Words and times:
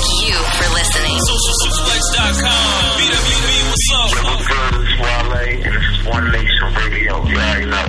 thank 0.00 0.28
you 0.28 0.34
for 0.34 0.68
listening. 0.74 1.16
SocialSuplex.com. 1.28 3.00
BWB, 3.00 3.48
what's 3.68 3.88
up? 3.94 4.08
Triple 4.10 4.40
Girls, 4.48 4.90
Wale, 5.00 5.32
and 5.64 5.74
this 5.74 5.84
is 5.90 6.06
One 6.06 6.26
Nation 6.32 6.68
Radio. 6.74 7.24
You 7.26 7.36
already 7.36 7.66
know. 7.66 7.86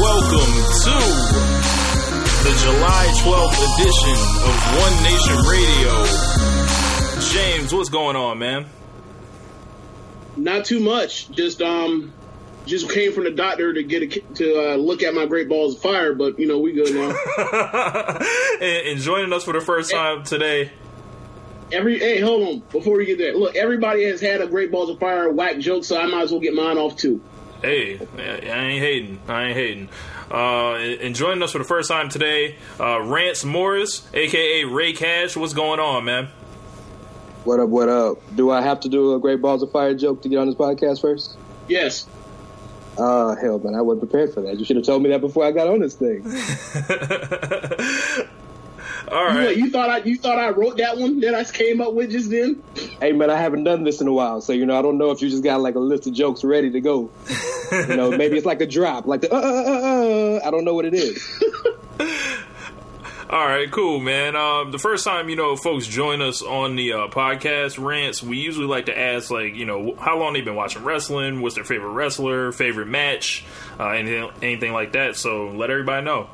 Welcome 0.00 0.52
to 0.82 0.94
the 2.42 2.52
July 2.62 3.04
12th 3.22 3.60
edition 3.74 4.16
of 4.48 4.54
One 4.78 4.94
Nation 5.02 5.36
Radio. 5.50 5.92
James, 7.32 7.72
what's 7.74 7.88
going 7.90 8.16
on, 8.16 8.38
man? 8.38 8.66
Not 10.36 10.64
too 10.64 10.80
much. 10.80 11.30
Just 11.30 11.62
um, 11.62 12.12
just 12.66 12.90
came 12.90 13.12
from 13.12 13.24
the 13.24 13.30
doctor 13.30 13.72
to 13.72 13.82
get 13.82 14.02
a 14.02 14.20
to 14.34 14.72
uh, 14.72 14.76
look 14.76 15.02
at 15.02 15.14
my 15.14 15.26
great 15.26 15.48
balls 15.48 15.76
of 15.76 15.82
fire, 15.82 16.14
but 16.14 16.38
you 16.38 16.46
know 16.46 16.58
we 16.58 16.72
good 16.72 16.94
now. 16.94 17.10
and, 18.60 18.88
and 18.88 19.00
joining 19.00 19.32
us 19.32 19.44
for 19.44 19.52
the 19.52 19.60
first 19.60 19.90
time 19.90 20.22
today. 20.24 20.70
Every 21.72 21.98
hey, 21.98 22.20
hold 22.20 22.48
on 22.48 22.58
before 22.70 22.96
we 22.96 23.06
get 23.06 23.18
there. 23.18 23.34
Look, 23.34 23.56
everybody 23.56 24.04
has 24.04 24.20
had 24.20 24.40
a 24.40 24.46
great 24.46 24.70
balls 24.70 24.90
of 24.90 24.98
fire 24.98 25.30
whack 25.30 25.58
joke, 25.58 25.84
so 25.84 25.98
I 25.98 26.06
might 26.06 26.22
as 26.22 26.30
well 26.30 26.40
get 26.40 26.54
mine 26.54 26.78
off 26.78 26.96
too. 26.96 27.20
Hey, 27.62 27.98
I 28.18 28.56
ain't 28.56 28.82
hating. 28.82 29.20
I 29.28 29.44
ain't 29.44 29.56
hating. 29.56 29.88
Uh, 30.30 30.74
and 30.74 31.14
joining 31.14 31.42
us 31.42 31.52
for 31.52 31.58
the 31.58 31.64
first 31.64 31.88
time 31.88 32.08
today, 32.08 32.56
uh, 32.80 33.00
Rance 33.02 33.44
Morris, 33.44 34.06
aka 34.12 34.64
Rey 34.64 34.92
Cash. 34.92 35.36
What's 35.36 35.54
going 35.54 35.78
on, 35.78 36.04
man? 36.04 36.28
What 37.44 37.60
up? 37.60 37.68
What 37.68 37.88
up? 37.88 38.18
Do 38.36 38.50
I 38.50 38.62
have 38.62 38.80
to 38.80 38.88
do 38.88 39.14
a 39.14 39.20
great 39.20 39.40
balls 39.40 39.62
of 39.62 39.72
fire 39.72 39.94
joke 39.94 40.22
to 40.22 40.28
get 40.28 40.38
on 40.38 40.46
this 40.46 40.56
podcast 40.56 41.00
first? 41.00 41.36
Yes. 41.68 42.06
Uh, 42.98 43.34
hell, 43.36 43.58
man, 43.58 43.74
I 43.74 43.80
wasn't 43.80 44.10
prepared 44.10 44.34
for 44.34 44.42
that. 44.42 44.58
You 44.58 44.64
should 44.64 44.76
have 44.76 44.84
told 44.84 45.02
me 45.02 45.10
that 45.10 45.20
before 45.20 45.44
I 45.44 45.50
got 45.50 45.66
on 45.66 45.80
this 45.80 45.94
thing. 45.94 46.22
All 49.12 49.26
right. 49.26 49.56
You, 49.56 49.64
you, 49.64 49.70
thought 49.70 49.90
I 49.90 49.98
you 49.98 50.16
thought 50.16 50.38
I 50.38 50.50
wrote 50.50 50.78
that 50.78 50.96
one 50.96 51.20
that 51.20 51.34
I 51.34 51.44
came 51.44 51.80
up 51.80 51.92
with 51.92 52.10
just 52.10 52.30
then? 52.30 52.62
Hey 53.00 53.12
man, 53.12 53.30
I 53.30 53.36
haven't 53.36 53.64
done 53.64 53.84
this 53.84 54.00
in 54.00 54.08
a 54.08 54.12
while, 54.12 54.40
so 54.40 54.52
you 54.52 54.64
know 54.64 54.78
I 54.78 54.82
don't 54.82 54.96
know 54.96 55.10
if 55.10 55.20
you 55.20 55.28
just 55.28 55.42
got 55.42 55.60
like 55.60 55.74
a 55.74 55.80
list 55.80 56.06
of 56.06 56.14
jokes 56.14 56.44
ready 56.44 56.70
to 56.70 56.80
go. 56.80 57.10
you 57.72 57.96
know, 57.96 58.16
maybe 58.16 58.36
it's 58.36 58.46
like 58.46 58.60
a 58.60 58.66
drop, 58.66 59.06
like 59.06 59.22
the 59.22 59.32
uh, 59.32 59.36
uh, 59.36 59.40
uh, 59.40 60.38
uh 60.38 60.46
I 60.46 60.50
don't 60.50 60.64
know 60.64 60.74
what 60.74 60.86
it 60.86 60.94
is. 60.94 61.22
All 63.32 63.46
right, 63.46 63.70
cool, 63.70 63.98
man. 63.98 64.36
Um, 64.36 64.72
the 64.72 64.78
first 64.78 65.06
time 65.06 65.30
you 65.30 65.36
know 65.36 65.56
folks 65.56 65.86
join 65.86 66.20
us 66.20 66.42
on 66.42 66.76
the 66.76 66.92
uh, 66.92 67.08
podcast 67.08 67.82
Rance, 67.82 68.22
we 68.22 68.36
usually 68.36 68.66
like 68.66 68.84
to 68.86 68.98
ask 68.98 69.30
like 69.30 69.54
you 69.54 69.64
know 69.64 69.94
how 69.98 70.18
long 70.18 70.34
they've 70.34 70.44
been 70.44 70.54
watching 70.54 70.84
wrestling, 70.84 71.40
what's 71.40 71.54
their 71.54 71.64
favorite 71.64 71.92
wrestler, 71.92 72.52
favorite 72.52 72.88
match, 72.88 73.42
uh, 73.80 73.88
anything 73.88 74.30
anything 74.42 74.72
like 74.74 74.92
that. 74.92 75.16
So 75.16 75.48
let 75.48 75.70
everybody 75.70 76.04
know. 76.04 76.28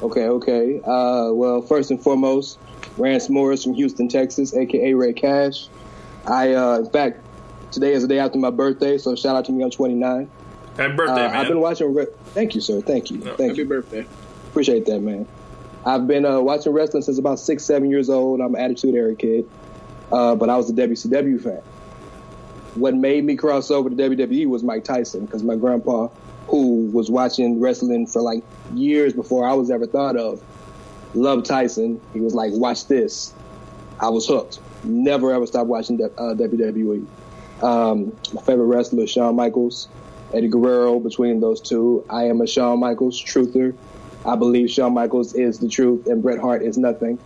Okay, 0.00 0.28
okay. 0.28 0.80
Uh, 0.80 1.28
well, 1.34 1.60
first 1.60 1.90
and 1.90 2.02
foremost, 2.02 2.58
Rance 2.96 3.28
Morris 3.28 3.64
from 3.64 3.74
Houston, 3.74 4.08
Texas, 4.08 4.54
aka 4.54 4.94
Rey 4.94 5.12
Cash. 5.12 5.68
I, 6.26 6.54
uh, 6.54 6.78
in 6.78 6.88
fact, 6.88 7.20
today 7.70 7.92
is 7.92 8.00
the 8.00 8.08
day 8.08 8.18
after 8.18 8.38
my 8.38 8.48
birthday, 8.48 8.96
so 8.96 9.14
shout 9.14 9.36
out 9.36 9.44
to 9.44 9.52
me 9.52 9.62
on 9.62 9.70
29. 9.70 10.30
Happy 10.78 10.94
birthday, 10.94 11.12
uh, 11.12 11.28
man! 11.28 11.36
I've 11.36 11.48
been 11.48 11.60
watching. 11.60 11.92
Re- 11.92 12.06
Thank 12.28 12.54
you, 12.54 12.62
sir. 12.62 12.80
Thank 12.80 13.10
you. 13.10 13.20
Thank 13.20 13.40
Happy 13.40 13.56
you. 13.56 13.64
birthday. 13.66 14.06
Appreciate 14.48 14.86
that, 14.86 15.00
man. 15.00 15.26
I've 15.86 16.06
been 16.06 16.24
uh, 16.24 16.40
watching 16.40 16.72
wrestling 16.72 17.02
since 17.02 17.18
about 17.18 17.38
six, 17.38 17.64
seven 17.64 17.90
years 17.90 18.08
old. 18.08 18.40
I'm 18.40 18.54
an 18.54 18.60
Attitude 18.60 18.94
Era 18.94 19.14
kid, 19.14 19.48
uh, 20.10 20.34
but 20.34 20.48
I 20.48 20.56
was 20.56 20.70
a 20.70 20.72
WCW 20.72 21.42
fan. 21.42 21.62
What 22.74 22.94
made 22.94 23.24
me 23.24 23.36
cross 23.36 23.70
over 23.70 23.90
to 23.90 23.96
WWE 23.96 24.46
was 24.46 24.62
Mike 24.62 24.84
Tyson 24.84 25.26
because 25.26 25.42
my 25.42 25.56
grandpa, 25.56 26.08
who 26.48 26.86
was 26.86 27.10
watching 27.10 27.60
wrestling 27.60 28.06
for 28.06 28.22
like 28.22 28.42
years 28.74 29.12
before 29.12 29.46
I 29.46 29.52
was 29.52 29.70
ever 29.70 29.86
thought 29.86 30.16
of, 30.16 30.42
loved 31.14 31.46
Tyson. 31.46 32.00
He 32.12 32.20
was 32.20 32.34
like, 32.34 32.52
"Watch 32.54 32.86
this." 32.86 33.34
I 34.00 34.08
was 34.08 34.26
hooked. 34.26 34.58
Never 34.82 35.32
ever 35.32 35.46
stopped 35.46 35.68
watching 35.68 36.02
uh, 36.02 36.08
WWE. 36.34 37.06
Um, 37.62 38.12
my 38.32 38.42
favorite 38.42 38.66
wrestler 38.66 39.06
Shawn 39.06 39.36
Michaels, 39.36 39.88
Eddie 40.32 40.48
Guerrero. 40.48 40.98
Between 40.98 41.40
those 41.40 41.60
two, 41.60 42.04
I 42.10 42.24
am 42.24 42.40
a 42.40 42.46
Shawn 42.46 42.80
Michaels 42.80 43.22
truther. 43.22 43.74
I 44.26 44.36
believe 44.36 44.70
Shawn 44.70 44.94
Michaels 44.94 45.34
is 45.34 45.58
the 45.58 45.68
truth 45.68 46.06
and 46.06 46.22
Bret 46.22 46.38
Hart 46.38 46.62
is 46.62 46.78
nothing. 46.78 47.18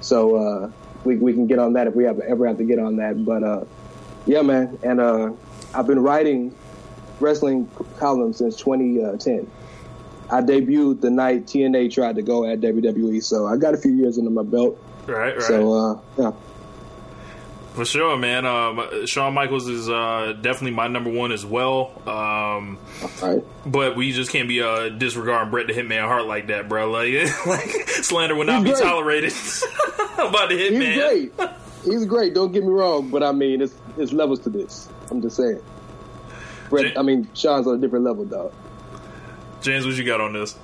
So 0.00 0.36
uh, 0.36 0.70
we 1.04 1.16
we 1.16 1.32
can 1.32 1.46
get 1.46 1.58
on 1.58 1.74
that 1.74 1.86
if 1.86 1.94
we 1.94 2.04
have 2.04 2.20
ever 2.20 2.46
have 2.46 2.58
to 2.58 2.64
get 2.64 2.78
on 2.78 2.96
that. 2.96 3.24
But 3.24 3.42
uh, 3.42 3.64
yeah, 4.26 4.42
man. 4.42 4.78
And 4.82 5.00
uh, 5.00 5.32
I've 5.74 5.86
been 5.86 6.00
writing 6.00 6.54
wrestling 7.20 7.70
columns 7.98 8.38
since 8.38 8.56
2010. 8.56 9.50
I 10.30 10.40
debuted 10.40 11.00
the 11.00 11.10
night 11.10 11.46
TNA 11.46 11.92
tried 11.92 12.16
to 12.16 12.22
go 12.22 12.44
at 12.44 12.60
WWE, 12.60 13.22
so 13.22 13.46
I 13.46 13.56
got 13.56 13.74
a 13.74 13.76
few 13.76 13.92
years 13.92 14.16
under 14.16 14.30
my 14.30 14.44
belt. 14.44 14.78
Right, 15.06 15.34
right. 15.34 15.42
So 15.42 15.72
uh, 15.72 16.00
yeah. 16.18 16.32
For 17.74 17.84
sure, 17.84 18.16
man. 18.16 18.44
Um, 18.46 19.06
Shawn 19.06 19.32
Michaels 19.32 19.68
is 19.68 19.88
uh, 19.88 20.34
definitely 20.40 20.72
my 20.72 20.88
number 20.88 21.10
one 21.10 21.30
as 21.30 21.46
well. 21.46 21.92
Um, 22.06 22.78
right. 23.22 23.42
But 23.64 23.96
we 23.96 24.12
just 24.12 24.30
can't 24.32 24.48
be 24.48 24.60
uh, 24.60 24.88
disregarding 24.88 25.50
Bret 25.50 25.68
the 25.68 25.72
Hitman 25.72 26.02
Hart 26.02 26.26
like 26.26 26.48
that, 26.48 26.68
bro. 26.68 26.90
Like, 26.90 27.12
like 27.46 27.88
slander 27.88 28.34
would 28.34 28.48
not 28.48 28.66
He's 28.66 28.74
be 28.74 28.80
great. 28.80 28.82
tolerated 28.90 29.32
about 30.14 30.48
the 30.48 30.56
Hitman. 30.56 30.92
He's 30.92 31.30
great. 31.30 31.50
He's 31.84 32.04
great. 32.06 32.34
Don't 32.34 32.52
get 32.52 32.62
me 32.64 32.68
wrong, 32.70 33.08
but 33.08 33.22
I 33.22 33.32
mean, 33.32 33.62
it's 33.62 33.74
it's 33.96 34.12
levels 34.12 34.40
to 34.40 34.50
this. 34.50 34.88
I'm 35.10 35.22
just 35.22 35.36
saying. 35.36 35.62
Brett, 36.68 36.98
I 36.98 37.02
mean, 37.02 37.28
Sean's 37.34 37.66
on 37.66 37.76
a 37.76 37.78
different 37.78 38.04
level, 38.04 38.24
dog. 38.24 38.52
James, 39.62 39.86
what 39.86 39.94
you 39.94 40.04
got 40.04 40.20
on 40.20 40.32
this? 40.34 40.56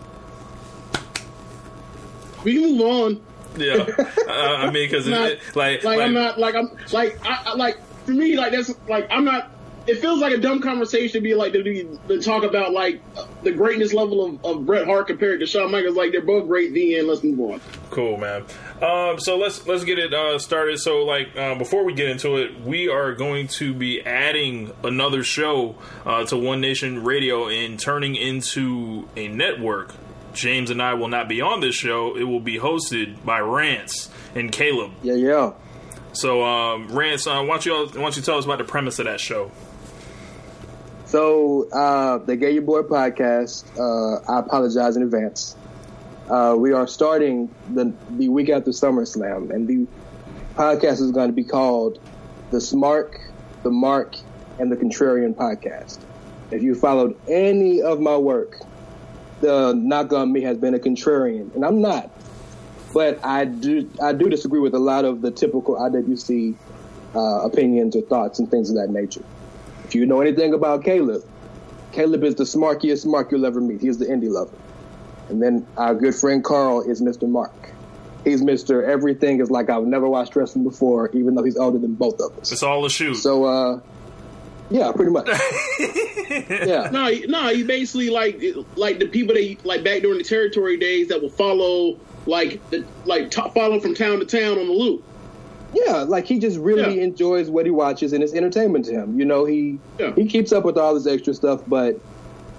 We 2.45 2.55
can 2.55 2.77
move 2.77 2.81
on. 2.83 3.21
Yeah, 3.57 3.87
uh, 4.29 4.33
I 4.33 4.71
mean, 4.71 4.89
because 4.89 5.07
Not- 5.07 5.33
like, 5.55 5.85
like, 5.85 6.01
I'm 6.01 6.13
not 6.13 6.39
like 6.39 6.55
I'm 6.55 6.71
like 6.93 7.19
I, 7.25 7.43
I 7.47 7.55
like 7.55 7.79
for 8.05 8.13
me 8.13 8.37
like 8.37 8.53
that's 8.53 8.75
like 8.89 9.09
I'm 9.11 9.25
not. 9.25 9.53
It 9.87 10.01
feels 10.01 10.19
like 10.19 10.33
a 10.33 10.39
dumb 10.39 10.61
conversation 10.61 11.13
to 11.13 11.21
be 11.21 11.37
like 11.37 11.53
to, 11.53 11.63
be, 11.63 11.87
to 12.09 12.21
talk 12.21 12.43
about 12.43 12.73
like 12.73 13.01
the 13.45 13.53
greatness 13.53 13.95
level 13.95 14.27
of, 14.27 14.45
of 14.45 14.67
Bret 14.67 14.85
Hart 14.85 15.07
compared 15.07 15.39
to 15.39 15.47
Shawn 15.47 15.71
Michaels. 15.71 15.95
Like 15.95 16.11
they're 16.11 16.23
both 16.23 16.49
great. 16.49 16.73
The 16.73 16.97
end. 16.97 17.07
Let's 17.07 17.23
move 17.23 17.39
on. 17.39 17.61
Cool, 17.91 18.17
man. 18.17 18.43
Um, 18.83 19.21
so 19.21 19.37
let's 19.37 19.65
let's 19.65 19.85
get 19.85 20.01
it 20.01 20.13
uh, 20.13 20.41
started. 20.41 20.81
So, 20.81 21.05
like, 21.05 21.37
uh, 21.37 21.55
before 21.55 21.85
we 21.85 21.95
get 21.95 22.09
into 22.09 22.37
it, 22.37 22.61
we 22.63 22.89
are 22.89 23.13
going 23.15 23.47
to 23.47 23.73
be 23.73 24.03
adding 24.05 24.73
another 24.83 25.23
show 25.23 25.77
uh, 26.05 26.25
to 26.27 26.37
One 26.37 26.61
Nation 26.61 27.05
Radio 27.05 27.49
and 27.49 27.79
turning 27.79 28.17
into 28.17 29.09
a 29.15 29.29
network. 29.29 29.95
James 30.37 30.71
and 30.71 30.81
I 30.81 30.95
will 30.95 31.09
not 31.09 31.29
be 31.29 31.41
on 31.41 31.61
this 31.61 31.75
show. 31.75 32.17
It 32.17 32.25
will 32.25 32.41
be 32.41 32.59
hosted 32.59 33.25
by 33.25 33.41
Rance 33.41 34.09
and 34.35 34.53
Caleb. 34.53 34.93
Yeah, 35.03 35.15
yeah. 35.15 35.53
So, 36.13 36.45
um, 36.45 36.89
Rance, 36.89 37.27
uh, 37.27 37.43
why 37.43 37.59
don't 37.59 37.67
you 37.67 37.75
why 37.75 38.03
don't 38.03 38.17
you 38.17 38.23
tell 38.23 38.39
us 38.39 38.45
about 38.45 38.59
the 38.59 38.65
premise 38.65 38.99
of 38.99 39.07
that 39.07 39.21
show? 39.21 39.51
So 41.07 41.69
uh, 41.71 42.19
the 42.19 42.37
Gay 42.37 42.53
Your 42.53 42.63
Boy 42.63 42.83
podcast. 42.83 43.65
Uh, 43.79 44.23
I 44.31 44.41
apologize 44.41 44.97
in 44.97 45.03
advance. 45.03 45.57
Uh, 46.29 46.57
we 46.59 46.73
are 46.73 46.87
starting 46.87 47.55
the 47.73 47.93
the 48.11 48.29
week 48.29 48.49
after 48.49 48.71
SummerSlam, 48.71 49.51
and 49.51 49.69
the 49.69 49.87
podcast 50.55 51.01
is 51.01 51.13
going 51.13 51.29
to 51.29 51.33
be 51.35 51.45
called 51.45 52.01
the 52.51 52.61
Smart, 52.61 53.17
the 53.63 53.71
Mark, 53.71 54.17
and 54.59 54.71
the 54.71 54.77
Contrarian 54.77 55.35
podcast. 55.35 55.99
If 56.51 56.63
you 56.63 56.75
followed 56.75 57.17
any 57.29 57.83
of 57.83 58.01
my 58.01 58.17
work, 58.17 58.59
the 59.41 59.75
knock 59.75 60.13
on 60.13 60.33
me 60.33 60.43
has 60.43 60.57
been 60.57 60.75
a 60.75 60.79
contrarian, 60.79 61.55
and 61.55 61.65
I'm 61.65 61.81
not. 61.81 62.11
But 62.93 63.25
I 63.25 63.45
do 63.45 63.91
I 64.03 64.13
do 64.13 64.29
disagree 64.29 64.61
with 64.61 64.75
a 64.75 64.79
lot 64.79 65.05
of 65.05 65.21
the 65.21 65.31
typical 65.31 65.75
IWC 65.77 66.55
uh, 67.15 67.19
opinions 67.45 67.97
or 67.97 68.03
thoughts 68.03 68.39
and 68.39 68.51
things 68.51 68.71
of 68.71 68.77
that 68.77 68.91
nature. 68.91 69.25
If 69.85 69.95
you 69.95 70.07
know 70.07 70.21
anything 70.21 70.55
about 70.55 70.85
Caleb, 70.85 71.23
Caleb 71.93 72.25
is 72.25 72.35
the 72.37 72.45
smarkiest 72.45 73.07
Mark 73.07 73.33
you'll 73.33 73.47
ever 73.47 73.61
meet. 73.61 73.81
He's 73.81 73.99
the 73.99 74.07
indie 74.07 74.31
lover. 74.31 74.57
And 75.29 75.43
then 75.43 75.67
our 75.77 75.95
good 75.95 76.15
friend 76.15 76.43
Carl 76.43 76.83
is 76.83 77.03
Mr. 77.03 77.29
Mark. 77.29 77.73
He's 78.25 78.43
Mister 78.43 78.85
Everything 78.85 79.41
is 79.41 79.51
like 79.51 79.71
I've 79.71 79.85
never 79.85 80.09
watched 80.09 80.35
wrestling 80.35 80.65
before, 80.65 81.11
even 81.13 81.35
though 81.35 81.45
he's 81.45 81.57
older 81.57 81.79
than 81.79 81.95
both 81.95 82.21
of 82.21 82.37
us. 82.39 82.51
It's 82.51 82.63
all 82.63 82.85
a 82.85 82.91
shoot. 82.91 83.15
So, 83.15 83.45
uh, 83.45 83.81
yeah, 84.71 84.91
pretty 84.93 85.11
much. 85.13 85.29
yeah. 86.31 86.91
No, 86.93 87.11
no, 87.29 87.49
he 87.55 87.63
basically 87.63 88.11
like 88.11 88.43
like 88.77 88.99
the 88.99 89.07
people 89.07 89.35
that 89.35 89.59
like 89.65 89.85
back 89.85 90.03
during 90.03 90.19
the 90.19 90.25
territory 90.25 90.77
days 90.77 91.09
that 91.09 91.23
will 91.23 91.31
follow 91.31 91.99
like 92.27 92.69
the 92.71 92.85
like 93.05 93.31
t- 93.31 93.43
follow 93.55 93.79
from 93.81 93.95
town 93.95 94.19
to 94.19 94.25
town 94.27 94.59
on 94.59 94.67
the 94.67 94.73
loop. 94.73 95.05
Yeah, 95.75 96.03
like 96.03 96.27
he 96.27 96.39
just 96.39 96.59
really 96.59 96.97
Yeah. 96.97 97.05
enjoys 97.05 97.51
what 97.51 97.67
he 97.67 97.71
watches 97.71 98.13
and 98.13 98.23
it's 98.23 98.33
entertainment 98.35 98.87
to 98.87 98.93
him. 98.93 99.19
You 99.19 99.25
know, 99.25 99.45
he 99.45 99.79
Yeah. 99.99 100.15
he 100.15 100.27
keeps 100.27 100.53
up 100.53 100.65
with 100.65 100.79
all 100.79 100.95
this 100.95 101.07
extra 101.07 101.35
stuff, 101.35 101.63
but 101.67 101.99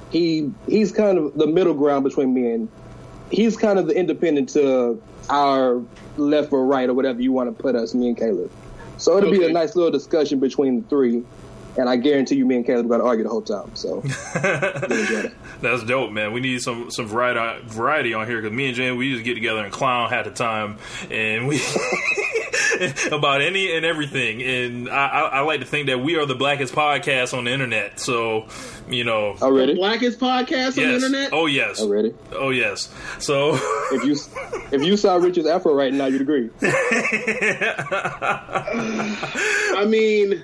he 0.10 0.52
he's 0.68 0.92
kind 0.92 1.18
of 1.18 1.34
the 1.38 1.48
middle 1.48 1.74
ground 1.74 2.04
between 2.04 2.34
me 2.34 2.52
and 2.52 2.70
he's 3.32 3.58
kind 3.58 3.78
of 3.80 3.88
the 3.88 3.96
independent 3.98 4.50
to 4.50 5.02
our 5.30 5.82
left 6.16 6.54
or 6.54 6.66
right 6.66 6.88
or 6.90 6.94
whatever 6.94 7.22
you 7.22 7.32
want 7.34 7.56
to 7.56 7.62
put 7.62 7.76
us, 7.76 7.94
me 7.94 8.08
and 8.10 8.18
Caleb. 8.18 8.50
So 8.98 9.18
it'll 9.18 9.32
be 9.32 9.46
a 9.46 9.52
nice 9.52 9.76
little 9.76 9.92
discussion 9.92 10.40
between 10.40 10.82
the 10.82 10.88
three, 10.88 11.24
and 11.78 11.90
I 11.90 11.96
guarantee 11.96 12.36
you, 12.36 12.46
me 12.46 12.56
and 12.56 12.66
Caleb 12.66 12.86
are 12.86 12.90
going 12.90 13.02
to 13.02 13.08
argue 13.08 13.24
the 13.24 13.30
whole 13.30 13.42
time. 13.42 13.76
So 13.76 14.02
you'll 14.04 15.00
enjoy 15.00 15.22
that. 15.24 15.34
That's 15.62 15.84
dope, 15.84 16.12
man. 16.12 16.34
We 16.34 16.40
need 16.42 16.62
some 16.62 16.92
some 16.92 17.08
variety 17.08 17.66
variety 17.68 18.14
on 18.14 18.28
here 18.28 18.42
because 18.42 18.56
me 18.56 18.68
and 18.68 18.76
Jen 18.76 18.98
we 18.98 19.14
just 19.14 19.24
get 19.24 19.36
together 19.36 19.64
and 19.64 19.72
clown 19.72 20.10
half 20.10 20.26
the 20.26 20.32
time, 20.32 20.78
and 21.10 21.48
we 21.48 21.62
about 23.12 23.42
any 23.42 23.76
and 23.76 23.86
everything. 23.86 24.42
And 24.42 24.90
I, 24.90 25.08
I, 25.08 25.22
I 25.22 25.40
like 25.42 25.60
to 25.62 25.66
think 25.66 25.88
that 25.88 26.00
we 26.00 26.16
are 26.18 26.26
the 26.26 26.36
blackest 26.36 26.74
podcast 26.74 27.38
on 27.38 27.46
the 27.46 27.52
internet. 27.52 28.00
So, 28.00 28.48
you 28.90 29.04
know, 29.04 29.36
oh, 29.42 29.48
Already, 29.48 29.76
Blackest 29.76 30.20
podcast 30.20 30.78
on 30.78 30.84
the 30.88 30.96
internet. 30.96 31.30
Oh 31.34 31.46
yes. 31.46 31.80
Oh, 31.82 31.86
already. 31.86 32.14
Oh 32.34 32.50
yes. 32.50 32.94
So 33.20 33.58
If 33.92 34.04
you 34.04 34.16
if 34.72 34.84
you 34.84 34.98
saw 34.98 35.16
Richard's 35.16 35.48
afro 35.48 35.74
right 35.74 35.94
now, 35.94 36.08
you'd 36.08 36.22
agree. 36.22 36.50
I 39.72 39.86
mean, 39.88 40.44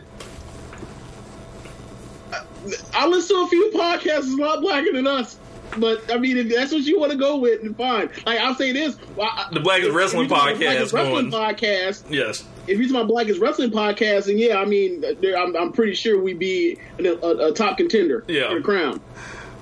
I- 2.93 3.07
listen 3.07 3.35
to 3.37 3.43
a 3.43 3.47
few 3.47 3.71
podcasts 3.73 4.31
a 4.37 4.41
lot 4.41 4.61
blacker 4.61 4.91
than 4.93 5.07
us. 5.07 5.37
But 5.77 6.03
I 6.13 6.17
mean, 6.19 6.37
if 6.37 6.49
that's 6.53 6.71
what 6.71 6.81
you 6.81 6.99
want 6.99 7.11
to 7.13 7.17
go 7.17 7.37
with, 7.37 7.63
then 7.63 7.73
fine. 7.73 8.09
Like 8.27 8.39
I'll 8.39 8.53
say 8.53 8.71
this: 8.73 8.95
I- 9.19 9.47
The 9.51 9.59
Blackest 9.59 9.89
if- 9.89 9.95
Wrestling 9.95 10.25
if 10.25 10.29
you're 10.31 10.39
talking 10.39 10.55
about 10.57 10.71
Podcast 10.75 10.91
Blackest 10.91 10.93
Wrestling 10.93 11.31
podcast. 11.31 12.03
yes. 12.09 12.43
If 12.67 12.77
you're 12.77 12.87
talking 12.87 12.95
about 12.95 13.07
Blackest 13.07 13.39
Wrestling 13.39 13.71
podcast, 13.71 14.25
then 14.25 14.37
yeah, 14.37 14.57
I 14.57 14.65
mean, 14.65 15.03
I'm, 15.35 15.55
I'm 15.55 15.71
pretty 15.73 15.95
sure 15.95 16.21
we'd 16.21 16.37
be 16.39 16.77
a, 16.99 17.05
a, 17.07 17.47
a 17.49 17.53
top 17.53 17.77
contender 17.77 18.23
Yeah. 18.27 18.49
for 18.49 18.55
the 18.55 18.61
crown. 18.61 19.01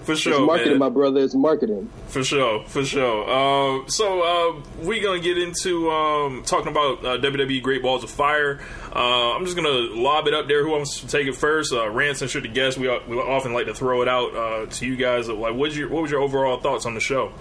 For 0.04 0.14
It's 0.14 0.22
sure, 0.22 0.46
marketing, 0.46 0.74
man. 0.74 0.80
my 0.80 0.90
brother. 0.90 1.22
It's 1.22 1.36
marketing. 1.36 1.90
For 2.08 2.24
sure, 2.24 2.64
for 2.66 2.84
sure. 2.84 3.24
Uh, 3.30 3.88
so 3.88 4.22
uh, 4.58 4.62
we're 4.82 5.04
gonna 5.04 5.20
get 5.20 5.38
into 5.38 5.92
um, 5.92 6.42
talking 6.44 6.70
about 6.72 7.06
uh, 7.06 7.18
WWE 7.20 7.62
Great 7.62 7.84
Balls 7.84 8.04
of 8.04 8.10
Fire. 8.10 8.60
Uh, 8.96 9.34
I'm 9.36 9.46
just 9.46 9.56
gonna 9.56 9.70
lob 9.70 10.28
it 10.28 10.34
up 10.34 10.48
there. 10.48 10.64
Who 10.64 10.72
wants 10.72 11.02
to 11.02 11.08
take 11.08 11.28
it 11.28 11.36
first? 11.36 11.72
Uh, 11.72 11.88
Ransom 11.90 12.28
should 12.28 12.44
the 12.44 12.48
guest. 12.48 12.78
We 12.80 12.88
we 13.08 13.18
often 13.18 13.54
like 13.54 13.68
to 13.68 13.74
throw 13.76 14.02
it 14.02 14.08
out 14.08 14.36
uh, 14.36 14.66
to 14.66 14.86
you 14.88 14.96
guys. 14.96 15.30
Like, 15.30 15.54
what's 15.54 15.76
your 15.76 15.90
what 15.90 16.02
was 16.02 16.10
your 16.12 16.22
overall 16.22 16.60
thoughts 16.60 16.86
on 16.88 16.96
the 16.96 17.00
show? 17.00 17.32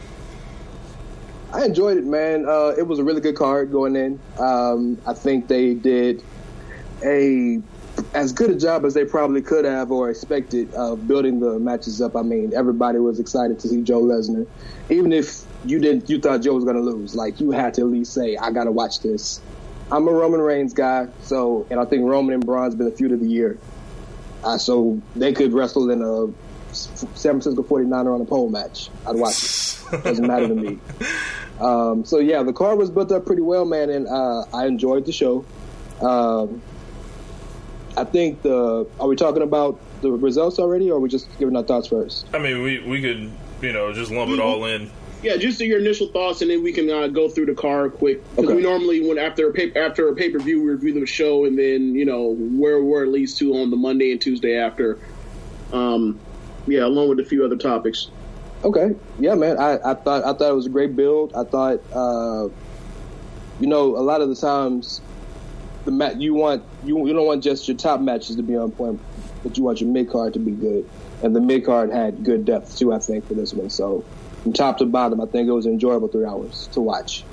I 1.52 1.64
enjoyed 1.64 1.96
it, 1.96 2.04
man. 2.04 2.46
Uh, 2.46 2.74
it 2.78 2.86
was 2.86 2.98
a 2.98 3.04
really 3.04 3.20
good 3.20 3.36
card 3.36 3.72
going 3.72 3.96
in. 3.96 4.20
Um, 4.38 4.98
I 5.06 5.14
think 5.14 5.48
they 5.48 5.74
did 5.74 6.22
a 7.04 7.60
as 8.14 8.32
good 8.32 8.50
a 8.50 8.56
job 8.56 8.85
as 8.85 8.94
they 8.94 9.05
probably 9.05 9.43
could 9.43 9.64
have 9.64 9.91
or 9.91 10.11
expected 10.11 10.73
of 10.75 11.06
building 11.06 11.41
the 11.41 11.58
matches 11.58 12.00
up. 12.00 12.17
I 12.17 12.23
mean, 12.23 12.52
everybody 12.55 12.99
was 12.99 13.20
excited 13.20 13.58
to 13.61 13.69
see 13.69 13.82
Joe 13.82 14.02
Lesnar, 14.02 14.47
even 14.88 15.12
if 15.12 15.43
you 15.64 15.79
didn't, 15.79 16.08
you 16.08 16.19
thought 16.20 16.43
Joe 16.43 16.55
was 16.55 16.64
going 16.64 16.76
to 16.76 16.82
lose. 16.82 17.14
Like 17.14 17.41
you 17.41 17.50
had 17.50 17.75
to 17.75 17.82
at 17.82 17.88
least 17.88 18.12
say, 18.12 18.37
"I 18.37 18.50
got 18.50 18.64
to 18.64 18.73
watch 18.73 19.00
this." 19.00 19.41
I'm 19.93 20.06
a 20.06 20.12
Roman 20.12 20.41
Reigns 20.41 20.73
guy, 20.73 21.08
so 21.23 21.67
and 21.70 21.81
I 21.81 21.85
think 21.85 22.05
Roman 22.05 22.35
and 22.35 22.47
Braun's 22.47 22.75
been 22.75 22.88
the 22.88 22.97
feud 22.97 23.12
of 23.12 23.20
the 23.20 23.29
year. 23.29 23.58
Uh, 24.43 24.56
so 24.56 25.00
they 25.17 25.32
could 25.32 25.53
wrestle 25.53 25.91
in 25.91 26.00
a 26.00 26.75
San 26.75 27.41
Francisco 27.41 27.62
49er 27.62 28.14
on 28.14 28.20
a 28.20 28.25
pole 28.25 28.49
match. 28.49 28.88
I'd 29.06 29.17
watch 29.17 29.76
it. 29.93 30.05
Doesn't 30.05 30.26
matter 30.26 30.49
to 30.49 30.55
me. 30.55 30.79
Um, 31.61 32.06
so 32.06 32.20
yeah, 32.20 32.43
the 32.43 32.55
card 32.55 32.79
was 32.79 32.91
built 32.91 33.12
up 33.12 33.26
pretty 33.26 33.43
well, 33.43 33.67
man, 33.67 33.91
and 33.91 34.08
uh, 34.08 34.44
I 34.55 34.67
enjoyed 34.67 35.05
the 35.05 35.12
show. 35.12 35.44
Um, 36.00 36.62
I 38.00 38.05
think 38.05 38.41
the 38.41 38.87
are 38.99 39.06
we 39.06 39.14
talking 39.14 39.43
about 39.43 39.79
the 40.00 40.11
results 40.11 40.58
already, 40.58 40.91
or 40.91 40.97
are 40.97 41.00
we 41.00 41.11
just 41.11 41.29
giving 41.38 41.55
our 41.55 41.62
thoughts 41.62 41.88
first? 41.88 42.26
I 42.32 42.38
mean, 42.38 42.62
we 42.62 42.81
we 42.81 43.02
could 43.02 43.31
you 43.61 43.73
know 43.75 43.93
just 43.93 44.11
lump 44.11 44.31
it 44.32 44.41
all 44.41 44.64
in. 44.64 44.91
Yeah, 45.23 45.37
just 45.37 45.58
do 45.58 45.67
your 45.67 45.79
initial 45.81 46.06
thoughts, 46.06 46.41
and 46.41 46.50
then 46.50 46.62
we 46.62 46.73
can 46.73 46.88
uh, 46.88 47.08
go 47.08 47.29
through 47.29 47.44
the 47.44 47.55
card 47.55 47.93
quick. 47.93 48.25
Because 48.31 48.47
Okay. 48.47 48.55
we 48.56 48.62
normally, 48.62 49.06
when 49.06 49.19
after 49.19 49.50
a 49.50 49.52
pay, 49.52 49.70
after 49.75 50.08
a 50.08 50.14
pay 50.14 50.31
per 50.31 50.38
view, 50.38 50.62
we 50.62 50.70
review 50.70 50.99
the 50.99 51.05
show, 51.05 51.44
and 51.44 51.58
then 51.58 51.94
you 51.94 52.06
know 52.06 52.35
where 52.35 52.82
we're 52.82 53.02
at 53.02 53.11
least 53.11 53.37
to 53.38 53.55
on 53.56 53.70
the 53.70 53.76
Monday 53.76 54.12
and 54.12 54.20
Tuesday 54.20 54.56
after. 54.56 54.99
Um, 55.73 56.19
yeah, 56.67 56.87
along 56.87 57.11
with 57.11 57.20
a 57.20 57.25
few 57.25 57.44
other 57.44 57.56
topics. 57.58 58.08
Okay, 58.64 58.94
yeah, 59.19 59.35
man. 59.35 59.58
I, 59.58 59.75
I 59.85 59.94
thought 59.94 60.25
I 60.25 60.32
thought 60.32 60.50
it 60.50 60.55
was 60.55 60.67
a 60.67 60.70
great 60.70 60.96
build. 60.96 61.35
I 61.35 61.44
thought, 61.44 61.81
uh, 61.93 62.49
you 63.61 63.67
know, 63.67 63.96
a 63.96 64.00
lot 64.00 64.23
of 64.23 64.31
the 64.31 64.37
times, 64.37 65.03
the 65.85 65.91
mat 65.91 66.21
you 66.21 66.35
want 66.35 66.62
you 66.85 67.06
you 67.06 67.12
don't 67.12 67.27
want 67.27 67.43
just 67.43 67.67
your 67.69 67.77
top 67.77 68.00
matches 68.00 68.37
to 68.37 68.43
be 68.43 68.56
on 68.56 68.71
point, 68.73 69.00
but 69.43 69.56
you 69.56 69.65
want 69.65 69.81
your 69.81 69.91
mid 69.91 70.11
card 70.11 70.35
to 70.35 70.38
be 70.38 70.53
good, 70.53 70.88
and 71.23 71.35
the 71.35 71.41
mid 71.41 71.65
card 71.65 71.91
had 71.91 72.25
good 72.25 72.44
depth 72.44 72.79
too. 72.79 72.93
I 72.93 72.99
think 72.99 73.27
for 73.27 73.35
this 73.35 73.53
one, 73.55 73.71
so 73.71 74.05
from 74.43 74.53
top 74.53 74.79
to 74.79 74.87
bottom, 74.87 75.21
I 75.21 75.27
think 75.27 75.49
it 75.49 75.53
was 75.53 75.67
enjoyable 75.67 76.09
three 76.09 76.25
hours 76.27 76.69
to 76.73 76.81
watch. 76.81 77.25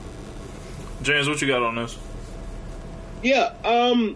James, 1.02 1.28
what 1.28 1.42
you 1.42 1.48
got 1.48 1.62
on 1.62 1.76
this? 1.76 1.98
Yeah, 3.24 3.54
um, 3.64 4.16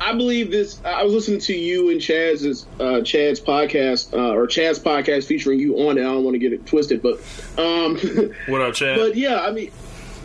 I 0.00 0.12
believe 0.12 0.50
this. 0.50 0.80
I 0.84 1.02
was 1.04 1.12
listening 1.14 1.40
to 1.40 1.54
you 1.54 1.90
and 1.90 2.00
Chaz's 2.00 2.66
uh, 2.78 3.00
Chad's 3.00 3.40
podcast 3.40 4.12
uh, 4.12 4.34
or 4.34 4.46
Chad's 4.46 4.78
podcast 4.78 5.26
featuring 5.26 5.58
you 5.58 5.88
on 5.88 5.98
it. 5.98 6.02
I 6.02 6.04
don't 6.04 6.24
want 6.24 6.34
to 6.34 6.38
get 6.38 6.52
it 6.52 6.66
twisted, 6.66 7.02
but 7.02 7.14
um, 7.58 7.98
What 8.48 8.60
up, 8.60 8.74
Chad? 8.74 8.98
but 8.98 9.16
yeah, 9.16 9.40
I 9.40 9.50
mean, 9.52 9.70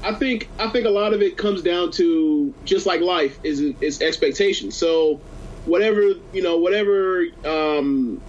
I 0.04 0.14
think 0.14 0.50
I 0.60 0.70
think 0.70 0.86
a 0.86 0.90
lot 0.90 1.14
of 1.14 1.22
it 1.22 1.38
comes 1.38 1.62
down 1.62 1.92
to 1.94 2.54
just 2.66 2.86
like 2.86 3.02
life 3.02 3.40
is 3.44 3.62
is 3.82 4.02
expectations. 4.02 4.76
So 4.76 5.22
whatever 5.66 6.02
you 6.34 6.42
know, 6.42 6.58
whatever 6.58 7.26
um, 7.46 8.22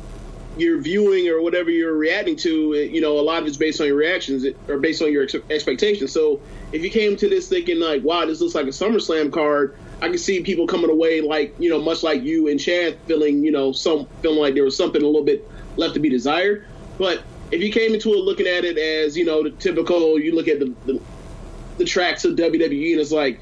you're 0.56 0.80
viewing 0.80 1.28
or 1.28 1.40
whatever 1.40 1.70
you're 1.70 1.96
reacting 1.96 2.36
to, 2.36 2.74
you 2.74 3.00
know, 3.00 3.18
a 3.18 3.22
lot 3.22 3.42
of 3.42 3.48
it's 3.48 3.56
based 3.56 3.80
on 3.80 3.86
your 3.86 3.96
reactions 3.96 4.44
or 4.68 4.78
based 4.78 5.00
on 5.02 5.12
your 5.12 5.24
ex- 5.24 5.36
expectations. 5.48 6.12
So 6.12 6.40
if 6.72 6.82
you 6.82 6.90
came 6.90 7.16
to 7.16 7.28
this 7.28 7.48
thinking 7.48 7.78
like, 7.80 8.02
"Wow, 8.02 8.26
this 8.26 8.40
looks 8.40 8.54
like 8.54 8.66
a 8.66 8.70
SummerSlam 8.70 9.32
card," 9.32 9.76
I 10.02 10.08
can 10.08 10.18
see 10.18 10.42
people 10.42 10.66
coming 10.66 10.90
away 10.90 11.20
like, 11.20 11.54
you 11.58 11.68
know, 11.68 11.80
much 11.80 12.02
like 12.02 12.22
you 12.22 12.48
and 12.48 12.58
Chad 12.58 12.98
feeling, 13.06 13.44
you 13.44 13.52
know, 13.52 13.72
some 13.72 14.06
feeling 14.22 14.38
like 14.38 14.54
there 14.54 14.64
was 14.64 14.76
something 14.76 15.02
a 15.02 15.06
little 15.06 15.24
bit 15.24 15.48
left 15.76 15.94
to 15.94 16.00
be 16.00 16.08
desired. 16.08 16.66
But 16.98 17.22
if 17.50 17.60
you 17.60 17.70
came 17.70 17.92
into 17.92 18.10
it 18.14 18.18
looking 18.18 18.46
at 18.46 18.64
it 18.64 18.78
as, 18.78 19.16
you 19.16 19.24
know, 19.24 19.42
the 19.42 19.50
typical, 19.50 20.18
you 20.18 20.34
look 20.34 20.48
at 20.48 20.58
the, 20.58 20.74
the 20.86 21.00
the 21.80 21.86
tracks 21.86 22.24
of 22.24 22.36
WWE 22.36 22.92
and 22.92 23.00
it's 23.00 23.10
like 23.10 23.40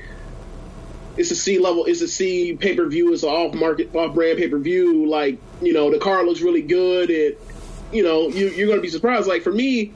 it's 1.18 1.32
a 1.32 1.36
C 1.36 1.58
level, 1.58 1.84
it's 1.84 2.00
a 2.00 2.08
C 2.08 2.56
pay 2.56 2.76
per 2.76 2.86
view, 2.86 3.12
it's 3.12 3.24
an 3.24 3.28
off 3.28 3.52
market, 3.52 3.94
off 3.94 4.14
brand 4.14 4.38
pay 4.38 4.48
per 4.48 4.58
view. 4.58 5.06
Like 5.06 5.38
you 5.60 5.72
know, 5.72 5.90
the 5.90 5.98
car 5.98 6.24
looks 6.24 6.40
really 6.40 6.62
good. 6.62 7.10
It, 7.10 7.40
you 7.92 8.04
know, 8.04 8.28
you, 8.28 8.48
you're 8.50 8.68
going 8.68 8.78
to 8.78 8.82
be 8.82 8.88
surprised. 8.88 9.26
Like 9.26 9.42
for 9.42 9.52
me, 9.52 9.92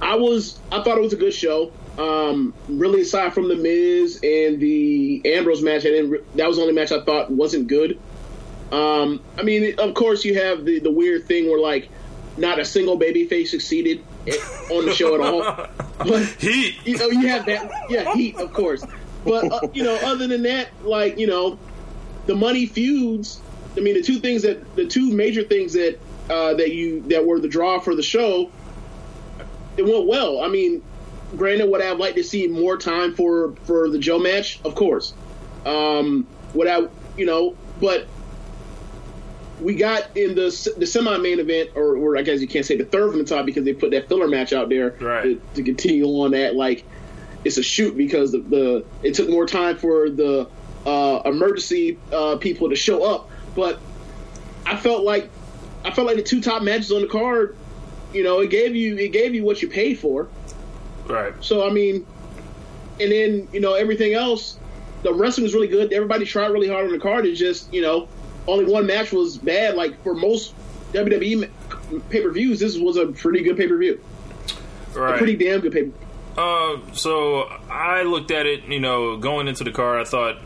I 0.00 0.14
was, 0.14 0.58
I 0.70 0.82
thought 0.82 0.96
it 0.96 1.00
was 1.00 1.12
a 1.12 1.16
good 1.16 1.34
show. 1.34 1.72
Um, 1.98 2.54
really, 2.68 3.02
aside 3.02 3.34
from 3.34 3.48
the 3.48 3.56
Miz 3.56 4.20
and 4.22 4.60
the 4.60 5.22
Ambrose 5.24 5.62
match, 5.62 5.80
I 5.80 5.90
didn't. 5.90 6.36
That 6.36 6.46
was 6.46 6.56
the 6.56 6.62
only 6.62 6.74
match 6.74 6.92
I 6.92 7.00
thought 7.02 7.30
wasn't 7.30 7.66
good. 7.66 7.98
Um, 8.70 9.20
I 9.36 9.42
mean, 9.42 9.74
of 9.78 9.94
course, 9.94 10.24
you 10.24 10.36
have 10.36 10.64
the 10.64 10.78
the 10.78 10.92
weird 10.92 11.26
thing 11.26 11.50
where 11.50 11.58
like 11.58 11.88
not 12.36 12.60
a 12.60 12.64
single 12.64 12.98
babyface 12.98 13.48
succeeded 13.48 14.04
on 14.70 14.86
the 14.86 14.94
show 14.94 15.14
at 15.14 15.20
all. 15.20 15.68
But 15.98 16.24
Heat. 16.38 16.78
you 16.84 16.96
know, 16.96 17.08
you 17.08 17.28
have 17.28 17.46
that, 17.46 17.70
yeah, 17.88 18.12
heat, 18.14 18.36
of 18.36 18.52
course. 18.52 18.84
But 19.24 19.52
uh, 19.52 19.68
you 19.72 19.84
know, 19.84 19.94
other 19.96 20.26
than 20.26 20.42
that, 20.42 20.68
like 20.84 21.18
you 21.18 21.26
know, 21.26 21.58
the 22.26 22.34
money 22.34 22.66
feuds. 22.66 23.40
I 23.76 23.80
mean, 23.80 23.94
the 23.94 24.02
two 24.02 24.18
things 24.18 24.42
that 24.42 24.76
the 24.76 24.86
two 24.86 25.12
major 25.12 25.42
things 25.42 25.72
that 25.74 25.98
uh, 26.28 26.54
that 26.54 26.72
you 26.72 27.02
that 27.02 27.24
were 27.24 27.40
the 27.40 27.48
draw 27.48 27.78
for 27.80 27.94
the 27.94 28.02
show, 28.02 28.50
it 29.76 29.82
went 29.82 30.06
well. 30.06 30.42
I 30.42 30.48
mean, 30.48 30.82
granted, 31.36 31.70
would 31.70 31.80
I 31.80 31.86
have 31.86 31.98
liked 31.98 32.16
to 32.16 32.24
see 32.24 32.46
more 32.48 32.76
time 32.76 33.14
for 33.14 33.54
for 33.64 33.88
the 33.88 33.98
Joe 33.98 34.18
match? 34.18 34.60
Of 34.64 34.74
course. 34.74 35.14
Um, 35.64 36.26
would 36.54 36.68
I, 36.68 36.88
you 37.16 37.26
know, 37.26 37.56
but 37.80 38.08
we 39.62 39.74
got 39.74 40.16
in 40.16 40.34
the 40.34 40.74
the 40.76 40.86
semi 40.86 41.16
main 41.18 41.38
event, 41.38 41.70
or, 41.74 41.96
or 41.96 42.16
I 42.16 42.22
guess 42.22 42.40
you 42.40 42.48
can't 42.48 42.66
say 42.66 42.76
the 42.76 42.84
third 42.84 43.10
from 43.10 43.18
the 43.18 43.24
top 43.24 43.46
because 43.46 43.64
they 43.64 43.72
put 43.72 43.90
that 43.92 44.08
filler 44.08 44.28
match 44.28 44.52
out 44.52 44.68
there 44.68 44.96
Right. 45.00 45.22
to, 45.22 45.42
to 45.54 45.62
continue 45.62 46.04
on 46.06 46.32
that. 46.32 46.54
Like 46.54 46.84
it's 47.44 47.58
a 47.58 47.62
shoot 47.62 47.96
because 47.96 48.32
the, 48.32 48.38
the 48.38 48.84
it 49.02 49.14
took 49.14 49.28
more 49.28 49.46
time 49.46 49.76
for 49.76 50.10
the 50.10 50.48
uh, 50.86 51.22
emergency 51.24 51.98
uh, 52.12 52.36
people 52.36 52.68
to 52.70 52.76
show 52.76 53.04
up, 53.04 53.30
but 53.54 53.78
I 54.66 54.76
felt 54.76 55.04
like 55.04 55.30
I 55.84 55.90
felt 55.90 56.06
like 56.06 56.16
the 56.16 56.22
two 56.22 56.40
top 56.40 56.62
matches 56.62 56.92
on 56.92 57.02
the 57.02 57.08
card, 57.08 57.56
you 58.12 58.22
know, 58.22 58.40
it 58.40 58.50
gave 58.50 58.74
you 58.76 58.96
it 58.96 59.12
gave 59.12 59.34
you 59.34 59.44
what 59.44 59.62
you 59.62 59.68
paid 59.68 59.98
for. 59.98 60.28
Right. 61.06 61.34
So 61.40 61.66
I 61.66 61.72
mean, 61.72 62.06
and 63.00 63.10
then 63.12 63.48
you 63.52 63.60
know 63.60 63.74
everything 63.74 64.14
else. 64.14 64.58
The 65.02 65.12
wrestling 65.12 65.42
was 65.42 65.52
really 65.52 65.66
good. 65.66 65.92
Everybody 65.92 66.24
tried 66.24 66.46
really 66.48 66.68
hard 66.68 66.86
on 66.86 66.92
the 66.92 67.00
card. 67.00 67.26
It's 67.26 67.38
just 67.40 67.72
you 67.74 67.82
know 67.82 68.08
only 68.46 68.64
one 68.70 68.86
match 68.86 69.12
was 69.12 69.38
bad. 69.38 69.74
Like 69.74 70.02
for 70.02 70.14
most 70.14 70.54
WWE 70.92 71.48
pay 72.10 72.22
per 72.22 72.30
views, 72.30 72.60
this 72.60 72.76
was 72.76 72.96
a 72.96 73.06
pretty 73.06 73.42
good 73.42 73.56
pay 73.56 73.68
per 73.68 73.76
view. 73.76 74.00
Right. 74.94 75.14
A 75.14 75.18
pretty 75.18 75.36
damn 75.36 75.60
good 75.60 75.72
pay. 75.72 75.90
Uh, 76.36 76.78
so 76.92 77.42
I 77.70 78.02
looked 78.02 78.30
at 78.30 78.46
it, 78.46 78.64
you 78.64 78.80
know, 78.80 79.16
going 79.16 79.48
into 79.48 79.64
the 79.64 79.70
car, 79.70 79.98
I 79.98 80.04
thought, 80.04 80.38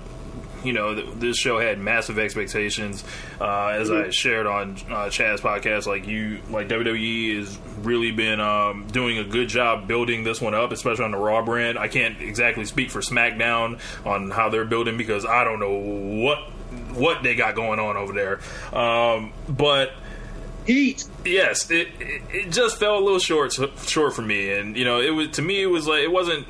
you 0.65 0.73
know, 0.73 0.95
th- 0.95 1.15
this 1.17 1.37
show 1.37 1.61
had 1.61 1.79
massive 1.79 2.19
expectations. 2.19 3.05
Uh, 3.41 3.69
as 3.69 3.91
I 3.91 4.11
shared 4.11 4.47
on 4.47 4.77
uh, 4.91 5.11
Chad's 5.11 5.41
podcast, 5.41 5.87
like 5.87 6.09
you, 6.09 6.41
like 6.51 6.69
WWE 6.69 7.39
has 7.39 7.57
really 7.83 8.11
been 8.11 8.41
um, 8.41 8.89
doing 8.89 9.19
a 9.19 9.25
good 9.25 9.49
job 9.49 9.87
building 9.87 10.25
this 10.25 10.41
one 10.41 10.55
up, 10.55 10.73
especially 10.73 11.05
on 11.05 11.13
the 11.13 11.19
Raw 11.19 11.45
brand. 11.45 11.79
I 11.79 11.87
can't 11.87 12.21
exactly 12.21 12.65
speak 12.65 12.91
for 12.91 13.01
SmackDown 13.01 13.79
on 14.05 14.33
how 14.33 14.49
they're 14.49 14.65
building 14.65 14.97
because 14.97 15.25
I 15.25 15.45
don't 15.45 15.61
know 15.61 15.75
what 15.75 16.51
what 16.95 17.23
they 17.23 17.35
got 17.35 17.55
going 17.55 17.79
on 17.79 17.97
over 17.97 18.13
there. 18.13 18.41
Um, 18.79 19.33
but 19.49 19.93
Heat. 20.67 21.05
yes, 21.25 21.71
it, 21.71 21.89
it 22.01 22.23
it 22.33 22.51
just 22.51 22.79
fell 22.79 22.99
a 22.99 23.01
little 23.01 23.19
short 23.21 23.57
short 23.87 24.15
for 24.15 24.23
me, 24.23 24.53
and 24.53 24.77
you 24.77 24.85
know, 24.85 25.01
it 25.01 25.11
was 25.11 25.29
to 25.33 25.43
me 25.43 25.63
it 25.63 25.67
was 25.67 25.87
like 25.87 26.01
it 26.01 26.11
wasn't 26.11 26.47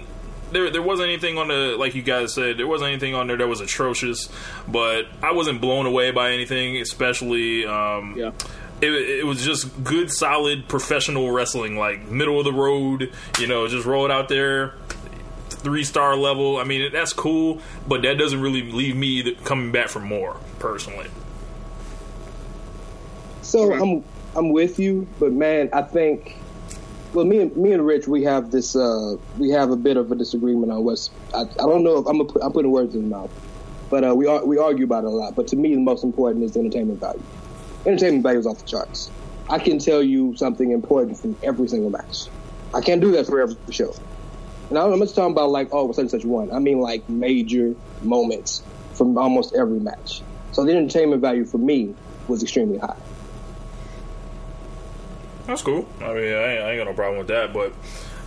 there. 0.53 0.71
There 0.71 0.83
wasn't 0.83 1.09
anything 1.09 1.37
on 1.39 1.49
the 1.49 1.77
like 1.79 1.95
you 1.95 2.03
guys 2.03 2.33
said. 2.33 2.57
There 2.57 2.67
wasn't 2.67 2.91
anything 2.93 3.15
on 3.15 3.27
there 3.27 3.37
that 3.37 3.49
was 3.49 3.61
atrocious, 3.61 4.31
but 4.67 5.07
I 5.23 5.33
wasn't 5.33 5.61
blown 5.61 5.85
away 5.87 6.13
by 6.13 6.33
anything, 6.33 6.79
especially. 6.79 7.67
Um, 7.67 8.15
Yeah. 8.17 8.33
It, 8.79 8.91
it 8.91 9.25
was 9.27 9.43
just 9.43 9.83
good, 9.85 10.11
solid 10.11 10.69
professional 10.69 11.31
wrestling, 11.31 11.79
like 11.79 12.09
middle 12.09 12.39
of 12.39 12.45
the 12.45 12.53
road. 12.53 13.11
You 13.39 13.47
know, 13.47 13.67
just 13.69 13.87
roll 13.87 14.05
it 14.05 14.11
out 14.11 14.29
there, 14.29 14.75
three 15.67 15.83
star 15.83 16.15
level. 16.15 16.59
I 16.59 16.65
mean, 16.65 16.93
that's 16.93 17.13
cool, 17.13 17.61
but 17.89 18.03
that 18.03 18.19
doesn't 18.19 18.41
really 18.41 18.63
leave 18.71 18.95
me 18.95 19.35
coming 19.43 19.73
back 19.73 19.89
for 19.89 19.99
more 19.99 20.37
personally. 20.61 21.09
So 23.43 23.73
I'm 23.75 24.05
I'm 24.37 24.51
with 24.51 24.79
you, 24.79 25.09
but 25.19 25.33
man, 25.33 25.69
I 25.73 25.83
think 25.83 26.37
well, 27.15 27.25
me 27.25 27.41
and 27.41 27.57
me 27.57 27.73
and 27.73 27.85
Rich, 27.85 28.07
we 28.07 28.23
have 28.23 28.53
this 28.53 28.77
uh, 28.77 29.17
we 29.39 29.51
have 29.51 29.73
a 29.73 29.77
bit 29.77 29.97
of 29.97 30.13
a 30.13 30.15
disagreement 30.15 30.71
on 30.71 30.85
what's 30.85 31.11
I, 31.35 31.41
I 31.41 31.45
don't 31.45 31.83
know 31.83 31.99
if 31.99 32.07
I'm 32.07 32.19
gonna 32.19 32.33
put, 32.33 32.45
I'm 32.45 32.53
putting 32.53 32.71
words 32.71 32.95
in 32.95 33.03
his 33.03 33.11
mouth, 33.11 33.31
but 33.91 34.05
uh, 34.05 34.15
we 34.15 34.29
are, 34.29 34.45
we 34.45 34.59
argue 34.59 34.85
about 34.85 35.03
it 35.03 35.09
a 35.09 35.11
lot. 35.11 35.35
But 35.35 35.49
to 35.49 35.57
me, 35.57 35.75
the 35.75 35.81
most 35.81 36.05
important 36.05 36.45
is 36.45 36.53
the 36.53 36.61
entertainment 36.61 37.01
value. 37.01 37.23
Entertainment 37.87 38.23
value 38.23 38.39
is 38.39 38.47
off 38.47 38.59
the 38.59 38.67
charts. 38.67 39.11
I 39.51 39.59
can 39.59 39.81
tell 39.81 40.01
you 40.01 40.37
something 40.37 40.71
important 40.71 41.19
from 41.19 41.37
every 41.43 41.67
single 41.67 41.91
match. 41.91 42.29
I 42.73 42.81
can't 42.83 43.01
do 43.01 43.11
that 43.13 43.27
for 43.27 43.41
every 43.41 43.57
show. 43.73 43.93
And 44.69 44.79
I'm 44.79 44.99
not 44.99 45.09
talking 45.09 45.33
about 45.33 45.51
like 45.51 45.69
oh 45.73 45.93
such 45.93 46.03
and 46.03 46.11
such 46.11 46.25
one. 46.25 46.51
I 46.53 46.59
mean 46.59 46.81
like 46.81 47.09
major 47.09 47.75
moments 48.03 48.63
from 48.95 49.17
almost 49.19 49.55
every 49.55 49.79
match. 49.79 50.23
So 50.53 50.65
the 50.65 50.73
entertainment 50.73 51.21
value 51.21 51.45
for 51.45 51.59
me 51.59 51.95
was 52.29 52.43
extremely 52.43 52.79
high. 52.79 52.97
That's 55.47 55.63
cool. 55.63 55.87
I 56.01 56.13
mean, 56.15 56.33
I 56.33 56.53
ain't, 56.53 56.63
I 56.63 56.71
ain't 56.73 56.81
got 56.81 56.91
no 56.91 56.95
problem 56.95 57.19
with 57.19 57.29
that. 57.29 57.53
But 57.53 57.73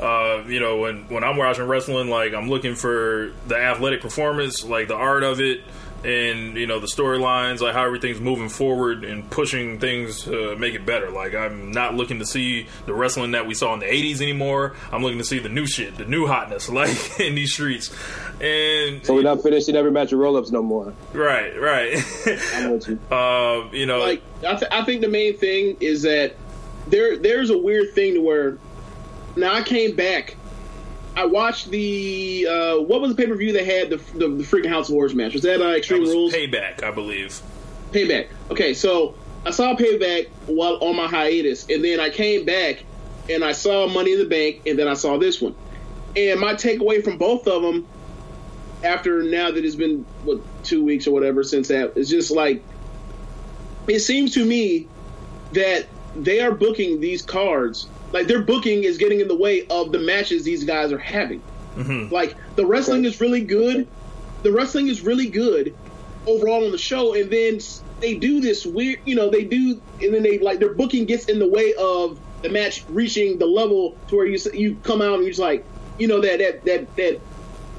uh, 0.02 0.44
you 0.48 0.60
know, 0.60 0.78
when 0.78 1.04
when 1.10 1.24
I'm 1.24 1.36
watching 1.36 1.66
wrestling, 1.66 2.10
like 2.10 2.34
I'm 2.34 2.50
looking 2.50 2.76
for 2.76 3.34
the 3.48 3.58
athletic 3.58 4.02
performance, 4.02 4.64
like 4.64 4.88
the 4.88 4.96
art 4.96 5.24
of 5.24 5.42
it, 5.42 5.62
and 6.04 6.56
you 6.56 6.66
know 6.68 6.80
the 6.80 6.88
storylines, 6.88 7.60
like 7.60 7.74
how 7.74 7.86
everything's 7.86 8.20
moving 8.22 8.50
forward 8.50 9.04
and 9.04 9.30
pushing 9.30 9.80
things 9.80 10.24
to 10.24 10.56
make 10.56 10.74
it 10.76 10.86
better. 10.86 11.10
Like 11.10 11.36
I'm 11.36 11.72
not 11.72 11.96
looking 11.96 12.20
to 12.20 12.26
see 12.26 12.68
the 12.86 12.94
wrestling 12.94 13.32
that 13.32 13.46
we 13.48 13.54
saw 13.54 13.74
in 13.74 13.80
the 13.80 13.86
'80s 13.86 14.22
anymore. 14.22 14.76
I'm 14.92 15.04
looking 15.04 15.18
to 15.20 15.24
see 15.26 15.40
the 15.40 15.50
new 15.50 15.66
shit, 15.68 15.98
the 15.98 16.06
new 16.06 16.26
hotness, 16.28 16.70
like 16.74 17.20
in 17.20 17.36
these 17.36 17.54
streets. 17.54 17.94
And 18.42 19.06
So 19.06 19.14
we're 19.16 19.24
not 19.24 19.44
finishing 19.44 19.76
every 19.76 19.92
match 19.92 20.14
of 20.14 20.20
roll 20.20 20.38
ups 20.38 20.52
no 20.52 20.62
more. 20.64 20.94
right, 21.14 21.60
right. 21.60 21.98
I'm 22.56 22.72
with 22.72 22.88
you. 22.88 23.00
uh, 23.12 23.68
you 23.74 23.86
know, 23.86 24.00
like 24.00 24.22
I, 24.48 24.56
th- 24.56 24.72
I 24.72 24.84
think 24.86 25.02
the 25.02 25.10
main 25.10 25.38
thing 25.38 25.76
is 25.82 26.04
that 26.04 26.36
there 26.88 27.18
there's 27.18 27.50
a 27.50 27.58
weird 27.58 27.94
thing 27.94 28.14
to 28.14 28.20
where 28.22 28.58
now 29.36 29.54
I 29.54 29.62
came 29.64 29.96
back. 29.96 30.36
I 31.20 31.26
watched 31.26 31.70
the 31.70 32.48
uh, 32.50 32.78
what 32.78 33.02
was 33.02 33.14
the 33.14 33.22
pay 33.22 33.28
per 33.28 33.36
view 33.36 33.52
that 33.52 33.66
had 33.66 33.90
the, 33.90 33.98
the 34.18 34.30
the 34.30 34.44
freaking 34.46 34.70
House 34.70 34.88
of 34.88 34.94
Horrors 34.94 35.14
match? 35.14 35.34
Was 35.34 35.42
that 35.42 35.62
uh, 35.62 35.68
that 35.68 35.78
Extreme 35.80 36.04
was 36.04 36.12
Rules? 36.12 36.34
payback, 36.34 36.82
I 36.82 36.92
believe. 36.92 37.42
Payback. 37.92 38.30
Okay, 38.50 38.74
so 38.74 39.16
I 39.46 39.52
saw 39.52 39.76
Payback 39.76 40.30
while 40.46 40.78
on 40.78 40.96
my 40.96 41.08
hiatus, 41.08 41.70
and 41.70 41.84
then 41.84 42.00
I 42.00 42.10
came 42.10 42.46
back 42.46 42.86
and 43.30 43.44
I 43.44 43.52
saw 43.52 43.86
Money 43.86 44.14
in 44.14 44.20
the 44.20 44.30
Bank, 44.30 44.62
and 44.66 44.80
then 44.80 44.88
I 44.88 44.94
saw 44.94 45.18
this 45.18 45.42
one. 45.42 45.56
And 46.16 46.40
my 46.40 46.54
takeaway 46.54 47.04
from 47.04 47.18
both 47.18 47.48
of 47.50 47.64
them, 47.64 47.86
after 48.82 49.22
now 49.22 49.52
that 49.52 49.66
it's 49.66 49.76
been 49.76 50.06
what 50.24 50.40
two 50.64 50.86
weeks 50.86 51.06
or 51.06 51.12
whatever 51.12 51.44
since 51.44 51.68
that, 51.68 51.98
is 51.98 52.10
just 52.10 52.32
like 52.32 52.64
it 53.90 54.00
seems 54.00 54.36
to 54.36 54.46
me 54.46 54.88
that 55.52 55.86
they 56.16 56.40
are 56.40 56.52
booking 56.52 57.02
these 57.02 57.22
cards 57.22 57.90
like 58.12 58.28
their 58.28 58.42
booking 58.42 58.84
is 58.84 58.98
getting 58.98 59.20
in 59.20 59.28
the 59.28 59.36
way 59.36 59.66
of 59.68 59.92
the 59.92 60.00
matches 60.00 60.44
these 60.44 60.64
guys 60.64 60.92
are 60.92 61.00
having. 61.00 61.42
Mm-hmm. 61.76 62.14
Like 62.14 62.36
the 62.56 62.66
wrestling 62.66 63.06
is 63.06 63.22
really 63.22 63.42
good. 63.42 63.88
The 64.44 64.52
wrestling 64.52 64.88
is 64.88 65.02
really 65.02 65.28
good 65.28 65.76
overall 66.26 66.66
on 66.66 66.72
the 66.72 66.78
show, 66.78 67.14
and 67.14 67.32
then 67.32 67.60
they 68.00 68.16
do 68.16 68.40
this 68.42 68.66
weird, 68.66 69.00
you 69.06 69.16
know, 69.16 69.30
they 69.30 69.44
do, 69.44 69.82
and 70.02 70.14
then 70.14 70.24
they 70.24 70.40
like 70.40 70.60
their 70.60 70.74
booking 70.74 71.06
gets 71.06 71.26
in 71.26 71.40
the 71.40 71.48
way 71.48 71.74
of 71.76 72.20
the 72.42 72.50
match 72.50 72.86
reaching 72.90 73.38
the 73.38 73.46
level 73.46 73.98
to 74.08 74.16
where 74.16 74.26
you 74.26 74.40
you 74.54 74.76
come 74.84 75.02
out 75.02 75.16
and 75.16 75.24
you're 75.24 75.32
just 75.32 75.40
like, 75.40 75.66
you 75.98 76.08
know, 76.08 76.22
that 76.22 76.40
that 76.40 76.66
that 76.66 76.96
that 76.96 77.20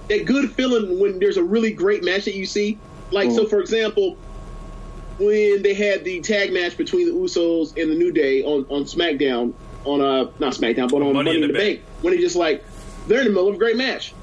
that 0.08 0.25
good 0.26 0.50
feeling 0.52 0.99
when 0.99 1.18
there's 1.18 1.37
a 1.37 1.44
really 1.44 1.72
great 1.72 2.04
match 2.04 2.25
that 2.25 2.34
you 2.34 2.46
see. 2.46 2.78
Like 3.10 3.30
so, 3.30 3.40
mm-hmm. 3.40 3.50
for 3.50 3.60
example, 3.60 4.16
when 5.18 5.62
they 5.62 5.75
had 5.75 6.04
the 6.04 6.20
tag 6.20 6.52
match 6.52 6.76
between 6.76 7.06
the 7.06 7.12
Usos 7.12 7.76
and 7.80 7.90
the 7.90 7.96
New 7.96 8.12
Day 8.12 8.42
on 8.42 8.64
on 8.68 8.84
SmackDown 8.84 9.54
on 9.84 10.00
a 10.00 10.25
not 10.38 10.52
SmackDown 10.54 10.90
but 10.90 11.02
on 11.02 11.14
Money, 11.14 11.34
in 11.42 11.46
the, 11.46 11.52
Bank. 11.52 11.80
when 12.02 12.14
they 12.14 12.20
just 12.20 12.37
like 12.37 12.64
they're 13.06 13.20
in 13.20 13.25
the 13.26 13.30
middle 13.30 13.49
of 13.49 13.54
a 13.54 13.58
great 13.58 13.76
match. 13.76 14.14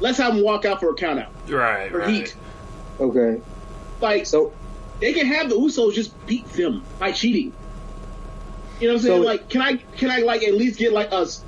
Let's 0.00 0.18
have 0.18 0.34
them 0.34 0.42
walk 0.42 0.64
out 0.64 0.80
for 0.80 0.90
a 0.90 0.94
count 0.94 1.20
out 1.20 1.30
Right, 1.48 1.92
or 1.92 1.98
right. 1.98 2.10
heat. 2.10 2.36
Okay. 2.98 3.40
Like 4.00 4.26
So 4.26 4.52
they 5.00 5.12
can 5.12 5.26
have 5.26 5.48
the 5.48 5.56
Usos 5.56 5.94
just 5.94 6.26
beat 6.26 6.44
them 6.52 6.82
by 6.98 7.12
cheating. 7.12 7.52
You 8.80 8.88
know 8.88 8.94
what 8.94 9.00
I'm 9.00 9.06
saying? 9.06 9.22
So- 9.22 9.26
like, 9.26 9.48
can 9.48 9.62
I 9.62 9.76
can 9.76 10.10
I 10.10 10.18
like 10.18 10.42
at 10.42 10.54
least 10.54 10.78
get 10.78 10.92
like 10.92 11.12
us? 11.12 11.42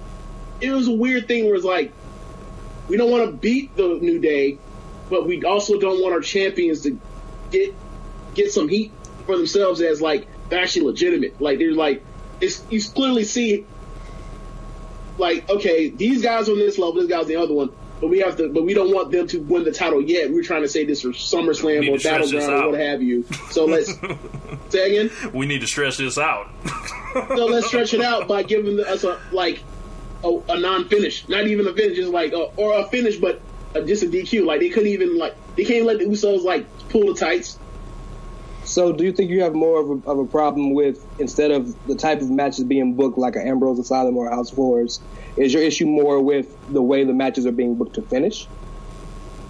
It 0.60 0.70
was 0.70 0.86
a 0.86 0.92
weird 0.92 1.26
thing 1.26 1.46
where 1.46 1.56
it's 1.56 1.64
like 1.64 1.92
we 2.88 2.96
don't 2.96 3.10
want 3.10 3.24
to 3.26 3.32
beat 3.36 3.76
the 3.76 3.98
New 4.00 4.20
Day, 4.20 4.58
but 5.10 5.26
we 5.26 5.42
also 5.42 5.78
don't 5.80 6.00
want 6.00 6.14
our 6.14 6.20
champions 6.20 6.82
to 6.82 6.98
get 7.50 7.74
get 8.34 8.52
some 8.52 8.68
heat 8.68 8.92
for 9.26 9.36
themselves 9.36 9.80
as 9.80 10.00
like 10.00 10.28
they're 10.48 10.60
actually 10.62 10.86
legitimate. 10.86 11.40
Like 11.40 11.58
they're 11.58 11.72
like 11.72 12.04
it's 12.40 12.62
you 12.70 12.80
clearly 12.82 13.24
see 13.24 13.66
like 15.18 15.48
okay 15.48 15.88
these 15.88 16.22
guys 16.22 16.48
on 16.48 16.58
this 16.58 16.78
level, 16.78 16.94
this 16.94 17.06
guy's 17.06 17.26
the 17.26 17.36
other 17.36 17.54
one. 17.54 17.70
But 18.00 18.10
we 18.10 18.18
have 18.18 18.36
to, 18.36 18.48
but 18.48 18.64
we 18.64 18.74
don't 18.74 18.92
want 18.92 19.12
them 19.12 19.28
to 19.28 19.38
win 19.38 19.64
the 19.64 19.72
title 19.72 20.02
yet. 20.02 20.30
We're 20.30 20.42
trying 20.42 20.62
to 20.62 20.68
say 20.68 20.84
this 20.84 21.02
for 21.02 21.08
SummerSlam 21.10 21.88
or 21.88 21.94
to 21.94 22.00
stretch 22.00 22.22
this 22.22 22.32
Battleground 22.32 22.64
or 22.64 22.70
what 22.72 22.80
have 22.80 23.02
you. 23.02 23.24
So 23.50 23.64
let's 23.64 23.92
say 24.68 24.98
again. 24.98 25.10
We 25.32 25.46
need 25.46 25.60
to 25.60 25.66
stretch 25.66 25.96
this 25.96 26.18
out. 26.18 26.50
So 27.14 27.46
let's 27.46 27.68
stretch 27.68 27.94
it 27.94 28.00
out 28.00 28.26
by 28.26 28.42
giving 28.42 28.80
us 28.80 29.04
a 29.04 29.20
like 29.30 29.62
a, 30.24 30.40
a 30.48 30.58
non-finish, 30.58 31.28
not 31.28 31.46
even 31.46 31.66
a 31.66 31.72
finish, 31.72 31.96
just 31.96 32.10
like 32.10 32.32
a, 32.32 32.50
or 32.56 32.78
a 32.78 32.86
finish, 32.88 33.16
but 33.16 33.40
a, 33.74 33.82
just 33.82 34.02
a 34.02 34.06
DQ. 34.06 34.44
Like 34.44 34.60
they 34.60 34.70
couldn't 34.70 34.88
even 34.88 35.16
like 35.16 35.36
they 35.56 35.64
can't 35.64 35.86
let 35.86 35.98
the 35.98 36.04
Usos 36.04 36.42
like 36.42 36.66
pull 36.88 37.14
the 37.14 37.18
tights. 37.18 37.58
So, 38.64 38.92
do 38.92 39.04
you 39.04 39.12
think 39.12 39.30
you 39.30 39.42
have 39.42 39.54
more 39.54 39.80
of 39.80 39.90
a, 39.90 40.10
of 40.10 40.18
a 40.18 40.26
problem 40.26 40.72
with 40.72 41.04
instead 41.18 41.50
of 41.50 41.74
the 41.86 41.94
type 41.94 42.22
of 42.22 42.30
matches 42.30 42.64
being 42.64 42.94
booked 42.94 43.18
like 43.18 43.36
an 43.36 43.46
Ambrose 43.46 43.78
Asylum 43.78 44.16
or 44.16 44.30
House 44.30 44.50
of 44.50 44.56
Horrors? 44.56 45.00
Is 45.36 45.52
your 45.52 45.62
issue 45.62 45.86
more 45.86 46.20
with 46.20 46.56
the 46.72 46.80
way 46.80 47.04
the 47.04 47.12
matches 47.12 47.46
are 47.46 47.52
being 47.52 47.74
booked 47.74 47.94
to 47.96 48.02
finish? 48.02 48.46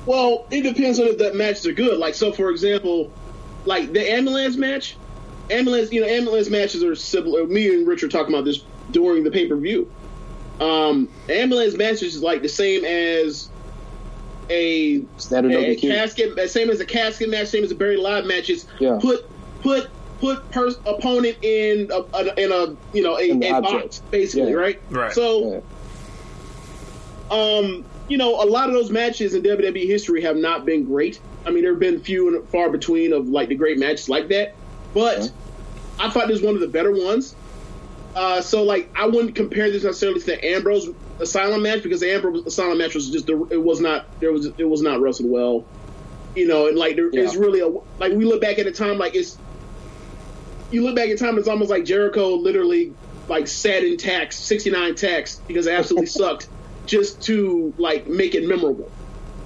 Well, 0.06 0.46
it 0.50 0.62
depends 0.62 0.98
on 0.98 1.06
if 1.06 1.18
the 1.18 1.32
matches 1.34 1.66
are 1.66 1.72
good. 1.72 1.98
Like 1.98 2.14
so, 2.14 2.32
for 2.32 2.50
example, 2.50 3.12
like 3.64 3.92
the 3.92 4.12
ambulance 4.12 4.56
match, 4.56 4.96
ambulance, 5.50 5.92
you 5.92 6.00
know, 6.00 6.06
ambulance 6.06 6.50
matches 6.50 6.82
are 6.82 6.94
similar. 6.94 7.46
Me 7.46 7.72
and 7.72 7.86
Rich 7.86 8.02
were 8.02 8.08
talking 8.08 8.34
about 8.34 8.44
this 8.44 8.64
during 8.90 9.24
the 9.24 9.30
pay 9.30 9.48
per 9.48 9.56
view. 9.56 9.90
Um, 10.60 11.08
ambulance 11.28 11.74
matches 11.76 12.16
is 12.16 12.22
like 12.22 12.42
the 12.42 12.48
same 12.48 12.84
as 12.84 13.48
a 14.50 15.04
Standard 15.18 15.52
a, 15.52 15.74
no 15.74 15.80
casket, 15.80 16.50
same 16.50 16.70
as 16.70 16.80
a 16.80 16.86
casket 16.86 17.28
match, 17.30 17.48
same 17.48 17.64
as 17.64 17.70
a 17.70 17.74
buried 17.74 17.98
alive 17.98 18.24
matches. 18.26 18.66
Yeah. 18.78 18.98
Put 19.00 19.26
put 19.62 19.88
put 20.20 20.50
pers- 20.50 20.78
opponent 20.86 21.36
in 21.42 21.90
a, 21.90 22.00
a 22.16 22.40
in 22.44 22.52
a 22.52 22.76
you 22.96 23.02
know 23.02 23.18
a, 23.18 23.30
a 23.30 23.60
box 23.60 24.00
basically, 24.10 24.50
Yeah. 24.50 24.56
right? 24.56 24.80
Right. 24.90 25.12
So 25.12 25.62
Yeah. 27.30 27.36
um, 27.36 27.84
you 28.08 28.18
know, 28.18 28.42
a 28.42 28.44
lot 28.44 28.68
of 28.68 28.74
those 28.74 28.90
matches 28.90 29.34
in 29.34 29.42
WWE 29.42 29.86
history 29.86 30.22
have 30.22 30.36
not 30.36 30.64
been 30.66 30.84
great. 30.84 31.20
I 31.46 31.50
mean, 31.50 31.62
there 31.62 31.72
have 31.72 31.80
been 31.80 32.00
few 32.00 32.34
and 32.36 32.48
far 32.48 32.68
between 32.70 33.12
of 33.12 33.28
like 33.28 33.48
the 33.48 33.54
great 33.54 33.78
matches 33.78 34.08
like 34.08 34.28
that. 34.28 34.54
But 34.92 35.18
Okay. 35.18 35.28
I 35.98 36.10
thought 36.10 36.28
this 36.28 36.40
was 36.40 36.42
one 36.42 36.54
of 36.54 36.60
the 36.60 36.68
better 36.68 36.92
ones. 36.92 37.34
Uh, 38.14 38.40
so 38.40 38.62
like 38.62 38.90
I 38.96 39.06
wouldn't 39.06 39.34
compare 39.34 39.70
this 39.70 39.84
necessarily 39.84 40.20
to 40.20 40.26
the 40.26 40.44
Ambrose 40.44 40.88
Asylum 41.20 41.62
match 41.62 41.82
because 41.82 42.00
the 42.00 42.12
Ambrose 42.12 42.44
Asylum 42.46 42.78
match 42.78 42.94
was 42.94 43.10
just 43.10 43.28
it 43.28 43.62
was 43.62 43.80
not 43.80 44.06
there 44.20 44.32
was 44.32 44.46
it 44.58 44.68
was 44.68 44.82
not 44.82 45.00
wrestled 45.00 45.30
well, 45.30 45.64
you 46.34 46.46
know, 46.46 46.66
and 46.68 46.76
like 46.76 46.96
there 46.96 47.10
Yeah. 47.12 47.22
is 47.22 47.36
really 47.36 47.60
a 47.60 47.68
like 47.68 48.12
we 48.12 48.24
look 48.24 48.40
back 48.40 48.58
at 48.58 48.64
the 48.66 48.72
time 48.72 48.98
like 48.98 49.14
it's 49.14 49.38
you 50.70 50.82
look 50.82 50.96
back 50.96 51.08
at 51.10 51.18
time 51.18 51.38
it's 51.38 51.48
almost 51.48 51.70
like 51.70 51.84
Jericho 51.84 52.34
literally 52.34 52.94
like 53.28 53.46
sat 53.48 53.84
in 53.84 53.96
tacks 53.96 54.36
sixty 54.38 54.70
nine 54.70 54.94
tacks 54.94 55.40
because 55.46 55.66
it 55.66 55.72
absolutely 55.74 56.06
sucked 56.20 56.48
just 56.86 57.22
to 57.22 57.72
like 57.78 58.06
make 58.08 58.34
it 58.34 58.46
memorable. 58.46 58.90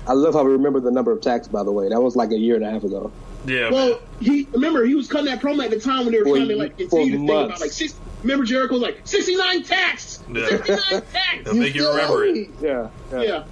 I 0.07 0.15
love 0.15 0.33
how 0.35 0.43
we 0.43 0.53
remember 0.53 0.81
the 0.81 0.91
number 0.91 1.13
of 1.13 1.21
tacks 1.21 1.49
By 1.49 1.65
the 1.65 1.71
way, 1.73 1.89
that 1.91 2.01
was 2.01 2.17
like 2.17 2.31
a 2.31 2.39
year 2.39 2.57
and 2.57 2.65
a 2.65 2.71
half 2.71 2.83
ago. 2.83 3.13
Yeah, 3.47 3.71
Well, 3.71 4.01
he 4.21 4.49
remember 4.53 4.85
he 4.85 4.95
was 4.95 5.07
cutting 5.07 5.27
that 5.27 5.41
promo 5.41 5.65
at 5.65 5.71
the 5.71 5.79
time 5.79 6.01
when 6.07 6.13
they 6.13 6.19
were 6.19 6.25
For 6.25 6.37
trying 6.37 6.49
to 6.49 6.57
like 6.57 6.73
for 6.73 6.77
continue 6.79 7.13
to 7.13 7.19
think 7.19 7.31
about 7.31 7.61
like 7.61 7.71
six. 7.73 7.95
Remember 8.23 8.45
Jericho 8.45 8.75
was 8.75 8.83
like 8.83 9.01
sixty 9.05 9.37
nine 9.37 9.63
tacks, 9.63 10.23
Yeah. 10.33 10.49
sixty 10.49 10.73
nine 10.95 11.03
tacks. 11.13 11.45
They'll 11.45 11.55
make 11.55 11.75
you 11.75 11.83
still 11.83 11.95
remember 11.95 12.15
owe 12.15 12.23
it. 12.23 12.33
me. 12.35 12.49
Yeah, 12.61 12.89
Yeah. 13.13 13.45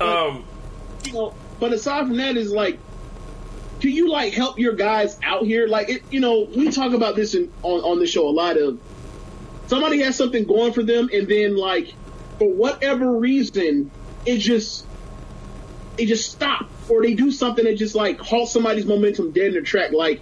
um, 0.00 0.44
you 1.04 1.12
know, 1.12 1.34
but 1.60 1.72
aside 1.72 2.06
from 2.06 2.16
that, 2.16 2.36
is 2.36 2.50
like, 2.52 2.78
do 3.80 3.88
you 3.88 4.10
like 4.10 4.32
help 4.32 4.58
your 4.58 4.74
guys 4.74 5.18
out 5.22 5.44
here? 5.44 5.66
Like, 5.68 5.88
it, 5.88 6.02
you 6.10 6.20
know, 6.20 6.48
we 6.56 6.70
talk 6.70 6.92
about 6.92 7.14
this 7.16 7.34
in, 7.34 7.52
on 7.62 7.80
on 7.80 7.98
the 7.98 8.06
show 8.06 8.28
a 8.28 8.30
lot 8.30 8.56
of 8.56 8.80
somebody 9.68 10.00
has 10.02 10.16
something 10.16 10.44
going 10.44 10.72
for 10.72 10.82
them, 10.82 11.08
and 11.12 11.28
then 11.28 11.56
like 11.56 11.94
for 12.38 12.48
whatever 12.52 13.12
reason, 13.16 13.90
it 14.26 14.38
just 14.38 14.86
it 15.98 16.06
just 16.06 16.32
stop, 16.32 16.68
or 16.88 17.02
they 17.02 17.14
do 17.14 17.30
something 17.30 17.64
that 17.64 17.76
just 17.76 17.94
like 17.94 18.18
halts 18.18 18.50
somebody's 18.52 18.86
momentum 18.86 19.30
dead 19.30 19.46
in 19.48 19.52
their 19.52 19.62
track. 19.62 19.92
Like, 19.92 20.20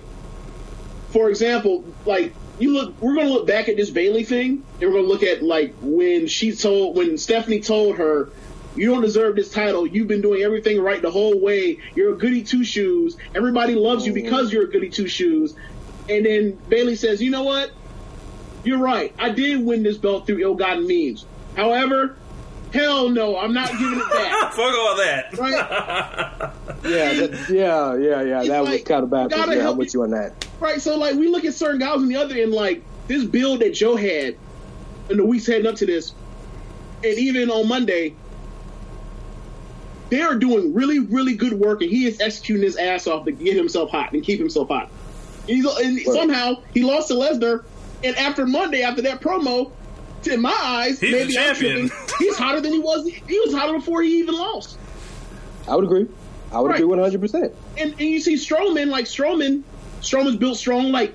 for 1.10 1.30
example, 1.30 1.84
like 2.04 2.34
you 2.60 2.74
look, 2.74 2.94
we're 3.00 3.14
gonna 3.14 3.30
look 3.30 3.46
back 3.46 3.68
at 3.68 3.76
this 3.76 3.90
Bayley 3.90 4.24
thing, 4.24 4.62
and 4.80 4.90
we're 4.90 4.96
gonna 4.96 5.08
look 5.08 5.22
at 5.22 5.42
like 5.42 5.74
when 5.80 6.28
she 6.28 6.52
told 6.52 6.96
when 6.96 7.16
Stephanie 7.18 7.60
told 7.60 7.96
her 7.96 8.30
you 8.76 8.86
don't 8.86 9.02
deserve 9.02 9.34
this 9.34 9.50
title. 9.50 9.86
You've 9.86 10.06
been 10.06 10.20
doing 10.20 10.42
everything 10.42 10.80
right 10.80 11.02
the 11.02 11.10
whole 11.10 11.40
way. 11.40 11.78
You're 11.94 12.14
a 12.14 12.16
goody 12.16 12.44
two 12.44 12.64
shoes. 12.64 13.16
Everybody 13.34 13.74
loves 13.74 14.06
you 14.06 14.12
because 14.12 14.52
you're 14.52 14.64
a 14.64 14.70
goody 14.70 14.90
two 14.90 15.08
shoes. 15.08 15.56
And 16.08 16.24
then 16.26 16.58
Bayley 16.68 16.96
says, 16.96 17.20
"You 17.22 17.30
know 17.30 17.42
what? 17.42 17.72
You're 18.62 18.78
right. 18.78 19.12
I 19.18 19.30
did 19.30 19.64
win 19.64 19.82
this 19.82 19.96
belt 19.96 20.26
through 20.26 20.40
ill-gotten 20.40 20.86
means. 20.86 21.24
However, 21.56 22.16
hell 22.72 23.08
no, 23.08 23.38
I'm 23.38 23.52
not 23.52 23.70
giving 23.70 23.98
it 23.98 24.10
back." 24.10 24.52
fuck 24.52 24.58
all 24.58 24.96
that. 24.96 25.38
right? 25.38 25.52
yeah, 26.84 27.12
that, 27.14 27.46
yeah, 27.50 27.94
yeah, 27.96 28.22
yeah. 28.22 28.40
It's 28.40 28.48
That 28.48 28.64
was 28.64 28.82
kind 28.82 29.04
of 29.04 29.10
bad. 29.10 29.30
gotta 29.30 29.56
Yeah, 29.56 29.70
I'm 29.70 29.76
with 29.76 29.94
you 29.94 30.02
on 30.02 30.10
that. 30.10 30.46
Right. 30.60 30.80
So 30.80 30.96
like 30.96 31.16
we 31.16 31.28
look 31.28 31.44
at 31.44 31.54
certain 31.54 31.78
guys 31.78 31.96
on 31.96 32.08
the 32.08 32.16
other 32.16 32.34
end, 32.34 32.52
like 32.52 32.82
this 33.06 33.24
build 33.24 33.60
that 33.60 33.74
Joe 33.74 33.96
had 33.96 34.36
in 35.08 35.16
the 35.16 35.24
weeks 35.24 35.46
heading 35.46 35.66
up 35.66 35.76
to 35.76 35.86
this, 35.86 36.12
and 37.02 37.18
even 37.18 37.50
on 37.50 37.68
Monday, 37.68 38.14
they 40.10 40.20
are 40.22 40.34
doing 40.34 40.74
really, 40.74 40.98
really 40.98 41.34
good 41.34 41.54
work, 41.54 41.82
and 41.82 41.90
he 41.90 42.06
is 42.06 42.20
executing 42.20 42.62
his 42.62 42.76
ass 42.76 43.06
off 43.06 43.24
to 43.24 43.32
get 43.32 43.56
himself 43.56 43.90
hot 43.90 44.12
and 44.12 44.22
keep 44.22 44.38
himself 44.38 44.68
hot. 44.68 44.90
And, 45.48 45.56
he's, 45.56 45.64
and 45.64 46.00
somehow 46.00 46.62
he 46.74 46.82
lost 46.82 47.08
to 47.08 47.14
Lesnar, 47.14 47.64
and 48.04 48.16
after 48.16 48.46
Monday, 48.46 48.82
after 48.82 49.02
that 49.02 49.20
promo, 49.20 49.72
in 50.26 50.40
my 50.40 50.56
eyes, 50.62 51.00
He's 51.00 51.12
maybe 51.12 51.38
I'm 51.38 51.54
champion. 51.54 51.88
tripping, 51.88 52.14
he's 52.18 52.36
hotter 52.36 52.60
than 52.60 52.72
he 52.72 52.78
was. 52.78 53.06
He 53.08 53.38
was 53.40 53.52
hotter 53.54 53.74
before 53.74 54.02
he 54.02 54.18
even 54.18 54.34
lost. 54.34 54.76
I 55.68 55.76
would 55.76 55.84
agree. 55.84 56.06
I 56.52 56.60
would 56.60 56.68
Right. 56.70 56.76
agree 56.80 56.86
100. 56.88 57.20
percent 57.20 57.52
and, 57.78 57.92
and 57.92 58.00
you 58.00 58.20
see 58.20 58.34
Strowman, 58.34 58.88
like 58.88 59.04
Strowman, 59.06 59.62
Strowman's 60.00 60.36
built 60.36 60.56
strong. 60.58 60.90
Like 60.90 61.14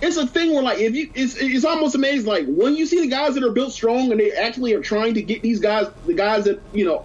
it's 0.00 0.16
a 0.16 0.26
thing 0.26 0.52
where 0.52 0.62
like 0.62 0.78
if 0.78 0.94
you, 0.94 1.10
it's 1.14 1.36
it's 1.36 1.64
almost 1.64 1.94
amazing. 1.94 2.26
Like 2.28 2.46
when 2.46 2.76
you 2.76 2.86
see 2.86 3.00
the 3.00 3.08
guys 3.08 3.34
that 3.34 3.42
are 3.42 3.50
built 3.50 3.72
strong 3.72 4.10
and 4.12 4.20
they 4.20 4.30
actually 4.32 4.74
are 4.74 4.82
trying 4.82 5.14
to 5.14 5.22
get 5.22 5.42
these 5.42 5.58
guys, 5.58 5.88
the 6.06 6.14
guys 6.14 6.44
that 6.44 6.60
you 6.72 6.84
know 6.84 7.04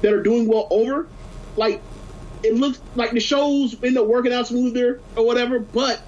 that 0.00 0.12
are 0.12 0.22
doing 0.22 0.48
well 0.48 0.66
over, 0.70 1.06
like 1.56 1.80
it 2.42 2.54
looks 2.54 2.80
like 2.96 3.12
the 3.12 3.20
shows 3.20 3.76
end 3.84 3.96
up 3.96 4.06
working 4.06 4.32
out 4.32 4.48
smoother 4.48 5.00
or 5.16 5.24
whatever. 5.24 5.60
But 5.60 6.02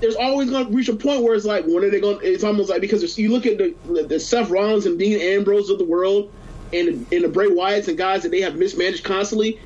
there's 0.00 0.16
always 0.16 0.50
going 0.50 0.66
to 0.66 0.72
reach 0.72 0.88
a 0.88 0.96
point 0.96 1.22
where 1.22 1.34
it's 1.34 1.44
like 1.44 1.64
when 1.64 1.84
are 1.84 1.90
they 1.90 2.00
going? 2.00 2.18
To 2.18 2.24
It's 2.26 2.44
almost 2.44 2.70
like 2.70 2.80
because 2.80 3.16
you 3.18 3.30
look 3.30 3.46
at 3.46 3.58
the, 3.58 3.74
the, 4.08 4.20
Seth 4.20 4.50
Rollins 4.50 4.86
and 4.86 4.98
Dean 4.98 5.20
Ambrose 5.20 5.70
of 5.70 5.78
the 5.78 5.84
world. 5.84 6.32
And, 6.72 7.06
and 7.12 7.22
the 7.22 7.28
Bray 7.28 7.46
Wyatts 7.46 7.86
and 7.86 7.96
guys 7.96 8.24
that 8.24 8.30
they 8.30 8.40
have 8.40 8.56
mismanaged 8.56 9.04
constantly, 9.04 9.60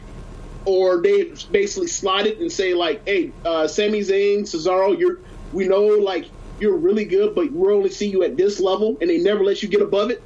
or 0.67 1.01
they 1.01 1.33
basically 1.51 1.87
slot 1.87 2.27
it 2.27 2.38
and 2.38 2.53
say 2.53 2.75
like, 2.75 3.07
"Hey, 3.07 3.33
uh, 3.47 3.67
Sami 3.67 4.01
Zayn, 4.01 4.41
Cesaro, 4.41 4.99
you're 4.99 5.19
we 5.53 5.67
know 5.67 5.87
like 5.87 6.27
you're 6.61 6.77
really 6.77 7.07
good, 7.07 7.35
but 7.35 7.51
we're 7.51 7.73
only 7.73 7.88
see 7.88 8.09
you 8.09 8.25
at 8.25 8.37
this 8.37 8.61
level, 8.61 8.99
and 9.01 9.09
they 9.09 9.17
never 9.19 9.43
let 9.43 9.62
you 9.62 9.71
get 9.71 9.81
above 9.81 10.11
it." 10.11 10.23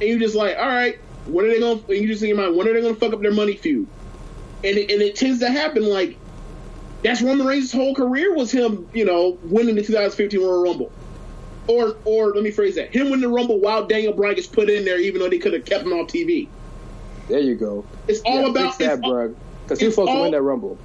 And 0.00 0.10
you're 0.10 0.18
just 0.18 0.34
like, 0.34 0.58
"All 0.58 0.66
right, 0.66 0.98
when 1.24 1.46
are 1.46 1.48
they 1.48 1.58
going?" 1.58 1.82
to 1.82 1.92
And 1.92 2.02
you 2.02 2.08
just 2.08 2.20
think 2.20 2.32
in 2.32 2.36
your 2.36 2.46
mind, 2.46 2.58
when 2.58 2.68
are 2.68 2.74
they 2.74 2.82
going 2.82 2.94
to 2.94 3.00
fuck 3.00 3.14
up 3.14 3.22
their 3.22 3.32
money 3.32 3.56
feud? 3.56 3.88
And 4.62 4.76
it, 4.76 4.90
and 4.90 5.00
it 5.00 5.16
tends 5.16 5.40
to 5.40 5.50
happen 5.50 5.86
like 5.86 6.18
that's 7.02 7.22
Roman 7.22 7.46
Reigns' 7.46 7.72
whole 7.72 7.94
career 7.94 8.34
was 8.34 8.50
him, 8.50 8.88
you 8.92 9.04
know, 9.04 9.38
winning 9.44 9.74
the 9.74 9.82
2015 9.82 10.40
Royal 10.40 10.62
Rumble. 10.62 10.92
Or, 11.68 11.96
or 12.04 12.32
let 12.32 12.44
me 12.44 12.50
phrase 12.50 12.76
that: 12.76 12.94
him 12.94 13.06
winning 13.06 13.22
the 13.22 13.28
Rumble 13.28 13.58
while 13.60 13.86
Daniel 13.86 14.12
Bryan 14.12 14.36
gets 14.36 14.46
put 14.46 14.70
in 14.70 14.84
there, 14.84 14.98
even 14.98 15.20
though 15.20 15.28
they 15.28 15.38
could 15.38 15.52
have 15.52 15.64
kept 15.64 15.84
him 15.84 15.92
off 15.92 16.08
TV. 16.08 16.48
There 17.28 17.40
you 17.40 17.56
go. 17.56 17.84
It's 18.06 18.20
all 18.20 18.42
yeah, 18.42 18.48
about 18.48 18.78
that, 18.78 19.00
bro. 19.00 19.34
Because 19.64 19.80
he 19.80 19.86
was 19.86 19.94
supposed 19.94 20.10
to 20.10 20.16
all- 20.16 20.22
win 20.22 20.32
that 20.32 20.42
rumble. 20.42 20.78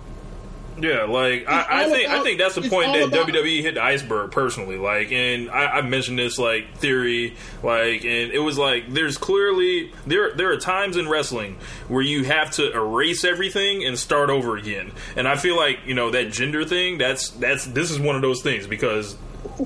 Yeah, 0.80 1.04
like 1.04 1.48
I, 1.48 1.84
I 1.84 1.90
think 1.90 2.10
I 2.10 2.24
think 2.24 2.40
that's 2.40 2.56
the 2.56 2.70
point 2.70 2.94
that 2.94 3.08
about- 3.10 3.28
WWE 3.28 3.62
hit 3.62 3.76
the 3.76 3.84
iceberg 3.84 4.32
personally. 4.32 4.78
Like, 4.78 5.12
and 5.12 5.50
I, 5.50 5.66
I 5.66 5.82
mentioned 5.82 6.18
this 6.18 6.40
like 6.40 6.76
theory, 6.78 7.36
like, 7.62 8.04
and 8.06 8.32
it 8.32 8.40
was 8.40 8.58
like 8.58 8.92
there's 8.92 9.18
clearly 9.18 9.92
there 10.08 10.34
there 10.34 10.52
are 10.52 10.58
times 10.58 10.98
in 10.98 11.10
wrestling 11.10 11.58
where 11.88 12.02
you 12.02 12.24
have 12.24 12.52
to 12.52 12.72
erase 12.72 13.24
everything 13.24 13.84
and 13.86 14.00
start 14.00 14.30
over 14.30 14.56
again. 14.58 14.92
And 15.16 15.28
I 15.28 15.36
feel 15.36 15.58
like 15.58 15.80
you 15.86 15.94
know 15.94 16.10
that 16.12 16.32
gender 16.32 16.64
thing. 16.64 16.98
That's 16.98 17.30
that's 17.30 17.66
this 17.66 17.92
is 17.92 18.00
one 18.00 18.16
of 18.16 18.22
those 18.22 18.42
things 18.42 18.66
because 18.66 19.18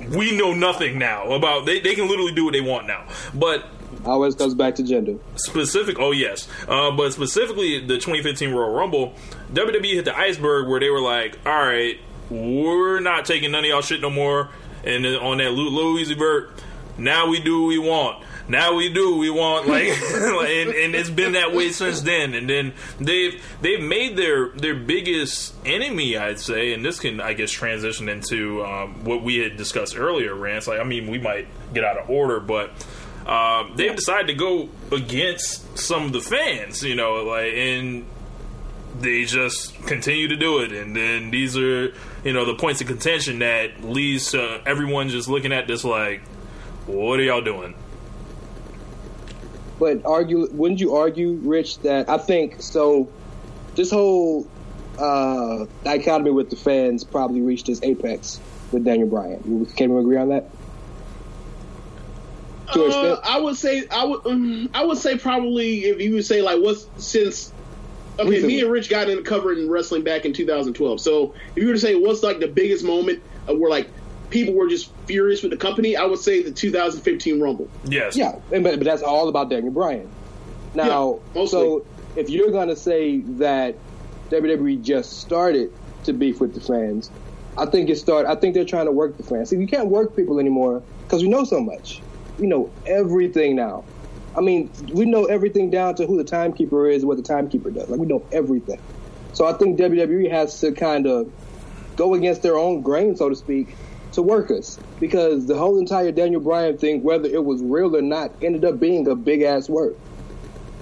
we 0.09 0.35
know 0.35 0.53
nothing 0.53 0.97
now 0.97 1.31
about 1.33 1.65
they 1.65 1.79
they 1.79 1.95
can 1.95 2.07
literally 2.07 2.33
do 2.33 2.45
what 2.45 2.53
they 2.53 2.61
want 2.61 2.87
now, 2.87 3.05
but 3.33 3.65
Always 4.05 4.35
comes 4.35 4.53
back 4.53 4.75
to 4.75 4.83
gender. 4.83 5.17
specific 5.35 5.99
oh 5.99 6.11
yes. 6.11 6.47
Uh, 6.67 6.91
but 6.91 7.11
specifically 7.13 7.79
the 7.79 7.95
2015 7.95 8.51
royal 8.53 8.71
rumble 8.73 9.13
wwe 9.51 9.93
hit 9.93 10.05
the 10.05 10.17
iceberg 10.17 10.67
where 10.67 10.79
they 10.79 10.89
were 10.89 11.01
like 11.01 11.39
all 11.45 11.53
right 11.65 11.99
we're 12.29 12.99
not 12.99 13.25
taking 13.25 13.51
none 13.51 13.63
of 13.63 13.69
y'all 13.69 13.81
shit 13.81 14.01
no 14.01 14.09
more. 14.09 14.49
And 14.83 15.05
on 15.05 15.37
that 15.39 15.51
Lu- 15.51 15.69
louis 15.69 16.11
vert 16.11 16.51
now 16.97 17.27
we 17.27 17.39
do 17.41 17.61
what 17.61 17.67
we 17.67 17.77
want. 17.79 18.23
Now 18.47 18.75
we 18.75 18.93
do 18.93 19.17
we 19.17 19.29
want. 19.29 19.67
Like 19.75 19.87
and, 19.87 20.69
and 20.69 20.95
it's 20.95 21.09
been 21.09 21.33
that 21.33 21.53
way 21.53 21.71
since 21.71 22.01
then. 22.01 22.33
And 22.35 22.47
then 22.49 22.73
they've 22.99 23.41
they've 23.61 23.81
made 23.81 24.15
their 24.17 24.49
their 24.49 24.75
biggest 24.75 25.55
enemy 25.65 26.15
i'd 26.17 26.39
say 26.39 26.73
and 26.73 26.85
this 26.85 26.99
can 26.99 27.19
i 27.19 27.33
guess 27.33 27.49
transition 27.51 28.07
into 28.07 28.63
um, 28.63 29.03
what 29.03 29.23
we 29.23 29.37
had 29.37 29.57
discussed 29.57 29.97
earlier 29.97 30.33
rance. 30.35 30.67
Like 30.67 30.79
i 30.79 30.83
mean 30.83 31.09
we 31.09 31.17
might 31.17 31.47
get 31.73 31.83
out 31.83 31.97
of 31.97 32.09
order 32.09 32.39
but 32.39 32.71
um, 33.25 33.73
they've 33.75 33.95
decided 33.95 34.27
to 34.27 34.33
go 34.33 34.69
against 34.91 35.77
some 35.77 36.05
of 36.05 36.13
the 36.13 36.21
fans, 36.21 36.83
you 36.83 36.95
know, 36.95 37.23
like, 37.23 37.53
and 37.53 38.05
they 38.99 39.25
just 39.25 39.75
continue 39.85 40.27
to 40.27 40.35
do 40.35 40.59
it. 40.59 40.71
And 40.71 40.95
then 40.95 41.31
these 41.31 41.57
are, 41.57 41.93
you 42.23 42.33
know, 42.33 42.45
the 42.45 42.55
points 42.55 42.81
of 42.81 42.87
contention 42.87 43.39
that 43.39 43.83
leads 43.83 44.31
to 44.31 44.61
everyone 44.65 45.09
just 45.09 45.27
looking 45.27 45.51
at 45.51 45.67
this 45.67 45.83
like, 45.83 46.21
what 46.85 47.19
are 47.19 47.23
y'all 47.23 47.41
doing? 47.41 47.73
But 49.79 50.05
argue, 50.05 50.47
wouldn't 50.51 50.79
you 50.79 50.95
argue, 50.95 51.33
Rich, 51.33 51.79
that 51.79 52.09
I 52.09 52.17
think 52.17 52.61
so? 52.61 53.09
This 53.75 53.91
whole 53.91 54.47
uh, 54.97 55.65
dichotomy 55.83 56.31
with 56.31 56.49
the 56.49 56.55
fans 56.55 57.03
probably 57.03 57.41
reached 57.41 57.67
its 57.67 57.81
apex 57.83 58.39
with 58.71 58.85
Daniel 58.85 59.09
Bryan. 59.09 59.65
Can 59.75 59.93
we 59.93 59.99
agree 59.99 60.17
on 60.17 60.29
that? 60.29 60.49
To 62.73 62.83
Uh, 62.83 62.85
extent? 62.85 63.19
I 63.23 63.39
would 63.39 63.55
say 63.55 63.83
I 63.91 64.05
would 64.05 64.25
um, 64.25 64.69
I 64.73 64.83
would 64.85 64.97
say 64.97 65.17
probably 65.17 65.85
if 65.85 66.01
you 66.01 66.15
would 66.15 66.25
say 66.25 66.41
like 66.41 66.61
what's 66.61 66.87
since 66.97 67.51
okay 68.19 68.29
Recently. 68.29 68.55
me 68.55 68.61
and 68.61 68.71
Rich 68.71 68.89
got 68.89 69.09
into 69.09 69.23
covering 69.23 69.69
wrestling 69.69 70.03
back 70.03 70.25
in 70.25 70.33
2012. 70.33 70.99
So 71.01 71.33
if 71.55 71.61
you 71.61 71.67
were 71.67 71.73
to 71.73 71.79
say 71.79 71.95
what's 71.95 72.23
like 72.23 72.39
the 72.39 72.47
biggest 72.47 72.83
moment 72.83 73.21
uh, 73.49 73.53
where 73.55 73.69
like 73.69 73.89
people 74.29 74.53
were 74.53 74.67
just 74.67 74.91
furious 75.05 75.41
with 75.43 75.51
the 75.51 75.57
company, 75.57 75.95
I 75.95 76.05
would 76.05 76.19
say 76.19 76.41
the 76.41 76.51
2015 76.51 77.39
Rumble. 77.39 77.69
Yes. 77.85 78.15
Yeah, 78.15 78.39
and, 78.51 78.63
but, 78.63 78.77
but 78.77 78.85
that's 78.85 79.03
all 79.03 79.29
about 79.29 79.49
Daniel 79.49 79.71
Bryan. 79.71 80.09
Now, 80.73 81.19
Yeah, 81.35 81.45
so 81.45 81.85
if 82.15 82.29
you're 82.29 82.51
going 82.51 82.69
to 82.69 82.75
say 82.75 83.19
that 83.19 83.75
WWE 84.29 84.81
just 84.81 85.21
started 85.21 85.71
to 86.05 86.13
beef 86.13 86.41
with 86.41 86.53
the 86.53 86.61
fans, 86.61 87.11
I 87.57 87.65
think 87.65 87.89
it 87.89 87.97
started. 87.97 88.29
I 88.29 88.35
think 88.35 88.55
they're 88.55 88.65
trying 88.65 88.85
to 88.85 88.91
work 88.91 89.17
the 89.17 89.23
fans. 89.23 89.49
See, 89.49 89.57
you 89.57 89.67
can't 89.67 89.87
work 89.87 90.15
people 90.15 90.39
anymore 90.39 90.83
because 91.03 91.21
we 91.21 91.29
know 91.29 91.43
so 91.43 91.61
much. 91.61 92.01
We 92.37 92.47
know 92.47 92.71
everything 92.85 93.55
now. 93.55 93.83
I 94.37 94.41
mean, 94.41 94.69
we 94.91 95.05
know 95.05 95.25
everything 95.25 95.69
down 95.69 95.95
to 95.95 96.05
who 96.05 96.17
the 96.17 96.23
timekeeper 96.23 96.87
is, 96.89 97.05
what 97.05 97.17
the 97.17 97.23
timekeeper 97.23 97.71
does. 97.71 97.89
Like 97.89 97.99
we 97.99 98.05
know 98.05 98.25
everything. 98.31 98.81
So 99.33 99.45
I 99.45 99.53
think 99.53 99.79
WWE 99.79 100.29
has 100.31 100.59
to 100.61 100.71
kind 100.71 101.07
of 101.07 101.31
go 101.95 102.13
against 102.13 102.41
their 102.41 102.57
own 102.57 102.81
grain, 102.81 103.15
so 103.15 103.29
to 103.29 103.35
speak, 103.35 103.75
to 104.13 104.21
work 104.21 104.51
us 104.51 104.79
because 104.99 105.45
the 105.45 105.55
whole 105.55 105.77
entire 105.77 106.11
Daniel 106.11 106.41
Bryan 106.41 106.77
thing, 106.77 107.03
whether 107.03 107.27
it 107.27 107.43
was 107.43 107.61
real 107.61 107.95
or 107.95 108.01
not, 108.01 108.31
ended 108.41 108.65
up 108.65 108.79
being 108.79 109.07
a 109.07 109.15
big 109.15 109.41
ass 109.41 109.69
work. 109.69 109.95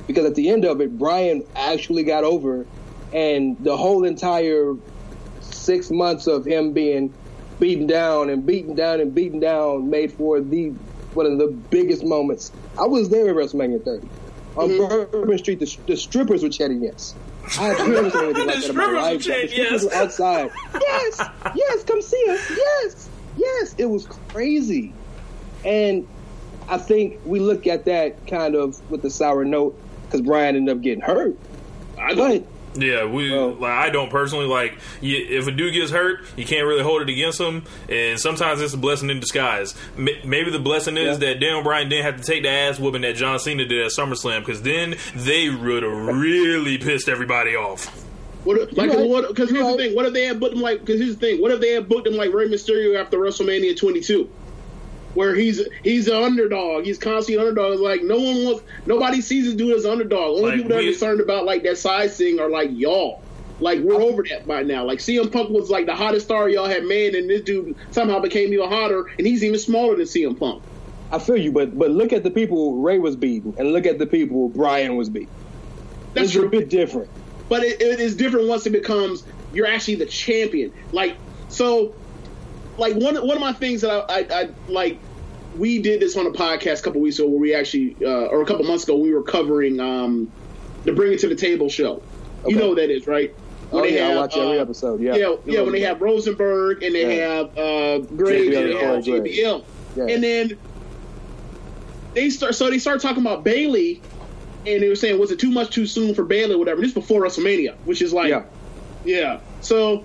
Because 0.07 0.25
at 0.25 0.35
the 0.35 0.49
end 0.49 0.65
of 0.65 0.81
it, 0.81 0.97
Bryan 0.97 1.43
actually 1.55 2.03
got 2.03 2.23
over, 2.23 2.65
and 3.13 3.57
the 3.59 3.77
whole 3.77 4.03
entire 4.03 4.75
six 5.41 5.89
months 5.89 6.27
of 6.27 6.45
him 6.45 6.73
being 6.73 7.13
beaten 7.59 7.87
down 7.87 8.29
and 8.29 8.45
beaten 8.45 8.75
down 8.75 8.99
and 8.99 9.15
beaten 9.15 9.39
down 9.39 9.89
made 9.89 10.11
for 10.11 10.41
the 10.41 10.73
one 11.15 11.25
of 11.25 11.37
the 11.37 11.47
biggest 11.47 12.03
moments. 12.03 12.51
I 12.77 12.85
was 12.85 13.09
there 13.09 13.29
at 13.29 13.35
WrestleMania 13.35 13.83
30. 13.83 14.07
On 14.55 14.69
mm-hmm. 14.69 15.11
Bourbon 15.11 15.37
Street, 15.37 15.59
the, 15.59 15.77
the 15.87 15.97
strippers 15.97 16.43
were 16.43 16.49
chanting 16.49 16.83
yes. 16.83 17.15
I 17.59 17.73
had 17.73 17.77
never 17.87 18.09
seen 18.09 18.25
anything 18.25 18.33
like 18.33 18.35
that 18.35 18.41
in 18.41 18.47
my 18.47 18.59
strippers 18.59 18.75
were. 18.75 19.13
The 19.13 19.19
strippers 19.19 19.57
yes. 19.57 19.83
were 19.83 19.93
outside. 19.93 20.51
Yes, 20.79 21.29
yes, 21.55 21.83
come 21.83 22.01
see 22.01 22.25
us. 22.29 22.51
Yes, 22.51 23.09
yes. 23.37 23.75
It 23.77 23.85
was 23.85 24.05
crazy. 24.29 24.93
And 25.65 26.07
I 26.69 26.77
think 26.77 27.19
we 27.25 27.39
look 27.39 27.67
at 27.67 27.85
that 27.85 28.27
kind 28.27 28.55
of 28.55 28.89
with 28.89 29.03
a 29.05 29.09
sour 29.09 29.43
note 29.43 29.79
because 30.05 30.21
Bryan 30.21 30.55
ended 30.55 30.77
up 30.77 30.81
getting 30.81 31.01
hurt. 31.01 31.37
I 31.97 32.13
But 32.15 32.43
Yeah, 32.75 33.05
we. 33.05 33.31
Well- 33.31 33.51
like, 33.53 33.71
I 33.71 33.89
don't 33.89 34.09
personally 34.09 34.45
like. 34.45 34.77
You, 35.01 35.17
if 35.29 35.47
a 35.47 35.51
dude 35.51 35.73
gets 35.73 35.91
hurt, 35.91 36.21
you 36.35 36.45
can't 36.45 36.65
really 36.65 36.81
hold 36.83 37.01
it 37.03 37.09
against 37.09 37.39
him, 37.39 37.63
and 37.89 38.19
sometimes 38.19 38.61
it's 38.61 38.73
a 38.73 38.77
blessing 38.77 39.09
in 39.09 39.19
disguise. 39.19 39.75
M- 39.97 40.07
maybe 40.25 40.49
the 40.49 40.59
blessing 40.59 40.97
is 40.97 41.19
Yeah. 41.19 41.27
that 41.33 41.39
Daniel 41.39 41.61
Bryan 41.63 41.89
didn't 41.89 42.05
have 42.05 42.17
to 42.17 42.23
take 42.23 42.43
the 42.43 42.49
ass 42.49 42.79
whooping 42.79 43.01
that 43.03 43.15
John 43.15 43.37
Cena 43.39 43.65
did 43.65 43.85
at 43.85 43.91
SummerSlam, 43.91 44.39
because 44.39 44.61
then 44.63 44.95
they 45.15 45.49
would 45.49 45.83
have 45.83 45.91
really 46.07 46.77
pissed 46.77 47.07
everybody 47.09 47.55
off. 47.55 47.85
What, 48.43 48.73
like, 48.75 48.89
right. 48.89 49.07
what? 49.07 49.27
Because 49.29 49.49
here's 49.49 49.61
You're 49.63 49.71
the 49.77 49.77
thing. 49.77 49.95
What 49.95 50.05
if 50.05 50.13
they 50.13 50.25
had 50.25 50.39
booked 50.39 50.55
him 50.55 50.61
like? 50.61 50.79
Because 50.81 50.99
here's 50.99 51.15
the 51.15 51.19
thing. 51.27 51.41
What 51.41 51.51
if 51.51 51.61
they 51.61 51.71
had 51.71 51.87
booked 51.87 52.07
him 52.07 52.15
like 52.15 52.33
Rey 52.33 52.49
Mysterio 52.49 52.99
after 52.99 53.17
WrestleMania 53.17 53.77
22, 53.77 54.29
where 55.13 55.35
he's 55.35 55.61
he's 55.83 56.07
an 56.07 56.21
underdog. 56.21 56.85
He's 56.85 56.97
constantly 56.97 57.41
an 57.41 57.47
underdog. 57.47 57.73
It's 57.73 57.81
like 57.81 58.03
no 58.03 58.15
one 58.17 58.45
wants. 58.45 58.63
Nobody 58.85 59.21
sees 59.21 59.45
this 59.45 59.53
dude 59.53 59.75
as 59.75 59.85
an 59.85 59.91
underdog. 59.91 60.37
Only 60.37 60.43
Like, 60.43 60.53
people 60.55 60.69
that 60.69 60.79
are 60.79 60.83
concerned 60.83 61.21
about 61.21 61.45
like 61.45 61.63
that 61.63 61.77
size 61.77 62.17
thing 62.17 62.39
are 62.39 62.49
like 62.49 62.69
y'all. 62.73 63.21
Like 63.59 63.79
we're 63.79 64.01
over 64.01 64.23
that 64.29 64.47
by 64.47 64.63
now. 64.63 64.83
Like 64.83 64.99
CM 64.99 65.31
Punk 65.31 65.49
was 65.49 65.69
like 65.69 65.85
the 65.85 65.95
hottest 65.95 66.25
star 66.25 66.49
y'all 66.49 66.67
had 66.67 66.83
made, 66.83 67.15
and 67.15 67.29
this 67.29 67.41
dude 67.41 67.75
somehow 67.91 68.19
became 68.19 68.51
even 68.51 68.67
hotter, 68.67 69.05
and 69.17 69.25
he's 69.27 69.43
even 69.43 69.59
smaller 69.59 69.95
than 69.95 70.05
CM 70.05 70.37
Punk. 70.37 70.63
I 71.11 71.19
feel 71.19 71.37
you. 71.37 71.51
But 71.51 71.77
but 71.77 71.91
look 71.91 72.11
at 72.11 72.23
the 72.23 72.31
people 72.31 72.77
Ray 72.77 72.99
was 72.99 73.15
beating, 73.15 73.53
and 73.57 73.71
look 73.71 73.85
at 73.85 73.99
the 73.99 74.07
people 74.07 74.49
Bryan 74.49 74.95
was 74.95 75.09
beating. 75.09 75.29
That's 76.13 76.25
it's 76.25 76.33
true. 76.33 76.47
a 76.47 76.49
bit 76.49 76.69
different. 76.69 77.09
but 77.49 77.63
it, 77.63 77.81
it 77.81 77.99
is 77.99 78.15
different 78.15 78.47
once 78.47 78.65
it 78.65 78.71
becomes 78.71 79.23
you're 79.53 79.67
actually 79.67 79.95
the 79.95 80.05
champion. 80.07 80.73
Like 80.91 81.15
so, 81.49 81.93
like 82.77 82.95
one 82.95 83.15
one 83.15 83.35
of 83.37 83.41
my 83.41 83.53
things 83.53 83.81
that 83.81 83.91
I, 84.09 84.19
I, 84.19 84.41
I 84.41 84.49
like. 84.67 84.99
We 85.57 85.79
did 85.83 85.99
this 85.99 86.17
on 86.17 86.25
a 86.25 86.31
podcast 86.31 86.79
a 86.79 86.81
couple 86.81 86.99
weeks 87.01 87.19
ago 87.19 87.27
where 87.27 87.39
we 87.39 87.53
actually, 87.53 87.95
uh, 88.01 88.25
or 88.25 88.41
a 88.41 88.45
couple 88.45 88.65
months 88.65 88.85
ago, 88.85 88.97
we 88.97 89.13
were 89.13 89.21
covering 89.21 89.79
um, 89.79 90.31
the 90.83 90.93
Bring 90.93 91.13
It 91.13 91.19
to 91.19 91.27
the 91.29 91.35
Table 91.35 91.69
show. 91.69 92.01
You 92.47 92.55
know 92.55 92.69
what 92.69 92.77
that 92.77 92.89
is, 92.89 93.05
right? 93.05 93.31
Oh 93.71 93.75
When 93.81 93.83
they 93.83 93.97
yeah, 93.97 94.05
I 94.05 94.07
have, 94.09 94.17
watch 94.17 94.35
every 94.35 94.57
uh, 94.57 94.61
episode. 94.63 94.99
Yeah, 95.01 95.15
Yeah, 95.15 95.35
yeah. 95.45 95.61
When 95.61 95.71
they 95.73 95.81
have 95.81 96.01
Rosenberg 96.01 96.81
and 96.81 96.95
they 96.95 97.17
Yeah. 97.17 97.35
have 97.35 97.57
uh, 97.57 97.97
Graves 97.99 98.55
and 98.55 98.67
they 98.67 98.73
have 98.75 99.03
JBL, 99.03 99.63
Yeah. 99.95 100.07
and 100.07 100.23
then 100.23 100.57
they 102.15 102.29
start. 102.31 102.55
So 102.55 102.69
they 102.69 102.79
start 102.79 103.01
talking 103.01 103.21
about 103.23 103.43
Bayley, 103.43 104.01
and 104.65 104.81
they 104.81 104.89
were 104.89 104.95
saying, 104.95 105.19
was 105.19 105.31
it 105.31 105.39
too 105.39 105.51
much 105.51 105.69
too 105.71 105.85
soon 105.85 106.15
for 106.15 106.23
Bayley, 106.23 106.55
or 106.55 106.57
whatever? 106.57 106.81
This 106.81 106.89
is 106.89 106.93
before 106.95 107.21
WrestleMania, 107.21 107.75
which 107.85 108.01
is 108.01 108.11
like, 108.13 108.29
yeah. 108.29 108.43
yeah. 109.05 109.39
So 109.61 110.03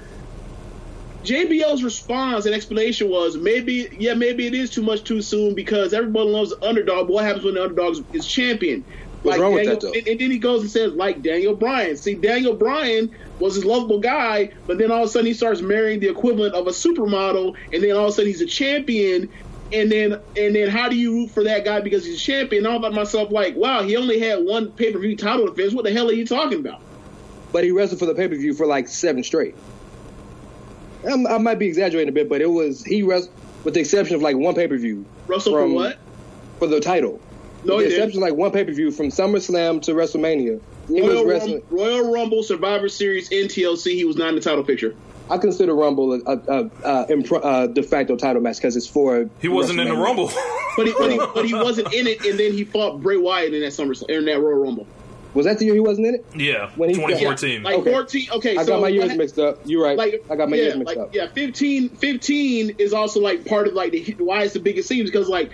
JBL's 1.28 1.82
response 1.82 2.46
and 2.46 2.54
explanation 2.54 3.10
was 3.10 3.36
maybe, 3.36 3.88
yeah, 3.98 4.14
maybe 4.14 4.46
it 4.46 4.54
is 4.54 4.70
too 4.70 4.80
much 4.82 5.04
too 5.04 5.20
soon 5.20 5.54
because 5.54 5.92
everybody 5.92 6.30
loves 6.30 6.50
the 6.50 6.66
underdog. 6.66 7.06
But 7.06 7.12
what 7.12 7.24
happens 7.24 7.44
when 7.44 7.54
the 7.54 7.64
underdog 7.64 8.02
is 8.14 8.26
champion? 8.26 8.82
What's 9.22 9.38
wrong 9.38 9.52
with 9.52 9.66
that, 9.66 9.80
though? 9.80 9.92
And, 9.92 10.08
and 10.08 10.20
then 10.20 10.30
he 10.30 10.38
goes 10.38 10.62
and 10.62 10.70
says, 10.70 10.94
like 10.94 11.20
Daniel 11.20 11.54
Bryan. 11.54 11.98
See, 11.98 12.14
Daniel 12.14 12.54
Bryan 12.54 13.14
was 13.40 13.56
this 13.56 13.64
lovable 13.64 14.00
guy, 14.00 14.52
but 14.66 14.78
then 14.78 14.90
all 14.90 15.02
of 15.02 15.08
a 15.08 15.12
sudden 15.12 15.26
he 15.26 15.34
starts 15.34 15.60
marrying 15.60 16.00
the 16.00 16.08
equivalent 16.08 16.54
of 16.54 16.66
a 16.66 16.70
supermodel, 16.70 17.54
and 17.74 17.82
then 17.82 17.94
all 17.94 18.04
of 18.04 18.10
a 18.10 18.12
sudden 18.12 18.28
he's 18.28 18.40
a 18.40 18.46
champion. 18.46 19.28
And 19.70 19.92
then, 19.92 20.18
and 20.34 20.56
then, 20.56 20.70
how 20.70 20.88
do 20.88 20.96
you 20.96 21.12
root 21.12 21.30
for 21.32 21.44
that 21.44 21.66
guy 21.66 21.82
because 21.82 22.02
he's 22.06 22.16
a 22.16 22.20
champion? 22.20 22.64
And 22.64 22.74
I 22.74 22.80
thought 22.80 22.94
myself, 22.94 23.30
like, 23.30 23.54
wow, 23.54 23.82
he 23.82 23.98
only 23.98 24.18
had 24.18 24.42
one 24.42 24.70
pay 24.72 24.94
per 24.94 24.98
view 24.98 25.14
title 25.14 25.46
defense. 25.46 25.74
What 25.74 25.84
the 25.84 25.92
hell 25.92 26.08
are 26.08 26.12
you 26.12 26.24
talking 26.24 26.60
about? 26.60 26.80
But 27.52 27.64
he 27.64 27.70
wrestled 27.70 27.98
for 27.98 28.06
the 28.06 28.14
pay 28.14 28.28
per 28.28 28.34
view 28.34 28.54
for 28.54 28.64
like 28.64 28.88
seven 28.88 29.22
straight. 29.22 29.54
I'm, 31.06 31.26
I 31.26 31.38
might 31.38 31.58
be 31.58 31.66
exaggerating 31.66 32.08
a 32.08 32.12
bit, 32.12 32.28
but 32.28 32.40
it 32.40 32.50
was 32.50 32.84
he 32.84 33.02
wrestled 33.02 33.32
with 33.64 33.74
the 33.74 33.80
exception 33.80 34.16
of 34.16 34.22
like 34.22 34.36
one 34.36 34.54
pay 34.54 34.66
per 34.68 34.76
view 34.78 35.04
Russell 35.26 35.52
for 35.52 35.62
From- 35.62 35.74
what? 35.74 35.98
for 36.58 36.66
the 36.66 36.80
title. 36.80 37.20
No, 37.64 37.76
with 37.76 37.84
he 37.86 37.90
the 37.90 37.96
didn't. 37.96 38.02
exception 38.08 38.20
like 38.20 38.34
one 38.34 38.50
pay 38.52 38.64
per 38.64 38.72
view 38.72 38.90
from 38.90 39.08
SummerSlam 39.08 39.82
to 39.82 39.92
WrestleMania. 39.92 40.60
He 40.88 41.00
Royal, 41.00 41.24
was 41.24 41.24
wrestling. 41.26 41.62
Rumble, 41.70 41.76
Royal 41.84 42.12
Rumble, 42.12 42.42
Survivor 42.42 42.88
Series, 42.88 43.28
NTLC. 43.30 43.94
He 43.94 44.04
was 44.04 44.16
not 44.16 44.30
in 44.30 44.36
the 44.36 44.40
title 44.40 44.64
picture. 44.64 44.94
I 45.30 45.36
consider 45.36 45.74
Rumble 45.74 46.14
a, 46.14 46.18
a, 46.20 46.36
a, 46.36 46.58
a, 46.64 47.06
impro- 47.08 47.44
a 47.44 47.68
de 47.68 47.82
facto 47.82 48.16
title 48.16 48.40
match 48.40 48.56
because 48.56 48.76
it's 48.76 48.86
for. 48.86 49.28
He 49.42 49.48
wasn't 49.48 49.80
in 49.80 49.88
the 49.88 49.94
Rumble. 49.96 50.30
But 50.76 50.86
he, 50.86 50.94
but, 50.96 51.10
he, 51.10 51.18
but 51.34 51.44
he 51.44 51.52
wasn't 51.54 51.92
in 51.92 52.06
it, 52.06 52.24
and 52.24 52.38
then 52.38 52.52
he 52.52 52.64
fought 52.64 53.02
Bray 53.02 53.16
Wyatt 53.18 53.52
in 53.52 53.60
that 53.60 53.72
SummerSlam, 53.72 54.08
in 54.08 54.24
that 54.24 54.40
Royal 54.40 54.58
Rumble. 54.64 54.86
Was 55.34 55.44
that 55.46 55.58
the 55.58 55.66
year 55.66 55.74
he 55.74 55.80
wasn't 55.80 56.06
in 56.06 56.14
it? 56.16 56.24
yeah, 56.34 56.70
When 56.76 56.88
he- 56.88 56.94
2014. 56.96 57.62
Like 57.62 57.76
Okay. 57.76 57.92
14. 57.92 58.28
Okay, 58.32 58.56
I 58.56 58.62
so 58.62 58.72
got 58.72 58.80
my 58.80 58.88
years 58.88 59.08
what- 59.08 59.16
mixed 59.18 59.38
up. 59.38 59.60
You're 59.66 59.84
right. 59.84 59.96
Like 59.98 60.24
I 60.30 60.36
got 60.36 60.48
my 60.48 60.56
yeah, 60.56 60.62
years 60.64 60.76
mixed 60.76 60.96
like, 60.96 61.06
up. 61.06 61.14
Yeah, 61.14 61.26
15, 61.28 61.90
15 61.90 62.76
is 62.78 62.92
also 62.92 63.20
like 63.20 63.44
part 63.44 63.68
of 63.68 63.74
like 63.74 63.92
the 63.92 64.14
why 64.18 64.42
it's 64.44 64.54
the 64.54 64.60
biggest 64.60 64.88
scene 64.88 65.04
because 65.04 65.28
like 65.28 65.50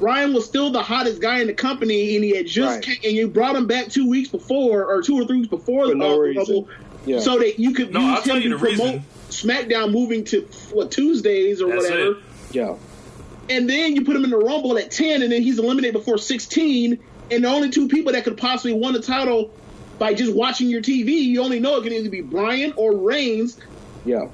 Ryan 0.00 0.34
was 0.34 0.44
still 0.44 0.70
the 0.70 0.82
hottest 0.82 1.20
guy 1.22 1.40
in 1.40 1.46
the 1.46 1.52
company, 1.54 2.16
and 2.16 2.24
he 2.24 2.36
had 2.36 2.46
just 2.46 2.74
Right. 2.74 2.82
came, 2.82 2.96
and 3.04 3.12
you 3.16 3.28
brought 3.28 3.54
him 3.54 3.66
back 3.66 3.88
two 3.88 4.08
weeks 4.08 4.28
before 4.30 4.84
or 4.84 5.00
two 5.00 5.14
or 5.20 5.24
three 5.24 5.36
weeks 5.38 5.48
before 5.48 5.84
For 5.84 5.90
the 5.90 5.94
no 5.94 6.18
reason. 6.18 6.42
Rumble, 6.42 6.68
Yeah. 7.06 7.20
so 7.20 7.38
that 7.38 7.58
you 7.60 7.72
could 7.72 7.92
No, 7.92 8.00
use 8.00 8.16
I'll 8.18 8.22
tell 8.22 8.36
him 8.36 8.42
you 8.42 8.48
to 8.50 8.56
the 8.56 8.60
promote 8.60 8.78
reason. 8.94 9.04
SmackDown 9.30 9.92
moving 9.92 10.24
to 10.24 10.46
what 10.72 10.90
Tuesdays 10.90 11.62
or 11.62 11.70
That's 11.70 11.84
whatever. 11.88 12.10
it. 12.12 12.16
Yeah. 12.52 12.74
and 13.48 13.68
then 13.68 13.94
you 13.96 14.04
put 14.04 14.14
him 14.16 14.24
in 14.24 14.30
the 14.30 14.38
Rumble 14.38 14.76
at 14.78 14.90
10, 14.90 15.22
and 15.22 15.30
then 15.32 15.42
he's 15.42 15.58
eliminated 15.58 15.94
before 15.94 16.16
16, 16.18 16.98
and 17.32 17.44
the 17.44 17.48
only 17.48 17.70
two 17.70 17.88
people 17.88 18.12
that 18.12 18.24
could 18.24 18.36
possibly 18.36 18.72
win 18.78 18.92
the 18.92 19.00
title 19.02 19.50
by 19.98 20.14
just 20.14 20.34
watching 20.34 20.68
your 20.68 20.82
TV, 20.82 21.08
you 21.10 21.42
only 21.42 21.60
know 21.60 21.76
it 21.76 21.84
can 21.84 21.92
either 21.92 22.10
be 22.10 22.20
Bryan 22.20 22.72
or 22.76 22.96
Reigns, 22.96 23.58
Yeah. 24.04 24.26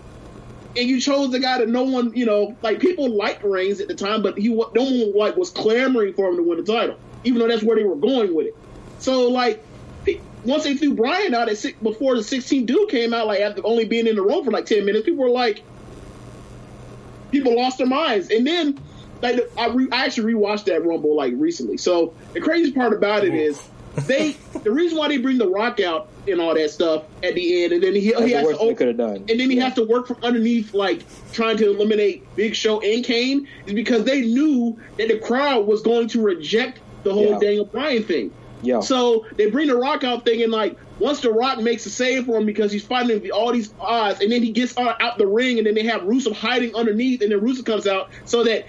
and 0.76 0.88
you 0.88 1.00
chose 1.00 1.30
the 1.30 1.40
guy 1.40 1.58
that 1.58 1.68
no 1.68 1.84
one, 1.84 2.12
you 2.14 2.26
know, 2.26 2.56
like 2.62 2.80
people 2.80 3.08
liked 3.08 3.44
Reigns 3.44 3.80
at 3.80 3.88
the 3.88 3.94
time, 3.94 4.22
but 4.22 4.38
he 4.38 4.48
no 4.48 4.66
one 4.74 5.12
like 5.16 5.36
was 5.36 5.50
clamoring 5.50 6.14
for 6.14 6.28
him 6.28 6.36
to 6.36 6.42
win 6.42 6.58
the 6.62 6.72
title, 6.72 6.96
even 7.24 7.38
though 7.38 7.48
that's 7.48 7.62
where 7.62 7.76
they 7.76 7.84
were 7.84 7.96
going 7.96 8.34
with 8.34 8.46
it. 8.48 8.56
So 8.98 9.28
like. 9.28 9.64
Once 10.44 10.62
they 10.62 10.76
threw 10.76 10.94
Bryan 10.94 11.34
out 11.34 11.48
at 11.48 11.58
six, 11.58 11.76
before 11.82 12.14
the 12.14 12.22
16 12.22 12.64
dude 12.64 12.88
came 12.88 13.12
out, 13.12 13.26
like 13.26 13.40
after 13.40 13.60
only 13.66 13.84
being 13.84 14.06
in 14.06 14.14
the 14.14 14.22
room 14.22 14.44
for 14.44 14.52
like 14.52 14.66
10 14.66 14.84
minutes, 14.84 15.04
people 15.04 15.24
were 15.24 15.28
like, 15.28 15.64
people 17.32 17.56
lost 17.56 17.78
their 17.78 17.88
minds. 17.88 18.30
And 18.30 18.46
then, 18.46 18.78
like, 19.22 19.50
I, 19.58 19.68
re- 19.68 19.88
I 19.92 20.04
actually 20.04 20.32
rewatched 20.34 20.64
that 20.66 20.84
Rumble 20.84 21.16
like 21.16 21.34
recently. 21.36 21.76
So 21.76 22.14
the 22.32 22.40
crazy 22.40 22.72
part 22.72 22.92
about 22.92 23.24
it 23.24 23.34
is 23.34 23.60
they 24.06 24.32
the 24.62 24.70
reason 24.70 24.96
why 24.98 25.08
they 25.08 25.18
bring 25.18 25.38
the 25.38 25.48
Rock 25.48 25.80
out 25.80 26.08
and 26.28 26.40
all 26.40 26.54
that 26.54 26.70
stuff 26.70 27.04
at 27.22 27.34
the 27.34 27.64
end, 27.64 27.72
and 27.72 27.82
then 27.82 27.94
he, 27.94 28.10
That's 28.12 28.22
he 28.24 28.32
the 28.32 28.38
has 28.38 28.48
to 28.48 28.58
open, 28.58 28.76
could 28.76 28.88
have 28.88 28.96
done. 28.96 29.16
and 29.16 29.40
then 29.40 29.50
he 29.50 29.56
has 29.56 29.74
to 29.74 29.84
work 29.84 30.06
from 30.06 30.18
underneath, 30.22 30.72
like 30.74 31.02
trying 31.32 31.56
to 31.56 31.70
eliminate 31.70 32.24
Big 32.36 32.54
Show 32.54 32.80
and 32.80 33.04
Kane, 33.04 33.48
is 33.66 33.72
because 33.74 34.04
they 34.04 34.20
knew 34.20 34.78
that 34.98 35.08
the 35.08 35.18
crowd 35.18 35.66
was 35.66 35.82
going 35.82 36.08
to 36.08 36.20
reject 36.22 36.78
the 37.02 37.12
whole 37.12 37.30
Yeah. 37.30 37.38
Daniel 37.40 37.64
Bryan 37.64 38.04
thing. 38.04 38.32
Yeah. 38.62 38.80
So 38.80 39.24
they 39.36 39.50
bring 39.50 39.68
the 39.68 39.76
Rock 39.76 40.04
out 40.04 40.24
thing, 40.24 40.42
and 40.42 40.52
like 40.52 40.76
once 41.00 41.20
the 41.20 41.32
Rock 41.32 41.58
makes 41.60 41.86
a 41.86 41.90
save 41.90 42.26
for 42.26 42.36
him 42.38 42.44
because 42.46 42.70
he's 42.70 42.84
fighting 42.84 43.30
all 43.30 43.52
these 43.52 43.72
odds, 43.80 44.20
and 44.20 44.30
then 44.30 44.42
he 44.42 44.50
gets 44.50 44.76
out, 44.76 45.00
out 45.00 45.16
the 45.18 45.26
ring, 45.26 45.58
and 45.58 45.66
then 45.66 45.74
they 45.74 45.84
have 45.84 46.02
Rusev 46.02 46.34
hiding 46.34 46.74
underneath, 46.74 47.22
and 47.22 47.32
then 47.32 47.40
Rusev 47.40 47.64
comes 47.64 47.86
out 47.86 48.10
so 48.26 48.44
that 48.44 48.66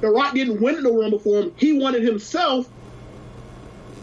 the 0.00 0.10
Rock 0.10 0.34
didn't 0.34 0.60
win 0.60 0.82
the 0.82 0.92
Rumble 0.92 1.18
for 1.18 1.40
him. 1.40 1.52
He 1.56 1.78
won 1.78 1.94
it 1.94 2.02
himself. 2.02 2.68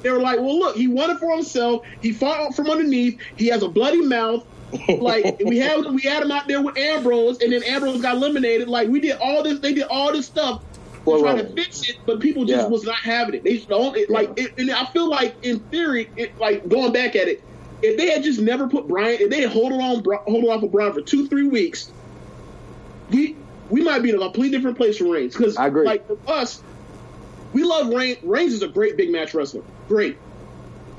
They 0.01 0.09
were 0.09 0.19
like, 0.19 0.39
well, 0.39 0.57
look, 0.57 0.75
he 0.75 0.87
won 0.87 1.11
it 1.11 1.19
for 1.19 1.31
himself. 1.35 1.85
He 2.01 2.11
fought 2.11 2.55
from 2.55 2.69
underneath. 2.69 3.19
He 3.35 3.47
has 3.47 3.61
a 3.61 3.67
bloody 3.67 4.01
mouth. 4.01 4.45
like 4.87 5.37
we 5.43 5.57
had 5.57 5.85
we 5.85 6.01
had 6.01 6.23
him 6.23 6.31
out 6.31 6.47
there 6.47 6.61
with 6.61 6.77
Ambrose, 6.77 7.41
and 7.41 7.51
then 7.51 7.61
Ambrose 7.63 8.01
got 8.01 8.15
eliminated. 8.15 8.69
Like 8.69 8.87
we 8.87 9.01
did 9.01 9.17
all 9.21 9.43
this, 9.43 9.59
they 9.59 9.73
did 9.73 9.83
all 9.89 10.13
this 10.13 10.27
stuff 10.27 10.63
For 11.03 11.17
to 11.17 11.23
try 11.23 11.41
to 11.41 11.49
fix 11.53 11.89
it, 11.89 11.97
but 12.05 12.21
people 12.21 12.45
just 12.45 12.63
Yeah. 12.63 12.67
was 12.69 12.85
not 12.85 12.95
having 12.95 13.35
it. 13.35 13.43
They 13.43 13.55
just 13.57 13.67
don't 13.67 13.97
it, 13.97 14.09
like, 14.09 14.31
it, 14.37 14.57
and 14.57 14.71
I 14.71 14.85
feel 14.85 15.09
like 15.09 15.35
in 15.43 15.59
theory, 15.59 16.09
it, 16.15 16.39
like 16.39 16.67
going 16.69 16.93
back 16.93 17.17
at 17.17 17.27
it, 17.27 17.43
if 17.81 17.97
they 17.97 18.11
had 18.11 18.23
just 18.23 18.39
never 18.39 18.69
put 18.69 18.87
Bryan, 18.87 19.17
if 19.19 19.29
they 19.29 19.41
had 19.41 19.51
hold 19.51 19.73
on, 19.73 20.03
hold 20.05 20.45
on 20.45 20.61
for 20.61 20.69
Bryan 20.69 20.93
for 20.93 21.01
two, 21.01 21.27
three 21.27 21.47
weeks, 21.47 21.91
we 23.09 23.35
we 23.71 23.81
might 23.81 24.03
be 24.03 24.09
in 24.09 24.15
a 24.15 24.19
completely 24.19 24.57
different 24.57 24.77
place 24.77 24.97
from 24.97 25.09
Reigns. 25.09 25.35
Because 25.35 25.57
I 25.57 25.67
agree. 25.67 25.85
like 25.85 26.05
for 26.07 26.17
us, 26.27 26.61
we 27.53 27.63
love 27.63 27.87
Reigns. 27.87 28.21
Reigns 28.23 28.53
is 28.53 28.61
a 28.61 28.67
great 28.67 28.97
big 28.97 29.11
match 29.11 29.33
wrestler. 29.33 29.63
Great, 29.87 30.17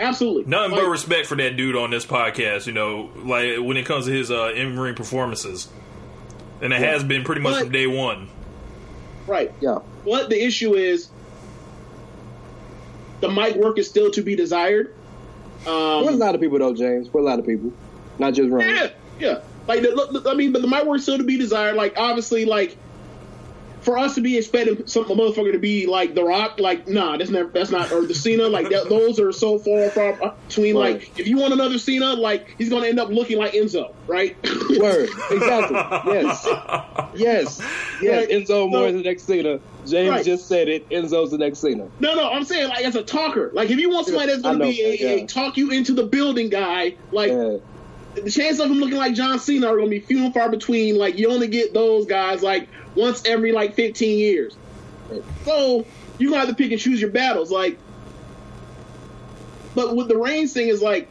absolutely. 0.01 0.45
Nothing 0.51 0.73
Like, 0.73 0.81
but 0.83 0.89
respect 0.89 1.27
for 1.27 1.37
that 1.37 1.57
dude 1.57 1.77
on 1.77 1.91
this 1.91 2.05
podcast. 2.07 2.67
You 2.67 2.73
know, 2.73 3.11
like 3.17 3.59
when 3.59 3.77
it 3.77 3.87
comes 3.87 4.07
to 4.07 4.13
his 4.13 4.31
uh, 4.31 4.53
in 4.55 4.79
ring 4.79 4.95
performances. 4.95 5.69
and 6.61 6.73
it 6.73 6.81
Yeah. 6.81 6.93
has 6.93 7.03
been 7.05 7.25
pretty 7.25 7.41
much 7.41 7.55
But- 7.55 7.63
from 7.65 7.73
day 7.73 7.87
one. 7.87 8.29
Right. 9.27 9.53
Yeah. 9.61 9.79
But 10.05 10.31
the 10.31 10.43
issue 10.45 10.75
is 10.75 11.09
the 13.21 13.29
mic 13.31 13.55
work 13.57 13.79
is 13.79 13.89
still 13.89 14.11
to 14.13 14.23
be 14.23 14.35
desired. 14.35 14.95
Um, 15.67 16.05
We're 16.05 16.11
a 16.11 16.17
lot 16.17 16.35
of 16.35 16.41
people 16.41 16.59
though, 16.59 16.75
James. 16.75 17.09
We're 17.13 17.21
a 17.21 17.25
lot 17.25 17.39
of 17.39 17.47
people, 17.47 17.73
not 18.19 18.35
just 18.35 18.51
Roman. 18.51 18.69
Yeah, 18.69 18.89
yeah. 19.21 19.41
Like, 19.66 19.83
the, 19.83 20.25
I 20.29 20.35
mean, 20.35 20.53
but 20.53 20.62
the 20.62 20.68
mic 20.68 20.85
work 20.85 21.01
still 21.01 21.18
to 21.18 21.25
be 21.25 21.38
desired. 21.38 21.77
Like, 21.77 21.94
obviously, 21.96 22.44
like 22.44 22.77
for 23.83 23.98
us 23.98 24.14
to 24.14 24.20
be 24.20 24.38
expecting 24.38 24.87
some 24.87 25.11
a 25.11 25.14
motherfucker 25.14 25.51
to 25.53 25.59
be 25.59 25.87
like 25.87 26.14
The 26.14 26.22
Rock, 26.22 26.61
like, 26.61 26.87
nah, 26.87 27.16
that's 27.16 27.31
never, 27.31 27.48
that's 27.48 27.70
not, 27.72 27.90
or 27.90 28.07
the 28.07 28.14
Cena, 28.14 28.44
like, 28.48 28.68
that, 28.70 28.88
those 28.88 29.18
are 29.18 29.33
so 29.33 29.59
far 29.59 29.90
from 29.90 30.22
uh, 30.22 30.35
between. 30.46 30.77
Right. 30.77 31.01
Like, 31.01 31.18
if 31.18 31.27
you 31.27 31.37
want 31.37 31.53
another 31.53 31.79
Cena, 31.79 32.12
like, 32.14 32.55
he's 32.59 32.68
gonna 32.70 32.87
end 32.87 33.01
up 33.01 33.09
looking 33.09 33.38
like 33.38 33.55
Enzo, 33.55 33.92
right? 34.07 34.37
Word. 34.79 35.09
Exactly. 35.33 35.77
Yes. 36.14 36.46
Yes. 37.14 37.61
Yes. 38.01 38.29
Right. 38.29 38.29
Enzo 38.31 38.66
Amore 38.66 38.81
So- 38.83 38.87
is 38.87 38.94
the 38.94 39.03
next 39.03 39.22
Cena. 39.25 39.61
James 39.85 40.11
Right. 40.11 40.25
just 40.25 40.46
said 40.46 40.68
it. 40.68 40.88
Enzo's 40.90 41.33
the 41.33 41.38
next 41.38 41.59
Cena. 41.59 41.88
No, 41.98 42.14
no, 42.14 42.31
I'm 42.31 42.44
saying 42.44 42.68
like 42.68 42.85
as 42.85 42.94
a 42.94 43.03
talker. 43.03 43.51
Like 43.53 43.68
if 43.70 43.81
you 43.81 43.90
want 43.90 44.07
somebody 44.07 44.29
that's 44.29 44.42
gonna 44.42 44.59
know, 44.59 44.64
be 44.66 44.81
a, 44.81 45.25
a 45.25 45.27
talk 45.27 45.57
you 45.57 45.72
into 45.72 45.92
the 45.92 46.05
building 46.05 46.51
guy, 46.51 46.94
like 47.11 47.33
Yeah. 47.33 47.57
The 48.14 48.31
chance 48.31 48.59
of 48.59 48.70
him 48.70 48.79
looking 48.79 48.98
like 48.98 49.14
John 49.14 49.38
Cena 49.38 49.68
are 49.68 49.77
gonna 49.77 49.88
be 49.88 50.01
few 50.01 50.25
and 50.25 50.35
far 50.35 50.48
between. 50.51 50.96
Like 50.96 51.18
you 51.18 51.31
only 51.31 51.48
get 51.48 51.72
those 51.72 52.07
guys 52.07 52.42
like 52.42 52.68
once 52.94 53.22
every 53.25 53.53
like 53.53 53.75
15 53.75 54.18
years. 54.18 54.57
So 55.44 55.87
you 56.18 56.31
gonna 56.31 56.40
have 56.40 56.48
to 56.48 56.55
pick 56.55 56.72
and 56.72 56.81
choose 56.81 57.01
your 57.01 57.11
battles. 57.11 57.51
Like, 57.51 57.79
but 59.75 59.96
with 59.96 60.09
the 60.09 60.16
Reigns 60.16 60.53
thing 60.53 60.68
is 60.68 60.83
like 60.83 61.09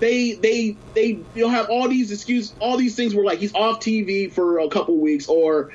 they 0.00 0.32
they 0.32 0.76
they 0.94 1.20
you'll 1.34 1.50
have 1.50 1.70
all 1.70 1.88
these 1.88 2.10
excuse 2.10 2.52
all 2.60 2.76
these 2.76 2.96
things 2.96 3.14
where 3.14 3.24
like 3.24 3.38
he's 3.38 3.54
off 3.54 3.80
TV 3.80 4.30
for 4.30 4.58
a 4.58 4.68
couple 4.68 4.96
weeks 4.96 5.28
or 5.28 5.70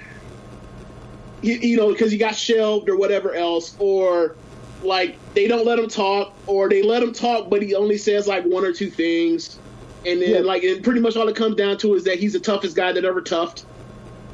you 1.42 1.78
know 1.78 1.92
because 1.92 2.12
he 2.12 2.18
got 2.18 2.36
shelved 2.36 2.90
or 2.90 2.98
whatever 2.98 3.34
else 3.34 3.76
or 3.80 4.36
like 4.84 5.18
they 5.34 5.48
don't 5.48 5.66
let 5.66 5.80
him 5.80 5.88
talk 5.88 6.34
or 6.48 6.68
they 6.68 6.82
let 6.82 7.02
him 7.02 7.14
talk 7.14 7.50
but 7.50 7.62
he 7.62 7.76
only 7.76 7.98
says 7.98 8.28
like 8.28 8.44
one 8.44 8.66
or 8.66 8.74
two 8.74 8.90
things 8.90 9.58
and 10.06 10.22
then 10.22 10.30
Yeah. 10.30 10.40
like 10.40 10.64
and 10.64 10.84
pretty 10.84 11.00
much 11.00 11.16
all 11.18 11.28
it 11.28 11.36
comes 11.36 11.56
down 11.56 11.78
to 11.80 11.94
is 11.96 12.04
that 12.06 12.20
he's 12.20 12.34
the 12.34 12.40
toughest 12.40 12.76
guy 12.76 12.92
that 12.92 13.04
ever 13.06 13.22
toughed 13.22 13.64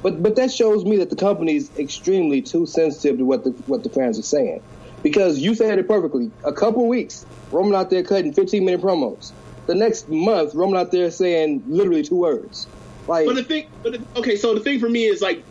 But 0.03 0.21
but 0.21 0.35
that 0.35 0.51
shows 0.51 0.85
me 0.85 0.97
that 0.97 1.09
the 1.09 1.15
company 1.15 1.55
is 1.55 1.69
extremely 1.79 2.41
too 2.41 2.65
sensitive 2.65 3.17
to 3.17 3.25
what 3.25 3.43
the 3.43 3.51
what 3.65 3.83
the 3.83 3.89
fans 3.89 4.19
are 4.19 4.23
saying. 4.23 4.61
Because 5.01 5.39
you 5.39 5.53
said 5.55 5.77
it 5.77 5.87
perfectly. 5.87 6.31
A 6.43 6.51
couple 6.53 6.87
weeks, 6.87 7.25
Roman 7.51 7.75
out 7.75 7.89
there 7.91 8.03
cutting 8.03 8.33
15 8.33 8.65
minute 8.65 8.81
promos. 8.81 9.31
The 9.67 9.75
next 9.75 10.09
month, 10.09 10.53
Roman 10.55 10.79
out 10.79 10.91
there 10.91 11.09
saying 11.11 11.63
literally 11.67 12.01
two 12.03 12.15
words. 12.17 12.67
Like 13.07 13.25
But 13.27 13.35
the 13.35 13.43
thing, 13.43 13.67
but 13.83 13.93
the, 13.93 14.19
okay, 14.19 14.35
so 14.35 14.53
the 14.55 14.59
thing 14.61 14.79
for 14.79 14.89
me 14.89 15.05
is 15.05 15.21
like, 15.21 15.43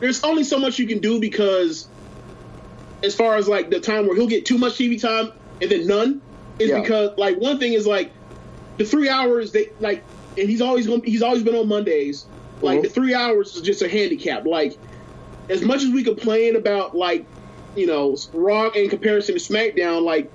there's 0.00 0.22
only 0.22 0.44
so 0.44 0.58
much 0.60 0.78
you 0.78 0.86
can 0.86 0.98
do 0.98 1.18
because, 1.20 1.88
as 3.02 3.14
far 3.16 3.36
as 3.36 3.48
like 3.48 3.70
the 3.70 3.80
time 3.80 4.06
where 4.06 4.14
he'll 4.16 4.28
get 4.28 4.44
too 4.46 4.58
much 4.58 4.74
TV 4.74 5.00
time 5.00 5.32
and 5.60 5.70
then 5.70 5.86
none, 5.86 6.20
is 6.60 6.70
Yeah. 6.70 6.80
because 6.80 7.10
like 7.18 7.36
one 7.40 7.58
thing 7.58 7.72
is 7.72 7.86
like, 7.86 8.12
the 8.80 8.86
three 8.86 9.10
hours 9.10 9.52
they 9.52 9.68
like, 9.78 10.02
and 10.38 10.48
he's 10.48 10.62
always 10.62 10.86
going, 10.86 11.02
he's 11.02 11.20
always 11.22 11.42
been 11.42 11.54
on 11.54 11.68
Mondays. 11.68 12.24
Like 12.62 12.78
Mhm. 12.78 12.82
the 12.84 12.88
three 12.88 13.12
hours 13.14 13.54
is 13.54 13.60
just 13.60 13.82
a 13.82 13.88
handicap. 13.90 14.46
Like, 14.46 14.78
as 15.50 15.60
much 15.60 15.82
as 15.82 15.90
we 15.90 16.02
complain 16.02 16.56
about 16.56 16.96
like, 16.96 17.26
you 17.76 17.86
know, 17.86 18.16
Raw 18.32 18.70
in 18.70 18.88
comparison 18.88 19.34
to 19.34 19.40
SmackDown, 19.40 20.00
like 20.02 20.32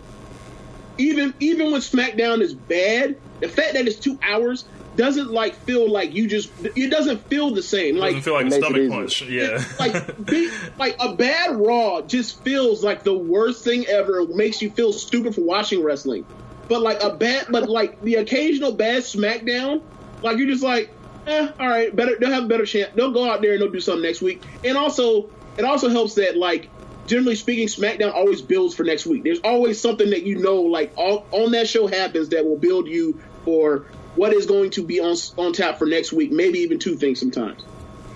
even 0.99 1.33
even 1.39 1.71
when 1.71 1.81
SmackDown 1.81 2.41
is 2.41 2.53
bad, 2.53 3.17
the 3.41 3.47
fact 3.49 3.73
that 3.73 3.87
it's 3.87 3.97
two 3.97 4.19
hours 4.21 4.65
doesn't 4.95 5.29
like 5.31 5.55
feel 5.65 5.89
like 5.91 6.13
you 6.13 6.27
just 6.27 6.49
it 6.61 6.91
doesn't 6.91 7.27
feel 7.27 7.49
the 7.51 7.63
same. 7.63 7.97
Like 7.97 8.11
Doesn't 8.11 8.21
feel 8.21 8.33
like 8.35 8.45
a 8.45 8.51
stomach 8.51 8.89
punch. 8.91 9.23
Yeah. 9.23 9.63
like 9.79 10.25
be, 10.25 10.51
like 10.77 10.95
a 10.99 11.15
bad 11.15 11.55
Raw 11.57 12.01
just 12.01 12.43
feels 12.43 12.83
like 12.83 13.03
the 13.03 13.17
worst 13.17 13.63
thing 13.63 13.87
ever. 13.87 14.19
It 14.19 14.35
makes 14.35 14.61
you 14.61 14.69
feel 14.69 14.93
stupid 14.93 15.33
for 15.33 15.41
watching 15.41 15.81
wrestling. 15.83 16.25
But 16.67 16.81
like 16.81 17.01
a 17.03 17.13
bad, 17.15 17.47
but 17.49 17.69
like 17.69 18.01
the 18.01 18.15
occasional 18.15 18.71
bad 18.71 19.03
SmackDown, 19.03 19.81
like 20.21 20.37
you're 20.37 20.47
just 20.47 20.63
like, 20.63 20.91
eh, 21.27 21.51
all 21.59 21.67
right, 21.67 21.95
better. 21.95 22.17
They'll 22.19 22.31
have 22.31 22.45
a 22.45 22.47
better 22.47 22.65
chance. 22.65 22.91
They'll 22.95 23.11
go 23.11 23.29
out 23.29 23.41
there 23.41 23.53
and 23.53 23.61
they'll 23.61 23.71
do 23.71 23.79
something 23.79 24.03
next 24.03 24.21
week. 24.21 24.43
And 24.63 24.77
also, 24.77 25.29
it 25.57 25.65
also 25.65 25.89
helps 25.89 26.15
that 26.15 26.35
like 26.35 26.69
generally 27.07 27.35
speaking, 27.35 27.67
SmackDown 27.67 28.13
always 28.13 28.41
builds 28.41 28.73
for 28.73 28.83
next 28.83 29.05
week. 29.05 29.23
There's 29.23 29.41
always 29.41 29.79
something 29.79 30.09
that 30.09 30.23
you 30.23 30.39
know, 30.39 30.61
like 30.61 30.93
all, 30.97 31.25
on 31.31 31.51
that 31.51 31.67
show 31.67 31.87
happens 31.87 32.29
that 32.29 32.45
will 32.45 32.57
build 32.57 32.87
you 32.87 33.21
for 33.43 33.85
what 34.15 34.33
is 34.33 34.45
going 34.45 34.71
to 34.71 34.83
be 34.83 34.99
on 34.99 35.15
on 35.37 35.53
tap 35.53 35.77
for 35.77 35.85
next 35.85 36.13
week. 36.13 36.31
Maybe 36.31 36.59
even 36.59 36.79
two 36.79 36.95
things 36.95 37.19
sometimes 37.19 37.63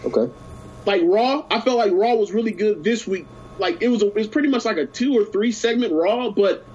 okay. 0.05 0.31
like 0.85 1.01
Raw, 1.03 1.45
I 1.49 1.61
felt 1.61 1.77
like 1.77 1.91
Raw 1.91 2.15
was 2.15 2.31
really 2.31 2.51
good 2.51 2.83
this 2.83 3.07
week. 3.07 3.27
Like 3.57 3.81
it 3.81 3.89
was, 3.89 4.01
a, 4.01 4.07
it 4.07 4.15
was 4.15 4.27
pretty 4.27 4.47
much 4.47 4.65
like 4.65 4.77
a 4.77 4.85
two 4.85 5.17
or 5.17 5.25
three 5.25 5.51
segment 5.51 5.93
Raw, 5.93 6.31
but 6.31 6.65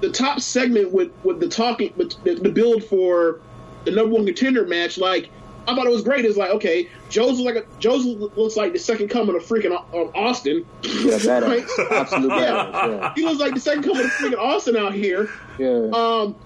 the 0.00 0.10
top 0.10 0.40
segment 0.40 0.92
with 0.92 1.10
with 1.24 1.40
the 1.40 1.48
talking, 1.48 1.92
with 1.96 2.22
the, 2.24 2.34
the 2.34 2.50
build 2.50 2.84
for 2.84 3.40
the 3.84 3.90
number 3.90 4.14
one 4.14 4.26
contender 4.26 4.66
match, 4.66 4.98
like 4.98 5.30
I 5.68 5.74
thought 5.74 5.86
it 5.86 5.90
was 5.92 6.02
great. 6.02 6.24
It's 6.24 6.36
like 6.36 6.50
okay, 6.50 6.88
Joe's 7.08 7.40
like 7.40 7.56
a, 7.56 7.64
Joe's 7.78 8.04
looks 8.04 8.56
like 8.56 8.72
the 8.72 8.78
second 8.78 9.08
coming 9.08 9.34
of 9.36 9.42
freaking 9.42 9.72
Austin. 10.14 10.64
Yeah, 10.82 10.90
badass. 11.18 11.42
Right? 11.78 11.90
Absolute 11.92 12.28
Yeah. 12.30 12.70
badass. 12.72 13.14
He 13.16 13.24
looks 13.24 13.40
like 13.40 13.54
the 13.54 13.60
second 13.60 13.82
coming 13.84 14.04
of 14.04 14.10
freaking 14.12 14.38
Austin 14.38 14.76
out 14.76 14.92
here. 14.94 15.28
Yeah. 15.58 15.86
Yeah. 15.86 15.90
Um, 15.92 16.36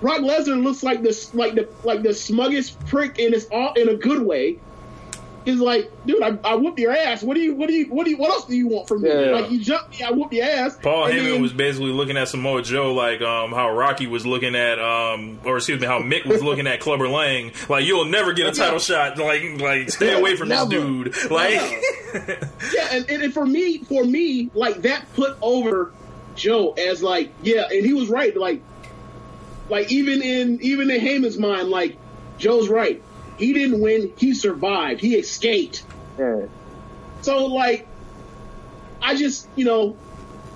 Brock 0.00 0.18
Lesnar 0.20 0.60
looks 0.60 0.82
like 0.82 1.02
this, 1.02 1.32
like 1.34 1.54
the 1.54 1.68
like 1.84 2.02
the 2.02 2.08
smuggest 2.12 2.84
prick 2.86 3.18
in 3.20 3.32
his 3.32 3.46
all 3.52 3.72
in 3.74 3.88
a 3.88 3.94
good 3.94 4.22
way. 4.22 4.58
He's 5.44 5.58
like, 5.58 5.90
dude, 6.06 6.22
I, 6.22 6.38
I 6.44 6.54
whooped 6.54 6.78
your 6.78 6.92
ass. 6.92 7.20
What 7.22 7.34
do 7.34 7.40
you, 7.40 7.54
what 7.54 7.68
do 7.68 7.74
you, 7.74 7.86
what 7.86 8.04
do 8.04 8.10
you, 8.10 8.16
what 8.16 8.30
else 8.30 8.46
do 8.46 8.54
you 8.56 8.68
want 8.68 8.86
from 8.86 9.02
me? 9.02 9.08
Yeah. 9.08 9.30
Like 9.32 9.50
you 9.50 9.60
jumped 9.60 9.90
me, 9.98 10.04
I 10.04 10.10
whooped 10.12 10.32
your 10.32 10.44
ass. 10.44 10.76
Paul 10.80 11.06
And 11.06 11.14
Heyman 11.14 11.32
then- 11.32 11.42
was 11.42 11.52
basically 11.52 11.90
looking 11.90 12.16
at 12.16 12.28
Samoa 12.28 12.62
Joe 12.62 12.94
like 12.94 13.20
um, 13.22 13.50
how 13.50 13.72
Rocky 13.74 14.06
was 14.06 14.24
looking 14.24 14.54
at, 14.54 14.78
um, 14.78 15.40
or 15.44 15.56
excuse 15.56 15.80
me, 15.80 15.86
how 15.88 15.98
Mick 16.00 16.24
was 16.26 16.42
looking 16.42 16.66
at 16.68 16.78
Clubber 16.80 17.08
Lang. 17.08 17.52
Like 17.68 17.84
you'll 17.86 18.04
never 18.04 18.32
get 18.32 18.46
a 18.46 18.52
title 18.52 18.78
shot. 18.78 19.18
Like 19.18 19.42
like 19.60 19.90
stay 19.90 20.12
away 20.18 20.36
from 20.36 20.48
this 20.48 20.64
dude. 20.68 21.30
Like 21.30 21.50
yeah, 22.14 22.88
and, 22.92 23.10
and, 23.10 23.22
and 23.24 23.34
for 23.34 23.44
me, 23.44 23.78
for 23.78 24.04
me, 24.04 24.50
like 24.54 24.82
that 24.82 25.12
put 25.14 25.36
over 25.42 25.92
Joe 26.36 26.72
as 26.72 27.02
like, 27.02 27.32
yeah, 27.42 27.64
and 27.70 27.84
he 27.84 27.92
was 27.94 28.08
right. 28.08 28.36
Like, 28.36 28.62
like 29.68 29.90
even 29.90 30.22
in 30.22 30.60
even 30.62 30.90
in 30.90 31.00
Heyman's 31.00 31.38
mind, 31.38 31.68
like 31.68 31.96
Joe's 32.38 32.68
right. 32.68 33.02
He 33.42 33.52
didn't 33.52 33.80
win. 33.80 34.12
He 34.16 34.34
survived. 34.34 35.00
He 35.00 35.16
escaped. 35.16 35.84
So 37.22 37.46
like, 37.46 37.88
I 39.00 39.16
just 39.16 39.48
you 39.56 39.64
know, 39.64 39.96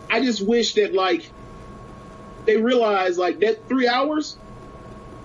I 0.09 0.21
just 0.21 0.41
wish 0.41 0.75
that 0.75 0.95
like 0.95 1.29
they 2.45 2.57
realize 2.57 3.19
like 3.19 3.41
that 3.41 3.69
three 3.69 3.89
hours, 3.89 4.37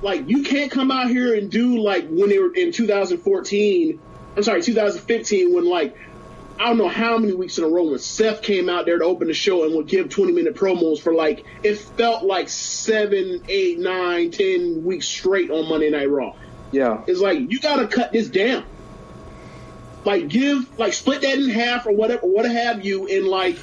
like 0.01 0.27
you 0.27 0.43
can't 0.43 0.71
come 0.71 0.89
out 0.89 1.09
here 1.09 1.35
and 1.35 1.51
do 1.51 1.79
like 1.79 2.07
when 2.09 2.29
they 2.29 2.39
were 2.39 2.53
in 2.53 2.71
2014. 2.71 3.99
I'm 4.35 4.43
sorry, 4.43 4.63
2015 4.63 5.53
when 5.53 5.69
like 5.69 5.95
I 6.59 6.65
don't 6.65 6.77
know 6.77 6.87
how 6.89 7.17
many 7.17 7.33
weeks 7.33 7.57
in 7.57 7.63
a 7.63 7.67
row 7.67 7.83
when 7.83 7.99
Seth 7.99 8.41
came 8.41 8.69
out 8.69 8.85
there 8.85 8.97
to 8.99 9.05
open 9.05 9.27
the 9.27 9.33
show 9.33 9.65
and 9.65 9.75
would 9.75 9.87
give 9.87 10.09
20 10.09 10.31
minute 10.31 10.55
promos 10.55 10.99
for 10.99 11.13
like 11.13 11.45
it 11.63 11.75
felt 11.77 12.23
like 12.23 12.49
seven, 12.49 13.43
eight, 13.47 13.77
nine, 13.77 14.31
ten 14.31 14.83
weeks 14.83 15.07
straight 15.07 15.51
on 15.51 15.69
Monday 15.69 15.91
Night 15.91 16.09
Raw. 16.09 16.35
Yeah. 16.71 17.01
It's 17.07 17.19
like 17.19 17.39
you 17.51 17.59
got 17.59 17.77
to 17.77 17.87
cut 17.87 18.11
this 18.11 18.29
down. 18.29 18.63
Like 20.03 20.29
give, 20.29 20.79
like 20.79 20.93
split 20.93 21.21
that 21.21 21.37
in 21.37 21.49
half 21.49 21.85
or 21.85 21.91
whatever, 21.91 22.25
what 22.25 22.45
have 22.49 22.83
you, 22.83 23.07
and 23.07 23.27
like 23.27 23.57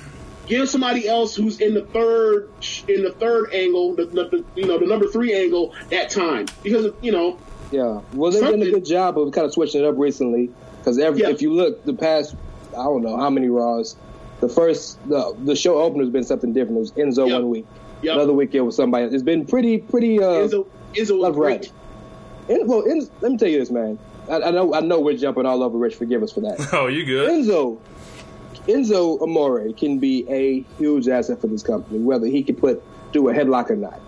give 0.46 0.68
somebody 0.70 1.08
else 1.08 1.34
who's 1.34 1.60
in 1.60 1.74
the 1.74 1.82
third, 1.82 2.48
in 2.86 3.02
the 3.02 3.12
third 3.18 3.52
angle, 3.52 3.96
the, 3.96 4.04
the, 4.06 4.44
you 4.54 4.66
know 4.66 4.78
the 4.78 4.86
number 4.86 5.06
three 5.08 5.34
angle 5.34 5.74
that 5.90 6.10
time 6.10 6.46
because 6.62 6.92
you 7.02 7.10
know 7.10 7.38
Yeah. 7.72 8.00
Well, 8.12 8.30
they've 8.30 8.40
done 8.42 8.62
a 8.62 8.70
good 8.70 8.84
job 8.84 9.18
of 9.18 9.32
kind 9.32 9.46
of 9.46 9.52
switching 9.52 9.82
it 9.82 9.86
up 9.86 9.96
recently. 9.98 10.50
Because 10.78 10.98
every 11.00 11.22
Yeah. 11.22 11.30
if 11.30 11.42
you 11.42 11.52
look 11.52 11.84
the 11.84 11.92
past, 11.92 12.36
I 12.70 12.84
don't 12.84 13.02
know 13.02 13.16
how 13.16 13.30
many 13.30 13.48
Raws. 13.48 13.96
The 14.40 14.48
first 14.48 14.96
the 15.08 15.34
the 15.44 15.56
show 15.56 15.78
opener 15.82 16.04
has 16.04 16.12
been 16.12 16.22
something 16.24 16.52
different. 16.52 16.76
It 16.76 16.80
was 16.80 16.92
Enzo 16.92 17.26
Yep. 17.28 17.34
one 17.34 17.50
week. 17.50 17.66
Yep. 18.02 18.14
Another 18.14 18.32
week 18.32 18.54
it 18.54 18.60
was 18.60 18.76
somebody. 18.76 19.06
else. 19.06 19.12
It's 19.14 19.24
been 19.24 19.44
pretty 19.44 19.78
pretty. 19.78 20.20
Uh, 20.22 20.46
Izzo, 20.46 20.66
Izzo 20.94 21.18
was 21.18 21.34
great. 21.34 21.50
right. 21.62 21.72
En- 22.48 22.66
well, 22.66 22.88
En- 22.88 23.08
let 23.20 23.32
me 23.32 23.38
tell 23.38 23.48
you 23.48 23.58
this, 23.58 23.70
man. 23.70 23.98
I, 24.28 24.42
I 24.42 24.50
know 24.50 24.74
I 24.74 24.80
know 24.80 25.00
we're 25.00 25.16
jumping 25.16 25.46
all 25.46 25.62
over 25.62 25.78
Rich. 25.78 25.96
Forgive 25.96 26.22
us 26.22 26.32
for 26.32 26.40
that. 26.40 26.68
oh, 26.72 26.86
you 26.86 27.04
good? 27.04 27.28
Enzo 27.30 27.78
Enzo 28.66 29.20
Amore 29.22 29.72
can 29.72 29.98
be 29.98 30.28
a 30.28 30.60
huge 30.78 31.08
asset 31.08 31.40
for 31.40 31.46
this 31.46 31.62
company, 31.62 31.98
whether 31.98 32.26
he 32.26 32.42
can 32.42 32.56
put 32.56 32.82
do 33.12 33.28
a 33.28 33.34
headlock 33.34 33.70
or 33.70 33.76
not. 33.76 34.00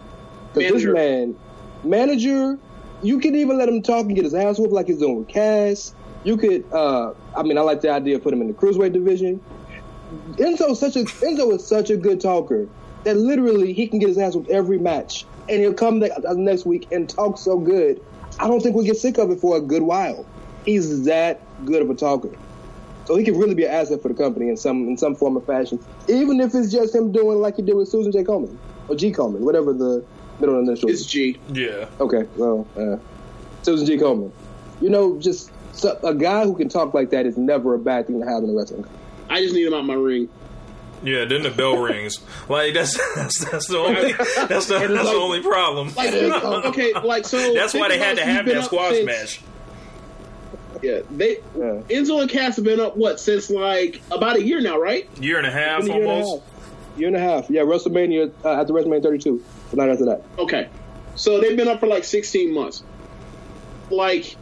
Because 0.53 0.72
this 0.72 0.85
Manager. 0.85 0.92
man, 0.92 1.37
manager, 1.85 2.59
you 3.03 3.20
can 3.20 3.35
even 3.35 3.57
let 3.57 3.68
him 3.68 3.83
talk 3.83 4.07
and 4.07 4.14
get 4.14 4.24
his 4.24 4.35
ass 4.35 4.59
whooped 4.59 4.72
like 4.72 4.87
he's 4.87 4.98
doing 4.98 5.16
with 5.16 5.29
Cass. 5.29 5.94
You 6.24 6.37
could, 6.37 6.70
uh, 6.72 7.14
I 7.35 7.42
mean, 7.42 7.57
I 7.57 7.62
like 7.62 7.81
the 7.81 7.90
idea 7.90 8.16
of 8.16 8.22
putting 8.22 8.40
him 8.40 8.48
in 8.48 8.55
the 8.55 8.61
cruiserweight 8.61 8.92
division. 8.92 9.40
Enzo 10.33 10.76
such 10.76 10.96
a 10.96 11.05
Enzo 11.05 11.55
is 11.55 11.66
such 11.66 11.88
a 11.88 11.96
good 11.96 12.20
talker 12.20 12.68
that 13.05 13.16
literally 13.16 13.72
he 13.72 13.87
can 13.87 13.98
get 13.98 14.09
his 14.09 14.18
ass 14.18 14.35
whooped 14.35 14.50
every 14.50 14.79
match, 14.79 15.24
and 15.48 15.61
he'll 15.61 15.72
come 15.72 16.00
the, 16.00 16.14
uh, 16.29 16.35
next 16.35 16.66
week 16.66 16.88
and 16.92 17.09
talk 17.09 17.38
so 17.38 17.59
good. 17.59 18.03
I 18.40 18.48
don't 18.48 18.62
think 18.62 18.74
we'll 18.74 18.87
get 18.87 18.96
sick 18.96 19.18
of 19.18 19.31
it 19.31 19.38
for 19.38 19.59
a 19.59 19.61
good 19.61 19.83
while. 19.83 20.24
He's 20.64 21.05
that 21.05 21.40
good 21.66 21.83
of 21.83 21.90
a 21.90 21.94
talker. 21.94 22.31
So 23.05 23.16
he 23.16 23.24
could 23.24 23.37
really 23.37 23.55
be 23.55 23.64
an 23.64 23.70
asset 23.70 24.00
for 24.00 24.09
the 24.09 24.14
company 24.14 24.48
in 24.48 24.57
some 24.57 24.88
in 24.88 24.96
some 24.96 25.14
form 25.14 25.37
or 25.37 25.42
fashion, 25.42 25.79
even 26.09 26.40
if 26.40 26.55
it's 26.55 26.72
just 26.72 26.94
him 26.94 27.12
doing 27.12 27.38
like 27.38 27.57
he 27.57 27.62
did 27.62 27.74
with 27.74 27.88
Susan 27.88 28.12
J. 28.12 28.24
Coleman 28.24 28.59
or 28.88 28.96
G. 28.96 29.11
Coleman, 29.11 29.44
whatever 29.44 29.72
the 29.72 30.05
middle 30.38 30.59
initial. 30.59 30.88
It's 30.88 31.00
is. 31.00 31.07
G. 31.07 31.38
Yeah. 31.53 31.87
Okay, 32.00 32.26
well, 32.37 32.66
uh, 32.76 32.96
Susan 33.62 33.87
G. 33.87 33.98
Coleman. 33.98 34.33
You 34.81 34.90
know, 34.90 35.18
just 35.18 35.50
so, 35.72 35.98
a 36.03 36.14
guy 36.14 36.44
who 36.44 36.55
can 36.55 36.68
talk 36.68 36.94
like 36.94 37.11
that 37.11 37.26
is 37.26 37.37
never 37.37 37.74
a 37.74 37.79
bad 37.79 38.07
thing 38.07 38.20
to 38.20 38.26
have 38.26 38.42
in 38.42 38.50
a 38.50 38.55
wrestling. 38.55 38.87
I 39.29 39.42
just 39.42 39.55
need 39.55 39.66
him 39.66 39.74
out 39.74 39.85
my 39.85 39.94
ring. 39.94 40.29
Yeah, 41.03 41.25
then 41.25 41.43
the 41.43 41.51
bell 41.51 41.77
rings. 41.79 42.19
Like 42.49 42.75
that's 42.75 42.97
that's, 43.17 43.51
that's 43.51 43.67
the 43.69 43.79
only 43.79 44.13
that's 44.13 44.35
the, 44.37 44.47
that's 44.49 44.67
it's 44.67 44.67
the 45.11 45.17
only 45.17 45.43
problem. 45.43 45.95
Like, 45.95 46.13
okay, 46.67 46.93
like 46.93 47.25
so. 47.27 47.55
That's 47.55 47.73
why 47.75 47.89
they 47.89 47.99
had 47.99 48.17
to 48.19 48.25
have 48.25 48.45
that 48.47 48.65
squash 48.65 48.93
since- 48.95 49.07
match. 49.07 49.41
Yeah, 50.83 51.01
they 51.11 51.39
Yeah. 51.57 51.83
Enzo 51.91 52.21
and 52.23 52.31
Cass 52.31 52.57
have 52.57 52.65
been 52.65 52.81
up 52.81 52.97
what 52.97 53.21
since 53.21 53.51
like 53.51 54.01
about 54.11 54.37
a 54.37 54.43
year 54.43 54.61
now, 54.63 54.79
right? 54.79 55.09
Year 55.21 55.37
and 55.39 55.47
a 55.47 55.51
half 55.51 55.83
a 55.83 55.87
year 55.87 55.95
and 55.97 56.05
a 56.05 56.09
almost. 56.11 56.45
half. 56.45 56.99
Year 56.99 57.09
and 57.09 57.17
a 57.17 57.21
half. 57.21 57.51
Yeah, 57.51 57.63
WrestleMania 57.63 58.33
uh, 58.45 58.61
after 58.61 58.73
WrestleMania 58.73 59.03
32. 59.03 59.45
The 59.71 59.77
night 59.77 59.91
after 59.91 60.05
that. 60.07 60.23
Okay, 60.39 60.69
so 61.17 61.39
they've 61.41 61.57
been 61.57 61.69
up 61.69 61.81
for 61.81 61.87
like 61.87 62.05
16 62.05 62.53
months. 62.55 62.83
Like, 63.91 64.37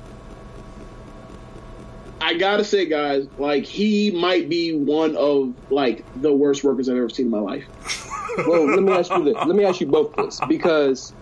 I 2.20 2.34
gotta 2.34 2.64
say, 2.64 2.86
guys, 2.86 3.26
like 3.38 3.64
he 3.64 4.10
might 4.10 4.48
be 4.48 4.72
one 4.72 5.16
of 5.16 5.54
like 5.70 6.04
the 6.20 6.32
worst 6.32 6.64
workers 6.64 6.88
I've 6.88 6.96
ever 6.96 7.08
seen 7.08 7.26
in 7.26 7.30
my 7.30 7.40
life. 7.40 7.64
Well, 8.46 8.66
let 8.66 8.82
me 8.84 8.92
ask 8.92 9.10
you 9.10 9.24
this. 9.24 9.34
Let 9.34 9.56
me 9.56 9.64
ask 9.64 9.80
you 9.80 9.86
both 9.88 10.14
this 10.14 10.38
because 10.48 11.12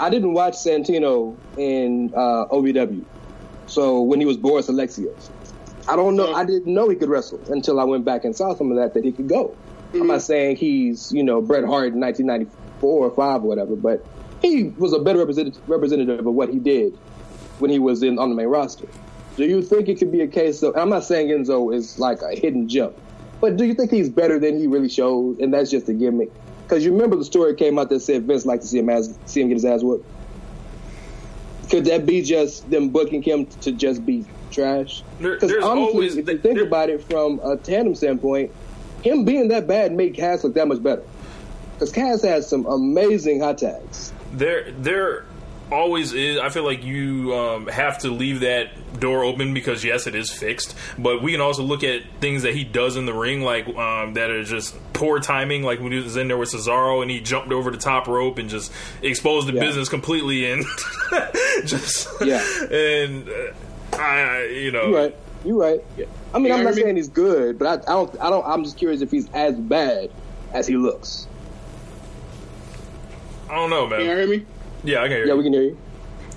I 0.00 0.10
didn't 0.10 0.32
watch 0.32 0.54
Santino 0.54 1.36
in 1.56 2.12
uh, 2.12 2.46
OVW. 2.46 3.04
So 3.68 4.00
when 4.02 4.18
he 4.18 4.26
was 4.26 4.36
Boris 4.36 4.66
Alexiev, 4.66 5.14
I 5.86 5.94
don't 5.94 6.16
know. 6.16 6.34
I 6.34 6.44
didn't 6.44 6.72
know 6.72 6.88
he 6.88 6.96
could 6.96 7.10
wrestle 7.10 7.40
until 7.52 7.78
I 7.78 7.84
went 7.84 8.04
back 8.04 8.24
and 8.24 8.34
saw 8.34 8.56
some 8.56 8.72
of 8.72 8.76
that 8.76 8.94
that 8.94 9.04
he 9.04 9.12
could 9.12 9.28
go. 9.28 9.56
I'm 9.94 10.08
not 10.08 10.22
saying 10.22 10.56
he's 10.56 11.12
you 11.12 11.22
know 11.22 11.40
Bret 11.40 11.64
Hart 11.64 11.92
in 11.92 12.00
1994 12.00 13.06
or 13.06 13.10
five 13.12 13.44
or 13.44 13.46
whatever, 13.46 13.76
but 13.76 14.04
he 14.42 14.64
was 14.78 14.92
a 14.92 14.98
better 14.98 15.20
representative 15.20 15.62
representative 15.68 16.26
of 16.26 16.34
what 16.34 16.48
he 16.48 16.58
did 16.58 16.92
when 17.60 17.70
he 17.70 17.78
was 17.78 18.02
in 18.02 18.18
on 18.18 18.30
the 18.30 18.34
main 18.34 18.48
roster. 18.48 18.88
Do 19.38 19.44
you 19.44 19.62
think 19.62 19.88
it 19.88 20.00
could 20.00 20.10
be 20.10 20.20
a 20.22 20.26
case 20.26 20.64
of? 20.64 20.76
I'm 20.76 20.88
not 20.88 21.04
saying 21.04 21.28
Enzo 21.28 21.72
is 21.72 21.96
like 21.96 22.22
a 22.22 22.34
hidden 22.34 22.68
gem, 22.68 22.92
but 23.40 23.56
do 23.56 23.64
you 23.64 23.72
think 23.72 23.92
he's 23.92 24.08
better 24.08 24.36
than 24.40 24.58
he 24.58 24.66
really 24.66 24.88
showed, 24.88 25.38
and 25.38 25.54
that's 25.54 25.70
just 25.70 25.88
a 25.88 25.92
gimmick? 25.92 26.28
Because 26.64 26.84
you 26.84 26.90
remember 26.90 27.14
the 27.14 27.24
story 27.24 27.54
came 27.54 27.78
out 27.78 27.88
that 27.90 28.00
said 28.00 28.24
Vince 28.24 28.44
liked 28.44 28.62
to 28.62 28.68
see 28.68 28.80
him 28.80 28.90
as 28.90 29.16
see 29.26 29.40
him 29.40 29.46
get 29.46 29.54
his 29.54 29.64
ass 29.64 29.84
whooped. 29.84 30.04
Could 31.70 31.84
that 31.84 32.04
be 32.04 32.20
just 32.20 32.68
them 32.68 32.88
booking 32.88 33.22
him 33.22 33.46
to 33.60 33.70
just 33.70 34.04
be 34.04 34.26
trash? 34.50 35.04
Because 35.20 35.52
honestly, 35.52 35.68
always- 35.68 36.16
if 36.16 36.28
you 36.28 36.36
think 36.36 36.56
there- 36.56 36.64
about 36.64 36.90
it 36.90 37.04
from 37.04 37.40
a 37.44 37.56
tandem 37.56 37.94
standpoint, 37.94 38.50
him 39.02 39.24
being 39.24 39.46
that 39.48 39.68
bad 39.68 39.92
made 39.92 40.14
Cass 40.14 40.42
look 40.42 40.54
that 40.54 40.66
much 40.66 40.82
better. 40.82 41.02
Because 41.74 41.92
Cass 41.92 42.22
has 42.22 42.48
some 42.48 42.66
amazing 42.66 43.38
hot 43.38 43.58
tags. 43.58 44.12
There, 44.34 44.66
there 44.80 45.26
always 45.70 46.12
is. 46.12 46.38
I 46.38 46.48
feel 46.48 46.64
like 46.64 46.82
you 46.84 47.34
um, 47.36 47.66
have 47.66 47.98
to 48.00 48.10
leave 48.10 48.40
that 48.40 49.00
door 49.00 49.22
open 49.24 49.54
because 49.54 49.84
yes, 49.84 50.06
it 50.06 50.14
is 50.14 50.30
fixed. 50.32 50.74
But 50.98 51.22
we 51.22 51.32
can 51.32 51.40
also 51.40 51.62
look 51.62 51.84
at 51.84 52.02
things 52.20 52.42
that 52.42 52.54
he 52.54 52.64
does 52.64 52.96
in 52.96 53.06
the 53.06 53.14
ring, 53.14 53.42
like 53.42 53.66
um, 53.68 54.14
that 54.14 54.30
are 54.30 54.42
just 54.44 54.74
poor 54.92 55.20
timing. 55.20 55.62
Like 55.62 55.80
when 55.80 55.92
he 55.92 55.98
was 56.00 56.16
in 56.16 56.28
there 56.28 56.38
with 56.38 56.50
Cesaro 56.50 57.02
and 57.02 57.10
he 57.10 57.20
jumped 57.20 57.52
over 57.52 57.70
the 57.70 57.76
top 57.78 58.06
rope 58.08 58.38
and 58.38 58.48
just 58.48 58.72
exposed 59.02 59.46
the 59.48 59.52
Yeah. 59.52 59.60
business 59.60 59.88
completely, 59.88 60.50
and 60.50 60.64
just 61.66 62.08
Yeah. 62.24 62.42
and 62.70 63.28
uh, 63.28 63.96
I, 63.96 64.44
you 64.46 64.70
know, 64.70 64.88
You're 64.88 64.98
right. 65.02 65.16
You're 65.44 65.56
right. 65.58 65.80
I 66.34 66.38
mean, 66.38 66.46
You 66.48 66.52
I'm 66.52 66.58
hear 66.58 66.64
not 66.64 66.74
me? 66.74 66.82
saying 66.82 66.96
he's 66.96 67.08
good, 67.08 67.58
but 67.58 67.66
I, 67.88 67.92
I 67.92 67.94
don't. 67.94 68.20
I 68.20 68.28
don't. 68.30 68.44
I'm 68.46 68.64
just 68.64 68.76
curious 68.76 69.00
if 69.02 69.10
he's 69.10 69.30
as 69.32 69.54
bad 69.54 70.10
as 70.52 70.66
he 70.66 70.76
looks. 70.76 71.26
I 73.50 73.54
don't 73.54 73.70
know, 73.70 73.88
Can 73.88 74.00
you 74.00 74.06
man. 74.06 74.16
hear 74.18 74.26
me? 74.26 74.46
Yeah, 74.84 75.00
I 75.00 75.08
can 75.08 75.16
hear 75.16 75.26
Yeah, 75.26 75.32
you. 75.32 75.38
we 75.38 75.44
can 75.44 75.52
hear 75.52 75.62
you. 75.62 75.78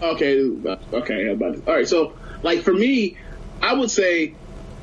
Okay, 0.02 0.70
uh, 0.70 0.78
okay, 0.98 1.28
about 1.28 1.56
it? 1.56 1.68
All 1.68 1.76
right, 1.76 1.88
so 1.88 2.14
like 2.44 2.62
for 2.62 2.74
me, 2.74 3.18
I 3.62 3.74
would 3.74 3.92
say 3.92 4.34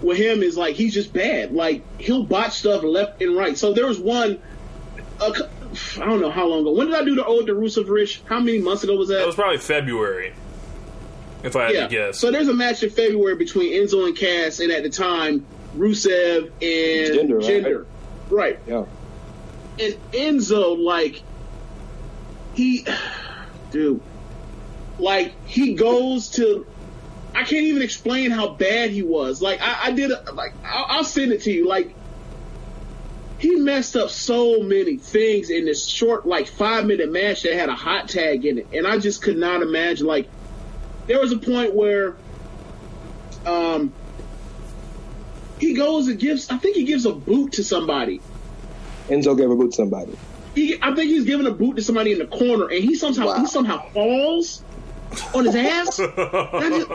with 0.02 0.16
him 0.16 0.42
is 0.42 0.56
like 0.56 0.76
he's 0.76 0.94
just 0.94 1.12
bad. 1.12 1.52
Like 1.52 1.82
he'll 2.00 2.22
botch 2.22 2.52
stuff 2.52 2.82
left 2.82 3.20
and 3.20 3.36
right. 3.36 3.58
So 3.58 3.72
there 3.72 3.86
was 3.86 3.98
one, 3.98 4.38
a 5.20 5.32
I 6.00 6.04
don't 6.04 6.20
know 6.20 6.30
how 6.30 6.46
long 6.46 6.60
ago. 6.60 6.72
When 6.72 6.86
did 6.86 6.96
I 6.96 7.04
do 7.04 7.14
the 7.14 7.24
old 7.24 7.48
Rusev 7.48 7.88
Rich? 7.88 8.22
How 8.26 8.40
many 8.40 8.60
months 8.60 8.84
ago 8.84 8.96
was 8.96 9.08
that? 9.08 9.18
That 9.18 9.26
was 9.26 9.34
probably 9.34 9.58
February, 9.58 10.32
if 11.42 11.56
I 11.56 11.64
had 11.64 11.74
yeah. 11.74 11.86
to 11.86 11.88
guess. 11.88 12.18
So 12.18 12.30
there's 12.30 12.48
a 12.48 12.54
match 12.54 12.82
in 12.82 12.90
February 12.90 13.34
between 13.34 13.72
Enzo 13.72 14.06
and 14.06 14.16
Cass, 14.16 14.60
and 14.60 14.70
at 14.70 14.82
the 14.82 14.90
time 14.90 15.44
Rusev 15.76 16.44
and 16.62 17.30
Jinder, 17.42 17.84
right? 18.30 18.56
Right. 18.56 18.58
Yeah. 18.66 18.84
And 19.80 19.94
Enzo, 20.12 20.76
like, 20.78 21.22
he, 22.54 22.84
dude, 23.70 24.00
like, 24.98 25.34
he 25.46 25.74
goes 25.74 26.30
to, 26.30 26.66
I 27.34 27.44
can't 27.44 27.64
even 27.64 27.82
explain 27.82 28.30
how 28.30 28.48
bad 28.48 28.90
he 28.90 29.02
was. 29.02 29.40
Like, 29.40 29.60
I, 29.60 29.86
I 29.86 29.90
did, 29.92 30.10
a, 30.10 30.32
like, 30.32 30.54
I'll, 30.64 30.86
I'll 30.88 31.04
send 31.04 31.32
it 31.32 31.42
to 31.42 31.52
you. 31.52 31.68
Like, 31.68 31.94
he 33.38 33.56
messed 33.56 33.96
up 33.96 34.10
so 34.10 34.60
many 34.60 34.96
things 34.96 35.50
in 35.50 35.64
this 35.64 35.86
short, 35.86 36.26
like, 36.26 36.48
five 36.48 36.86
minute 36.86 37.10
match 37.10 37.42
that 37.42 37.54
had 37.54 37.68
a 37.68 37.74
hot 37.76 38.08
tag 38.08 38.44
in 38.44 38.58
it. 38.58 38.66
And 38.72 38.86
I 38.86 38.98
just 38.98 39.22
could 39.22 39.38
not 39.38 39.62
imagine, 39.62 40.06
like, 40.06 40.28
there 41.06 41.20
was 41.20 41.32
a 41.32 41.38
point 41.38 41.74
where, 41.74 42.16
um, 43.46 43.92
he 45.60 45.74
goes 45.74 46.08
and 46.08 46.18
gives, 46.18 46.50
I 46.50 46.58
think 46.58 46.76
he 46.76 46.84
gives 46.84 47.06
a 47.06 47.12
boot 47.12 47.54
to 47.54 47.64
somebody 47.64 48.20
Enzo 49.08 49.36
gave 49.36 49.50
a 49.50 49.56
boot 49.56 49.70
to 49.70 49.76
somebody. 49.76 50.12
He, 50.58 50.78
I 50.82 50.94
think 50.94 51.10
he's 51.10 51.24
giving 51.24 51.46
a 51.46 51.50
boot 51.50 51.76
to 51.76 51.82
somebody 51.82 52.12
in 52.12 52.18
the 52.18 52.26
corner, 52.26 52.66
and 52.66 52.82
he 52.84 52.94
somehow 52.94 53.26
Wow. 53.26 53.38
he 53.40 53.46
somehow 53.46 53.88
falls 53.92 54.62
on 55.34 55.44
his 55.46 55.54
ass. 55.56 55.98
I 56.00 56.68
just, 56.70 56.90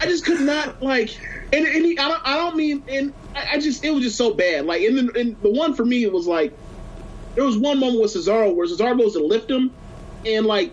I 0.00 0.06
just 0.06 0.24
could 0.24 0.40
not 0.40 0.82
like, 0.82 1.16
and, 1.52 1.66
and 1.66 1.84
he, 1.84 1.98
I 1.98 2.08
don't, 2.08 2.22
I 2.26 2.36
don't 2.36 2.56
mean, 2.56 2.82
and 2.88 3.12
I, 3.34 3.48
I 3.54 3.58
just, 3.60 3.84
it 3.84 3.90
was 3.90 4.02
just 4.02 4.16
so 4.16 4.32
bad. 4.34 4.64
Like, 4.66 4.82
and 4.82 4.96
the, 5.10 5.20
and 5.20 5.40
the 5.42 5.50
one 5.50 5.74
for 5.74 5.84
me 5.84 6.02
it 6.04 6.12
was 6.12 6.26
like, 6.26 6.52
there 7.34 7.44
was 7.44 7.56
one 7.58 7.78
moment 7.78 8.00
with 8.00 8.12
Cesaro 8.14 8.54
where 8.54 8.66
Cesaro 8.66 8.96
goes 8.98 9.12
to 9.14 9.24
lift 9.24 9.50
him, 9.50 9.70
and 10.24 10.46
like, 10.46 10.72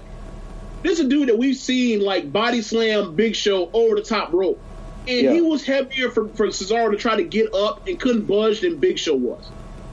this 0.83 0.99
is 0.99 1.05
a 1.05 1.09
dude 1.09 1.29
that 1.29 1.37
we've 1.37 1.55
seen 1.57 2.01
like 2.01 2.31
body 2.31 2.61
slam 2.61 3.15
Big 3.15 3.35
Show 3.35 3.69
over 3.73 3.95
the 3.95 4.01
top 4.03 4.31
rope, 4.33 4.59
and 5.07 5.21
Yeah. 5.21 5.33
he 5.33 5.41
was 5.41 5.65
heavier 5.65 6.09
for, 6.11 6.27
for 6.29 6.47
Cesaro 6.47 6.91
to 6.91 6.97
try 6.97 7.15
to 7.17 7.23
get 7.23 7.53
up 7.53 7.87
and 7.87 7.99
couldn't 7.99 8.25
budge 8.25 8.61
than 8.61 8.77
Big 8.77 8.97
Show 8.99 9.15
was. 9.15 9.43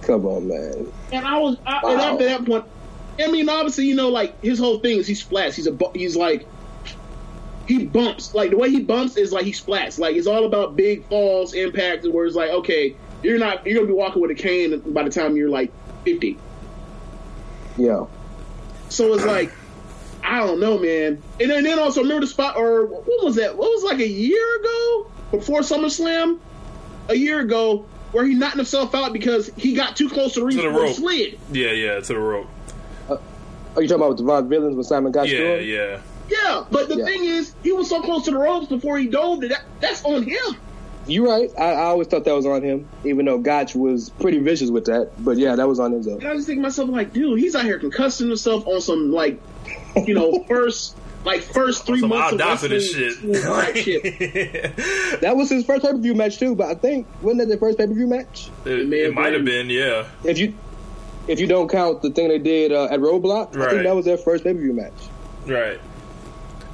Come 0.02 0.26
on, 0.26 0.48
man. 0.48 0.92
And 1.12 1.24
I 1.26 1.38
was, 1.38 1.56
I, 1.64 1.80
and 1.84 2.00
after 2.00 2.24
that 2.24 2.44
point, 2.44 2.64
I 3.20 3.30
mean, 3.30 3.48
obviously, 3.48 3.86
you 3.86 3.94
know, 3.94 4.08
like 4.08 4.40
his 4.42 4.58
whole 4.58 4.80
thing 4.80 4.98
is 4.98 5.06
he 5.06 5.14
splats. 5.14 5.54
He's 5.54 5.66
a, 5.66 5.78
he's 5.94 6.16
like, 6.16 6.46
he 7.68 7.86
bumps. 7.86 8.34
Like 8.34 8.50
the 8.50 8.56
way 8.56 8.70
he 8.70 8.80
bumps 8.80 9.16
is 9.16 9.32
like 9.32 9.44
he 9.44 9.52
splats. 9.52 9.98
Like 9.98 10.16
it's 10.16 10.26
all 10.26 10.44
about 10.44 10.76
big 10.76 11.06
falls, 11.08 11.54
impact. 11.54 12.06
Where 12.06 12.26
it's 12.26 12.34
like, 12.34 12.50
okay, 12.50 12.96
you're 13.22 13.38
not, 13.38 13.64
you're 13.66 13.76
gonna 13.76 13.86
be 13.86 13.92
walking 13.92 14.20
with 14.20 14.32
a 14.32 14.34
cane 14.34 14.80
by 14.92 15.04
the 15.04 15.10
time 15.10 15.36
you're 15.36 15.50
like 15.50 15.72
fifty. 16.04 16.38
Yeah. 17.78 18.06
So 18.88 19.14
it's 19.14 19.24
like, 19.24 19.52
I 20.24 20.40
don't 20.40 20.60
know, 20.60 20.78
man. 20.78 21.22
And 21.40 21.50
then, 21.50 21.64
then 21.64 21.78
also 21.78 22.02
remember 22.02 22.22
the 22.22 22.26
spot, 22.26 22.56
or 22.56 22.86
what 22.86 23.24
was 23.24 23.36
that? 23.36 23.56
What 23.56 23.70
was 23.70 23.84
like 23.84 24.00
a 24.00 24.08
year 24.08 24.56
ago 24.58 25.10
before 25.30 25.60
SummerSlam? 25.60 26.38
A 27.08 27.14
year 27.14 27.40
ago, 27.40 27.86
where 28.12 28.24
he 28.24 28.34
knocked 28.34 28.56
himself 28.56 28.94
out 28.94 29.12
because 29.12 29.50
he 29.56 29.74
got 29.74 29.96
too 29.96 30.08
close 30.08 30.34
to 30.34 30.40
the 30.40 30.46
ring 30.46 30.56
To 30.56 30.62
the 30.62 30.68
rope. 30.70 30.94
slid. 30.94 31.38
yeah, 31.52 31.70
yeah, 31.72 32.00
to 32.00 32.12
the 32.12 32.18
rope. 32.18 32.46
Are 33.74 33.80
you 33.80 33.88
talking 33.88 34.04
about 34.04 34.16
the 34.18 34.22
Vaudevillains 34.24 34.74
when 34.74 34.84
Simon 34.84 35.12
got 35.12 35.26
Yeah, 35.28 35.38
destroyed? 35.38 35.66
yeah. 35.66 35.98
Yeah, 36.28 36.64
but 36.70 36.88
the 36.88 36.96
Yeah. 36.96 37.04
thing 37.06 37.24
is, 37.24 37.54
he 37.62 37.72
was 37.72 37.88
so 37.88 38.00
close 38.02 38.24
to 38.26 38.30
the 38.30 38.38
ropes 38.38 38.66
before 38.66 38.98
he 38.98 39.06
dove 39.06 39.40
that, 39.40 39.48
that 39.50 39.62
that's 39.80 40.04
on 40.04 40.22
him. 40.24 40.56
You're 41.06 41.26
right. 41.26 41.50
I, 41.58 41.72
I 41.72 41.84
always 41.86 42.06
thought 42.06 42.24
that 42.26 42.34
was 42.34 42.46
on 42.46 42.62
him, 42.62 42.86
even 43.04 43.24
though 43.26 43.38
Gotch 43.38 43.74
was 43.74 44.10
pretty 44.20 44.38
vicious 44.38 44.70
with 44.70 44.84
that. 44.84 45.10
But 45.18 45.36
yeah, 45.38 45.56
that 45.56 45.66
was 45.66 45.80
on 45.80 45.92
Enzo. 45.92 46.18
And 46.18 46.26
I 46.28 46.34
just 46.34 46.46
think 46.46 46.58
to 46.58 46.62
myself, 46.62 46.90
like, 46.90 47.12
dude, 47.12 47.40
he's 47.40 47.56
out 47.56 47.64
here 47.64 47.78
concussing 47.80 48.28
himself 48.28 48.66
on 48.68 48.80
some 48.80 49.10
like, 49.10 49.40
you 50.06 50.14
know, 50.14 50.44
first 50.48 50.96
like 51.24 51.42
first 51.42 51.86
three 51.86 52.00
Some 52.00 52.08
months 52.10 52.28
I'll 52.28 52.32
of 52.34 52.38
die 52.38 52.56
for 52.56 52.68
this 52.68 52.92
shit. 52.92 53.14
shit. 53.76 54.76
That 55.20 55.36
was 55.36 55.50
his 55.50 55.64
first 55.64 55.82
pay 55.84 55.92
per 55.92 55.98
view 55.98 56.14
match 56.14 56.38
too. 56.38 56.54
But 56.54 56.68
I 56.68 56.74
think 56.74 57.06
wasn't 57.20 57.40
that 57.42 57.48
the 57.54 57.58
first 57.58 57.78
pay 57.78 57.86
per 57.86 57.94
view 57.94 58.06
match? 58.06 58.50
It, 58.64 58.92
it 58.92 59.14
might 59.14 59.32
have 59.32 59.44
been. 59.44 59.68
been, 59.68 59.70
yeah. 59.70 60.06
If 60.24 60.38
you 60.38 60.54
if 61.28 61.38
you 61.38 61.46
don't 61.46 61.68
count 61.68 62.02
the 62.02 62.10
thing 62.10 62.28
they 62.28 62.38
did 62.38 62.72
uh, 62.72 62.84
at 62.84 63.00
Roadblock, 63.00 63.56
I 63.56 63.70
think 63.70 63.84
that 63.84 63.94
was 63.94 64.04
their 64.04 64.16
first 64.18 64.42
pay 64.44 64.52
per 64.52 64.58
view 64.60 64.72
match. 64.72 64.92
Right. 65.46 65.80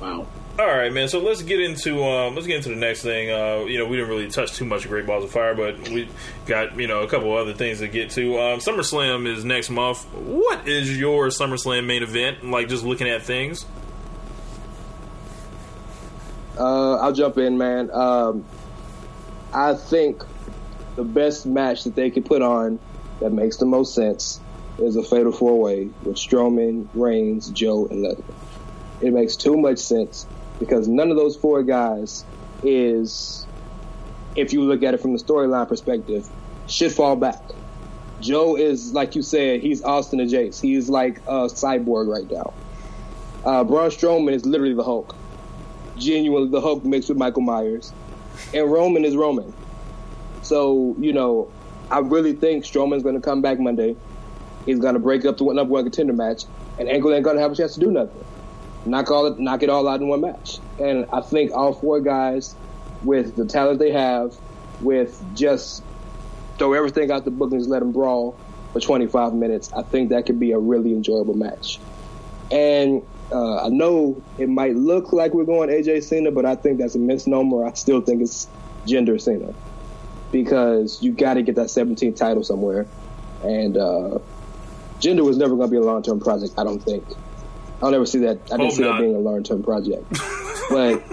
Wow. 0.01 0.27
All 0.59 0.67
right, 0.67 0.93
man. 0.93 1.09
So 1.09 1.21
let's 1.21 1.43
get 1.43 1.61
into 1.61 2.03
um, 2.03 2.35
let's 2.35 2.47
get 2.49 2.57
into 2.57 2.71
the 2.71 2.77
next 2.77 3.03
thing. 3.03 3.31
Uh, 3.31 3.65
you 3.67 3.79
know, 3.79 3.87
we 3.87 3.97
didn't 3.97 4.09
really 4.11 4.29
touch 4.29 4.55
too 4.55 4.65
much 4.65 4.85
of 4.85 4.91
Great 4.91 5.07
Balls 5.07 5.23
of 5.23 5.31
Fire, 5.31 5.55
but 5.55 5.89
we 5.91 6.09
got 6.47 6.77
you 6.79 6.89
know 6.89 7.03
a 7.03 7.07
couple 7.07 7.37
other 7.37 7.55
things 7.55 7.79
to 7.79 7.87
get 7.87 8.11
to. 8.11 8.39
Um, 8.39 8.59
SummerSlam 8.59 9.27
is 9.29 9.45
next 9.45 9.71
month. 9.71 10.05
What 10.15 10.67
is 10.67 10.99
your 10.99 11.29
SummerSlam 11.29 11.87
main 11.87 12.03
event? 12.03 12.45
Like 12.51 12.69
just 12.69 12.85
looking 12.85 13.09
at 13.09 13.23
things. 13.23 13.67
Uh, 16.59 16.97
I'll 16.97 17.13
jump 17.13 17.39
in, 17.39 17.57
man. 17.57 17.91
Um, 17.93 18.45
I 19.53 19.75
think 19.75 20.23
the 20.97 21.05
best 21.05 21.47
match 21.47 21.85
that 21.85 21.95
they 21.95 22.11
could 22.11 22.27
put 22.27 22.43
on 22.43 22.79
that 23.21 23.31
makes 23.31 23.57
the 23.57 23.67
most 23.67 23.95
sense 23.95 24.41
is 24.79 24.97
a 24.97 25.03
fatal 25.03 25.33
four 25.33 25.61
way 25.61 25.89
with 26.03 26.17
Strowman, 26.17 26.89
Reigns, 26.95 27.51
Joe, 27.51 27.87
and 27.87 28.05
Lesnar. 28.05 28.35
It 29.01 29.13
makes 29.13 29.37
too 29.37 29.57
much 29.57 29.79
sense 29.79 30.27
because 30.59 30.89
none 30.89 31.11
of 31.11 31.17
those 31.17 31.37
four 31.37 31.63
guys 31.63 32.25
is, 32.63 33.47
if 34.37 34.53
you 34.53 34.63
look 34.63 34.83
at 34.83 34.95
it 34.95 34.99
from 35.01 35.13
the 35.13 35.23
storyline 35.23 35.69
perspective, 35.69 36.29
should 36.67 36.93
fall 36.93 37.17
back. 37.17 37.43
Joe 38.21 38.57
is 38.57 38.93
like 38.93 39.15
you 39.15 39.23
said, 39.23 39.61
he's 39.61 39.83
Austin 39.83 40.21
and 40.21 40.31
Jace. 40.31 40.61
He's 40.61 40.89
like 40.89 41.19
a 41.29 41.47
cyborg 41.47 42.09
right 42.09 42.31
now. 42.31 42.53
Uh, 43.45 43.65
Braun 43.65 43.91
Strowman 43.91 44.33
is 44.33 44.45
literally 44.45 44.75
the 44.75 44.83
Hulk, 44.83 45.15
genuinely 45.99 46.49
the 46.51 46.61
Hulk 46.61 46.85
mixed 46.85 47.09
with 47.09 47.19
Michael 47.19 47.43
Myers, 47.43 47.93
and 48.55 48.71
Roman 48.71 49.05
is 49.05 49.17
Roman. 49.17 49.53
So 50.43 50.97
you 50.99 51.13
know, 51.13 51.51
I 51.91 52.01
really 52.01 52.33
think 52.33 52.65
Strowman's 52.65 53.03
going 53.03 53.15
to 53.15 53.21
come 53.21 53.43
back 53.43 53.59
Monday. 53.59 53.97
He's 54.67 54.79
going 54.79 54.95
to 54.95 55.01
break 55.01 55.25
up 55.25 55.39
the 55.39 55.45
number 55.45 55.73
one 55.73 55.85
contender 55.85 56.13
match, 56.13 56.45
and 56.79 56.89
Angle 56.89 57.13
ain't 57.15 57.25
going 57.25 57.37
to 57.37 57.43
have 57.43 57.53
a 57.53 57.57
chance 57.57 57.75
to 57.75 57.81
do 57.81 57.91
nothing. 57.91 58.25
Knock 58.85 59.11
all 59.11 59.27
it, 59.27 59.39
knock 59.39 59.63
it 59.63 59.71
all 59.71 59.89
out 59.89 60.01
in 60.01 60.09
one 60.09 60.21
match. 60.21 60.59
And 60.79 61.07
I 61.13 61.21
think 61.21 61.53
all 61.53 61.73
four 61.73 62.01
guys, 62.01 62.55
with 63.03 63.37
the 63.37 63.45
talent 63.45 63.79
they 63.79 63.91
have, 63.91 64.37
with 64.81 65.23
just 65.35 65.83
throw 66.59 66.73
everything 66.73 67.11
out 67.11 67.25
the 67.25 67.31
book 67.31 67.51
and 67.53 67.61
just 67.61 67.71
let 67.71 67.81
them 67.81 67.93
brawl 67.93 68.39
for 68.73 68.81
25 68.81 69.35
minutes. 69.35 69.73
I 69.73 69.83
think 69.83 70.11
that 70.11 70.27
could 70.27 70.39
be 70.39 70.53
a 70.53 70.59
really 70.59 70.93
enjoyable 70.93 71.35
match. 71.35 71.79
And 72.51 73.03
uh, 73.31 73.65
I 73.65 73.69
know 73.69 74.23
it 74.39 74.49
might 74.49 74.77
look 74.77 75.13
like 75.13 75.35
we're 75.35 75.45
going 75.45 75.69
AJ 75.69 76.05
Cena, 76.05 76.31
but 76.31 76.45
I 76.45 76.55
think 76.55 76.79
that's 76.79 76.95
a 76.95 76.99
misnomer. 76.99 77.67
I 77.67 77.73
still 77.75 78.01
think 78.01 78.23
it's 78.23 78.49
Jinder 78.87 79.21
Cena 79.21 79.55
because 80.33 81.03
you 81.03 81.13
got 81.13 81.35
to 81.35 81.43
get 81.43 81.57
that 81.57 81.67
17th 81.67 82.17
title 82.17 82.43
somewhere. 82.43 82.87
And 83.43 83.77
uh, 83.77 84.19
Jinder 85.01 85.25
was 85.25 85.37
never 85.37 85.57
going 85.57 85.69
to 85.69 85.71
be 85.71 85.77
a 85.77 85.83
long 85.83 86.03
term 86.03 86.21
project, 86.21 86.55
I 86.59 86.65
don't 86.65 86.81
think. 86.81 87.05
I'll 87.83 87.91
never 87.91 88.07
see 88.07 88.19
that. 88.21 88.39
I 88.47 88.57
didn't 88.57 88.61
Hope 88.61 88.73
see 88.73 88.83
not. 88.83 88.93
that 88.97 89.03
being 89.03 89.15
a 89.15 89.19
long 89.19 89.43
term 89.43 89.63
project. 89.63 90.05
but 90.71 91.03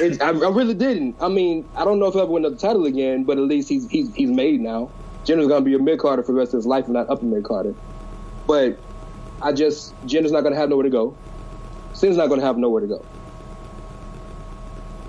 it, 0.00 0.20
I, 0.20 0.28
I 0.28 0.30
really 0.30 0.74
didn't. 0.74 1.16
I 1.20 1.28
mean, 1.28 1.68
I 1.76 1.84
don't 1.84 1.98
know 1.98 2.06
if 2.06 2.14
he'll 2.14 2.22
ever 2.22 2.32
win 2.32 2.44
another 2.44 2.60
title 2.60 2.86
again, 2.86 3.24
but 3.24 3.38
at 3.38 3.44
least 3.44 3.68
he's 3.68 3.88
he's, 3.88 4.12
he's 4.14 4.30
made 4.30 4.60
now. 4.60 4.90
Jinder's 5.24 5.48
going 5.48 5.62
to 5.62 5.64
be 5.64 5.74
a 5.74 5.78
mid 5.78 5.98
carder 5.98 6.22
for 6.22 6.32
the 6.32 6.38
rest 6.38 6.52
of 6.54 6.58
his 6.58 6.66
life, 6.66 6.86
and 6.86 6.94
not 6.94 7.08
upper 7.08 7.24
mid 7.24 7.44
carder. 7.44 7.74
But 8.46 8.78
I 9.42 9.52
just 9.52 9.94
Jinder's 10.06 10.32
not 10.32 10.42
going 10.42 10.54
to 10.54 10.58
have 10.58 10.68
nowhere 10.68 10.84
to 10.84 10.90
go. 10.90 11.16
Sin's 11.92 12.16
not 12.16 12.28
going 12.28 12.40
to 12.40 12.46
have 12.46 12.58
nowhere 12.58 12.80
to 12.82 12.86
go. 12.86 13.04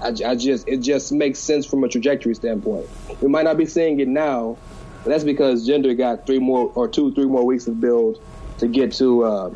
I, 0.01 0.13
I 0.25 0.35
just 0.35 0.67
it 0.67 0.77
just 0.77 1.11
makes 1.11 1.39
sense 1.39 1.65
from 1.65 1.83
a 1.83 1.89
trajectory 1.89 2.35
standpoint. 2.35 2.87
We 3.21 3.29
might 3.29 3.43
not 3.43 3.57
be 3.57 3.65
seeing 3.65 3.99
it 3.99 4.07
now, 4.07 4.57
but 5.03 5.09
that's 5.09 5.23
because 5.23 5.67
Jinder 5.67 5.97
got 5.97 6.25
three 6.25 6.39
more 6.39 6.71
or 6.75 6.87
two, 6.87 7.13
three 7.13 7.25
more 7.25 7.45
weeks 7.45 7.67
of 7.67 7.79
build 7.81 8.21
to 8.59 8.67
get 8.67 8.93
to 8.93 9.25
um, 9.25 9.53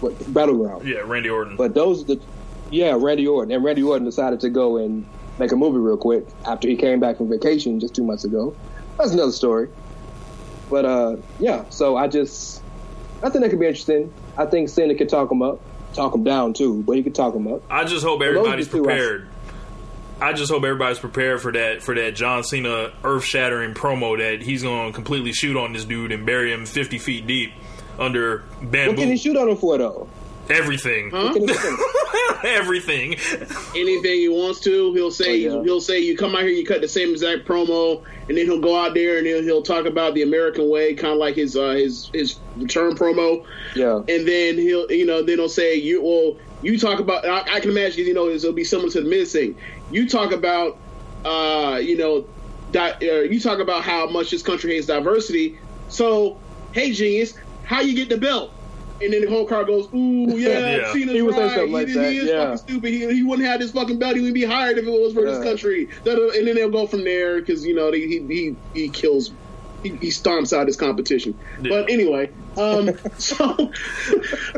what, 0.00 0.32
battleground. 0.32 0.86
Yeah, 0.86 1.00
Randy 1.00 1.30
Orton. 1.30 1.56
But 1.56 1.74
those 1.74 2.04
the 2.04 2.20
yeah, 2.70 2.96
Randy 2.98 3.26
Orton. 3.26 3.52
And 3.52 3.64
Randy 3.64 3.82
Orton 3.82 4.04
decided 4.04 4.40
to 4.40 4.50
go 4.50 4.76
and 4.76 5.06
make 5.38 5.52
a 5.52 5.56
movie 5.56 5.78
real 5.78 5.96
quick 5.96 6.26
after 6.46 6.68
he 6.68 6.76
came 6.76 7.00
back 7.00 7.16
from 7.16 7.28
vacation 7.28 7.80
just 7.80 7.94
two 7.94 8.04
months 8.04 8.24
ago. 8.24 8.54
That's 8.98 9.12
another 9.12 9.32
story. 9.32 9.68
But 10.68 10.84
uh 10.84 11.16
yeah, 11.38 11.68
so 11.70 11.96
I 11.96 12.08
just 12.08 12.59
I 13.22 13.28
think 13.28 13.42
that 13.42 13.50
could 13.50 13.60
be 13.60 13.66
interesting. 13.66 14.12
I 14.36 14.46
think 14.46 14.68
Cena 14.68 14.94
could 14.94 15.08
talk 15.08 15.30
him 15.30 15.42
up. 15.42 15.60
Talk 15.92 16.14
him 16.14 16.22
down 16.22 16.52
too, 16.52 16.82
but 16.82 16.96
he 16.96 17.02
could 17.02 17.14
talk 17.14 17.34
him 17.34 17.48
up. 17.48 17.62
I 17.68 17.84
just 17.84 18.04
hope 18.04 18.20
those 18.20 18.28
are 18.28 18.32
the 18.32 18.38
everybody's 18.38 18.68
prepared. 18.68 19.28
I 20.20 20.34
just 20.34 20.52
hope 20.52 20.62
everybody's 20.62 20.98
prepared 20.98 21.40
for 21.40 21.50
that 21.52 21.82
for 21.82 21.94
that 21.94 22.14
John 22.14 22.44
Cena 22.44 22.92
earth 23.02 23.24
shattering 23.24 23.74
promo 23.74 24.18
that 24.18 24.42
he's 24.42 24.62
going 24.62 24.92
to 24.92 24.94
completely 24.94 25.32
shoot 25.32 25.56
on 25.56 25.72
this 25.72 25.84
dude 25.84 26.12
and 26.12 26.24
bury 26.24 26.52
him 26.52 26.66
fifty 26.66 26.98
feet 26.98 27.26
deep 27.26 27.52
under 27.98 28.44
bamboo. 28.62 28.92
What 28.92 28.98
can 28.98 29.08
he 29.08 29.16
shoot 29.16 29.36
on 29.36 29.48
him 29.48 29.56
for 29.56 29.78
though? 29.78 30.08
Everything, 30.50 31.10
Huh? 31.10 31.22
What 31.24 31.32
can 31.34 31.48
he 31.48 31.54
shoot 31.54 31.66
on 31.66 31.72
him? 31.74 31.80
everything. 32.44 33.14
anything 33.76 34.14
he 34.20 34.28
wants 34.28 34.60
to. 34.60 34.92
He'll 34.94 35.10
say 35.10 35.46
Oh, 35.46 35.56
yeah. 35.58 35.62
he'll 35.62 35.80
say 35.80 36.00
you 36.00 36.16
come 36.16 36.34
out 36.34 36.40
here, 36.42 36.50
you 36.50 36.64
cut 36.64 36.80
the 36.80 36.88
same 36.88 37.10
exact 37.10 37.46
promo, 37.46 38.02
and 38.28 38.36
then 38.36 38.46
he'll 38.46 38.60
go 38.60 38.76
out 38.76 38.94
there 38.94 39.18
and 39.18 39.26
he'll, 39.26 39.42
he'll 39.42 39.62
talk 39.62 39.86
about 39.86 40.14
the 40.14 40.22
American 40.22 40.68
way, 40.70 40.94
kind 40.94 41.12
of 41.12 41.18
like 41.18 41.34
his 41.36 41.56
uh, 41.56 41.70
his 41.72 42.10
his 42.14 42.38
return 42.56 42.94
promo, 42.94 43.44
Yeah. 43.74 43.96
and 44.08 44.26
then 44.26 44.56
he'll 44.56 44.90
you 44.90 45.06
know 45.06 45.22
then 45.22 45.38
he'll 45.38 45.48
say 45.48 45.74
you 45.76 46.02
well 46.02 46.36
you 46.62 46.78
talk 46.78 46.98
about 47.00 47.26
I, 47.26 47.56
I 47.56 47.60
can 47.60 47.70
imagine 47.70 48.06
you 48.06 48.14
know 48.14 48.28
it'll 48.28 48.52
be 48.52 48.64
similar 48.64 48.90
to 48.90 49.00
the 49.02 49.08
Miz 49.08 49.32
thing. 49.32 49.56
You 49.90 50.08
talk 50.08 50.32
about 50.32 50.78
uh, 51.24 51.78
you 51.82 51.96
know 51.96 52.26
di- 52.72 52.90
uh, 53.02 53.20
you 53.22 53.38
talk 53.40 53.58
about 53.60 53.82
how 53.84 54.08
much 54.08 54.30
this 54.30 54.42
country 54.42 54.74
hates 54.74 54.86
diversity. 54.86 55.58
So 55.88 56.38
hey 56.72 56.92
genius, 56.92 57.34
how 57.64 57.80
you 57.80 57.94
get 57.94 58.08
the 58.08 58.16
belt? 58.18 58.52
And 59.02 59.12
then 59.12 59.22
the 59.22 59.30
whole 59.30 59.46
car 59.46 59.64
goes, 59.64 59.88
ooh, 59.94 60.38
yeah, 60.38 60.76
Yeah. 60.76 60.92
Cena's 60.92 61.14
He 61.14 61.22
would 61.22 61.34
say 61.34 61.42
right. 61.42 61.50
something 61.54 61.72
like 61.72 61.88
he, 61.88 61.94
that, 61.94 62.12
he 62.12 62.18
is 62.18 62.28
yeah. 62.28 62.44
fucking 62.44 62.58
stupid. 62.58 62.92
He, 62.92 63.14
he 63.14 63.22
wouldn't 63.22 63.48
have 63.48 63.60
this 63.60 63.72
fucking 63.72 63.98
belt. 63.98 64.16
He 64.16 64.22
would 64.22 64.34
be 64.34 64.44
hired 64.44 64.78
if 64.78 64.86
it 64.86 64.90
was 64.90 65.14
for 65.14 65.22
this 65.22 65.42
country. 65.42 65.88
And 66.04 66.46
then 66.46 66.54
they'll 66.54 66.70
go 66.70 66.86
from 66.86 67.04
there 67.04 67.40
because 67.40 67.64
you 67.66 67.74
know 67.74 67.90
they, 67.90 68.00
he 68.00 68.18
he 68.26 68.56
he 68.74 68.88
kills. 68.88 69.32
He, 69.82 69.88
he 69.90 70.08
stomps 70.08 70.56
out 70.56 70.66
his 70.66 70.76
competition. 70.76 71.38
Yeah. 71.62 71.70
But 71.70 71.90
anyway, 71.90 72.30
um, 72.56 72.90
so, 73.18 73.54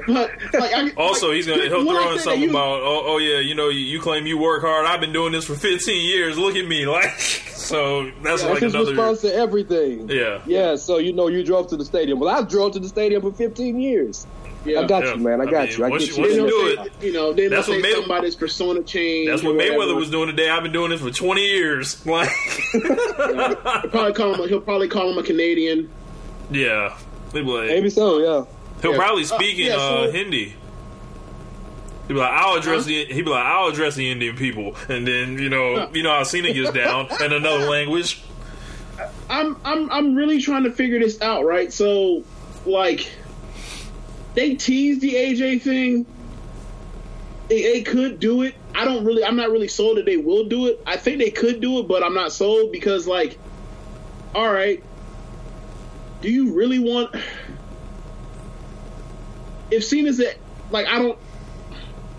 but 0.07 0.31
like, 0.53 0.75
I, 0.75 0.91
Also, 0.97 1.29
like, 1.29 1.37
he's 1.37 1.47
gonna 1.47 1.63
he'll 1.69 1.85
throw 1.85 2.13
in 2.13 2.19
something 2.19 2.43
you- 2.43 2.51
about 2.51 2.81
oh, 2.83 3.03
oh 3.07 3.19
yeah, 3.19 3.39
you 3.39 3.55
know 3.55 3.69
you, 3.69 3.81
you 3.81 4.01
claim 4.01 4.27
you 4.27 4.39
work 4.39 4.63
hard. 4.63 4.87
I've 4.87 5.01
been 5.01 5.13
doing 5.13 5.33
this 5.33 5.45
for 5.45 5.55
15 5.55 6.05
years. 6.05 6.37
Look 6.39 6.57
at 6.57 6.67
me, 6.67 6.87
like 6.99 7.11
so. 7.21 8.05
That's 8.23 8.43
That's 8.43 8.45
like 8.45 8.63
his 8.63 8.75
another. 8.75 8.91
response 8.91 9.21
to 9.23 9.35
everything. 9.35 10.09
Yeah. 10.09 10.43
Yeah, 10.47 10.77
so 10.77 10.99
you 10.99 11.13
know 11.13 11.29
you 11.29 11.45
drove 11.45 11.69
to 11.69 11.77
the 11.77 11.85
stadium. 11.85 12.19
Well, 12.19 12.29
I 12.35 12.43
drove 12.43 12.73
to 12.73 12.81
the 12.81 12.89
stadium 12.89 13.23
for 13.23 13.33
15 13.33 13.81
years. 13.81 14.27
Yeah. 14.65 14.81
I 14.81 14.87
got 14.87 15.05
Yeah. 15.05 15.15
you, 15.15 15.21
man. 15.21 15.41
I 15.41 15.45
I 15.45 15.51
got 15.51 15.69
mean, 15.69 15.79
you. 15.79 15.85
I 15.85 15.89
once 15.89 16.05
get 16.07 16.11
you- 16.11 16.15
you. 16.17 16.23
once 16.23 16.35
Then 16.35 16.45
you 16.45 16.51
do 16.77 16.83
it- 16.83 16.93
you 17.05 17.13
know, 17.13 17.33
then 17.33 17.51
That's 17.51 17.67
what 17.69 17.75
say 17.77 17.83
May- 17.83 17.91
something 17.93 18.11
about 18.11 18.25
his 18.25 18.37
persona 18.37 18.83
change. 18.83 19.29
That's 19.29 19.43
what. 19.43 19.57
Mayweather 19.57 19.97
was 19.97 20.11
doing 20.11 20.29
today. 20.29 20.49
I've 20.51 20.63
been 20.63 20.73
doing 20.73 20.91
this 20.91 21.01
for 21.01 21.11
20 21.11 21.45
years. 21.45 22.01
Like, 22.07 22.29
He'll 22.73 23.57
probably 23.91 24.13
call 24.13 24.35
him. 24.35 24.49
He'll 24.49 24.61
probably 24.61 24.89
call 24.89 25.11
him 25.11 25.19
a 25.19 25.23
Canadian. 25.23 25.89
yeah, 26.51 26.95
like- 27.33 27.45
Maybe 27.45 27.91
so, 27.91 28.19
yeah. 28.19 28.45
he'll 28.83 28.93
Yeah. 28.93 28.97
probably 28.99 29.23
Uh, 29.25 29.27
speak 29.27 29.59
in 29.59 29.67
yeah, 29.67 29.75
uh, 29.77 30.07
so- 30.07 30.11
Hindi. 30.13 30.55
He'd 32.09 32.15
be 32.15 32.21
like, 32.21 32.33
I'll 32.33 32.57
address 32.57 32.83
Huh? 32.83 32.89
the. 32.89 33.05
He'd 33.07 33.25
be 33.25 33.31
like, 33.31 33.45
I'll 33.45 33.69
address 33.69 33.95
the 33.95 34.11
Indian 34.11 34.37
people, 34.37 34.75
and 34.89 35.07
then 35.07 35.39
you 35.39 35.49
know, 35.49 35.89
you 35.95 36.03
know 36.03 36.11
how 36.11 36.23
Cena 36.25 36.53
gets 36.53 36.71
down 36.83 37.09
in 37.25 37.33
another 37.33 37.69
language. 37.71 38.21
I'm 39.31 39.57
I'm 39.65 39.91
I'm 39.91 40.15
really 40.15 40.41
trying 40.41 40.65
to 40.65 40.71
figure 40.71 40.99
this 40.99 41.21
out, 41.23 41.45
right? 41.45 41.73
So, 41.73 42.23
like, 42.67 43.09
they 44.35 44.55
teased 44.55 45.01
the 45.01 45.15
AJ 45.15 45.63
thing. 45.63 46.07
They, 47.49 47.63
they 47.63 47.83
could 47.83 48.21
do 48.21 48.43
it. 48.43 48.55
I 48.75 48.85
don't 48.85 49.05
really. 49.05 49.25
I'm 49.25 49.37
not 49.37 49.51
really 49.51 49.69
sold 49.69 49.99
that 49.99 50.07
they 50.07 50.17
will 50.17 50.45
do 50.45 50.67
it. 50.69 50.83
I 50.87 50.97
think 50.97 51.19
they 51.19 51.31
could 51.31 51.61
do 51.61 51.81
it, 51.81 51.89
but 51.89 52.03
I'm 52.03 52.15
not 52.15 52.33
sold 52.33 52.73
because, 52.73 53.07
like, 53.07 53.39
all 54.35 54.51
right, 54.51 54.83
do 56.23 56.31
you 56.31 56.55
really 56.55 56.79
want? 56.79 57.15
If 59.71 59.85
Cena's 59.85 60.21
at 60.21 60.39
like, 60.71 60.87
I 60.87 60.99
don't. 60.99 61.19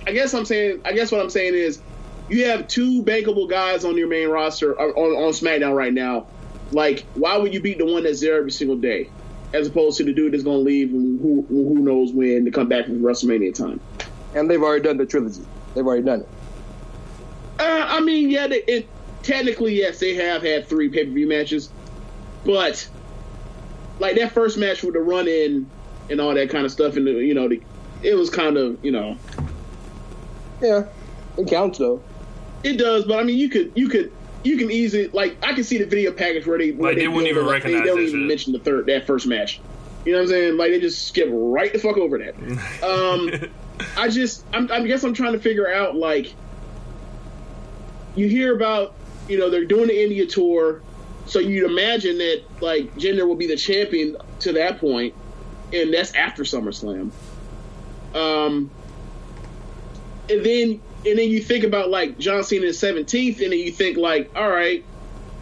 I 0.05 0.11
guess 0.11 0.33
I'm 0.33 0.45
saying. 0.45 0.81
I 0.85 0.93
guess 0.93 1.11
what 1.11 1.21
I'm 1.21 1.29
saying 1.29 1.55
is, 1.55 1.81
you 2.29 2.45
have 2.47 2.67
two 2.67 3.01
bankable 3.01 3.49
guys 3.49 3.85
on 3.85 3.97
your 3.97 4.07
main 4.07 4.29
roster 4.29 4.79
uh, 4.79 4.85
on, 4.85 5.25
on 5.25 5.31
SmackDown 5.31 5.75
right 5.75 5.93
now. 5.93 6.27
Like, 6.71 7.05
why 7.13 7.37
would 7.37 7.53
you 7.53 7.61
beat 7.61 7.77
the 7.77 7.85
one 7.85 8.03
that's 8.03 8.21
there 8.21 8.37
every 8.37 8.51
single 8.51 8.77
day, 8.77 9.09
as 9.53 9.67
opposed 9.67 9.97
to 9.97 10.03
the 10.03 10.11
dude 10.13 10.33
that's 10.33 10.43
going 10.43 10.59
to 10.59 10.63
leave 10.63 10.89
who 10.89 11.45
who 11.47 11.79
knows 11.79 12.11
when 12.11 12.45
to 12.45 12.51
come 12.51 12.67
back 12.67 12.85
from 12.85 13.01
WrestleMania 13.01 13.53
time? 13.53 13.79
And 14.35 14.49
they've 14.49 14.61
already 14.61 14.83
done 14.83 14.97
the 14.97 15.05
trilogy. 15.05 15.43
They've 15.75 15.85
already 15.85 16.03
done 16.03 16.21
it. 16.21 16.29
Uh, 17.59 17.85
I 17.87 17.99
mean, 18.01 18.29
yeah, 18.31 18.47
they, 18.47 18.63
it 18.63 18.89
technically 19.21 19.75
yes, 19.75 19.99
they 19.99 20.15
have 20.15 20.41
had 20.41 20.67
three 20.67 20.89
pay 20.89 21.05
per 21.05 21.11
view 21.11 21.27
matches, 21.27 21.69
but 22.45 22.87
like 23.99 24.15
that 24.17 24.31
first 24.31 24.57
match 24.57 24.83
with 24.83 24.95
the 24.95 24.99
run 24.99 25.27
in 25.27 25.69
and 26.09 26.19
all 26.19 26.33
that 26.33 26.49
kind 26.49 26.65
of 26.65 26.71
stuff, 26.71 26.97
and 26.97 27.05
the, 27.07 27.11
you 27.11 27.33
know, 27.33 27.47
the, 27.47 27.61
it 28.01 28.15
was 28.15 28.29
kind 28.29 28.57
of 28.57 28.83
you 28.83 28.91
know 28.91 29.17
Yeah. 30.61 30.85
It 31.37 31.47
counts, 31.47 31.77
though. 31.79 32.01
it 32.63 32.77
does, 32.77 33.05
but 33.05 33.19
I 33.19 33.23
mean, 33.23 33.37
you 33.37 33.49
could 33.49 33.71
you 33.75 33.87
could. 33.89 34.11
You 34.43 34.57
can 34.57 34.69
easily 34.71 35.07
like 35.09 35.37
I 35.43 35.53
can 35.53 35.63
see 35.63 35.77
the 35.77 35.85
video 35.85 36.11
package 36.11 36.45
where 36.45 36.57
they 36.57 36.71
where 36.71 36.91
Like, 36.91 36.99
they 36.99 37.07
wouldn't 37.07 37.27
even 37.27 37.45
like, 37.45 37.63
recognize 37.63 37.81
they 37.81 37.87
don't 37.87 37.99
even 37.99 38.19
shit. 38.21 38.27
mention 38.27 38.53
the 38.53 38.59
third 38.59 38.85
that 38.87 39.07
first 39.07 39.25
match. 39.27 39.61
You 40.05 40.11
know 40.11 40.17
what 40.19 40.23
I'm 40.23 40.29
saying? 40.29 40.57
Like 40.57 40.71
they 40.71 40.79
just 40.81 41.07
skip 41.07 41.29
right 41.31 41.71
the 41.71 41.79
fuck 41.79 41.97
over 41.97 42.17
that. 42.17 42.35
Um, 42.83 43.31
I 43.97 44.07
just 44.09 44.45
I'm, 44.53 44.71
I 44.71 44.85
guess 44.85 45.03
I'm 45.03 45.13
trying 45.13 45.33
to 45.33 45.39
figure 45.39 45.73
out 45.73 45.95
like 45.95 46.33
you 48.15 48.27
hear 48.27 48.55
about 48.55 48.93
you 49.27 49.37
know 49.39 49.49
they're 49.49 49.65
doing 49.65 49.87
the 49.87 50.03
India 50.03 50.25
tour, 50.25 50.81
so 51.25 51.39
you'd 51.39 51.63
imagine 51.69 52.17
that 52.17 52.43
like 52.61 52.93
Jinder 52.95 53.27
will 53.27 53.35
be 53.35 53.47
the 53.47 53.55
champion 53.57 54.17
to 54.41 54.51
that 54.53 54.79
point, 54.79 55.15
and 55.71 55.93
that's 55.93 56.13
after 56.15 56.43
SummerSlam. 56.43 57.11
Um, 58.13 58.69
and 60.29 60.45
then 60.45 60.81
and 61.05 61.19
then 61.19 61.29
you 61.29 61.41
think 61.41 61.63
about 61.63 61.89
like 61.89 62.17
John 62.17 62.43
Cena 62.43 62.65
is 62.67 62.81
17th, 62.81 63.41
and 63.41 63.51
then 63.51 63.59
you 63.59 63.71
think 63.71 63.97
like, 63.97 64.31
all 64.35 64.49
right, 64.49 64.83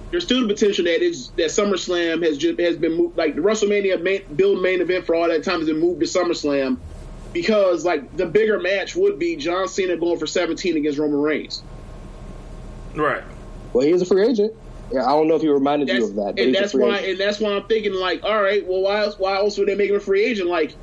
there's 0.10 0.24
still 0.26 0.46
the 0.46 0.54
potential 0.54 0.86
that 0.86 1.02
is 1.02 1.30
that 1.32 1.48
SummerSlam 1.48 2.24
has 2.26 2.38
just 2.38 2.60
has 2.60 2.78
been 2.78 2.94
moved, 2.94 3.18
like 3.18 3.36
the 3.36 3.42
WrestleMania 3.42 4.02
main, 4.02 4.22
build 4.36 4.62
main 4.62 4.82
event 4.82 5.06
for 5.06 5.16
all 5.16 5.28
that 5.28 5.44
time 5.44 5.60
has 5.60 5.68
been 5.68 5.80
moved 5.80 6.02
to 6.02 6.06
SummerSlam 6.06 6.78
because 7.34 7.86
like 7.86 8.16
the 8.18 8.26
bigger 8.26 8.60
match 8.60 8.96
would 8.96 9.18
be 9.18 9.36
John 9.38 9.68
Cena 9.68 9.96
going 9.98 10.20
for 10.20 10.28
17 10.28 10.78
against 10.78 11.00
Roman 11.00 11.22
Reigns. 11.22 11.64
Right. 12.96 13.24
Well, 13.74 13.86
he 13.86 13.92
is 13.92 14.02
a 14.02 14.06
free 14.06 14.28
agent. 14.28 14.54
Yeah, 14.92 15.06
I 15.06 15.12
don't 15.12 15.30
know 15.30 15.36
if 15.36 15.42
he 15.42 15.48
reminded 15.48 15.88
That's, 15.88 16.00
you 16.00 16.06
of 16.10 16.16
that. 16.16 16.36
but 16.36 16.44
and 16.44 16.54
that's 16.54 16.74
why, 16.74 16.98
agent. 16.98 17.12
and 17.12 17.20
that's 17.20 17.40
why 17.40 17.54
I'm 17.54 17.64
thinking 17.64 17.94
like, 17.94 18.24
all 18.24 18.42
right, 18.42 18.66
well, 18.68 18.82
why 18.82 19.00
else? 19.00 19.18
Why 19.18 19.36
else 19.36 19.58
would 19.58 19.70
they 19.70 19.76
make 19.76 19.90
him 19.90 19.96
a 19.96 20.02
free 20.02 20.26
agent? 20.26 20.50
Like, 20.50 20.76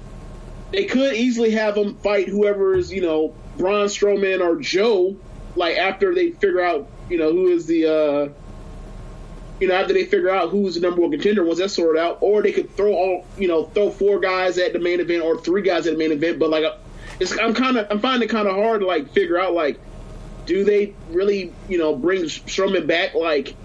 they 0.73 0.87
could 0.87 1.15
easily 1.15 1.51
have 1.51 1.77
him 1.77 1.97
fight 1.97 2.29
whoever 2.29 2.75
is, 2.75 2.91
you 2.91 3.03
know, 3.03 3.35
Braun 3.59 3.87
Strowman 3.87 4.41
or 4.41 4.57
Joe. 4.57 5.17
Like 5.57 5.77
after 5.77 6.15
they 6.15 6.31
figure 6.31 6.61
out, 6.61 6.89
you 7.11 7.19
know, 7.19 7.33
who 7.33 7.49
is 7.49 7.67
the, 7.67 7.87
uh 7.87 8.29
you 9.61 9.67
know, 9.67 9.75
after 9.75 9.93
they 9.93 10.05
figure 10.05 10.31
out 10.31 10.51
who's 10.51 10.77
the 10.77 10.81
number 10.81 11.01
one 11.01 11.11
contender 11.11 11.45
once 11.45 11.59
that's 11.59 11.75
sorted 11.75 12.01
out, 12.01 12.19
or 12.21 12.43
they 12.43 12.53
could 12.53 12.71
throw 12.77 12.93
all, 12.93 13.27
you 13.37 13.49
know, 13.49 13.65
throw 13.65 13.91
four 13.91 14.21
guys 14.21 14.57
at 14.59 14.73
the 14.73 14.79
main 14.79 15.01
event 15.01 15.23
or 15.23 15.41
three 15.41 15.63
guys 15.63 15.87
at 15.87 15.95
the 15.95 15.99
main 15.99 16.13
event. 16.13 16.39
But 16.39 16.51
like, 16.51 16.65
it's 17.19 17.37
I'm 17.39 17.55
kind 17.55 17.77
of 17.77 17.87
I'm 17.91 17.99
finding 17.99 18.29
it 18.29 18.31
kind 18.31 18.47
of 18.47 18.55
hard 18.55 18.81
to 18.81 18.87
like 18.87 19.13
figure 19.13 19.39
out 19.39 19.55
like, 19.55 19.81
do 20.47 20.65
they 20.65 20.95
really, 21.11 21.53
you 21.69 21.79
know, 21.79 21.97
bring 21.97 22.23
Strowman 22.23 22.87
back 22.87 23.15
like 23.15 23.57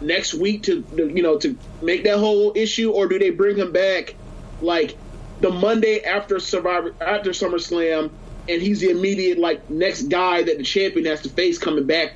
next 0.00 0.34
week 0.34 0.64
to 0.64 0.84
you 0.96 1.22
know 1.22 1.38
to 1.38 1.56
make 1.82 2.04
that 2.04 2.18
whole 2.18 2.52
issue, 2.54 2.90
or 2.90 3.06
do 3.06 3.18
they 3.18 3.30
bring 3.30 3.56
him 3.56 3.72
back 3.72 4.14
like 4.62 4.96
the 5.40 5.50
Monday 5.50 6.00
after 6.00 6.38
Survivor 6.38 6.94
after 7.00 7.30
SummerSlam, 7.30 8.10
and 8.48 8.60
he's 8.60 8.80
the 8.80 8.90
immediate 8.90 9.38
like 9.38 9.68
next 9.70 10.02
guy 10.04 10.42
that 10.42 10.58
the 10.58 10.64
champion 10.64 11.06
has 11.06 11.22
to 11.22 11.28
face 11.28 11.58
coming 11.58 11.86
back? 11.86 12.14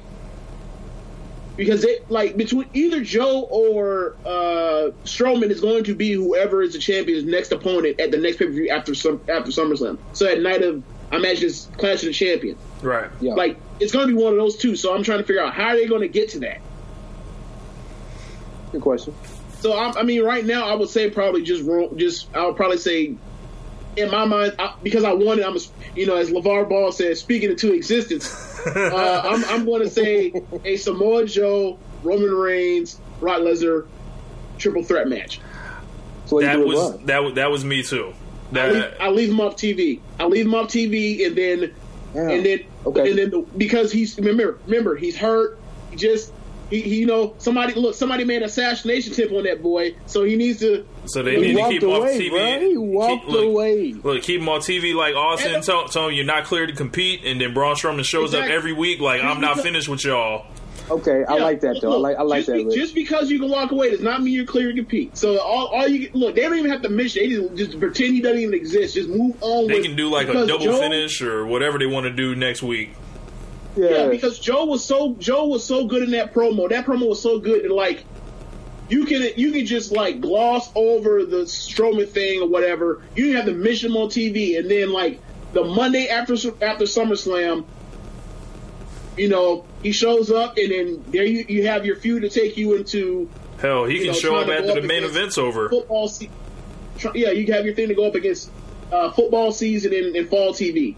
Because 1.56 1.84
it 1.84 2.08
like 2.10 2.36
between 2.36 2.68
either 2.72 3.02
Joe 3.02 3.40
or 3.50 4.14
uh, 4.24 4.90
Strowman 5.04 5.50
is 5.50 5.60
going 5.60 5.84
to 5.84 5.94
be 5.94 6.12
whoever 6.12 6.62
is 6.62 6.74
the 6.74 6.78
champion's 6.78 7.24
next 7.24 7.50
opponent 7.50 7.98
at 7.98 8.12
the 8.12 8.18
next 8.18 8.36
pay 8.36 8.46
per 8.46 8.52
view 8.52 8.68
after 8.70 8.94
some 8.94 9.20
after 9.28 9.50
SummerSlam. 9.50 9.98
So 10.12 10.26
at 10.26 10.40
night 10.40 10.62
of 10.62 10.82
I 11.10 11.16
imagine 11.16 11.48
it's 11.48 11.66
Clash 11.76 12.02
of 12.02 12.08
the 12.08 12.12
Champion. 12.12 12.56
Right. 12.82 13.10
Yeah. 13.20 13.34
Like 13.34 13.58
it's 13.80 13.92
going 13.92 14.08
to 14.08 14.14
be 14.14 14.22
one 14.22 14.32
of 14.32 14.38
those 14.38 14.56
two. 14.56 14.76
So 14.76 14.94
I'm 14.94 15.02
trying 15.02 15.18
to 15.18 15.24
figure 15.24 15.42
out 15.42 15.54
how 15.54 15.68
are 15.68 15.76
they 15.76 15.86
going 15.86 16.02
to 16.02 16.08
get 16.08 16.30
to 16.30 16.40
that. 16.40 16.60
Good 18.72 18.82
question. 18.82 19.14
So 19.60 19.72
I, 19.72 19.98
I 19.98 20.02
mean, 20.02 20.22
right 20.22 20.44
now 20.44 20.66
I 20.66 20.74
would 20.74 20.88
say 20.88 21.10
probably 21.10 21.42
just 21.42 21.64
ro- 21.64 21.92
just 21.96 22.34
I 22.36 22.46
would 22.46 22.56
probably 22.56 22.78
say 22.78 23.16
in 23.98 24.10
my 24.10 24.24
mind 24.24 24.54
I, 24.58 24.74
because 24.82 25.04
I 25.04 25.12
wanted 25.12 25.44
I'm 25.44 25.56
a, 25.56 25.60
you 25.94 26.06
know 26.06 26.16
as 26.16 26.30
LaVar 26.30 26.68
Ball 26.68 26.92
said 26.92 27.16
speaking 27.16 27.50
into 27.50 27.72
existence. 27.72 28.34
uh, 28.66 29.22
I'm, 29.24 29.44
I'm 29.44 29.64
going 29.64 29.82
to 29.82 29.90
say 29.90 30.32
a 30.64 30.76
Samoa 30.76 31.24
Joe, 31.26 31.78
Roman 32.02 32.32
Reigns, 32.32 33.00
Brock 33.20 33.40
Lesnar 33.40 33.86
triple 34.58 34.82
threat 34.82 35.08
match. 35.08 35.40
That 36.30 36.40
you 36.40 36.40
do 36.40 36.58
with 36.58 36.68
was 36.68 36.90
Braun? 36.90 37.06
that 37.06 37.22
was 37.22 37.34
that 37.34 37.50
was 37.50 37.64
me 37.64 37.82
too. 37.82 38.12
I 38.54 38.70
leave, 38.70 38.84
I 39.00 39.10
leave 39.10 39.30
him 39.30 39.40
off 39.40 39.56
TV. 39.56 40.00
I 40.18 40.24
leave 40.26 40.46
him 40.46 40.54
off 40.54 40.68
TV, 40.68 41.26
and 41.26 41.36
then 41.36 41.74
Yeah. 42.14 42.30
and 42.30 42.46
then 42.46 42.60
Okay. 42.86 43.10
and 43.10 43.18
then 43.18 43.30
the, 43.30 43.46
because 43.56 43.92
he's 43.92 44.16
remember 44.18 44.58
remember 44.66 44.96
he's 44.96 45.16
hurt. 45.16 45.60
He 45.90 45.96
just 45.96 46.32
he, 46.70 46.80
he 46.82 46.96
you 46.96 47.06
know 47.06 47.34
somebody 47.38 47.74
look 47.74 47.94
somebody 47.94 48.24
made 48.24 48.38
an 48.38 48.44
assassination 48.44 49.12
tip 49.12 49.32
on 49.32 49.44
that 49.44 49.62
boy, 49.62 49.94
so 50.06 50.24
he 50.24 50.36
needs 50.36 50.60
to. 50.60 50.86
So 51.08 51.22
they 51.22 51.34
He 51.36 51.52
need 51.54 51.56
to 51.62 51.68
keep 51.68 51.82
him 51.82 51.90
off 51.90 52.08
TV. 52.10 52.30
bro. 52.30 52.60
He 52.60 52.76
walked 52.76 53.24
Keep- 53.24 53.32
look, 53.32 53.44
away. 53.46 53.94
Look, 54.02 54.22
keep 54.22 54.40
him 54.40 54.48
on 54.48 54.60
TV 54.60 54.94
like 54.94 55.14
Austin, 55.14 55.54
And- 55.56 55.64
tell, 55.64 55.88
tell 55.88 56.08
him 56.08 56.14
you're 56.14 56.24
not 56.24 56.44
clear 56.44 56.66
to 56.66 56.72
compete, 56.72 57.20
and 57.24 57.40
then 57.40 57.54
Braun 57.54 57.74
Strowman 57.76 58.04
shows 58.04 58.30
Exactly. 58.34 58.52
up 58.52 58.56
every 58.58 58.72
week 58.72 59.00
like 59.00 59.22
I'm 59.22 59.40
not 59.40 59.60
finished 59.60 59.88
with 59.88 60.04
y'all. 60.04 60.46
Okay, 60.90 61.22
I 61.28 61.36
Yeah, 61.36 61.42
like 61.42 61.60
that 61.60 61.80
though. 61.82 61.92
I 61.92 61.96
like 61.96 62.16
I 62.16 62.22
like 62.22 62.38
just 62.38 62.46
that. 62.46 62.68
be- 62.70 62.74
just 62.74 62.94
because 62.94 63.30
you 63.30 63.38
can 63.38 63.50
walk 63.50 63.72
away 63.72 63.90
does 63.90 64.00
not 64.00 64.22
mean 64.22 64.32
you're 64.32 64.46
clear 64.46 64.68
to 64.68 64.74
compete. 64.74 65.18
So 65.18 65.38
all, 65.38 65.66
all 65.66 65.86
you 65.86 66.08
look, 66.14 66.34
they 66.34 66.40
don't 66.40 66.56
even 66.58 66.70
have 66.70 66.80
to 66.80 66.88
mention. 66.88 67.24
They 67.24 67.28
just, 67.36 67.54
just 67.56 67.78
pretend 67.80 68.14
he 68.14 68.22
doesn't 68.22 68.38
even 68.40 68.54
exist. 68.54 68.94
Just 68.94 69.10
move 69.10 69.36
on. 69.42 69.66
They 69.66 69.74
with, 69.74 69.82
can 69.84 69.96
do 69.96 70.08
like 70.08 70.28
a 70.28 70.46
double 70.46 70.64
Joe- 70.64 70.78
finish 70.80 71.20
or 71.20 71.44
whatever 71.44 71.78
they 71.78 71.84
want 71.84 72.04
to 72.04 72.10
do 72.10 72.34
next 72.34 72.62
week. 72.62 72.88
yeah, 73.76 73.90
Yeah, 73.90 74.08
because 74.08 74.38
Joe 74.38 74.64
was 74.64 74.82
so 74.82 75.14
Joe 75.18 75.46
was 75.48 75.62
so 75.62 75.84
good 75.86 76.02
in 76.04 76.10
that 76.12 76.32
promo. 76.32 76.70
That 76.70 76.86
promo 76.86 77.06
was 77.10 77.20
so 77.20 77.38
good 77.38 77.64
that 77.64 77.70
like 77.70 78.04
you 78.88 79.04
can 79.04 79.30
you 79.36 79.52
can 79.52 79.66
just 79.66 79.92
like 79.92 80.20
gloss 80.20 80.70
over 80.74 81.24
the 81.24 81.42
Strowman 81.44 82.08
thing 82.08 82.40
or 82.42 82.48
whatever. 82.48 83.02
You 83.14 83.24
didn't 83.26 83.36
have 83.36 83.46
to 83.46 83.52
mention 83.54 83.90
him 83.90 83.96
on 83.96 84.08
TV, 84.08 84.58
and 84.58 84.70
then 84.70 84.92
like 84.92 85.20
the 85.52 85.64
Monday 85.64 86.08
after 86.08 86.34
after 86.62 86.84
SummerSlam, 86.84 87.64
you 89.16 89.28
know 89.28 89.64
he 89.82 89.92
shows 89.92 90.30
up, 90.30 90.56
and 90.56 90.70
then 90.70 91.04
there 91.08 91.24
you, 91.24 91.44
you 91.48 91.66
have 91.66 91.84
your 91.84 91.96
feud 91.96 92.22
to 92.22 92.28
take 92.28 92.56
you 92.56 92.74
into 92.74 93.28
Hell, 93.60 93.84
he 93.86 93.98
can 93.98 94.08
know, 94.08 94.12
show 94.12 94.36
up 94.36 94.46
to 94.46 94.52
after 94.54 94.66
go 94.68 94.80
the 94.80 94.86
main 94.86 95.04
event's 95.04 95.36
over. 95.38 95.68
football. 95.68 96.06
Se- 96.08 96.30
tr- 96.98 97.08
yeah, 97.16 97.30
you 97.30 97.52
have 97.52 97.64
your 97.64 97.74
thing 97.74 97.88
to 97.88 97.94
go 97.94 98.06
up 98.06 98.14
against 98.14 98.50
uh, 98.92 99.10
football 99.12 99.50
season 99.52 99.92
and, 99.92 100.14
and 100.14 100.28
fall 100.28 100.52
TV. 100.52 100.94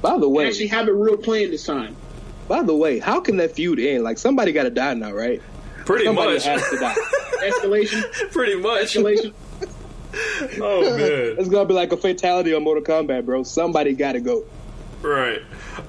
by 0.00 0.12
the 0.18 0.26
You 0.26 0.28
way, 0.28 0.46
actually 0.48 0.66
have 0.68 0.88
a 0.88 0.92
real 0.92 1.16
plan 1.16 1.50
this 1.52 1.64
time. 1.64 1.96
by 2.48 2.62
the 2.64 2.74
way, 2.74 2.98
how 2.98 3.20
can 3.20 3.36
that 3.36 3.52
feud 3.52 3.78
end? 3.78 4.02
Like 4.02 4.18
somebody 4.18 4.50
got 4.52 4.64
to 4.64 4.70
die 4.70 4.94
now, 4.94 5.12
right? 5.12 5.40
Pretty 5.92 6.06
somebody 6.06 6.32
much. 6.34 6.44
has 6.44 6.68
to 6.70 6.78
die. 6.78 6.94
Escalation, 7.48 8.02
Pretty 8.32 8.54
much. 8.56 8.94
escalation. 8.94 9.32
Oh 10.60 10.82
man. 10.98 11.36
It's 11.38 11.48
gonna 11.48 11.64
be 11.66 11.72
like 11.72 11.90
a 11.92 11.96
fatality 11.96 12.52
on 12.54 12.62
Mortal 12.64 12.84
Kombat, 12.84 13.24
bro. 13.24 13.44
Somebody 13.44 13.94
got 13.94 14.12
to 14.12 14.20
go. 14.20 14.44
Right. 15.02 15.42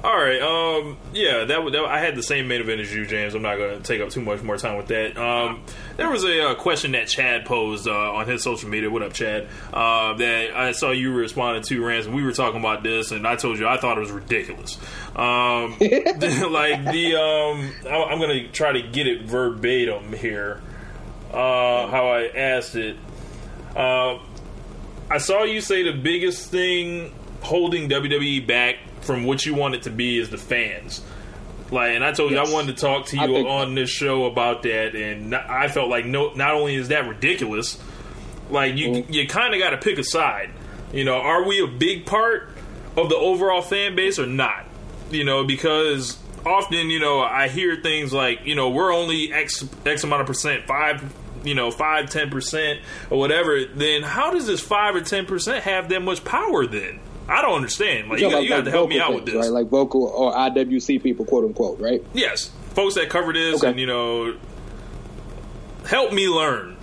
All 0.04 0.18
right. 0.18 0.42
Um. 0.42 0.98
Yeah. 1.14 1.46
That, 1.46 1.64
would- 1.64 1.74
that 1.74 1.86
I 1.86 2.00
had 2.00 2.16
the 2.16 2.24
same 2.24 2.48
main 2.48 2.62
event 2.62 2.82
as 2.82 2.94
you, 2.94 3.06
James. 3.06 3.36
I'm 3.36 3.44
not 3.44 3.58
going 3.58 3.78
to 3.78 3.84
take 3.84 4.02
up 4.02 4.10
too 4.10 4.22
much 4.22 4.42
more 4.42 4.58
time 4.58 4.78
with 4.78 4.88
that. 4.88 5.18
Um. 5.18 5.64
There 5.98 6.10
was 6.10 6.24
a 6.24 6.50
uh, 6.50 6.56
question 6.56 6.94
that 6.94 7.08
Chad 7.08 7.46
posed 7.46 7.88
uh, 7.88 7.92
on 8.14 8.28
his 8.28 8.42
social 8.42 8.70
media. 8.70 8.90
What 8.90 9.04
up, 9.04 9.14
Chad? 9.14 9.48
Uh, 9.72 10.14
that 10.16 10.56
I 10.56 10.72
saw 10.72 10.90
you 10.90 11.14
responded 11.14 11.64
to, 11.66 11.86
Rance. 11.86 12.08
We 12.08 12.24
were 12.24 12.32
talking 12.32 12.60
about 12.60 12.82
this, 12.82 13.12
and 13.12 13.28
I 13.28 13.36
told 13.36 13.60
you 13.60 13.68
I 13.68 13.78
thought 13.78 13.98
it 13.98 14.02
was 14.02 14.12
ridiculous. 14.12 14.78
Um. 15.16 15.78
like 15.80 16.84
the 16.86 17.16
um. 17.20 17.72
I, 17.88 18.04
I'm 18.10 18.18
going 18.20 18.46
to 18.46 18.48
try 18.52 18.72
to 18.72 18.82
get 18.82 19.06
it 19.06 19.24
verbatim 19.24 20.14
here. 20.14 20.60
Uh. 21.32 21.88
How 21.88 22.08
I 22.08 22.28
asked 22.36 22.76
it. 22.76 22.98
Uh. 23.76 24.18
I 25.12 25.20
saw 25.20 25.44
you 25.44 25.62
say 25.62 25.84
the 25.84 25.92
biggest 25.92 26.50
thing 26.50 27.14
holding 27.42 27.90
WWE 27.90 28.48
back 28.48 28.78
from 29.04 29.24
what 29.26 29.46
you 29.46 29.54
want 29.56 29.76
it 29.76 29.84
to 29.84 29.90
be 29.90 30.18
is 30.18 30.30
the 30.30 30.38
fans. 30.38 31.02
Like, 31.72 31.96
and 31.96 32.04
I 32.04 32.12
told 32.12 32.32
you 32.32 32.38
I 32.38 32.50
wanted 32.52 32.76
to 32.78 32.82
talk 32.82 33.08
to 33.08 33.18
you 33.18 33.48
on 33.48 33.74
this 33.74 33.90
show 33.90 34.26
about 34.26 34.64
that, 34.64 34.96
and 34.96 35.34
I 35.34 35.68
felt 35.68 35.90
like 35.90 36.06
no, 36.06 36.34
not 36.34 36.54
only 36.54 36.76
is 36.76 36.90
that 36.90 37.08
ridiculous, 37.08 37.82
like 38.50 38.76
you 38.76 38.90
Mm-hmm. 38.90 39.12
you 39.14 39.28
kind 39.28 39.54
of 39.54 39.60
got 39.60 39.72
to 39.72 39.78
pick 39.78 39.98
a 39.98 40.04
side. 40.04 40.52
You 40.92 41.04
know, 41.06 41.16
are 41.16 41.44
we 41.48 41.64
a 41.64 41.68
big 41.68 42.06
part 42.06 42.50
of 42.96 43.10
the 43.10 43.16
overall 43.16 43.62
fan 43.64 43.96
base 43.96 44.20
or 44.20 44.28
not? 44.28 44.66
You 45.10 45.24
know, 45.24 45.46
because 45.46 46.18
often 46.46 46.90
you 46.92 47.00
know 47.00 47.22
I 47.22 47.48
hear 47.48 47.78
things 47.78 48.14
like 48.14 48.46
you 48.46 48.54
know 48.56 48.70
we're 48.70 48.94
only 48.94 49.34
x 49.34 49.66
x 49.86 50.04
amount 50.04 50.22
of 50.22 50.28
percent 50.28 50.66
five. 50.68 51.04
You 51.44 51.56
know, 51.56 51.72
five, 51.72 52.10
ten 52.10 52.30
percent, 52.30 52.80
or 53.10 53.18
whatever. 53.20 53.66
Then 53.66 54.02
how 54.04 54.32
does 54.32 54.48
this 54.48 54.62
five 54.62 54.96
or 54.96 55.02
ten 55.02 55.26
percent 55.26 55.64
have 55.66 55.90
that 55.90 56.02
much 56.02 56.24
power? 56.24 56.66
Then 56.66 57.02
I 57.28 57.42
don't 57.42 57.56
understand. 57.56 58.10
Like 58.10 58.20
you, 58.20 58.26
Talking 58.30 58.32
got, 58.32 58.44
you 58.44 58.48
about, 58.50 58.58
got 58.60 58.66
to 58.66 58.72
help 58.72 58.90
me 58.90 58.98
vocal 59.00 59.10
out 59.12 59.16
with 59.16 59.26
this. 59.26 59.36
right? 59.36 59.52
Like 59.52 59.68
vocal 59.68 60.04
or 60.06 60.34
IWC 60.34 61.02
people, 61.04 61.26
quote 61.26 61.46
unquote, 61.46 61.80
right? 61.80 62.04
Yes, 62.14 62.52
folks 62.74 62.96
that 62.96 63.10
cover 63.10 63.32
this, 63.34 63.58
Okay. 63.62 63.70
and 63.72 63.80
you 63.80 63.86
know, 63.86 64.36
help 65.88 66.12
me 66.14 66.28
learn. 66.28 66.78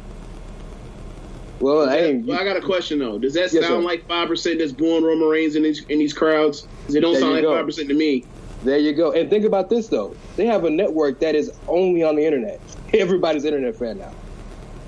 Well, 1.60 1.88
hey, 1.90 2.16
Well, 2.16 2.40
I 2.40 2.44
got 2.44 2.56
a 2.56 2.62
question 2.62 2.98
though. 3.00 3.18
Does 3.18 3.34
that 3.34 3.52
Yes, 3.52 3.66
sound 3.66 3.82
sir. 3.82 3.86
like 3.88 4.08
five 4.08 4.28
percent 4.28 4.58
that's 4.60 4.72
booing 4.72 5.04
Roman 5.04 5.28
Reigns 5.28 5.56
in 5.56 5.62
these 5.62 5.84
in 5.90 5.98
these 5.98 6.14
crowds? 6.14 6.66
'Cause 6.86 6.94
It 6.94 7.00
don't 7.00 7.12
There 7.12 7.20
sound 7.20 7.34
like 7.34 7.42
go. 7.42 7.54
five 7.54 7.66
percent 7.66 7.88
to 7.88 7.94
me. 7.94 8.24
there 8.64 8.78
you 8.78 8.92
go. 8.94 9.12
And 9.12 9.28
think 9.28 9.44
about 9.44 9.68
this 9.68 9.88
though. 9.88 10.14
They 10.36 10.46
have 10.46 10.64
a 10.64 10.70
network 10.70 11.20
that 11.20 11.34
is 11.34 11.52
only 11.68 12.02
on 12.02 12.16
the 12.16 12.24
internet. 12.24 12.60
Everybody's 12.94 13.44
internet 13.44 13.76
fan 13.76 13.98
now. 13.98 14.12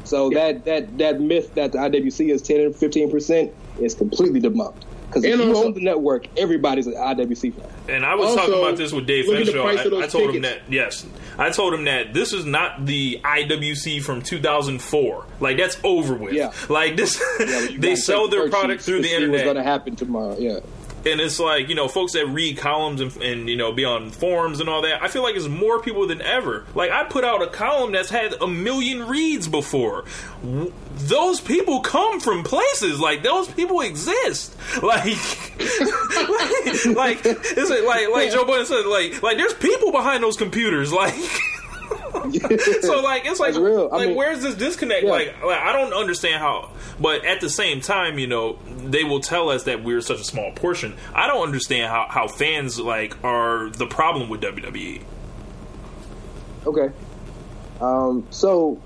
So 0.04 0.30
that 0.30 0.64
that 0.64 0.96
that 0.96 1.20
myth 1.20 1.54
that 1.56 1.72
the 1.72 1.78
IWC 1.78 2.30
is 2.30 2.40
10 2.40 2.60
and 2.60 2.74
15 2.74 3.10
percent 3.10 3.52
is 3.78 3.94
completely 3.94 4.40
debunked. 4.40 4.82
Because 5.12 5.24
if 5.24 5.32
And 5.34 5.42
you 5.42 5.48
also- 5.54 5.66
own 5.66 5.74
the 5.74 5.80
network, 5.82 6.26
everybody's 6.38 6.86
an 6.86 6.94
IWC 6.94 7.50
fan. 7.54 7.66
And 7.88 8.06
I 8.06 8.14
was 8.14 8.28
Also, 8.30 8.36
talking 8.46 8.54
about 8.62 8.76
this 8.78 8.92
with 8.92 9.06
Dave 9.06 9.26
look 9.26 9.44
Fenshaw. 9.44 9.66
I, 9.66 9.72
I 9.72 9.84
those 9.88 10.12
told 10.12 10.34
him 10.34 10.42
that 10.42 10.60
yes, 10.70 11.04
I 11.38 11.50
told 11.50 11.74
him 11.74 11.84
that 11.84 12.14
this 12.14 12.32
is 12.32 12.46
not 12.46 12.86
the 12.86 13.20
IWC 13.22 14.02
from 14.02 14.22
2004. 14.22 15.26
Like 15.40 15.56
that's 15.58 15.76
over 15.84 16.14
with. 16.14 16.32
Yeah. 16.32 16.52
Like 16.68 16.96
this, 16.96 17.22
Yeah, 17.40 17.66
they 17.78 17.94
sell 17.96 18.28
their 18.28 18.48
product 18.48 18.82
through 18.82 18.98
to 18.98 19.02
the 19.02 19.08
see 19.08 19.14
What's 19.14 19.24
internet. 19.24 19.44
going 19.44 19.56
to 19.56 19.62
happen 19.62 19.96
tomorrow? 19.96 20.36
Yeah. 20.38 20.60
And 21.04 21.20
it's 21.20 21.38
like 21.38 21.68
you 21.68 21.74
know 21.74 21.88
folks 21.88 22.12
that 22.12 22.26
read 22.26 22.56
columns 22.58 23.00
and, 23.00 23.16
and 23.22 23.48
you 23.48 23.56
know 23.56 23.72
be 23.72 23.84
on 23.84 24.10
forums 24.10 24.60
and 24.60 24.68
all 24.68 24.82
that 24.82 25.02
i 25.02 25.08
feel 25.08 25.22
like 25.22 25.34
it's 25.34 25.48
more 25.48 25.80
people 25.80 26.06
than 26.06 26.22
ever. 26.22 26.64
Like 26.74 26.90
i 26.90 27.04
put 27.04 27.24
out 27.24 27.42
a 27.42 27.46
column 27.48 27.92
that's 27.92 28.10
had 28.10 28.34
a 28.40 28.46
million 28.46 29.08
reads 29.08 29.48
before. 29.48 30.04
W- 30.42 30.72
those 30.94 31.40
people 31.40 31.80
come 31.80 32.20
from 32.20 32.44
places. 32.44 33.00
Like 33.00 33.22
those 33.22 33.48
people 33.48 33.80
exist. 33.80 34.56
Like 34.82 35.04
like 36.86 37.20
it's 37.24 37.70
like 37.70 37.84
like, 37.84 38.08
like 38.10 38.30
joe 38.32 38.44
budden 38.44 38.66
said 38.66 38.86
like 38.86 39.22
like 39.22 39.36
there's 39.36 39.54
people 39.54 39.92
behind 39.92 40.22
those 40.22 40.36
computers. 40.36 40.92
Like 41.02 41.14
so 42.82 43.00
like 43.00 43.24
it's 43.26 43.40
like 43.40 43.54
That's 43.54 43.58
real. 43.58 43.88
I 43.90 43.96
like 43.96 44.08
mean- 44.08 44.16
where's 44.16 44.42
this 44.42 44.54
disconnect? 44.54 45.04
Yeah. 45.04 45.10
Like, 45.10 45.42
like 45.42 45.58
I 45.58 45.72
don't 45.72 45.92
understand 45.92 46.40
how, 46.40 46.70
but 47.00 47.24
at 47.24 47.40
the 47.40 47.50
same 47.50 47.80
time, 47.80 48.18
you 48.18 48.26
know, 48.26 48.58
they 48.66 49.04
will 49.04 49.20
tell 49.20 49.48
us 49.48 49.64
that 49.64 49.82
we're 49.82 50.00
such 50.00 50.20
a 50.20 50.24
small 50.24 50.52
portion. 50.52 50.94
I 51.14 51.26
don't 51.26 51.42
understand 51.42 51.90
how 51.90 52.06
how 52.08 52.28
fans 52.28 52.78
like 52.78 53.22
are 53.24 53.70
the 53.70 53.86
problem 53.86 54.28
with. 54.28 54.42
WWE. 54.42 55.02
Okay. 56.66 56.90
Um, 57.80 58.26
so, 58.30 58.80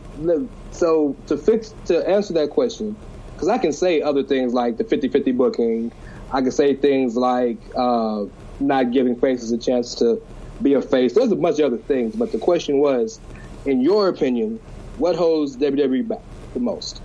so 0.70 1.16
to 1.26 1.36
fix 1.36 1.74
to 1.86 2.09
answer 2.09 2.32
that 2.34 2.51
question, 2.51 2.97
because 3.34 3.49
I 3.49 3.59
can 3.59 3.72
say 3.72 4.01
other 4.01 4.22
things 4.22 4.55
like 4.55 4.78
the 4.78 4.84
50-50 4.84 5.36
booking. 5.36 5.92
I 6.32 6.40
can 6.40 6.51
say 6.51 6.74
things 6.74 7.16
like 7.16 7.59
uh, 7.76 8.24
not 8.59 8.90
giving 8.92 9.14
faces 9.16 9.53
a 9.53 9.59
chance 9.59 9.94
to 9.97 10.20
be 10.63 10.75
a 10.75 10.83
face. 10.83 11.15
There's 11.15 11.33
a 11.33 11.37
bunch 11.37 11.59
of 11.59 11.73
other 11.73 11.83
things, 11.83 12.15
but 12.17 12.33
the 12.33 12.39
question 12.39 12.79
was, 12.79 13.21
in 13.65 13.81
your 13.81 14.09
opinion, 14.09 14.59
what 14.99 15.17
holds 15.17 15.57
WWE 15.57 16.07
back 16.09 16.21
the 16.55 16.61
most? 16.61 17.03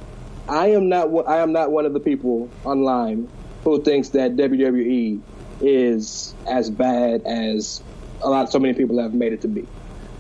I 0.48 0.68
am 0.72 0.90
not. 0.90 1.10
one- 1.10 1.28
I 1.28 1.38
am 1.38 1.52
not 1.52 1.72
one 1.72 1.86
of 1.86 1.94
the 1.94 2.00
people 2.00 2.50
online 2.66 3.28
who 3.64 3.82
thinks 3.82 4.10
that 4.10 4.36
WWE 4.36 5.20
is 5.62 6.34
as 6.50 6.70
bad 6.70 7.22
as 7.26 7.82
a 8.22 8.30
lot. 8.30 8.52
So 8.52 8.60
many 8.60 8.74
people 8.74 9.00
have 9.00 9.14
made 9.14 9.34
it 9.34 9.42
to 9.42 9.48
be. 9.48 9.68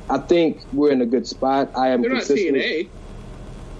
I 0.10 0.18
think 0.20 0.62
we're 0.74 0.92
in 0.92 1.02
a 1.02 1.06
good 1.06 1.26
spot. 1.26 1.72
I 1.76 1.90
am 1.90 2.02
They're 2.02 2.12
not 2.12 2.26
consistent. 2.26 2.90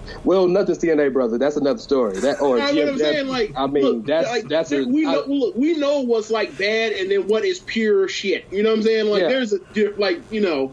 TNA. 0.06 0.24
Well, 0.24 0.46
nothing's 0.48 0.78
TNA, 0.78 1.12
brother. 1.12 1.38
That's 1.38 1.56
another 1.56 1.78
story. 1.78 2.18
That 2.20 2.40
or 2.40 2.58
You 2.58 2.62
know 2.62 2.66
what 2.66 2.88
I'm 2.88 2.94
GFW. 2.94 2.98
saying? 2.98 3.28
Like, 3.28 3.52
I 3.56 3.66
mean, 3.66 3.84
look, 3.84 4.06
that's 4.06 4.28
like, 4.28 4.48
that's 4.48 4.70
there- 4.70 4.82
a, 4.82 4.86
we 4.86 5.06
I- 5.06 5.12
know. 5.12 5.24
Look, 5.26 5.56
we 5.56 5.74
know 5.76 6.00
what's 6.00 6.30
like 6.30 6.56
bad, 6.58 6.92
and 6.92 7.10
then 7.10 7.26
what 7.28 7.44
is 7.44 7.58
pure 7.60 8.08
shit. 8.08 8.46
You 8.50 8.62
know 8.62 8.70
what 8.70 8.78
I'm 8.78 8.82
saying? 8.84 9.06
Like, 9.06 9.22
Yeah. 9.22 9.28
there's 9.28 9.52
a 9.52 9.58
like, 9.98 10.20
you 10.32 10.40
know, 10.40 10.72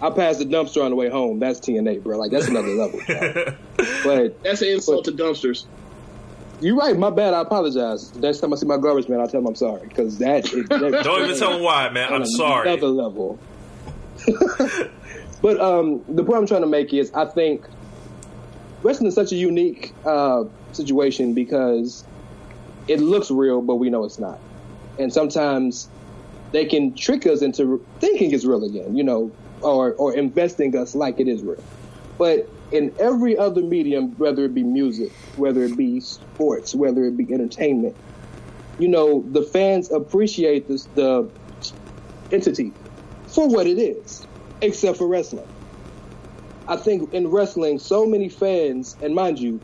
I 0.00 0.10
passed 0.10 0.38
the 0.40 0.44
dumpster 0.46 0.82
on 0.84 0.90
the 0.90 0.96
way 0.96 1.08
home. 1.08 1.38
That's 1.38 1.60
TNA, 1.60 2.02
bro. 2.02 2.18
Like 2.18 2.30
that's 2.30 2.48
another 2.48 2.68
level. 2.68 3.00
But 4.04 4.42
that's 4.42 4.62
an 4.62 4.68
insult 4.68 5.04
to 5.06 5.12
dumpsters. 5.12 5.64
you're 6.60 6.76
right. 6.76 6.96
My 6.96 7.10
bad. 7.10 7.34
I 7.34 7.40
apologize. 7.40 8.14
Next 8.16 8.38
time 8.40 8.52
I 8.52 8.56
see 8.56 8.66
my 8.66 8.76
garbage 8.78 9.08
man, 9.08 9.20
I'll 9.20 9.28
tell 9.28 9.40
him 9.40 9.46
I'm 9.46 9.54
sorry 9.54 9.86
because 9.88 10.18
that, 10.18 10.44
that 10.68 11.02
Don't 11.04 11.24
even 11.24 11.36
tell 11.38 11.54
him 11.56 11.62
why, 11.62 11.88
man. 11.88 12.12
I'm 12.12 12.26
sorry. 12.26 12.68
Another 12.70 12.88
level. 12.88 13.38
but 15.42 15.60
um, 15.60 16.02
the 16.08 16.22
point 16.24 16.38
I'm 16.38 16.46
trying 16.46 16.60
to 16.62 16.66
make 16.68 16.92
is, 16.94 17.12
I 17.14 17.24
think 17.24 17.64
wrestling 18.82 19.08
is 19.08 19.14
such 19.14 19.32
a 19.32 19.36
unique 19.36 19.94
uh, 20.04 20.44
situation 20.72 21.34
because 21.34 22.04
it 22.88 23.00
looks 23.00 23.30
real, 23.30 23.62
but 23.62 23.76
we 23.76 23.90
know 23.90 24.04
it's 24.04 24.18
not. 24.18 24.38
And 24.98 25.12
sometimes 25.12 25.88
they 26.52 26.64
can 26.64 26.94
trick 26.94 27.26
us 27.26 27.42
into 27.42 27.84
thinking 28.00 28.32
it's 28.32 28.44
real 28.44 28.64
again, 28.64 28.96
you 28.96 29.04
know, 29.04 29.32
or 29.60 29.94
or 29.94 30.14
investing 30.14 30.76
us 30.76 30.94
like 30.94 31.20
it 31.20 31.28
is 31.28 31.42
real. 31.42 31.62
But 32.18 32.48
in 32.70 32.94
every 32.98 33.36
other 33.36 33.62
medium, 33.62 34.12
whether 34.18 34.44
it 34.44 34.54
be 34.54 34.62
music, 34.62 35.12
whether 35.36 35.64
it 35.64 35.76
be 35.76 36.00
sports, 36.00 36.74
whether 36.74 37.04
it 37.04 37.16
be 37.16 37.32
entertainment, 37.32 37.96
you 38.78 38.88
know, 38.88 39.24
the 39.30 39.42
fans 39.42 39.90
appreciate 39.90 40.68
this, 40.68 40.84
the 40.94 41.28
entity 42.30 42.72
for 43.26 43.48
what 43.48 43.66
it 43.66 43.78
is, 43.78 44.26
except 44.60 44.98
for 44.98 45.06
wrestling. 45.06 45.48
I 46.68 46.76
think 46.76 47.12
in 47.12 47.28
wrestling, 47.28 47.78
so 47.78 48.06
many 48.06 48.28
fans, 48.28 48.96
and 49.02 49.14
mind 49.14 49.38
you, 49.38 49.60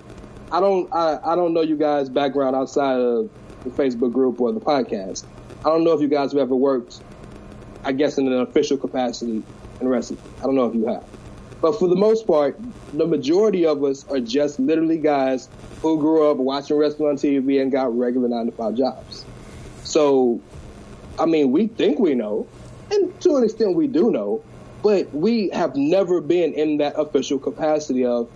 I 0.51 0.61
don't, 0.61 0.93
I, 0.93 1.19
I 1.25 1.37
don't 1.37 1.55
know 1.55 1.63
you 1.63 1.77
guys' 1.77 2.09
background 2.09 2.57
outside 2.57 3.01
of 3.01 3.31
the 3.65 3.71
Facebook 3.71 4.13
group 4.13 4.41
or 4.41 4.53
the 4.53 4.61
podcast. 4.61 5.25
I 5.61 5.69
don't 5.69 5.85
know 5.85 5.93
if 5.93 6.01
you 6.01 6.09
guys 6.09 6.33
have 6.33 6.41
ever 6.41 6.57
worked, 6.57 7.01
I 7.85 7.93
guess, 7.93 8.19
in 8.19 8.27
an 8.27 8.41
official 8.41 8.77
capacity 8.77 9.43
in 9.81 9.89
wrestling. 9.89 10.21
I 10.41 10.43
don't 10.43 10.55
know 10.55 10.67
if 10.67 10.75
you 10.75 10.87
have. 10.87 11.05
But 11.61 11.79
for 11.79 11.89
the 11.89 11.97
most 11.97 12.27
part, 12.27 12.59
the 12.93 13.07
majority 13.07 13.67
of 13.67 13.83
us 13.83 14.07
are 14.09 14.21
just 14.21 14.61
literally 14.61 14.99
guys 14.99 15.49
who 15.83 15.99
grew 15.99 16.31
up 16.31 16.37
watching 16.37 16.77
wrestling 16.77 17.09
on 17.11 17.17
TV 17.17 17.61
and 17.61 17.73
got 17.73 17.97
regular 17.97 18.29
nine 18.29 18.47
to 18.47 18.53
five 18.53 18.75
jobs. 18.75 19.25
So, 19.83 20.41
I 21.19 21.27
mean, 21.27 21.51
we 21.51 21.67
think 21.67 21.99
we 21.99 22.15
know, 22.15 22.47
and 22.91 23.21
to 23.23 23.37
an 23.37 23.45
extent 23.45 23.75
we 23.75 23.87
do 23.87 24.11
know, 24.11 24.43
but 24.83 25.13
we 25.15 25.49
have 25.51 25.77
never 25.77 26.21
been 26.21 26.53
in 26.53 26.79
that 26.79 26.95
official 26.99 27.39
capacity 27.39 28.05
of 28.05 28.31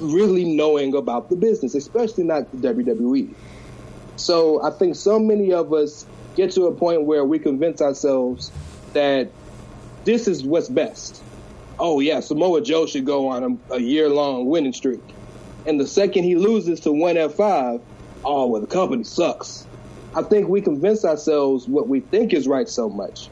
really 0.00 0.44
knowing 0.44 0.94
about 0.94 1.28
the 1.28 1.36
business, 1.36 1.74
especially 1.74 2.24
not 2.24 2.50
the 2.52 2.72
WWE. 2.72 3.34
So 4.16 4.62
I 4.62 4.70
think 4.70 4.96
so 4.96 5.18
many 5.18 5.52
of 5.52 5.72
us 5.72 6.06
get 6.36 6.52
to 6.52 6.66
a 6.66 6.74
point 6.74 7.02
where 7.02 7.24
we 7.24 7.38
convince 7.38 7.82
ourselves 7.82 8.50
that 8.92 9.30
this 10.04 10.28
is 10.28 10.42
what's 10.44 10.68
best. 10.68 11.22
Oh 11.78 12.00
yeah, 12.00 12.20
Samoa 12.20 12.62
Joe 12.62 12.86
should 12.86 13.04
go 13.04 13.28
on 13.28 13.60
a, 13.70 13.74
a 13.74 13.80
year 13.80 14.08
long 14.08 14.46
winning 14.46 14.72
streak. 14.72 15.00
And 15.66 15.78
the 15.78 15.86
second 15.86 16.24
he 16.24 16.34
loses 16.34 16.80
to 16.80 16.92
one 16.92 17.16
F 17.16 17.34
five, 17.34 17.80
oh 18.24 18.46
well 18.46 18.60
the 18.60 18.66
company 18.66 19.04
sucks. 19.04 19.66
I 20.14 20.22
think 20.22 20.48
we 20.48 20.60
convince 20.60 21.04
ourselves 21.04 21.68
what 21.68 21.88
we 21.88 22.00
think 22.00 22.32
is 22.32 22.48
right 22.48 22.68
so 22.68 22.88
much, 22.88 23.28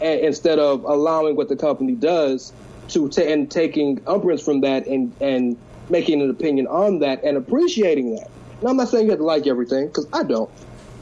instead 0.00 0.58
of 0.58 0.84
allowing 0.84 1.36
what 1.36 1.48
the 1.48 1.56
company 1.56 1.94
does 1.94 2.52
to 2.88 3.08
ta- 3.08 3.22
and 3.22 3.50
taking 3.50 4.00
umbrance 4.06 4.42
from 4.42 4.60
that 4.62 4.86
and 4.86 5.14
and 5.20 5.56
making 5.90 6.20
an 6.20 6.30
opinion 6.30 6.66
on 6.66 6.98
that 7.00 7.22
and 7.24 7.36
appreciating 7.36 8.14
that. 8.14 8.30
Now 8.62 8.70
I'm 8.70 8.76
not 8.76 8.88
saying 8.88 9.04
you 9.04 9.10
have 9.10 9.20
to 9.20 9.24
like 9.24 9.46
everything 9.46 9.86
because 9.86 10.06
I 10.12 10.22
don't. 10.22 10.50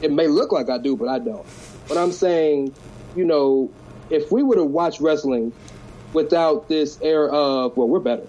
It 0.01 0.11
may 0.11 0.27
look 0.27 0.51
like 0.51 0.69
I 0.69 0.77
do, 0.77 0.95
but 0.95 1.07
I 1.07 1.19
don't. 1.19 1.45
But 1.87 1.97
I'm 1.97 2.11
saying, 2.11 2.73
you 3.15 3.25
know, 3.25 3.71
if 4.09 4.31
we 4.31 4.43
were 4.43 4.55
to 4.55 4.63
watch 4.63 4.99
wrestling 5.01 5.51
without 6.13 6.69
this 6.69 6.99
air 7.01 7.29
of 7.29 7.75
well, 7.75 7.87
we're 7.87 7.99
better, 7.99 8.27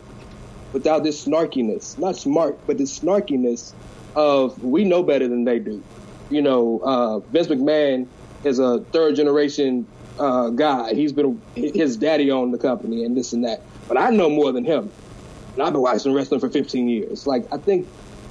without 0.73 1.05
this 1.05 1.25
snarkiness, 1.25 1.99
not 1.99 2.17
smart, 2.17 2.59
but 2.67 2.79
this 2.79 2.99
snarkiness 2.99 3.73
of 4.15 4.63
we 4.63 4.85
know 4.85 5.03
better 5.03 5.29
than 5.29 5.45
they 5.45 5.59
do. 5.59 5.83
You 6.31 6.43
know, 6.43 6.81
uh, 6.85 7.19
Vince 7.21 7.49
McMahon 7.49 8.07
is 8.45 8.59
a 8.59 8.81
third 8.93 9.17
generation 9.17 9.87
uh, 10.19 10.51
guy. 10.51 10.95
He's 10.95 11.13
been 11.13 11.41
his 11.55 11.97
daddy 11.97 12.31
owned 12.31 12.53
the 12.53 12.59
company 12.59 13.05
and 13.05 13.17
this 13.17 13.33
and 13.33 13.45
that. 13.45 13.63
But 13.87 13.99
I 13.99 14.11
know 14.11 14.29
more 14.29 14.53
than 14.53 14.65
him, 14.65 14.91
and 15.55 15.63
I've 15.63 15.73
been 15.73 15.83
watching 15.83 16.13
wrestling 16.13 16.41
for 16.41 16.49
15 16.49 16.89
years. 16.89 17.27
Like 17.27 17.47
I 17.53 17.59
think 17.59 17.89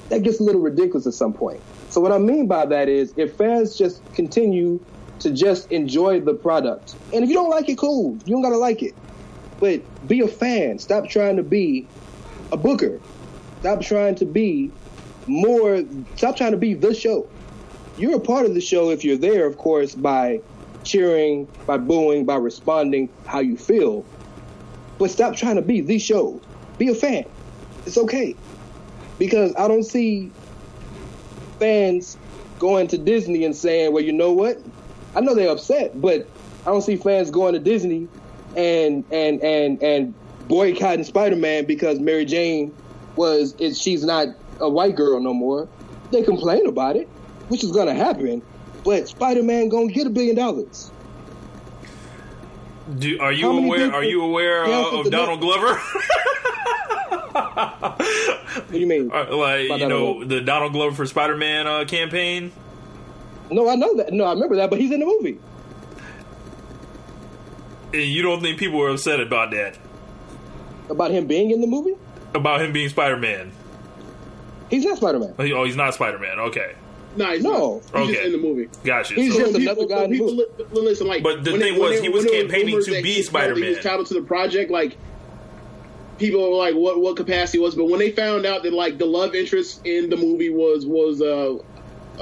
that 0.09 0.23
gets 0.23 0.39
a 0.39 0.43
little 0.43 0.61
ridiculous 0.61 1.07
at 1.07 1.13
some 1.13 1.33
point. 1.33 1.61
So 1.89 2.01
what 2.01 2.11
I 2.11 2.17
mean 2.17 2.47
by 2.47 2.65
that 2.65 2.89
is 2.89 3.13
if 3.17 3.35
fans 3.35 3.77
just 3.77 4.01
continue 4.13 4.79
to 5.19 5.31
just 5.31 5.71
enjoy 5.71 6.19
the 6.19 6.33
product, 6.33 6.95
and 7.13 7.23
if 7.23 7.29
you 7.29 7.35
don't 7.35 7.49
like 7.49 7.69
it, 7.69 7.77
cool. 7.77 8.17
You 8.25 8.35
don't 8.35 8.43
gotta 8.43 8.57
like 8.57 8.83
it, 8.83 8.93
but 9.59 9.81
be 10.07 10.21
a 10.21 10.27
fan. 10.27 10.79
Stop 10.79 11.09
trying 11.09 11.38
to 11.38 11.43
be 11.43 11.88
a 12.51 12.57
booker. 12.57 12.99
Stop 13.61 13.81
trying 13.81 14.15
to 14.15 14.25
be 14.25 14.71
more. 15.25 15.83
Stop 16.15 16.38
trying 16.38 16.51
to 16.51 16.57
be 16.57 16.73
the 16.73 16.93
show. 16.93 17.27
You're 17.97 18.17
a 18.17 18.19
part 18.19 18.45
of 18.45 18.53
the 18.53 18.61
show 18.61 18.91
if 18.91 19.03
you're 19.03 19.17
there, 19.17 19.47
of 19.47 19.57
course, 19.57 19.95
by 19.95 20.41
cheering, 20.88 21.47
by 21.65 21.77
booing, 21.77 22.25
by 22.25 22.35
responding 22.35 23.09
how 23.25 23.39
you 23.39 23.57
feel. 23.57 24.05
But 24.97 25.11
stop 25.11 25.35
trying 25.35 25.57
to 25.57 25.61
be 25.61 25.81
the 25.81 25.99
show. 25.99 26.41
Be 26.77 26.89
a 26.89 26.95
fan. 26.95 27.25
It's 27.85 27.97
okay. 27.97 28.35
Because 29.19 29.53
I 29.57 29.67
don't 29.67 29.83
see 29.83 30.31
fans 31.59 32.17
going 32.59 32.88
to 32.88 32.97
Disney 32.97 33.43
and 33.45 33.55
saying, 33.55 33.93
well, 33.93 34.03
you 34.03 34.13
know 34.13 34.31
what? 34.31 34.57
I 35.15 35.21
know 35.21 35.35
they're 35.35 35.49
upset, 35.49 35.99
but 35.99 36.27
I 36.65 36.71
don't 36.71 36.81
see 36.81 36.97
fans 36.97 37.31
going 37.31 37.53
to 37.53 37.59
Disney 37.59 38.07
and 38.55 39.03
and 39.11 39.41
and 39.41 39.81
and 39.81 40.13
boycotting 40.47 41.03
Spider-Man 41.03 41.65
because 41.65 41.99
Mary 41.99 42.25
Jane 42.25 42.73
was 43.15 43.53
is 43.59 43.79
she's 43.79 44.03
not 44.03 44.27
a 44.59 44.69
white 44.69 44.95
girl 44.95 45.19
no 45.19 45.33
more. 45.33 45.67
They 46.11 46.23
complain 46.23 46.65
about 46.67 46.95
it, 46.95 47.07
which 47.49 47.63
is 47.63 47.71
gonna 47.71 47.93
happen, 47.93 48.41
but 48.88 49.09
Spider-Man 49.09 49.67
gonna 49.67 49.91
get 49.91 50.07
a 50.07 50.09
billion 50.09 50.38
dollars. 50.38 50.91
Do, 52.97 53.19
are 53.19 53.33
you 53.33 53.49
aware? 53.51 53.93
Are 53.93 54.03
you 54.03 54.23
aware 54.23 54.63
uh, 54.63 54.99
of 54.99 55.11
Donald 55.11 55.41
Glover? 55.41 55.75
What 57.33 58.71
do 58.71 58.79
you 58.79 58.88
mean? 58.88 59.11
Uh, 59.11 59.35
like 59.35 59.63
you 59.63 59.89
know 59.89 60.13
Glover? 60.13 60.25
the 60.25 60.41
Donald 60.41 60.71
Glover 60.71 60.95
for 60.95 61.05
Spider 61.05 61.35
Man 61.35 61.67
uh, 61.67 61.83
campaign. 61.83 62.53
No, 63.51 63.67
I 63.67 63.75
know 63.75 63.93
that. 63.97 64.13
No, 64.13 64.23
I 64.23 64.31
remember 64.31 64.55
that, 64.55 64.69
but 64.69 64.79
he's 64.79 64.91
in 64.91 65.01
the 65.01 65.05
movie. 65.05 65.38
And 67.91 68.03
you 68.03 68.21
don't 68.21 68.41
think 68.41 68.57
people 68.57 68.79
were 68.79 68.89
upset 68.89 69.19
about 69.19 69.51
that? 69.51 69.77
About 70.89 71.11
him 71.11 71.27
being 71.27 71.51
in 71.51 71.59
the 71.59 71.67
movie? 71.67 71.95
About 72.33 72.61
him 72.61 72.71
being 72.71 72.88
Spider 72.88 73.17
Man? 73.17 73.51
He's 74.69 74.85
not 74.85 74.97
Spider-Man. 74.97 75.35
Oh, 75.38 75.65
he's 75.65 75.75
not 75.75 75.93
Spider 75.93 76.19
Man. 76.19 76.39
Okay. 76.39 76.75
Nah, 77.18 77.32
he's 77.34 77.43
No. 77.43 77.82
not. 77.93 78.01
He's 78.01 78.09
Okay. 78.09 78.13
just 78.13 78.26
in 78.26 78.32
the 78.34 78.38
movie. 78.38 78.70
Got 78.84 79.09
you. 79.09 79.15
He's 79.18 79.34
So- 79.34 79.39
just 79.39 79.53
When 79.53 79.61
another 79.63 79.82
people- 79.82 79.95
guy 79.97 80.03
in 80.05 80.11
the 80.11 80.18
movie. 80.20 80.43
people 80.57 80.82
li- 80.82 80.88
listen, 80.89 81.07
like, 81.07 81.24
But 81.24 81.43
the 81.43 81.51
thing 81.51 81.61
it- 81.61 81.72
when 81.80 81.89
was, 81.91 81.97
it- 81.97 82.03
he 82.03 82.09
was 82.09 82.26
campaigning 82.26 82.68
rumors 82.68 82.86
to 82.86 82.91
be 82.91 82.97
he 82.97 83.01
felt 83.01 83.03
that 83.03 83.07
He 83.07 83.18
was 83.18 83.26
Spider-Man. 83.28 83.84
titled 83.84 84.07
to 84.07 84.13
the 84.13 84.22
project, 84.22 84.72
like 84.72 84.97
people 86.18 86.49
were 86.49 86.55
like, 86.57 86.76
what 86.76 86.99
what 86.99 87.15
capacity 87.15 87.59
was. 87.59 87.76
But 87.76 87.86
when 87.86 87.99
they 87.99 88.11
found 88.11 88.45
out 88.45 88.63
that 88.63 88.74
like 88.74 88.97
the 88.97 89.05
love 89.05 89.36
interest 89.36 89.82
in 89.86 90.09
the 90.09 90.18
movie 90.18 90.49
was 90.49 90.86
was 90.86 91.22
uh, 91.22 91.53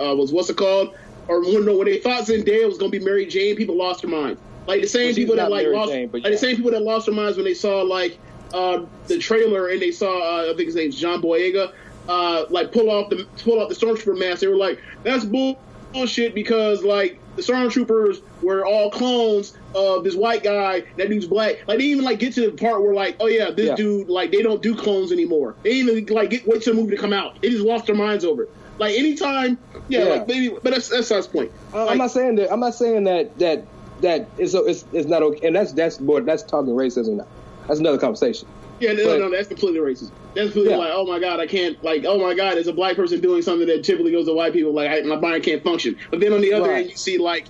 uh 0.02 0.16
was 0.16 0.32
what's 0.32 0.50
it 0.50 0.58
called? 0.58 0.94
Or 1.28 1.42
when, 1.42 1.66
no, 1.66 1.76
when 1.78 1.88
they 1.88 1.98
thought 1.98 2.24
Zendaya 2.26 2.68
was 2.68 2.78
gonna 2.78 2.92
be 2.92 3.00
Mary 3.00 3.26
Jane, 3.26 3.56
people 3.56 3.76
lost 3.76 4.02
their 4.02 4.12
mind. 4.12 4.38
Like 4.68 4.82
the 4.82 4.88
same 4.88 5.08
Well, 5.08 5.16
people 5.16 5.36
that 5.38 5.50
like 5.52 5.64
Mary 5.66 5.76
lost, 5.76 5.92
Jane, 5.92 6.08
but 6.08 6.18
like 6.20 6.26
yeah. 6.26 6.32
the 6.32 6.38
same 6.38 6.56
people 6.56 6.72
that 6.72 6.82
lost 6.84 7.06
their 7.06 7.16
minds 7.16 7.38
when 7.38 7.46
they 7.46 7.54
saw 7.54 7.82
like 7.82 8.18
uh, 8.54 8.82
the 9.08 9.18
trailer 9.18 9.68
and 9.70 9.82
they 9.82 9.92
saw 9.92 10.20
uh, 10.20 10.44
I 10.52 10.54
think 10.56 10.68
his 10.68 10.76
name's 10.76 10.96
John 11.00 11.22
Boyega, 11.22 11.72
uh, 12.08 12.46
like 12.50 12.72
pull 12.72 12.90
off 12.90 13.10
the 13.10 13.26
pull 13.44 13.60
off 13.62 13.70
the 13.70 13.76
stormtrooper 13.76 14.18
mask. 14.18 14.42
They 14.42 14.48
were 14.48 14.56
like, 14.56 14.80
"That's 15.04 15.26
bull- 15.26 15.60
bullshit," 15.94 16.36
because 16.36 16.84
like 16.84 17.20
the 17.36 17.42
stormtroopers 17.42 18.22
were 18.42 18.66
all 18.66 18.90
clones 18.92 19.58
of 19.74 20.04
this 20.04 20.16
white 20.16 20.44
guy. 20.44 20.84
That 20.98 21.10
dude's 21.10 21.26
black. 21.28 21.68
Like 21.68 21.80
they 21.80 21.86
even 21.86 22.06
like 22.06 22.20
get 22.20 22.34
to 22.36 22.50
the 22.50 22.58
part 22.58 22.82
where 22.82 22.94
like, 22.94 23.18
oh 23.20 23.28
yeah, 23.28 23.52
this 23.52 23.68
Yeah. 23.68 23.76
dude 23.76 24.08
like 24.10 24.32
they 24.32 24.42
don't 24.42 24.62
do 24.62 24.76
clones 24.76 25.12
anymore. 25.12 25.56
They 25.64 25.72
even 25.72 26.06
like 26.08 26.30
get 26.30 26.48
wait 26.48 26.62
till 26.62 26.74
the 26.76 26.82
movie 26.82 26.96
to 26.96 27.02
come 27.02 27.14
out. 27.14 27.42
They 27.42 27.50
just 27.50 27.64
lost 27.66 27.88
their 27.88 27.96
minds 27.96 28.24
over 28.24 28.44
it. 28.44 28.50
Like 28.78 28.96
anytime, 28.98 29.58
yeah, 29.88 30.04
Yeah. 30.04 30.06
like 30.12 30.28
maybe, 30.28 30.50
but 30.50 30.74
that's 30.74 30.90
that's 30.90 31.08
Seth's 31.08 31.28
point. 31.28 31.52
Uh, 31.74 31.84
Like, 31.86 31.92
I'm 31.92 31.98
not 31.98 32.12
saying 32.12 32.36
that. 32.36 32.52
I'm 32.54 32.60
not 32.60 32.76
saying 32.76 33.06
that 33.06 33.38
that 33.40 33.66
that 34.02 34.28
is 34.38 34.54
it's 34.54 34.68
it's, 34.84 34.86
it's 34.94 35.08
not 35.08 35.24
okay. 35.24 35.48
And 35.48 35.56
that's 35.56 35.72
that's 35.74 36.00
more 36.00 36.22
that's 36.22 36.44
talking 36.44 36.74
racism 36.74 37.16
now. 37.18 37.28
That's 37.68 37.80
another 37.80 37.98
conversation. 37.98 38.48
Yeah, 38.80 38.94
no, 38.94 39.06
But- 39.06 39.20
no, 39.20 39.30
that's 39.30 39.48
completely 39.48 39.80
racist. 39.80 40.12
That's 40.34 40.48
completely 40.48 40.72
Yeah. 40.72 40.78
like, 40.78 40.92
oh 40.94 41.06
my 41.06 41.20
god, 41.20 41.40
I 41.40 41.48
can't, 41.48 41.82
like, 41.84 42.04
oh 42.06 42.20
my 42.20 42.34
god, 42.34 42.56
there's 42.56 42.68
a 42.68 42.74
black 42.74 42.96
person 42.98 43.22
doing 43.22 43.42
something 43.42 43.68
that 43.68 43.84
typically 43.86 44.12
goes 44.12 44.26
to 44.26 44.34
white 44.34 44.52
people, 44.54 44.74
like, 44.74 44.90
I, 44.90 45.02
my 45.02 45.16
mind 45.16 45.44
can't 45.44 45.64
function. 45.64 45.96
But 46.12 46.20
then 46.20 46.34
on 46.34 46.42
the 46.42 46.54
other 46.54 46.70
Right. 46.70 46.82
end, 46.82 46.90
you 46.90 46.98
see, 46.98 47.18
like, 47.18 47.46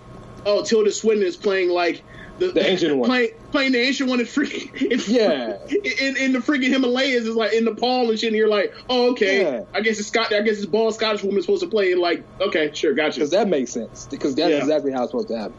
oh, 0.45 0.63
Tilda 0.63 0.91
Swinton 0.91 1.25
is 1.25 1.35
playing, 1.35 1.69
like, 1.69 2.03
the, 2.37 2.49
The 2.51 2.69
ancient 2.69 2.95
one. 2.97 3.07
Playing, 3.09 3.29
playing 3.51 3.71
the 3.71 3.79
ancient 3.79 4.09
one 4.09 4.19
in 4.19 4.25
freaking, 4.25 4.69
in, 4.81 4.99
Yeah. 5.07 5.57
in, 5.69 6.17
in 6.17 6.33
the 6.33 6.39
freaking 6.39 6.67
Himalayas, 6.67 7.25
is 7.25 7.33
like 7.35 7.53
in 7.53 7.63
Nepal 7.63 8.09
and 8.09 8.19
shit, 8.19 8.27
and 8.27 8.35
you're 8.35 8.49
like, 8.49 8.73
oh, 8.89 9.11
okay, 9.11 9.41
Yeah. 9.41 9.61
I 9.73 9.79
guess 9.81 9.99
it's 9.99 10.09
Scott, 10.09 10.33
I 10.33 10.41
guess 10.41 10.57
it's 10.57 10.65
bald 10.65 10.93
Scottish 10.93 11.23
woman 11.23 11.41
supposed 11.41 11.63
to 11.63 11.69
play, 11.69 11.95
like, 11.95 12.23
okay, 12.41 12.71
sure, 12.73 12.93
gotcha. 12.93 13.15
Because 13.19 13.31
that 13.31 13.47
makes 13.47 13.71
sense. 13.71 14.07
Because 14.11 14.35
that's 14.35 14.51
Yeah. 14.51 14.57
exactly 14.57 14.91
how 14.91 15.03
it's 15.03 15.11
supposed 15.11 15.29
to 15.29 15.37
happen. 15.37 15.53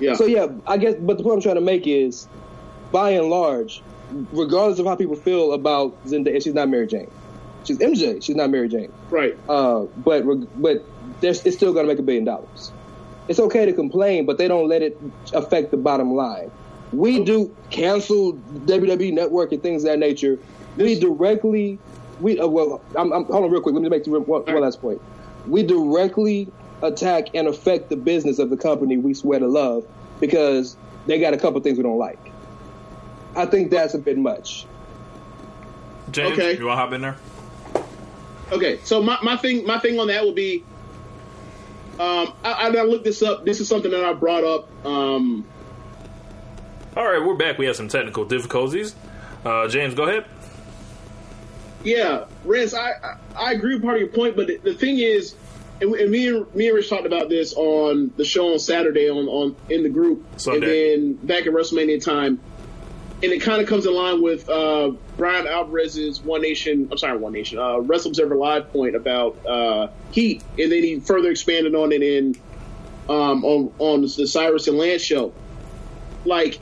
Yeah. 0.00 0.14
So 0.14 0.26
yeah, 0.26 0.48
I 0.66 0.76
guess. 0.78 0.96
But 1.00 1.16
the 1.16 1.22
point 1.22 1.36
I'm 1.36 1.42
trying 1.42 1.54
to 1.54 1.60
make 1.62 1.86
is, 1.86 2.26
by 2.92 3.10
and 3.10 3.30
large, 3.30 3.80
regardless 4.32 4.78
of 4.78 4.86
how 4.86 4.96
people 4.96 5.16
feel 5.16 5.52
about 5.52 6.04
Zendaya, 6.06 6.42
she's 6.42 6.54
not 6.54 6.68
Mary 6.68 6.86
Jane. 6.86 7.10
She's 7.64 7.78
MJ. 7.78 8.22
She's 8.22 8.36
not 8.36 8.50
Mary 8.50 8.68
Jane. 8.68 8.92
right. 9.10 9.36
Uh, 9.48 9.84
but 9.96 10.24
but 10.60 10.84
there's, 11.20 11.44
it's 11.44 11.56
still 11.56 11.72
going 11.72 11.86
to 11.86 11.92
make 11.92 11.98
a 11.98 12.02
billion 12.02 12.24
dollars. 12.24 12.70
It's 13.28 13.40
okay 13.40 13.66
to 13.66 13.72
complain, 13.72 14.24
but 14.24 14.38
they 14.38 14.46
don't 14.46 14.68
let 14.68 14.82
it 14.82 15.00
affect 15.32 15.72
the 15.72 15.76
bottom 15.76 16.14
line. 16.14 16.50
We 16.92 17.24
do 17.24 17.54
cancel 17.70 18.34
WWE 18.34 19.12
Network 19.12 19.50
and 19.50 19.62
things 19.62 19.82
of 19.82 19.90
that 19.90 19.98
nature. 19.98 20.38
We 20.76 20.98
directly, 20.98 21.78
we 22.20 22.38
uh, 22.38 22.46
well, 22.46 22.80
I'm, 22.96 23.12
I'm, 23.12 23.24
hold 23.24 23.44
on 23.44 23.50
real 23.50 23.60
quick. 23.60 23.74
Let 23.74 23.82
me 23.82 23.88
make 23.88 24.04
the, 24.04 24.10
one, 24.10 24.22
one 24.22 24.44
right. 24.44 24.62
last 24.62 24.80
point. 24.80 25.00
We 25.48 25.64
directly 25.64 26.48
attack 26.82 27.34
and 27.34 27.48
affect 27.48 27.88
the 27.88 27.96
business 27.96 28.38
of 28.38 28.50
the 28.50 28.56
company 28.56 28.96
we 28.96 29.14
swear 29.14 29.40
to 29.40 29.48
love 29.48 29.84
because 30.20 30.76
they 31.06 31.18
got 31.18 31.34
a 31.34 31.38
couple 31.38 31.60
things 31.60 31.76
we 31.76 31.82
don't 31.82 31.98
like. 31.98 32.18
I 33.36 33.46
think 33.46 33.70
that's 33.70 33.94
a 33.94 33.98
bit 33.98 34.16
much. 34.18 34.66
James, 36.10 36.32
Okay. 36.38 36.56
you 36.58 36.66
want 36.66 36.78
to 36.78 36.80
hop 36.82 36.92
in 36.92 37.02
there? 37.02 37.16
Okay, 38.52 38.78
so 38.84 39.02
my, 39.02 39.18
my 39.22 39.36
thing 39.36 39.66
my 39.66 39.78
thing 39.80 39.98
on 39.98 40.06
that 40.08 40.24
would 40.24 40.36
be, 40.36 40.62
um, 41.98 42.32
I, 42.44 42.68
I 42.68 42.82
looked 42.82 43.04
this 43.04 43.22
up. 43.22 43.44
This 43.44 43.60
is 43.60 43.68
something 43.68 43.90
that 43.90 44.04
I 44.04 44.12
brought 44.12 44.44
up. 44.44 44.86
Um, 44.86 45.44
All 46.96 47.04
right, 47.04 47.22
we're 47.24 47.34
back. 47.34 47.58
We 47.58 47.66
have 47.66 47.74
some 47.76 47.88
technical 47.88 48.24
difficulties. 48.24 48.94
Uh, 49.44 49.66
James, 49.68 49.94
go 49.94 50.04
ahead. 50.04 50.24
yeah, 51.84 52.24
Rance, 52.44 52.72
I, 52.74 52.90
I 52.92 53.16
I 53.36 53.52
agree 53.52 53.74
with 53.74 53.82
part 53.82 53.96
of 53.96 54.00
your 54.00 54.10
point, 54.10 54.36
but 54.36 54.46
the, 54.46 54.56
the 54.58 54.74
thing 54.74 54.98
is, 55.00 55.34
and, 55.80 55.92
and 55.94 56.10
me 56.10 56.28
and 56.28 56.54
me 56.54 56.68
and 56.68 56.76
Rich 56.76 56.88
talked 56.88 57.06
about 57.06 57.28
this 57.28 57.52
on 57.54 58.12
the 58.16 58.24
show 58.24 58.52
on 58.52 58.58
Saturday 58.60 59.10
on 59.10 59.26
on 59.28 59.56
in 59.68 59.82
the 59.82 59.88
group, 59.88 60.24
Sunday. 60.36 60.94
and 60.94 61.18
then 61.18 61.26
back 61.26 61.46
at 61.48 61.52
WrestleMania 61.52 62.02
time, 62.02 62.40
and 63.22 63.32
it 63.32 63.40
kind 63.40 63.62
of 63.62 63.68
comes 63.68 63.86
in 63.86 63.94
line 63.94 64.20
with 64.20 64.48
uh, 64.48 64.92
Bryan 65.16 65.46
Alvarez's 65.46 66.20
One 66.20 66.42
Nation. 66.42 66.88
I'm 66.90 66.98
sorry, 66.98 67.16
One 67.16 67.32
Nation. 67.32 67.58
Uh, 67.58 67.78
Wrestle 67.78 68.10
Observer 68.10 68.36
Live 68.36 68.70
point 68.72 68.94
about 68.94 69.44
uh, 69.46 69.88
Heat, 70.12 70.42
and 70.58 70.70
then 70.70 70.82
he 70.82 71.00
further 71.00 71.30
expanded 71.30 71.74
on 71.74 71.92
it 71.92 72.02
in 72.02 72.36
um, 73.08 73.44
on 73.44 73.72
on 73.78 74.02
the 74.02 74.26
Cyrus 74.26 74.68
and 74.68 74.76
Lance 74.76 75.02
show. 75.02 75.32
Like 76.24 76.58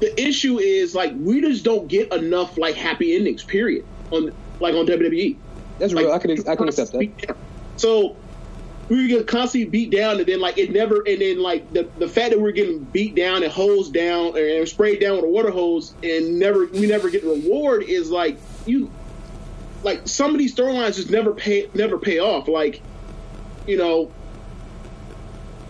the 0.00 0.20
issue 0.20 0.58
is 0.58 0.94
like 0.94 1.12
we 1.16 1.40
just 1.40 1.64
don't 1.64 1.86
get 1.88 2.12
enough 2.12 2.58
like 2.58 2.74
happy 2.74 3.14
endings. 3.14 3.44
Period. 3.44 3.84
On 4.10 4.32
like 4.60 4.74
on 4.74 4.86
WWE. 4.86 5.36
That's 5.78 5.92
Like, 5.92 6.06
real. 6.06 6.14
I 6.14 6.18
can 6.18 6.48
I 6.48 6.56
can 6.56 6.68
accept 6.68 6.92
that. 6.92 7.36
So 7.76 8.16
we 8.88 9.08
get 9.08 9.26
constantly 9.26 9.68
beat 9.68 9.90
down, 9.90 10.18
and 10.18 10.26
then 10.26 10.40
like 10.40 10.58
it 10.58 10.72
never, 10.72 11.02
and 11.06 11.20
then 11.20 11.40
like 11.40 11.72
the 11.72 11.88
the 11.98 12.08
fact 12.08 12.30
that 12.30 12.40
we're 12.40 12.52
getting 12.52 12.84
beat 12.84 13.14
down 13.14 13.42
and 13.42 13.52
hosed 13.52 13.92
down 13.92 14.36
and 14.36 14.68
sprayed 14.68 15.00
down 15.00 15.16
with 15.16 15.24
a 15.24 15.28
water 15.28 15.50
hose, 15.50 15.94
and 16.02 16.38
never 16.38 16.66
we 16.66 16.86
never 16.86 17.10
get 17.10 17.24
reward 17.24 17.82
is 17.82 18.10
like 18.10 18.38
you, 18.66 18.90
like 19.82 20.08
some 20.08 20.32
of 20.32 20.38
these 20.38 20.54
storylines 20.54 20.96
just 20.96 21.10
never 21.10 21.32
pay 21.32 21.68
never 21.74 21.98
pay 21.98 22.18
off. 22.18 22.48
Like 22.48 22.80
you 23.66 23.76
know, 23.76 24.10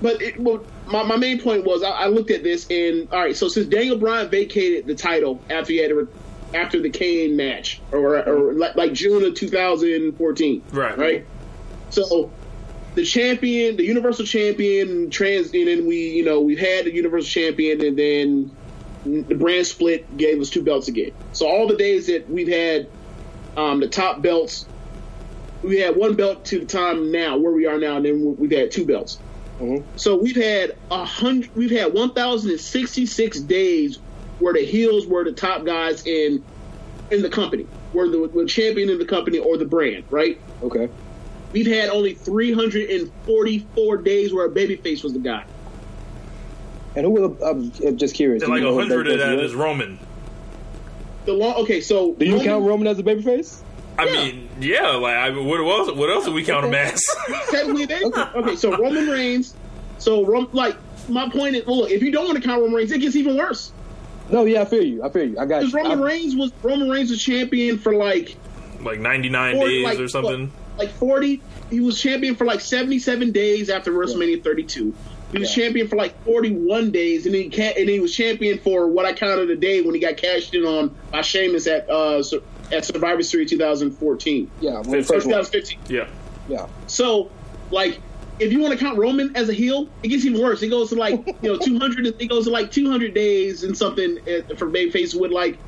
but 0.01 0.23
it, 0.23 0.39
well, 0.39 0.65
my, 0.87 1.03
my 1.03 1.17
main 1.17 1.41
point 1.41 1.65
was 1.65 1.83
I, 1.83 1.91
I 1.91 2.07
looked 2.07 2.31
at 2.31 2.45
this 2.45 2.67
and 2.71 3.09
all 3.13 3.19
right. 3.19 3.37
So 3.37 3.49
since 3.49 3.67
Daniel 3.67 3.99
Bryan 3.99 4.31
vacated 4.31 4.87
the 4.87 4.95
title 4.95 5.43
after 5.51 5.73
he 5.73 5.79
had 5.79 5.91
to, 5.91 6.09
after 6.55 6.81
the 6.81 6.91
Kane 6.91 7.37
match 7.37 7.81
or 7.91 8.17
or 8.27 8.53
like, 8.53 8.77
like 8.77 8.93
June 8.93 9.25
of 9.25 9.35
2014, 9.35 10.63
Right. 10.71 10.97
Right. 10.97 11.27
So 11.91 12.31
the 12.99 13.05
champion, 13.05 13.77
the 13.77 13.85
Universal 13.85 14.25
Champion, 14.25 15.09
trans, 15.09 15.55
and 15.55 15.69
then 15.69 15.87
we 15.87 16.11
you 16.11 16.25
know 16.25 16.41
we've 16.41 16.59
had 16.59 16.85
the 16.85 16.93
Universal 16.93 17.29
Champion, 17.29 17.81
and 17.81 17.97
then 17.97 18.51
the 19.05 19.37
brand 19.37 19.67
split 19.67 20.17
gave 20.17 20.41
us 20.41 20.51
two 20.51 20.65
belts 20.65 20.89
again. 20.89 21.13
So 21.33 21.47
all 21.47 21.69
the 21.69 21.77
days 21.77 22.09
that 22.09 22.29
we've 22.29 22.49
had 22.49 22.89
um, 23.57 23.79
the 23.79 23.87
top 23.87 24.21
belts, 24.21 24.67
we 25.63 25.79
had 25.79 25.95
one 25.95 26.17
belt 26.17 26.45
to 26.47 26.59
the 26.59 26.67
time 26.67 27.13
now 27.13 27.39
where 27.39 27.53
we 27.53 27.67
are 27.67 27.79
now, 27.79 27.99
and 27.99 28.05
then 28.05 28.37
we've 28.37 28.51
had 28.51 28.73
two 28.73 28.85
belts. 28.85 29.21
So 29.95 30.17
we've 30.17 30.35
had 30.35 30.77
a 30.91 31.05
hundred, 31.05 31.55
we've 31.55 31.71
had 31.71 31.93
1,066 31.93 33.41
days 33.41 33.99
where 34.41 34.55
the 34.55 34.65
heels 34.65 35.07
were 35.07 35.23
the 35.23 35.33
top 35.33 35.65
guys 35.65 36.05
in 36.05 36.45
in 37.13 37.23
the 37.23 37.31
company, 37.31 37.67
were 37.93 38.09
the, 38.09 38.29
the 38.35 38.47
champion 38.47 38.91
in 38.91 38.99
the 38.99 39.07
company 39.07 39.39
or 39.39 39.57
the 39.57 39.65
brand, 39.65 40.05
right? 40.11 40.41
Okay. 40.65 40.89
We've 41.53 41.67
had 41.67 41.89
only 41.89 42.15
344 42.15 43.97
days 43.99 44.33
where 44.35 44.47
a 44.47 44.51
babyface 44.51 45.03
was 45.03 45.13
the 45.15 45.19
guy. 45.19 45.45
And 46.97 47.05
who 47.07 47.11
will? 47.13 47.43
I'm 47.45 47.71
just 47.97 48.15
curious. 48.15 48.43
And 48.43 48.49
Do 48.51 48.55
like 48.55 48.61
you 48.61 48.67
know 48.67 48.75
who 48.75 48.81
hundred 48.81 49.07
of 49.09 49.15
babyface 49.21 49.37
that 49.37 49.37
was? 49.43 49.55
Roman. 49.55 49.99
The 51.27 51.33
long, 51.35 51.55
okay, 51.63 51.81
so 51.81 52.13
Do 52.15 52.25
you 52.25 52.41
count 52.41 52.65
Roman 52.67 52.87
as 52.87 52.99
a 52.99 53.03
babyface? 53.03 53.61
I 53.99 54.07
Yeah. 54.07 54.13
mean, 54.13 54.49
yeah. 54.61 54.91
Like, 54.97 55.17
I 55.17 55.31
mean, 55.31 55.47
what 55.47 55.61
else? 55.61 55.91
What 55.93 56.11
else 56.11 56.25
do 56.25 56.33
we 56.33 56.45
count 56.45 56.65
him 56.67 56.75
as? 56.75 57.01
technically 57.51 57.85
they 57.87 58.03
okay. 58.05 58.57
so 58.57 58.77
Roman 58.77 59.09
Reigns, 59.09 59.55
so 59.99 60.25
Rom, 60.25 60.49
like 60.53 60.77
my 61.09 61.29
point 61.29 61.57
is, 61.57 61.67
well, 61.67 61.79
look, 61.79 61.91
if 61.91 62.03
you 62.03 62.11
don't 62.13 62.25
want 62.27 62.37
to 62.41 62.43
count 62.47 62.61
Roman 62.61 62.77
Reigns, 62.77 62.93
it 62.93 63.01
gets 63.01 63.17
even 63.17 63.37
worse. 63.37 63.73
No, 64.31 64.45
yeah, 64.45 64.61
I 64.63 64.65
feel 64.67 64.85
you. 64.85 65.03
I 65.03 65.09
feel 65.09 65.25
you. 65.29 65.39
I 65.39 65.47
got 65.47 65.61
Because 65.61 65.73
you. 65.73 65.79
Roman 65.83 66.01
I- 66.01 66.07
Reigns 66.07 66.37
was 66.37 66.53
Roman 66.63 66.89
Reigns 66.91 67.11
was 67.11 67.23
champion 67.23 67.79
for 67.79 67.95
like 67.95 68.37
like 68.83 69.01
ninety 69.01 69.29
nine 69.29 69.57
days 69.59 69.85
like, 69.85 69.99
or 69.99 70.09
something. 70.09 70.53
Like 70.79 70.91
forty, 70.91 71.43
he 71.71 71.81
was 71.81 72.01
champion 72.01 72.35
for 72.37 72.45
like 72.45 72.61
seventy-seven 72.61 73.33
days 73.33 73.69
after 73.69 73.91
WrestleMania 73.93 74.43
32. 74.45 74.95
He 75.33 75.39
was 75.41 75.55
Yeah. 75.57 75.65
champion 75.65 75.89
for 75.89 75.97
like 75.97 76.23
forty-one 76.25 76.91
days, 76.91 77.27
and 77.27 77.35
then 77.35 77.43
he 77.43 77.51
ca- 77.51 77.75
and 77.77 77.89
he 77.89 78.01
was 78.01 78.15
champion 78.15 78.59
for 78.59 78.87
what 78.89 79.05
I 79.05 79.13
counted 79.13 79.51
a 79.51 79.57
day 79.57 79.83
when 79.83 79.95
he 79.95 80.01
got 80.01 80.17
cashed 80.17 80.55
in 80.55 80.65
on 80.65 80.95
by 81.11 81.23
Sheamus 81.23 81.67
at 81.67 81.91
uh 81.91 82.23
at 82.73 82.85
Survivor 82.85 83.23
Series 83.23 83.51
2014 83.51 84.51
Yeah, 84.61 84.75
when 84.75 84.83
the 84.83 84.89
Fifteen. 84.91 85.03
first 85.05 85.27
one. 85.27 85.35
2015. 85.45 85.79
Yeah. 85.89 86.09
Yeah. 86.49 86.67
So, 86.87 87.31
like, 87.71 87.99
if 88.39 88.53
you 88.53 88.61
want 88.61 88.79
to 88.79 88.83
count 88.83 88.97
Roman 88.99 89.35
as 89.37 89.49
a 89.49 89.53
heel, 89.53 89.89
it 90.03 90.09
gets 90.09 90.25
even 90.25 90.41
worse. 90.41 90.63
It 90.63 90.69
goes 90.69 90.91
to 90.91 90.95
like 90.95 91.27
you 91.43 91.53
know 91.53 91.59
200. 91.59 92.07
It 92.07 92.29
goes 92.29 92.45
to 92.45 92.51
like 92.51 92.71
200 92.71 93.13
days 93.15 93.65
and 93.65 93.77
something 93.77 94.19
uh, 94.21 94.55
for 94.55 94.71
babyface 94.71 95.19
with 95.19 95.33
like 95.33 95.59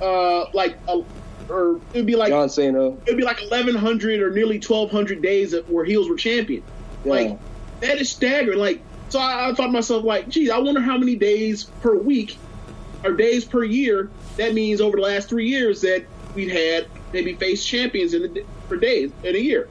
uh 0.00 0.50
like 0.52 0.76
a, 0.88 1.02
or 1.48 1.80
it'd 1.92 2.06
be 2.06 2.16
like 2.16 2.30
John 2.30 2.48
Cena. 2.48 2.96
it'd 3.06 3.16
be 3.16 3.24
like 3.24 3.40
1100 3.40 4.20
or 4.20 4.30
nearly 4.30 4.56
1200 4.56 5.22
days 5.22 5.52
that 5.52 5.68
where 5.68 5.84
heels 5.84 6.08
were 6.08 6.16
champion. 6.16 6.62
Yeah. 7.04 7.10
Like 7.10 7.38
that 7.80 8.00
is 8.00 8.10
staggering. 8.10 8.58
Like 8.58 8.80
so, 9.08 9.18
I, 9.18 9.50
I 9.50 9.54
thought 9.54 9.66
to 9.66 9.72
myself 9.72 10.04
like, 10.04 10.28
geez, 10.28 10.50
I 10.50 10.58
wonder 10.58 10.80
how 10.80 10.98
many 10.98 11.16
days 11.16 11.64
per 11.82 11.96
week 11.96 12.38
or 13.04 13.12
days 13.12 13.44
per 13.44 13.64
year 13.64 14.10
that 14.36 14.54
means 14.54 14.80
over 14.80 14.96
the 14.96 15.02
last 15.02 15.28
three 15.28 15.48
years 15.48 15.80
that 15.82 16.04
we've 16.34 16.50
had 16.50 16.88
maybe 17.12 17.34
face 17.34 17.64
champions 17.64 18.14
in 18.14 18.22
the, 18.22 18.44
for 18.68 18.76
days 18.76 19.12
in 19.22 19.36
a 19.36 19.38
year. 19.38 19.68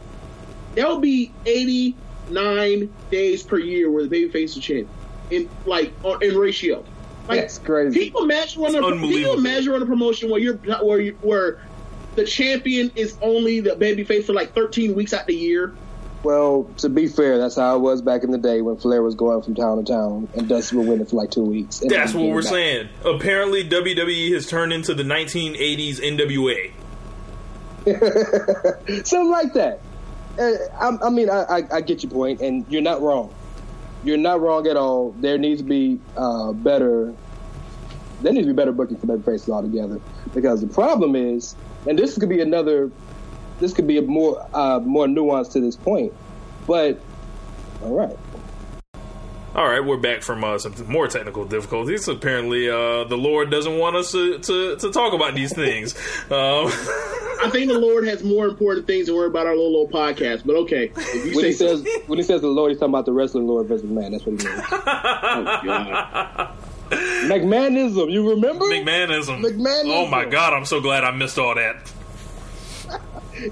That 0.75 0.89
would 0.89 1.01
be 1.01 1.31
89 1.45 2.93
days 3.11 3.43
per 3.43 3.59
year 3.59 3.91
where 3.91 4.05
the 4.05 4.09
babyface 4.09 4.57
is 4.57 4.57
champion 4.57 4.89
in 5.29 5.49
like 5.65 5.93
in 6.21 6.37
ratio. 6.37 6.83
Like, 7.27 7.41
That's 7.41 7.57
crazy. 7.59 8.09
Can 8.09 8.17
you 8.17 8.23
imagine 8.23 8.61
running? 8.61 8.77
It's 8.77 8.85
A, 8.85 8.89
can 8.89 8.99
you 8.99 9.05
unbelievable. 9.05 9.37
imagine 9.39 9.71
running 9.71 9.87
a 9.87 9.89
promotion 9.89 10.29
where 10.29 10.39
you're 10.41 10.55
where 10.57 10.99
you, 10.99 11.17
where 11.21 11.61
the 12.15 12.25
champion 12.25 12.91
is 12.95 13.17
only 13.21 13.59
the 13.61 13.71
babyface 13.71 14.25
for 14.25 14.33
like 14.33 14.53
13 14.53 14.93
weeks 14.93 15.13
out 15.13 15.25
the 15.27 15.35
year? 15.35 15.73
Well, 16.23 16.69
to 16.77 16.87
be 16.89 17.07
fair, 17.07 17.37
that's 17.37 17.55
how 17.57 17.75
it 17.75 17.79
was 17.79 18.01
back 18.01 18.23
in 18.23 18.31
the 18.31 18.37
day 18.37 18.61
when 18.61 18.77
Flair 18.77 19.01
was 19.01 19.15
going 19.15 19.41
from 19.41 19.55
town 19.55 19.83
to 19.83 19.83
town 19.91 20.29
and 20.37 20.47
Dusty 20.47 20.77
would 20.77 20.87
win 20.87 21.01
it 21.01 21.09
for 21.09 21.17
like 21.17 21.31
two 21.31 21.43
weeks. 21.43 21.81
and 21.81 21.89
That's 21.91 22.13
what 22.13 22.25
we're 22.29 22.41
back. 22.41 22.49
saying. 22.51 22.89
Apparently, 23.03 23.67
WWE 23.67 24.33
has 24.33 24.47
turned 24.47 24.71
into 24.71 24.93
the 24.93 25.03
1980s 25.03 25.99
NWA. 25.99 26.71
Something 29.05 29.29
like 29.31 29.53
that. 29.53 29.81
Uh, 30.39 30.51
I, 30.79 31.07
I 31.07 31.09
mean, 31.09 31.29
I, 31.29 31.43
I, 31.43 31.63
I 31.73 31.81
get 31.81 32.03
your 32.03 32.11
point, 32.11 32.39
and 32.41 32.65
you're 32.69 32.81
not 32.81 33.01
wrong. 33.01 33.33
You're 34.03 34.17
not 34.17 34.41
wrong 34.41 34.67
at 34.67 34.75
all. 34.75 35.11
There 35.19 35.37
needs 35.37 35.61
to 35.61 35.67
be 35.67 35.99
uh, 36.17 36.51
better. 36.51 37.13
There 38.21 38.33
needs 38.33 38.47
to 38.47 38.53
be 38.53 38.55
better 38.55 38.71
booking 38.71 38.97
for 38.97 39.07
baby 39.07 39.23
faces 39.23 39.49
altogether. 39.49 39.99
Because 40.33 40.61
the 40.61 40.67
problem 40.67 41.15
is, 41.15 41.55
and 41.87 41.97
this 41.97 42.17
could 42.17 42.29
be 42.29 42.41
another. 42.41 42.91
This 43.59 43.73
could 43.73 43.87
be 43.87 43.97
a 43.97 44.01
more 44.01 44.45
uh, 44.53 44.79
more 44.79 45.07
nuance 45.07 45.47
to 45.49 45.59
this 45.59 45.75
point, 45.75 46.13
but 46.67 46.99
all 47.81 47.95
right. 47.95 48.17
All 49.55 49.67
right, 49.69 49.85
we're 49.85 49.97
back 49.97 50.23
from 50.23 50.43
uh, 50.43 50.57
some 50.57 50.73
more 50.87 51.07
technical 51.07 51.45
difficulties. 51.45 52.07
Apparently, 52.07 52.67
uh, 52.67 53.03
the 53.03 53.15
Lord 53.17 53.51
doesn't 53.51 53.77
want 53.77 53.95
us 53.95 54.11
to, 54.11 54.39
to, 54.39 54.75
to 54.77 54.91
talk 54.91 55.13
about 55.13 55.35
these 55.35 55.53
things. 55.53 55.93
Um, 56.33 56.67
I 57.43 57.49
think 57.51 57.67
the 57.69 57.77
Lord 57.77 58.07
has 58.07 58.23
more 58.23 58.47
important 58.47 58.87
things 58.87 59.07
to 59.07 59.13
worry 59.13 59.27
about 59.27 59.45
our 59.45 59.55
little, 59.55 59.83
little 59.83 59.89
podcast. 59.89 60.45
But 60.45 60.55
okay, 60.55 60.91
if 60.95 61.25
you 61.25 61.35
When 61.35 61.41
say 61.41 61.47
he 61.47 61.53
says 61.53 61.87
when 62.07 62.17
he 62.17 62.23
says 62.23 62.39
the 62.41 62.47
Lord, 62.47 62.71
he's 62.71 62.79
talking 62.79 62.93
about 62.93 63.05
the 63.05 63.11
wrestling 63.11 63.45
Lord 63.45 63.67
Vince 63.67 63.83
man. 63.83 64.13
That's 64.13 64.25
what 64.25 64.41
he 64.41 64.47
means. 64.47 64.61
oh, 64.71 65.59
God. 65.65 66.57
McMahonism. 66.89 68.09
You 68.11 68.29
remember? 68.29 68.65
McMahonism. 68.65 69.43
McMahonism. 69.43 69.83
Oh 69.93 70.07
my 70.07 70.23
God, 70.25 70.53
I'm 70.53 70.63
so 70.65 70.79
glad 70.79 71.03
I 71.03 71.11
missed 71.11 71.37
all 71.37 71.55
that. 71.55 71.91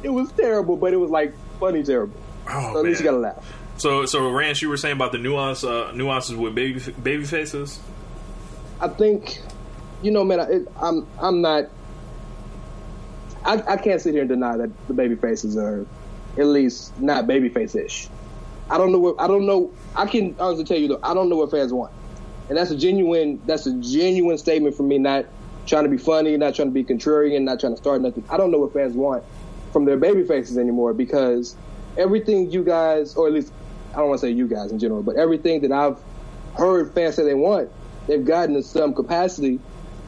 It 0.04 0.10
was 0.10 0.32
terrible, 0.32 0.78
but 0.78 0.94
it 0.94 0.98
was 0.98 1.10
like 1.12 1.34
funny 1.60 1.84
terrible. 1.84 2.16
Oh, 2.50 2.74
so 2.74 2.80
at 2.80 2.86
least 2.86 3.02
you 3.02 3.06
gotta 3.06 3.18
laugh. 3.18 3.44
So, 3.82 4.06
so 4.06 4.30
Rance, 4.30 4.62
you 4.62 4.70
were 4.70 4.78
saying 4.78 4.96
about 4.96 5.12
the 5.12 5.18
nuance, 5.18 5.64
uh, 5.64 5.92
nuances 5.96 6.36
with 6.36 6.54
baby 6.54 6.80
baby 7.02 7.24
faces. 7.24 7.80
I 8.80 8.88
think, 8.90 9.42
you 10.04 10.12
know, 10.12 10.24
man, 10.24 10.40
it, 10.40 10.68
I'm 10.80 11.08
I'm 11.20 11.42
not. 11.42 11.64
I, 13.44 13.54
I 13.68 13.78
can't 13.78 14.00
sit 14.00 14.14
here 14.14 14.22
and 14.22 14.30
deny 14.30 14.56
that 14.56 14.70
the 14.88 14.94
baby 14.94 15.16
faces 15.16 15.58
are 15.58 15.88
at 16.38 16.46
least 16.46 17.00
not 17.02 17.26
baby 17.26 17.50
face 17.50 17.74
ish. 17.74 18.08
I 18.70 18.78
don't 18.78 18.92
know 18.92 19.00
what 19.00 19.16
I 19.20 19.26
don't 19.26 19.48
know. 19.48 19.72
I 19.96 20.06
can 20.06 20.36
honestly 20.38 20.66
tell 20.66 20.78
you 20.78 20.88
though, 20.88 21.00
I 21.02 21.16
don't 21.16 21.28
know 21.28 21.38
what 21.38 21.50
fans 21.50 21.74
want, 21.74 21.92
and 22.50 22.58
that's 22.60 22.70
a 22.70 22.78
genuine 22.78 23.42
that's 23.48 23.66
a 23.66 23.74
genuine 23.82 24.38
statement 24.38 24.76
from 24.78 24.90
me. 24.90 25.00
Not 25.00 25.26
trying 25.66 25.86
to 25.86 25.90
be 25.90 25.98
funny, 25.98 26.38
not 26.38 26.54
trying 26.54 26.68
to 26.68 26.72
be 26.72 26.84
contrarian, 26.84 27.42
not 27.42 27.60
trying 27.60 27.74
to 27.74 27.78
start 27.78 28.02
nothing. 28.02 28.24
I 28.30 28.38
don't 28.38 28.52
know 28.52 28.60
what 28.60 28.74
fans 28.74 28.94
want 28.94 29.24
from 29.74 29.86
their 29.86 29.98
baby 29.98 30.24
faces 30.24 30.60
anymore 30.60 30.94
because 30.94 31.56
everything 31.98 32.52
you 32.52 32.64
guys, 32.64 33.16
or 33.16 33.26
at 33.26 33.34
least 33.34 33.52
I 33.94 33.98
don't 33.98 34.10
want 34.10 34.22
to 34.22 34.28
say 34.28 34.32
you 34.32 34.48
guys 34.48 34.72
in 34.72 34.80
general, 34.80 35.04
but 35.04 35.16
everything 35.18 35.62
that 35.62 35.72
I've 35.72 35.98
heard 36.58 36.94
fans 36.94 37.16
say 37.16 37.24
they 37.24 37.34
want, 37.34 37.70
they've 38.08 38.24
gotten 38.24 38.56
in 38.56 38.64
some 38.64 38.94
capacity, 38.94 39.60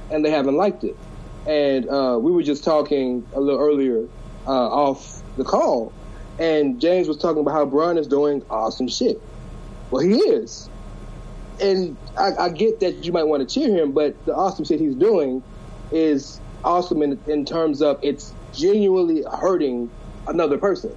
and 0.09 0.23
they 0.23 0.31
haven't 0.31 0.55
liked 0.55 0.83
it. 0.83 0.97
And 1.47 1.89
uh, 1.89 2.17
we 2.21 2.31
were 2.31 2.43
just 2.43 2.63
talking 2.63 3.27
a 3.33 3.39
little 3.41 3.59
earlier 3.59 4.05
uh, 4.47 4.51
off 4.51 5.21
the 5.37 5.43
call, 5.43 5.91
and 6.39 6.79
James 6.79 7.07
was 7.07 7.17
talking 7.17 7.41
about 7.41 7.51
how 7.51 7.65
Braun 7.65 7.97
is 7.97 8.07
doing 8.07 8.43
awesome 8.49 8.87
shit. 8.87 9.21
Well, 9.91 10.01
he 10.01 10.15
is, 10.15 10.69
and 11.61 11.97
I, 12.17 12.31
I 12.39 12.49
get 12.49 12.79
that 12.79 13.03
you 13.03 13.11
might 13.11 13.23
want 13.23 13.47
to 13.47 13.53
cheer 13.53 13.75
him, 13.75 13.91
but 13.91 14.23
the 14.25 14.33
awesome 14.33 14.65
shit 14.65 14.79
he's 14.79 14.95
doing 14.95 15.43
is 15.91 16.39
awesome 16.63 17.01
in, 17.01 17.19
in 17.27 17.45
terms 17.45 17.81
of 17.81 17.99
it's 18.01 18.33
genuinely 18.53 19.23
hurting 19.39 19.89
another 20.27 20.57
person. 20.57 20.95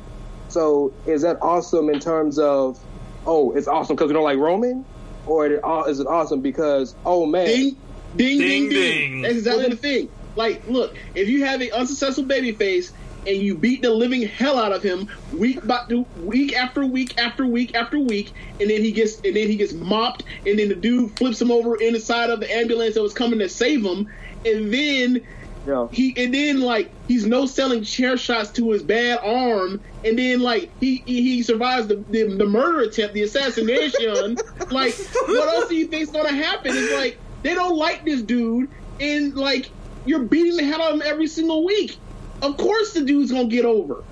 So 0.57 0.95
is 1.05 1.21
that 1.21 1.37
awesome 1.43 1.91
in 1.91 2.01
terms 2.01 2.39
of, 2.39 2.83
oh, 3.27 3.53
it's 3.53 3.69
awesome 3.69 3.95
because 3.95 4.09
we 4.09 4.15
don't 4.15 4.25
like 4.25 4.39
Roman, 4.39 4.87
or 5.27 5.47
is 5.87 6.01
it 6.01 6.07
awesome 6.07 6.41
because, 6.41 6.95
oh 7.05 7.27
man, 7.27 7.45
Ding, 7.45 7.77
ding, 8.17 8.39
Ding, 8.39 8.39
ding, 8.39 8.69
ding. 8.71 8.71
ding. 8.71 9.21
That's 9.21 9.35
exactly 9.35 9.69
the 9.69 9.77
thing. 9.77 10.09
Like, 10.35 10.67
look, 10.67 10.97
if 11.15 11.29
you 11.29 11.45
have 11.45 11.61
an 11.61 11.73
unsuccessful 11.73 12.25
babyface 12.25 12.91
and 13.27 13.37
you 13.37 13.55
beat 13.55 13.83
the 13.83 13.91
living 13.91 14.23
hell 14.23 14.59
out 14.59 14.73
of 14.73 14.83
him 14.83 15.11
week 15.35 15.63
by 15.67 15.85
week 16.23 16.57
after 16.57 16.87
week 16.87 17.19
after 17.19 17.45
week 17.45 17.75
after 17.75 17.99
week, 17.99 18.33
and 18.59 18.71
then 18.71 18.83
he 18.83 18.93
gets 18.93 19.17
and 19.17 19.37
then 19.37 19.49
he 19.49 19.57
gets 19.57 19.75
mopped, 19.75 20.25
and 20.47 20.59
then 20.59 20.71
the 20.71 20.75
dude 20.75 21.15
flips 21.19 21.39
him 21.39 21.51
over 21.51 21.77
in 21.77 21.93
the 21.93 22.01
side 22.01 22.31
of 22.31 22.41
the 22.41 22.51
ambulance 22.51 22.95
that 22.95 23.03
was 23.03 23.13
coming 23.13 23.41
to 23.41 23.49
save 23.51 23.85
him, 23.85 24.09
and 24.47 24.73
then 24.73 25.21
yeah, 25.67 25.89
he 25.91 26.15
and 26.17 26.33
then 26.33 26.61
like 26.61 26.91
he's 27.09 27.27
no 27.27 27.47
selling 27.47 27.83
chair 27.83 28.17
shots 28.17 28.51
to 28.53 28.71
his 28.71 28.83
bad 28.83 29.19
arm, 29.23 29.81
and 30.05 30.19
then 30.19 30.41
like 30.41 30.71
he 30.81 31.03
he, 31.07 31.23
he 31.23 31.43
survives 31.43 31.89
the, 31.89 31.97
the 32.11 32.25
the 32.25 32.47
murder 32.47 32.81
attempt, 32.81 33.15
the 33.15 33.23
assassination. 33.23 34.37
like, 34.71 34.95
what 35.27 35.49
else 35.55 35.69
do 35.69 35.77
you 35.77 35.87
think's 35.87 36.11
gonna 36.11 36.33
happen? 36.33 36.73
It's 36.75 36.95
like 36.95 37.19
they 37.43 37.55
don't 37.55 37.77
like 37.77 38.05
this 38.05 38.23
dude, 38.23 38.71
and 39.01 39.35
like 39.35 39.71
you're 40.05 40.25
beating 40.25 40.57
the 40.57 40.65
hell 40.65 40.83
out 40.83 40.95
of 40.95 41.01
him 41.01 41.03
every 41.05 41.27
single 41.27 41.65
week. 41.65 41.99
Of 42.43 42.57
course, 42.57 42.93
the 42.93 43.05
dude's 43.05 43.33
gonna 43.33 43.49
get 43.49 43.65
over. 43.65 44.05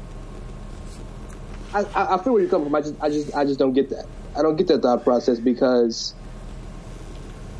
I, 1.73 1.81
I 1.81 2.15
I 2.15 2.23
feel 2.23 2.33
where 2.33 2.43
you're 2.43 2.51
coming 2.51 2.67
from. 2.67 2.75
I 2.75 2.81
just, 2.81 2.95
I 3.03 3.09
just, 3.09 3.37
I 3.37 3.45
just 3.45 3.59
don't 3.59 3.73
get 3.73 3.91
that. 3.91 4.07
I 4.37 4.43
don't 4.43 4.57
get 4.57 4.67
that 4.69 4.83
thought 4.83 5.05
process 5.05 5.39
because 5.39 6.15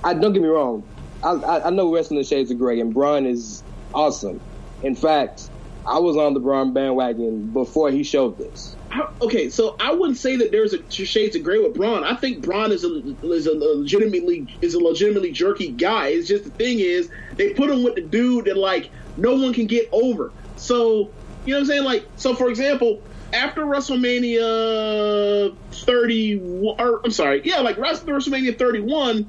I 0.03 0.15
don't 0.15 0.33
get 0.33 0.43
me 0.43 0.49
wrong. 0.49 0.83
I, 1.25 1.31
I, 1.31 1.67
I 1.67 1.71
know 1.71 1.93
wrestling 1.93 2.19
the 2.19 2.25
shades 2.25 2.51
of 2.51 2.59
gray, 2.59 2.81
and 2.81 2.93
Braun 2.93 3.27
is 3.27 3.64
awesome. 3.95 4.41
In 4.83 4.95
fact, 4.95 5.49
I 5.87 5.99
was 5.99 6.17
on 6.17 6.35
the 6.35 6.41
Braun 6.41 6.73
bandwagon 6.73 7.51
before 7.53 7.91
he 7.91 8.03
showed 8.03 8.39
this. 8.39 8.77
Okay, 9.21 9.51
so 9.51 9.77
I 9.81 9.93
wouldn't 9.93 10.19
say 10.19 10.37
that 10.37 10.53
there's 10.53 10.73
a 10.73 10.91
shades 10.91 11.35
of 11.37 11.43
gray 11.43 11.59
with 11.59 11.75
Braun. 11.75 12.05
I 12.05 12.15
think 12.15 12.43
Braun 12.43 12.71
is 12.73 12.85
a 12.85 13.17
is 13.23 13.47
a 13.47 13.53
legitimately 13.53 14.47
is 14.61 14.75
a 14.75 14.79
legitimately 14.79 15.33
jerky 15.33 15.73
guy. 15.73 16.09
It's 16.09 16.29
just 16.29 16.45
the 16.45 16.51
thing 16.51 16.79
is 16.79 17.11
they 17.37 17.55
put 17.55 17.71
him 17.71 17.83
with 17.83 17.97
the 17.97 18.03
dude 18.03 18.45
that 18.47 18.57
like 18.57 18.91
no 19.17 19.35
one 19.35 19.53
can 19.53 19.67
get 19.67 19.89
over. 19.93 20.33
So 20.57 21.11
you 21.45 21.53
know 21.53 21.57
what 21.57 21.61
I'm 21.61 21.67
saying? 21.67 21.85
Like 21.85 22.07
so, 22.17 22.35
for 22.35 22.49
example, 22.49 23.03
after 23.33 23.65
WrestleMania 23.65 25.57
30, 25.73 26.41
or 26.79 27.01
I'm 27.05 27.11
sorry, 27.11 27.43
yeah, 27.45 27.61
like 27.61 27.77
WrestleMania 27.77 28.57
31, 28.59 29.29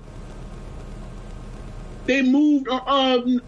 they 2.05 2.21
moved. 2.21 2.67
Uh, 2.69 2.81
um, 2.85 3.41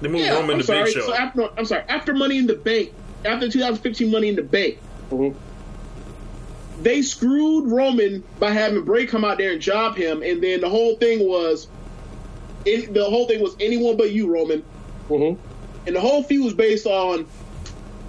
They 0.00 0.08
moved 0.08 0.24
yeah, 0.24 0.34
Roman 0.34 0.52
I'm 0.52 0.58
to 0.60 0.64
sorry. 0.64 0.84
Big 0.84 0.94
Show. 0.94 1.00
So 1.06 1.14
after, 1.14 1.48
I'm 1.56 1.64
sorry. 1.64 1.84
After 1.88 2.14
Money 2.14 2.38
in 2.38 2.46
the 2.46 2.54
Bank, 2.54 2.92
after 3.24 3.48
2015 3.48 4.10
Money 4.10 4.28
in 4.28 4.36
the 4.36 4.42
Bank, 4.42 4.78
Mhm. 5.10 5.34
they 6.82 7.02
screwed 7.02 7.70
Roman 7.70 8.22
by 8.38 8.50
having 8.50 8.82
Bray 8.84 9.06
come 9.06 9.24
out 9.24 9.38
there 9.38 9.52
and 9.52 9.60
job 9.60 9.96
him, 9.96 10.22
and 10.22 10.42
then 10.42 10.60
the 10.60 10.68
whole 10.68 10.96
thing 10.96 11.26
was, 11.28 11.68
in, 12.66 12.92
the 12.92 13.04
whole 13.04 13.26
thing 13.26 13.40
was 13.40 13.54
anyone 13.60 13.96
but 13.96 14.10
you, 14.12 14.26
Roman, 14.32 14.62
Mm-hmm. 15.08 15.40
and 15.86 15.96
the 15.96 16.00
whole 16.00 16.22
feud 16.22 16.44
was 16.44 16.54
based 16.54 16.86
on 16.86 17.26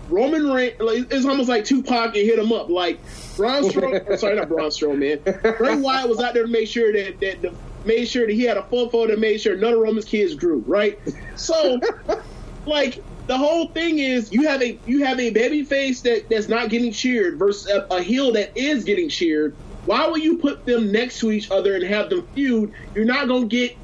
Roman 0.10 0.50
Reigns. 0.52 0.80
Like, 0.80 1.12
it's 1.12 1.26
almost 1.26 1.50
like 1.50 1.66
Tupac 1.66 2.16
and 2.16 2.26
hit 2.26 2.40
him 2.40 2.52
up, 2.54 2.70
like 2.70 3.00
Braun 3.36 3.64
Strowman. 3.64 4.18
sorry, 4.20 4.36
not 4.36 4.48
Braun 4.50 4.70
Strowman. 4.70 5.58
Bray 5.58 5.76
Wyatt 5.76 6.10
was 6.10 6.20
out 6.20 6.34
there 6.34 6.44
to 6.44 6.50
make 6.50 6.68
sure 6.68 6.92
that 6.94 7.20
that 7.20 7.42
the, 7.42 7.54
made 7.86 8.06
sure 8.08 8.28
that 8.28 8.34
he 8.34 8.44
had 8.44 8.58
a 8.58 8.64
full 8.64 8.90
photo 8.90 9.14
that 9.14 9.20
made 9.20 9.40
sure 9.40 9.56
none 9.56 9.74
of 9.74 9.80
Roman's 9.80 10.06
kids 10.06 10.36
grew. 10.36 10.64
Right, 10.68 11.00
so 11.36 11.80
like 12.66 13.04
the 13.28 13.38
whole 13.38 13.68
thing 13.70 14.00
is 14.00 14.32
you 14.32 14.48
have 14.48 14.62
a 14.62 14.80
you 14.86 15.04
have 15.04 15.20
a 15.20 15.30
baby 15.32 15.64
face 15.64 16.02
that 16.02 16.30
that's 16.30 16.48
not 16.48 16.70
getting 16.70 16.92
cheered 16.92 17.38
versus 17.38 17.68
a, 17.68 17.88
a 17.96 18.02
heel 18.02 18.32
that 18.34 18.56
is 18.56 18.84
getting 18.84 19.10
cheered. 19.10 19.56
Why 19.86 20.08
would 20.08 20.24
you 20.24 20.38
put 20.38 20.66
them 20.66 20.92
next 20.92 21.20
to 21.20 21.32
each 21.32 21.52
other 21.52 21.76
and 21.76 21.84
have 21.84 22.10
them 22.10 22.28
feud? 22.34 22.74
You're 22.94 23.06
not 23.06 23.28
gonna 23.28 23.46
get 23.46 23.78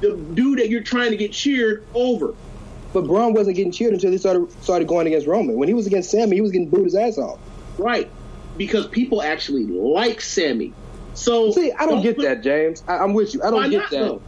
the 0.00 0.16
dude 0.16 0.58
that 0.58 0.68
you're 0.68 0.82
trying 0.82 1.10
to 1.10 1.16
get 1.16 1.32
cheered 1.32 1.86
over. 1.94 2.34
But 2.92 3.06
Braun 3.06 3.34
wasn't 3.34 3.56
getting 3.56 3.72
cheered 3.72 3.92
until 3.92 4.12
he 4.12 4.18
started 4.18 4.50
started 4.62 4.86
going 4.86 5.06
against 5.06 5.26
Roman. 5.26 5.56
When 5.56 5.68
he 5.68 5.74
was 5.74 5.86
against 5.86 6.10
Sammy, 6.10 6.36
he 6.36 6.40
was 6.40 6.52
getting 6.52 6.68
booed 6.68 6.84
his 6.84 6.94
ass 6.94 7.18
off. 7.18 7.38
Right. 7.78 8.10
Because 8.56 8.86
people 8.86 9.20
actually 9.20 9.66
like 9.66 10.20
Sammy. 10.20 10.72
So 11.14 11.50
See, 11.52 11.72
I 11.72 11.86
don't, 11.86 12.02
get 12.02 12.16
put- 12.16 12.24
that, 12.24 12.42
James. 12.42 12.82
I, 12.88 12.98
I'm 12.98 13.14
with 13.14 13.34
you. 13.34 13.42
I 13.42 13.50
don't 13.50 13.54
Why 13.54 13.68
get 13.68 13.78
not, 13.78 13.90
that 13.90 14.20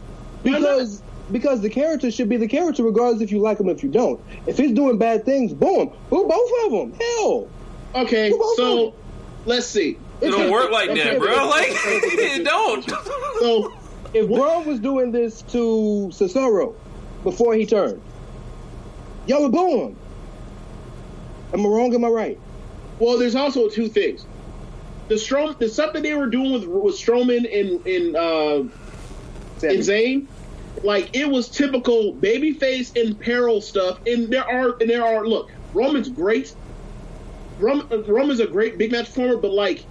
because 0.43 1.01
because 1.31 1.61
the 1.61 1.69
character 1.69 2.09
should 2.09 2.29
be 2.29 2.37
the 2.37 2.47
character, 2.47 2.83
regardless 2.83 3.21
if 3.21 3.31
you 3.31 3.39
like 3.39 3.59
him 3.59 3.67
if 3.69 3.83
you 3.83 3.89
don't. 3.89 4.21
If 4.45 4.57
he's 4.57 4.71
doing 4.71 4.97
bad 4.97 5.25
things, 5.25 5.53
boom, 5.53 5.93
boo 6.09 6.27
both 6.27 6.51
of 6.65 6.71
them. 6.71 6.93
Hell, 6.93 7.49
Okay, 7.95 8.31
so 8.55 8.93
let's 9.45 9.65
see. 9.65 9.97
It 10.21 10.31
don't 10.31 10.51
work 10.51 10.71
like 10.71 10.93
that, 10.93 11.19
bro. 11.19 11.47
Like 11.47 11.69
okay, 11.71 11.97
okay, 11.97 12.35
it 12.39 12.43
don't. 12.43 12.87
So 13.39 13.73
if 14.13 14.27
Braun 14.27 14.65
was 14.65 14.79
doing 14.79 15.11
this 15.11 15.41
to 15.43 16.09
Cesaro 16.11 16.75
before 17.23 17.53
he 17.55 17.65
turned, 17.65 18.01
y'all 19.25 19.43
would 19.43 19.51
boo 19.51 19.87
him. 19.87 19.97
Am 21.53 21.65
I 21.65 21.69
wrong? 21.69 21.93
Am 21.93 22.03
I 22.03 22.09
right? 22.09 22.39
Well, 22.99 23.17
there's 23.17 23.35
also 23.35 23.69
two 23.69 23.87
things. 23.87 24.25
The 25.07 25.17
Strom, 25.17 25.55
the 25.59 25.69
stuff 25.69 25.93
that 25.93 26.03
they 26.03 26.13
were 26.13 26.27
doing 26.27 26.51
with 26.53 26.65
with 26.65 26.95
Strowman 26.95 27.45
and 27.59 27.85
and 27.85 28.15
uh, 28.15 28.55
and 29.63 29.79
Zayn, 29.79 30.27
like 30.83 31.15
it 31.15 31.29
was 31.29 31.49
typical 31.49 32.13
babyface 32.13 32.99
and 33.01 33.19
peril 33.19 33.61
stuff. 33.61 33.99
And 34.05 34.31
there 34.31 34.45
are 34.45 34.75
and 34.81 34.89
there 34.89 35.03
are 35.05 35.25
look, 35.27 35.49
Roman's 35.73 36.09
great. 36.09 36.53
Roman, 37.59 37.87
Roman's 38.05 38.39
a 38.39 38.47
great 38.47 38.77
big 38.77 38.91
match 38.91 39.07
performer, 39.07 39.37
but 39.37 39.51
like 39.51 39.83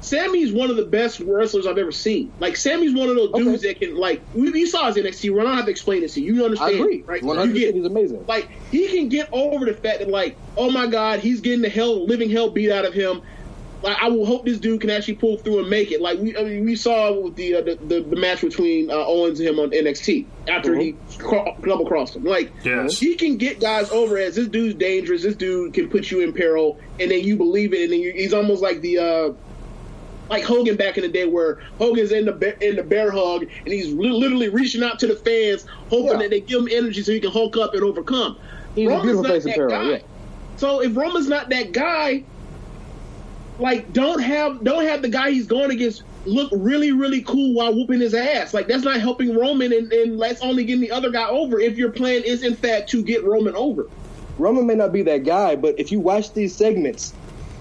Sammy's 0.00 0.52
one 0.52 0.70
of 0.70 0.76
the 0.76 0.84
best 0.84 1.20
wrestlers 1.20 1.66
I've 1.66 1.76
ever 1.76 1.90
seen. 1.92 2.32
Like 2.38 2.56
Sammy's 2.56 2.94
one 2.94 3.08
of 3.08 3.16
those 3.16 3.30
Okay. 3.30 3.42
dudes 3.44 3.62
that 3.62 3.80
can 3.80 3.96
like 3.96 4.22
we, 4.34 4.52
you 4.58 4.66
saw 4.66 4.86
his 4.92 4.96
NXT 4.96 5.34
run. 5.34 5.46
I 5.46 5.50
don't 5.50 5.56
have 5.56 5.64
to 5.66 5.70
explain 5.72 6.02
it 6.04 6.10
to 6.12 6.20
you. 6.20 6.34
You 6.34 6.44
understand, 6.44 6.70
I 6.76 6.78
agree. 6.78 7.02
right? 7.06 7.22
You 7.22 7.52
get 7.52 7.74
he's 7.74 7.84
amazing. 7.84 8.24
like 8.26 8.48
he 8.70 8.88
can 8.88 9.08
get 9.08 9.28
over 9.32 9.64
the 9.64 9.74
fact 9.74 9.98
that 9.98 10.08
like 10.08 10.36
oh 10.56 10.70
my 10.70 10.86
god 10.86 11.20
he's 11.20 11.40
getting 11.40 11.62
the 11.62 11.68
hell 11.68 12.06
living 12.06 12.30
hell 12.30 12.50
beat 12.50 12.70
out 12.70 12.84
of 12.84 12.94
him 12.94 13.22
like 13.82 13.96
i 14.00 14.08
will 14.08 14.26
hope 14.26 14.44
this 14.44 14.58
dude 14.58 14.80
can 14.80 14.90
actually 14.90 15.14
pull 15.14 15.36
through 15.38 15.58
and 15.60 15.70
make 15.70 15.90
it 15.90 16.00
like 16.00 16.18
we 16.18 16.36
I 16.36 16.42
mean, 16.44 16.64
we 16.64 16.76
saw 16.76 17.12
with 17.12 17.36
the, 17.36 17.54
uh, 17.56 17.60
the, 17.62 17.74
the 17.76 18.00
the 18.02 18.16
match 18.16 18.40
between 18.42 18.90
uh, 18.90 18.94
owens 18.94 19.40
and 19.40 19.48
him 19.48 19.58
on 19.58 19.70
nxt 19.70 20.26
after 20.48 20.74
he 20.74 20.96
cro- 21.18 21.56
double 21.62 21.86
crossed 21.86 22.16
him 22.16 22.24
like 22.24 22.52
Yes. 22.64 22.98
he 22.98 23.14
can 23.14 23.36
get 23.36 23.60
guys 23.60 23.90
over 23.90 24.18
as 24.18 24.36
this 24.36 24.48
dude's 24.48 24.74
dangerous 24.74 25.22
this 25.22 25.34
dude 25.36 25.72
can 25.74 25.88
put 25.88 26.10
you 26.10 26.20
in 26.20 26.32
peril 26.32 26.78
and 26.98 27.10
then 27.10 27.24
you 27.24 27.36
believe 27.36 27.72
it 27.72 27.84
and 27.84 27.92
then 27.92 28.00
you, 28.00 28.12
he's 28.12 28.32
almost 28.34 28.62
like 28.62 28.80
the 28.82 28.98
uh 28.98 29.32
like 30.28 30.44
Hogan 30.44 30.76
back 30.76 30.96
in 30.96 31.02
the 31.02 31.08
day, 31.08 31.24
where 31.26 31.54
Hogan's 31.78 32.12
in 32.12 32.24
the 32.24 32.30
bear, 32.30 32.52
in 32.60 32.76
the 32.76 32.84
bear 32.84 33.10
hug, 33.10 33.42
and 33.42 33.66
he's 33.74 33.92
li- 33.92 34.12
literally 34.12 34.48
reaching 34.48 34.80
out 34.84 35.00
to 35.00 35.08
the 35.08 35.16
fans, 35.16 35.66
hoping 35.88 36.06
Yeah. 36.06 36.16
that 36.18 36.30
they 36.30 36.40
give 36.40 36.60
him 36.62 36.68
energy 36.70 37.02
so 37.02 37.10
he 37.10 37.18
can 37.18 37.32
hulk 37.32 37.56
up 37.56 37.74
and 37.74 37.82
overcome. 37.82 38.38
He's 38.76 38.88
a 38.88 39.00
beautiful 39.00 39.24
not 39.24 39.32
face 39.32 39.38
of 39.38 39.44
that 39.46 39.54
peril, 39.56 39.70
guy. 39.70 39.82
yeah. 39.90 39.98
So 40.56 40.82
if 40.82 40.96
Roman's 40.96 41.26
not 41.28 41.48
that 41.48 41.72
guy, 41.72 42.22
like 43.60 43.92
don't 43.92 44.20
have 44.20 44.62
don't 44.64 44.84
have 44.86 45.02
the 45.02 45.08
guy 45.08 45.30
he's 45.30 45.46
going 45.46 45.70
against 45.70 46.02
look 46.26 46.50
really 46.52 46.92
really 46.92 47.22
cool 47.22 47.54
while 47.54 47.74
whooping 47.74 48.00
his 48.00 48.14
ass. 48.14 48.52
Like 48.54 48.66
that's 48.66 48.84
not 48.84 49.00
helping 49.00 49.36
Roman, 49.36 49.72
and, 49.72 49.92
and 49.92 50.20
that's 50.20 50.40
only 50.42 50.64
getting 50.64 50.80
the 50.82 50.90
other 50.90 51.10
guy 51.10 51.28
over. 51.28 51.60
If 51.60 51.76
your 51.76 51.90
plan 51.90 52.22
is 52.24 52.42
in 52.42 52.54
fact 52.56 52.90
to 52.90 53.02
get 53.02 53.24
Roman 53.24 53.54
over, 53.56 53.86
Roman 54.38 54.66
may 54.66 54.74
not 54.74 54.92
be 54.92 55.02
that 55.02 55.24
guy, 55.24 55.56
but 55.56 55.78
if 55.78 55.92
you 55.92 56.00
watch 56.00 56.32
these 56.32 56.54
segments, 56.54 57.12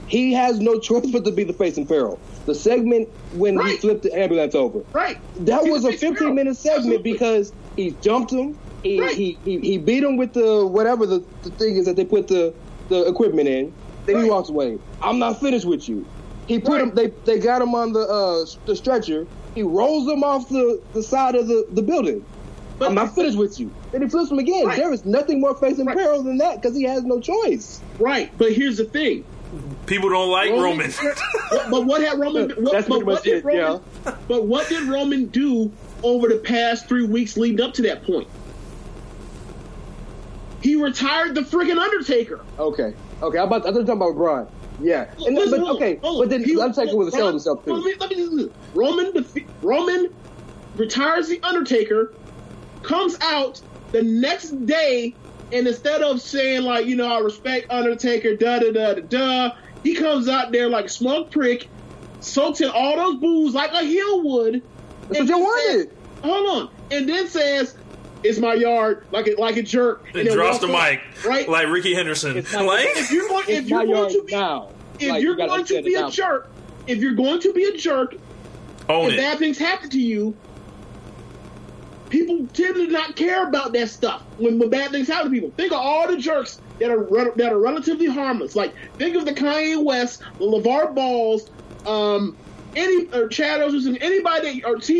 he 0.07 0.33
has 0.33 0.59
no 0.59 0.79
choice 0.79 1.09
but 1.11 1.25
to 1.25 1.31
be 1.31 1.43
the 1.43 1.53
face 1.53 1.77
in 1.77 1.85
peril. 1.85 2.19
The 2.45 2.55
segment 2.55 3.09
when 3.33 3.59
he 3.59 3.77
flipped 3.77 4.03
the 4.03 4.17
ambulance 4.17 4.55
over, 4.55 4.79
right? 4.91 5.17
that 5.45 5.63
He's 5.63 5.71
was 5.71 5.85
a 5.85 5.91
15 5.93 6.33
minute 6.33 6.57
segment 6.57 6.77
Absolutely. 6.85 7.11
because 7.13 7.53
he 7.75 7.91
jumped 8.01 8.31
him, 8.31 8.57
he, 8.83 8.99
Right. 8.99 9.15
he, 9.15 9.37
he 9.45 9.59
he 9.59 9.77
beat 9.77 10.03
him 10.03 10.17
with 10.17 10.33
the 10.33 10.65
whatever 10.65 11.05
the, 11.05 11.23
the 11.43 11.51
thing 11.51 11.75
is 11.75 11.85
that 11.85 11.95
they 11.95 12.05
put 12.05 12.27
the 12.27 12.53
the 12.87 13.05
equipment 13.07 13.47
in. 13.47 13.71
Then 14.13 14.23
he 14.23 14.29
walks 14.29 14.49
away. 14.49 14.77
I'm 15.01 15.19
not 15.19 15.39
finished 15.39 15.65
with 15.65 15.87
you. 15.89 16.05
He 16.47 16.59
put 16.59 16.73
Right. 16.73 16.81
him. 16.83 16.95
They 16.95 17.07
they 17.25 17.39
got 17.39 17.61
him 17.61 17.75
on 17.75 17.93
the 17.93 18.01
uh 18.01 18.45
the 18.65 18.75
stretcher. 18.75 19.27
He 19.55 19.63
rolls 19.63 20.07
him 20.11 20.23
off 20.23 20.49
the 20.49 20.81
the 20.93 21.03
side 21.03 21.35
of 21.35 21.47
the 21.47 21.67
the 21.71 21.81
building. 21.81 22.25
But- 22.77 22.89
I'm 22.89 22.95
not 22.95 23.13
finished 23.13 23.37
with 23.37 23.59
you. 23.59 23.69
Then 23.91 24.01
he 24.03 24.07
flips 24.09 24.31
him 24.31 24.39
again. 24.39 24.65
Right. 24.65 24.77
There 24.77 24.91
is 24.93 25.05
nothing 25.05 25.41
more 25.41 25.53
facing 25.55 25.85
Right. 25.85 25.97
peril 25.97 26.23
than 26.23 26.37
that 26.37 26.61
because 26.61 26.75
he 26.77 26.83
has 26.83 27.03
no 27.03 27.19
choice. 27.19 27.81
right. 27.99 28.31
But 28.37 28.53
here's 28.53 28.77
the 28.77 28.85
thing. 28.85 29.25
People 29.85 30.09
don't 30.09 30.29
like 30.29 30.51
Roman. 30.51 30.91
but, 31.51 31.69
but 31.71 31.85
what 31.85 32.01
had 32.01 32.19
Roman? 32.19 32.49
What, 32.57 32.71
That's 32.71 32.87
but 32.87 32.99
pretty 32.99 33.03
what 33.05 33.13
much 33.15 33.23
did 33.23 33.37
it, 33.37 33.45
Roman? 33.45 33.81
But 34.27 34.45
what 34.45 34.69
did 34.69 34.83
Roman 34.83 35.25
do 35.25 35.71
over 36.03 36.27
the 36.29 36.37
past 36.37 36.87
three 36.87 37.05
weeks 37.05 37.35
leading 37.35 37.59
up 37.61 37.73
to 37.75 37.81
that 37.83 38.03
point? 38.03 38.27
He 40.61 40.75
retired 40.75 41.35
the 41.35 41.41
freaking 41.41 41.77
Undertaker. 41.79 42.41
Okay. 42.59 42.93
Okay. 43.21 43.37
I'm 43.37 43.47
about. 43.47 43.61
I 43.61 43.71
thought 43.71 43.79
you 43.79 43.85
talking 43.85 44.01
about 44.01 44.15
Braun. 44.15 44.47
Yeah. 44.81 45.11
And, 45.25 45.35
but 45.35 45.59
okay. 45.75 45.99
hold. 46.01 46.23
But 46.23 46.29
then 46.29 46.43
He- 46.43 46.59
Undertaker 46.59 46.95
was 46.95 47.09
a 47.09 47.11
sell 47.11 47.27
himself 47.27 47.65
too. 47.65 47.73
Let 47.73 47.83
me, 47.83 47.95
let 47.99 48.09
me 48.09 48.15
just. 48.15 48.51
Roman, 48.73 49.11
defe- 49.11 49.47
Roman 49.61 50.13
retires 50.75 51.27
the 51.27 51.41
Undertaker, 51.43 52.13
comes 52.81 53.17
out 53.21 53.61
the 53.91 54.03
next 54.03 54.65
day, 54.65 55.15
and 55.51 55.67
instead 55.67 56.01
of 56.01 56.21
saying 56.21 56.63
like, 56.63 56.85
you 56.85 56.95
know, 56.95 57.11
I 57.11 57.19
respect 57.19 57.69
Undertaker, 57.69 58.35
da 58.35 58.59
da 58.59 58.71
da 58.71 58.93
da 58.93 59.01
da, 59.01 59.55
he 59.83 59.95
comes 59.95 60.29
out 60.29 60.51
there 60.51 60.69
like 60.69 60.85
a 60.85 60.89
smug 60.89 61.31
prick, 61.31 61.67
soaks 62.21 62.61
in 62.61 62.69
all 62.69 62.95
those 62.95 63.19
boos 63.19 63.53
like 63.53 63.71
a 63.73 63.83
heel 63.83 64.21
would. 64.23 64.63
That's 65.09 65.19
what 65.19 65.19
you 65.19 65.25
says- 65.27 65.85
wanted. 65.87 65.95
Hold 66.23 66.49
on, 66.49 66.69
and 66.91 67.09
then 67.09 67.27
says. 67.27 67.75
It's 68.23 68.39
my 68.39 68.53
yard, 68.53 69.05
like 69.11 69.27
a 69.27 69.35
like 69.39 69.55
a 69.57 69.63
jerk, 69.63 70.03
And 70.13 70.27
then 70.27 70.35
drops 70.35 70.59
the 70.59 70.67
off, 70.67 70.89
mic, 70.91 71.01
right? 71.25 71.47
like 71.47 71.67
Rickey 71.69 71.93
Henderson. 71.93 72.37
It's 72.37 72.51
not- 72.51 72.65
Like, 72.65 72.87
if 72.91 73.11
you're 73.11 73.27
going, 73.29 73.45
if 73.47 73.69
you're 73.69 73.85
going 73.85 74.11
to 74.13 74.23
be, 74.23 74.31
now. 74.35 74.69
if 74.99 75.09
Like, 75.09 75.21
you're 75.23 75.31
you 75.39 75.47
going 75.47 75.65
to 75.65 75.81
be 75.83 75.93
a 75.95 76.09
jerk, 76.09 76.49
if 76.87 76.97
you're 76.99 77.13
going 77.13 77.39
to 77.41 77.53
be 77.53 77.63
a 77.65 77.77
jerk, 77.77 78.15
own 78.89 79.05
and 79.05 79.13
it. 79.13 79.17
bad 79.17 79.37
things 79.39 79.57
happen 79.57 79.89
to 79.91 79.99
you, 79.99 80.35
people 82.09 82.45
tend 82.53 82.75
to 82.75 82.87
not 82.87 83.15
care 83.15 83.47
about 83.47 83.71
that 83.73 83.89
stuff 83.89 84.21
when, 84.37 84.59
when 84.59 84.69
bad 84.69 84.91
things 84.91 85.07
happen 85.07 85.31
to 85.31 85.33
people. 85.33 85.51
Think 85.55 85.71
of 85.71 85.77
all 85.79 86.07
the 86.07 86.17
jerks 86.17 86.59
that 86.79 86.89
are 86.89 87.03
re- 87.03 87.31
that 87.35 87.51
are 87.53 87.59
relatively 87.59 88.07
harmless. 88.07 88.55
Like 88.55 88.73
think 88.97 89.15
of 89.15 89.25
the 89.25 89.33
Kanye 89.33 89.81
West, 89.83 90.21
the 90.39 90.45
LaVar 90.45 90.93
Balls, 90.95 91.49
um, 91.85 92.35
any 92.75 93.07
or 93.13 93.27
Chad 93.27 93.61
Ochoa, 93.61 93.95
anybody 94.01 94.59
that, 94.61 94.67
or 94.67 94.77
To 94.77 94.93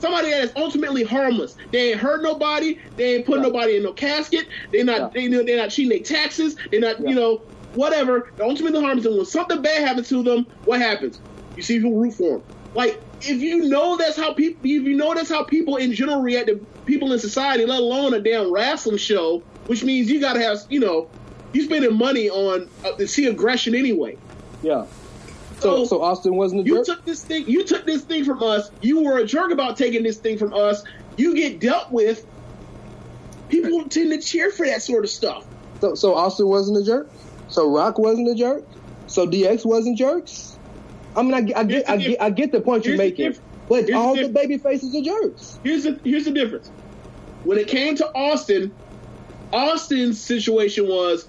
somebody 0.00 0.30
that 0.30 0.42
is 0.42 0.52
ultimately 0.56 1.04
harmless. 1.04 1.56
They 1.70 1.92
ain't 1.92 2.00
hurt 2.00 2.22
nobody. 2.22 2.78
They 2.96 3.16
ain't 3.16 3.26
put 3.26 3.36
Yeah. 3.38 3.42
nobody 3.42 3.76
in 3.76 3.82
no 3.82 3.92
casket. 3.92 4.46
They're 4.72 4.84
not. 4.84 4.98
Yeah. 4.98 5.08
They, 5.12 5.28
know 5.28 5.42
they're 5.42 5.56
not 5.56 5.70
cheating 5.70 5.90
their 5.90 6.00
taxes. 6.00 6.56
They're 6.70 6.80
not. 6.80 7.00
You 7.00 7.14
know. 7.14 7.42
Whatever. 7.74 8.32
They're 8.36 8.46
ultimately 8.46 8.80
harmless. 8.80 9.06
And 9.06 9.16
when 9.16 9.26
something 9.26 9.62
bad 9.62 9.86
happens 9.86 10.08
to 10.08 10.22
them, 10.24 10.46
what 10.64 10.80
happens? 10.80 11.20
You 11.56 11.62
see 11.62 11.78
people 11.78 11.94
root 11.94 12.14
for 12.14 12.38
them. 12.38 12.42
Like 12.74 13.00
if 13.22 13.40
you 13.40 13.68
know 13.68 13.96
that's 13.96 14.16
how 14.16 14.32
people, 14.32 14.60
if 14.64 14.82
you 14.82 14.96
know 14.96 15.14
that's 15.14 15.28
how 15.28 15.44
people 15.44 15.76
in 15.76 15.92
general 15.92 16.22
react 16.22 16.48
to 16.48 16.56
people 16.86 17.12
in 17.12 17.18
society, 17.18 17.64
let 17.66 17.80
alone 17.80 18.14
a 18.14 18.20
damn 18.20 18.50
wrestling 18.52 18.96
show, 18.96 19.42
which 19.66 19.84
means 19.84 20.10
you 20.10 20.20
got 20.20 20.32
to 20.34 20.42
have, 20.42 20.58
you 20.68 20.80
know, 20.80 21.08
you 21.52 21.62
spending 21.62 21.96
money 21.96 22.30
on 22.30 22.68
uh, 22.84 22.92
to 22.92 23.06
see 23.06 23.26
aggression 23.26 23.74
anyway. 23.74 24.16
Yeah. 24.62 24.86
So, 25.60 25.84
so 25.84 26.02
Austin 26.02 26.36
wasn't 26.36 26.62
a 26.62 26.64
You 26.64 26.76
jerk. 26.76 26.86
took 26.86 27.04
this 27.04 27.22
thing. 27.24 27.46
You 27.48 27.64
took 27.64 27.84
this 27.86 28.02
thing 28.02 28.24
from 28.24 28.42
us. 28.42 28.70
You 28.80 29.04
were 29.04 29.18
a 29.18 29.26
jerk 29.26 29.50
about 29.52 29.76
taking 29.76 30.02
this 30.02 30.16
thing 30.16 30.38
from 30.38 30.54
us. 30.54 30.82
You 31.16 31.34
get 31.34 31.60
dealt 31.60 31.90
with. 31.92 32.26
People 33.48 33.84
tend 33.88 34.10
to 34.12 34.18
cheer 34.20 34.50
for 34.50 34.64
that 34.66 34.82
sort 34.82 35.04
of 35.04 35.10
stuff. 35.10 35.44
So, 35.80 35.94
so 35.94 36.14
Austin 36.14 36.46
wasn't 36.46 36.78
a 36.78 36.84
jerk. 36.84 37.10
So 37.48 37.68
Rock 37.68 37.98
wasn't 37.98 38.28
a 38.28 38.34
jerk. 38.34 38.64
So 39.06 39.26
DX 39.26 39.64
wasn't 39.66 39.98
jerks. 39.98 40.56
I 41.16 41.22
mean, 41.22 41.34
I, 41.34 41.40
get- 41.42 41.56
I 41.58 41.64
get, 41.64 41.86
the 41.86 41.92
I 41.92 41.96
get, 41.96 42.22
I 42.22 42.30
get 42.30 42.52
the 42.52 42.60
point 42.60 42.86
you're 42.86 42.96
making, 42.96 43.36
but 43.68 43.76
here's 43.78 43.86
the 43.88 43.92
all 43.94 44.14
the 44.14 44.22
diff- 44.22 44.32
baby 44.32 44.58
faces 44.58 44.94
are 44.94 45.02
jerks. 45.02 45.58
Here's 45.64 45.82
the 45.82 45.98
here's 46.04 46.24
the 46.24 46.30
difference. 46.30 46.70
When 47.42 47.58
it 47.58 47.66
came 47.66 47.96
to 47.96 48.06
Austin, 48.14 48.70
Austin's 49.52 50.20
situation 50.20 50.86
was, 50.86 51.26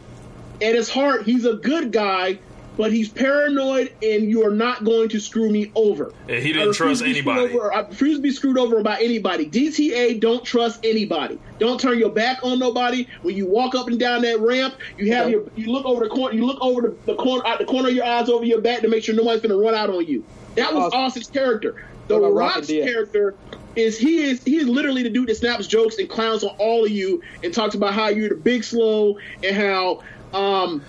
at 0.62 0.76
his 0.76 0.90
heart, 0.90 1.24
he's 1.24 1.46
a 1.46 1.54
good 1.54 1.92
guy, 1.92 2.38
but 2.78 2.92
he's 2.92 3.10
paranoid, 3.10 3.94
and 4.02 4.30
you 4.30 4.46
are 4.46 4.52
not 4.54 4.84
going 4.84 5.10
to 5.10 5.20
screw 5.20 5.50
me 5.50 5.72
over. 5.76 6.14
And 6.28 6.42
he 6.42 6.50
I 6.52 6.54
didn't 6.54 6.74
trust 6.74 7.00
to 7.02 7.06
be 7.06 7.14
screwed 7.20 7.38
anybody. 7.38 7.54
over- 7.56 7.74
I 7.74 7.82
refuse 7.82 8.18
to 8.18 8.22
be 8.22 8.32
screwed 8.32 8.58
over 8.58 8.82
by 8.82 9.00
anybody. 9.02 9.46
DTA 9.46 10.20
don't 10.20 10.44
trust 10.44 10.80
anybody. 10.86 11.38
Don't 11.60 11.80
turn 11.80 12.00
your 12.00 12.10
back 12.10 12.40
on 12.44 12.60
nobody. 12.60 13.08
When 13.24 13.36
you 13.36 13.46
walk 13.46 13.76
up 13.76 13.88
and 13.88 14.00
down 14.00 14.22
that 14.24 14.40
ramp, 14.40 14.76
you 14.98 15.12
have 15.14 15.24
Okay. 15.28 15.32
your 15.34 15.44
you 15.56 15.72
look 15.72 15.86
over 15.86 16.04
the 16.04 16.10
corner. 16.10 16.36
You 16.36 16.46
look 16.46 16.60
over 16.62 16.82
the, 16.82 16.96
the 17.06 17.16
corner 17.16 17.46
out 17.46 17.60
the 17.60 17.66
corner 17.66 17.90
of 17.90 17.96
your 17.96 18.06
eyes 18.06 18.30
over 18.30 18.46
your 18.46 18.62
back 18.62 18.82
to 18.82 18.88
make 18.88 19.04
sure 19.04 19.14
nobody's 19.16 19.42
going 19.42 19.52
to 19.52 19.58
run 19.64 19.76
out 19.76 19.90
on 19.90 20.06
you. 20.06 20.24
That 20.56 20.74
was 20.74 20.86
Austin. 20.86 21.00
Austin's 21.02 21.28
character. 21.28 21.84
The 22.08 22.18
What 22.20 22.34
Rock 22.34 22.56
Rock's 22.56 22.68
character 22.68 23.36
is 23.76 23.98
he 23.98 24.24
is 24.24 24.44
he 24.44 24.58
is 24.58 24.68
literally 24.68 25.04
the 25.04 25.10
dude 25.10 25.30
that 25.30 25.36
snaps 25.38 25.68
jokes 25.68 25.98
and 25.98 26.10
clowns 26.10 26.44
on 26.44 26.50
all 26.58 26.84
of 26.84 26.92
you 26.92 27.22
and 27.44 27.54
talks 27.54 27.76
about 27.76 27.94
how 27.94 28.10
you're 28.10 28.28
the 28.30 28.36
big 28.36 28.64
slow 28.64 29.18
and 29.44 29.56
how 29.56 30.02
um 30.34 30.84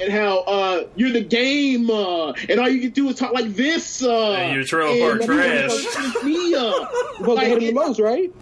and 0.00 0.12
how 0.12 0.38
uh 0.40 0.84
you're 0.94 1.10
the 1.12 1.20
game 1.22 1.88
uh 1.90 2.32
and 2.48 2.60
all 2.60 2.68
you 2.68 2.80
can 2.82 2.90
do 2.90 3.08
is 3.08 3.16
talk 3.16 3.32
like 3.32 3.54
this 3.54 4.02
uh 4.02 4.32
And 4.32 4.54
you're 4.54 4.64
trailer 4.64 5.18
park 5.18 5.24
trash. 5.24 6.22
Me, 6.24 6.54
uh, 6.54 6.86
You're 7.20 7.34
like, 7.34 7.58
the 7.58 7.72
most, 7.72 7.98
right? 8.00 8.32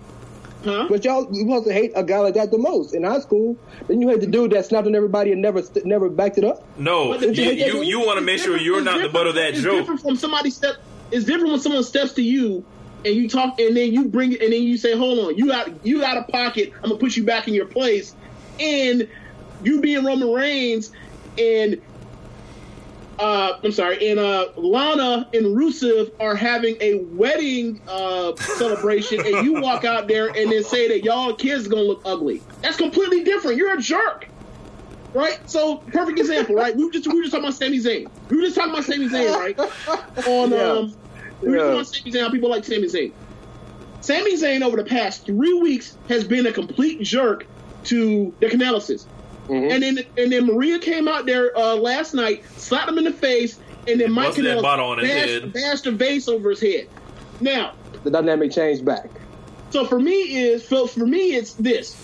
huh? 0.64 0.86
But 0.88 1.04
y'all, 1.04 1.28
you 1.30 1.42
supposed 1.42 1.66
to 1.66 1.72
hate 1.72 1.92
a 1.94 2.02
guy 2.02 2.18
like 2.20 2.34
that 2.34 2.50
the 2.50 2.58
most 2.58 2.94
in 2.94 3.04
high 3.04 3.20
school. 3.20 3.56
Then 3.86 4.00
you 4.00 4.08
hate 4.08 4.20
the 4.20 4.26
dude 4.26 4.52
that 4.52 4.64
snapped 4.66 4.86
on 4.86 4.94
everybody 4.94 5.30
and 5.32 5.42
never 5.42 5.62
st- 5.62 5.84
never 5.84 6.08
backed 6.08 6.38
it 6.38 6.44
up. 6.44 6.64
No, 6.78 7.08
But 7.10 7.20
the 7.20 7.34
you 7.34 7.50
you, 7.52 7.82
you 7.82 8.00
want 8.00 8.18
to 8.18 8.24
make 8.24 8.40
sure 8.40 8.56
you're 8.58 8.80
not 8.82 9.00
the 9.02 9.08
butt 9.10 9.26
of 9.26 9.34
that 9.34 9.54
different- 9.54 9.56
It's 9.56 9.62
joke. 9.64 9.76
different 9.80 10.00
from 10.00 10.16
somebody 10.16 10.50
step. 10.50 10.76
It's 11.10 11.24
different 11.26 11.50
when 11.52 11.60
someone 11.60 11.84
steps 11.84 12.14
to 12.14 12.22
you 12.22 12.64
and 13.04 13.14
you 13.14 13.28
talk, 13.28 13.60
and 13.60 13.76
then 13.76 13.92
you 13.92 14.06
bring 14.06 14.32
it, 14.32 14.40
and 14.40 14.50
then 14.52 14.62
you 14.62 14.78
say, 14.78 14.96
"Hold 14.96 15.18
on, 15.18 15.36
you 15.36 15.52
out, 15.52 15.68
you 15.86 16.02
out 16.02 16.16
of 16.16 16.26
pocket. 16.28 16.72
I'm 16.82 16.88
gonna 16.88 16.96
put 16.98 17.14
you 17.16 17.22
back 17.24 17.46
in 17.46 17.52
your 17.54 17.66
place." 17.66 18.14
And 18.58 19.06
you 19.62 19.80
being 19.82 20.02
Roman 20.04 20.32
Reigns, 20.32 20.90
and 21.38 21.80
uh, 23.18 23.52
I'm 23.62 23.70
sorry, 23.70 24.08
and 24.10 24.18
uh, 24.18 24.48
Lana 24.56 25.28
and 25.32 25.46
Rusev 25.46 26.10
are 26.18 26.34
having 26.34 26.76
a 26.80 26.94
wedding 27.04 27.80
uh, 27.86 28.32
celebration, 28.40 29.20
and 29.20 29.44
you 29.44 29.60
walk 29.60 29.84
out 29.84 30.08
there 30.08 30.28
and 30.36 30.50
then 30.50 30.64
say 30.64 30.88
that 30.88 31.04
y'all 31.04 31.34
kids 31.36 31.66
are 31.66 31.70
gonna 31.70 31.82
look 31.82 32.02
ugly. 32.04 32.42
That's 32.60 32.76
completely 32.76 33.22
different. 33.22 33.56
You're 33.56 33.74
a 33.78 33.80
jerk. 33.80 34.28
right? 35.12 35.38
So 35.48 35.76
perfect 35.92 36.18
example, 36.18 36.56
right? 36.56 36.74
We 36.74 36.84
were 36.86 36.90
just 36.90 37.06
we 37.06 37.14
were 37.14 37.22
just 37.22 37.30
talking 37.32 37.44
about 37.46 37.54
Sami 37.56 37.78
Zayn. 37.78 38.10
We 38.30 38.36
were 38.36 38.42
just 38.42 38.56
talking 38.56 38.72
about 38.72 38.84
Sami 38.84 39.08
Zayn, 39.08 39.32
right? 39.32 39.58
On 40.26 40.50
Yeah. 40.50 40.72
um, 40.72 40.96
we 41.40 41.50
were 41.50 41.54
Yeah. 41.56 41.62
talking 41.62 41.74
about 41.76 41.86
Sami 41.86 42.10
Zayn. 42.12 42.20
How 42.22 42.30
people 42.32 42.50
like 42.50 42.64
Sami 42.64 42.88
Zayn. 42.88 43.12
Sami 44.00 44.34
Zayn 44.34 44.62
over 44.62 44.76
the 44.76 44.84
past 44.84 45.24
three 45.24 45.54
weeks 45.54 45.96
has 46.08 46.24
been 46.24 46.46
a 46.46 46.52
complete 46.52 47.00
jerk 47.02 47.46
to 47.84 48.34
the 48.40 48.46
Kanellises. 48.46 49.06
Mhm. 49.48 49.72
And 49.72 49.82
then 49.82 49.98
and 50.16 50.32
then 50.32 50.46
Maria 50.46 50.78
came 50.78 51.06
out 51.08 51.26
there 51.26 51.56
uh, 51.56 51.74
last 51.74 52.14
night, 52.14 52.44
slapped 52.56 52.88
him 52.88 52.98
in 52.98 53.04
the 53.04 53.12
face, 53.12 53.58
and 53.86 54.00
then 54.00 54.12
Mike 54.12 54.28
busted 54.28 54.44
that 54.46 54.58
Kanellis 54.58 54.62
bottle 54.62 54.96
bashed, 54.96 55.52
bashed 55.52 55.86
a 55.86 55.90
vase 55.92 56.28
over 56.28 56.50
his 56.50 56.60
head. 56.60 56.88
Now, 57.40 57.72
The 58.04 58.10
dynamic 58.10 58.52
changed 58.52 58.84
back. 58.84 59.10
so 59.70 59.84
for 59.86 59.98
me 60.00 60.14
is 60.14 60.66
for, 60.66 60.88
for 60.88 61.06
me 61.06 61.34
it's 61.34 61.52
this. 61.54 61.94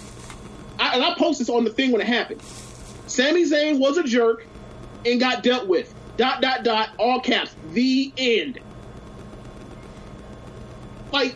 I, 0.79 0.95
and 0.95 1.03
I 1.05 1.15
posted 1.15 1.47
this 1.47 1.55
on 1.55 1.65
the 1.65 1.71
thing 1.71 1.93
when 1.93 2.01
it 2.01 2.07
happened. 2.07 2.43
Sami 3.07 3.45
Zayn 3.45 3.79
was 3.79 3.97
a 3.97 4.03
jerk 4.05 4.47
and 5.07 5.19
got 5.21 5.43
dealt 5.43 5.67
with. 5.67 5.95
Dot 6.17 6.43
dot 6.43 6.63
dot. 6.65 6.91
All 6.99 7.21
caps. 7.21 7.55
The 7.73 8.13
end. 8.19 8.59
Like 11.13 11.35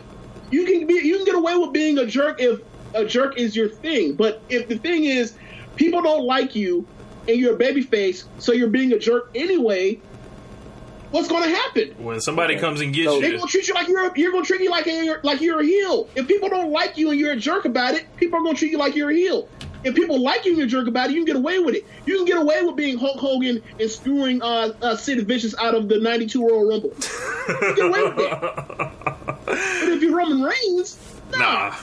you 0.51 0.65
can 0.65 0.85
be 0.87 0.93
you 0.93 1.15
can 1.17 1.25
get 1.25 1.35
away 1.35 1.55
with 1.57 1.73
being 1.73 1.97
a 1.97 2.05
jerk 2.05 2.39
if 2.39 2.61
a 2.93 3.03
jerk 3.05 3.37
is 3.37 3.55
your 3.55 3.67
thing, 3.69 4.13
but 4.13 4.41
if 4.49 4.67
the 4.67 4.77
thing 4.77 5.05
is 5.05 5.33
people 5.75 6.01
don't 6.01 6.25
like 6.25 6.55
you 6.55 6.87
and 7.27 7.37
you're 7.37 7.55
a 7.55 7.57
babyface, 7.57 8.25
so 8.39 8.51
you're 8.51 8.69
being 8.69 8.91
a 8.93 8.99
jerk 8.99 9.31
anyway. 9.35 9.99
What's 11.11 11.27
going 11.29 11.43
to 11.43 11.55
happen? 11.55 11.95
When 12.03 12.19
somebody 12.19 12.57
comes 12.57 12.81
and 12.81 12.93
gets 12.93 13.07
So- 13.09 13.21
They're 13.21 13.37
gonna 13.37 13.47
treat 13.47 13.67
you 13.67 13.73
like 13.73 13.87
you're 13.87 14.11
you're 14.17 14.31
gonna 14.31 14.43
treat 14.43 14.61
you 14.61 14.69
like 14.69 14.87
a, 14.87 15.17
like 15.23 15.39
you're 15.39 15.61
a 15.61 15.65
heel. 15.65 16.09
If 16.15 16.27
people 16.27 16.49
don't 16.49 16.71
like 16.71 16.97
you 16.97 17.11
and 17.11 17.19
you're 17.19 17.31
a 17.31 17.37
jerk 17.37 17.65
about 17.65 17.93
it, 17.93 18.05
people 18.17 18.39
are 18.39 18.43
gonna 18.43 18.57
treat 18.57 18.71
you 18.71 18.77
like 18.77 18.95
you're 18.95 19.11
a 19.11 19.15
heel. 19.15 19.47
If 19.85 19.93
people 19.95 20.19
like 20.19 20.45
you 20.45 20.51
and 20.51 20.57
you're 20.57 20.67
a 20.67 20.69
jerk 20.69 20.87
about 20.87 21.09
it, 21.09 21.13
you 21.13 21.19
can 21.19 21.25
get 21.25 21.35
away 21.35 21.59
with 21.59 21.75
it. 21.75 21.85
You 22.07 22.17
can 22.17 22.25
get 22.25 22.37
away 22.37 22.63
with 22.63 22.75
being 22.75 22.97
Hulk 22.97 23.19
Hogan 23.19 23.61
and 23.79 23.89
screwing 23.89 24.41
uh, 24.41 24.73
uh, 24.81 24.95
Sid 24.97 25.25
Vicious 25.27 25.55
out 25.57 25.75
of 25.75 25.87
the 25.87 25.99
'92 25.99 26.41
Royal 26.41 26.67
Rumble. 26.67 26.89
You 26.89 27.55
can 27.55 27.75
get 27.75 27.85
away 27.85 28.03
with 28.03 28.19
it. 28.19 28.91
But 29.45 29.89
if 29.89 30.01
you're 30.01 30.17
Roman 30.17 30.41
Reigns, 30.41 30.97
nah. 31.31 31.37
nah. 31.37 31.75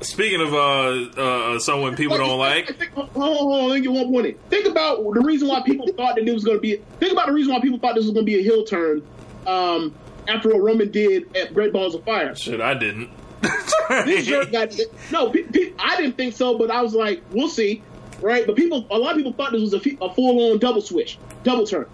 Speaking 0.00 0.40
of 0.40 0.54
uh, 0.54 1.20
uh, 1.20 1.58
someone 1.58 1.96
people 1.96 2.16
don't 2.16 2.38
like, 2.38 2.76
Think, 2.76 2.92
hold 2.92 3.08
on, 3.08 3.14
hold 3.16 3.72
on, 3.72 3.82
get 3.82 3.90
one 3.90 4.12
point 4.12 4.26
in. 4.26 4.34
Think 4.48 4.66
about 4.66 4.98
the 4.98 5.20
reason 5.20 5.48
why 5.48 5.60
people 5.62 5.86
thought 5.96 6.16
that 6.16 6.26
it 6.26 6.32
was 6.32 6.44
going 6.44 6.56
to 6.56 6.60
be. 6.60 6.76
Think 7.00 7.12
about 7.12 7.26
the 7.26 7.32
reason 7.32 7.52
why 7.52 7.60
people 7.60 7.78
thought 7.78 7.94
this 7.96 8.04
was 8.04 8.12
going 8.14 8.24
to 8.24 8.30
be 8.30 8.38
a 8.38 8.42
heel 8.42 8.64
turn 8.64 9.02
um, 9.46 9.94
after 10.28 10.50
what 10.50 10.62
Roman 10.62 10.90
did 10.90 11.36
at 11.36 11.52
Great 11.52 11.72
Balls 11.72 11.94
of 11.96 12.04
Fire. 12.04 12.34
shit, 12.36 12.60
I 12.60 12.74
didn't. 12.74 13.10
this 14.04 14.26
jerk 14.26 14.52
got 14.52 14.74
no. 15.10 15.30
Pe- 15.30 15.42
pe- 15.44 15.72
I 15.78 15.96
didn't 15.96 16.16
think 16.16 16.34
so, 16.34 16.58
but 16.58 16.70
I 16.70 16.82
was 16.82 16.94
like, 16.94 17.22
we'll 17.30 17.48
see, 17.48 17.82
right? 18.20 18.46
But 18.46 18.56
people, 18.56 18.86
a 18.90 18.98
lot 18.98 19.12
of 19.12 19.16
people 19.16 19.32
thought 19.32 19.52
this 19.52 19.60
was 19.60 19.74
a, 19.74 19.80
fe- 19.80 19.98
a 20.00 20.12
full 20.12 20.52
on 20.52 20.58
double 20.58 20.80
switch, 20.80 21.18
double 21.44 21.66
turn, 21.66 21.86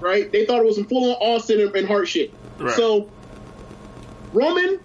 right? 0.00 0.30
They 0.30 0.44
thought 0.46 0.60
it 0.60 0.66
was 0.66 0.76
some 0.76 0.86
full 0.86 1.10
on 1.12 1.16
Austin 1.16 1.60
and, 1.60 1.74
and 1.74 1.88
Hart 1.88 2.08
shit. 2.08 2.32
Right. 2.58 2.74
So 2.74 3.10
Roman 4.32 4.80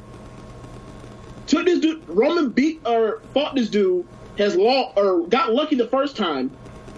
took 1.52 1.66
this 1.66 1.80
dude. 1.80 2.02
Roman 2.08 2.50
beat 2.50 2.82
or 2.86 3.22
fought 3.34 3.56
this 3.56 3.70
dude. 3.70 4.08
Has 4.38 4.56
law 4.56 4.94
or 4.96 5.28
got 5.28 5.54
lucky 5.54 5.76
the 5.76 5.88
first 5.88 6.16
time 6.16 6.50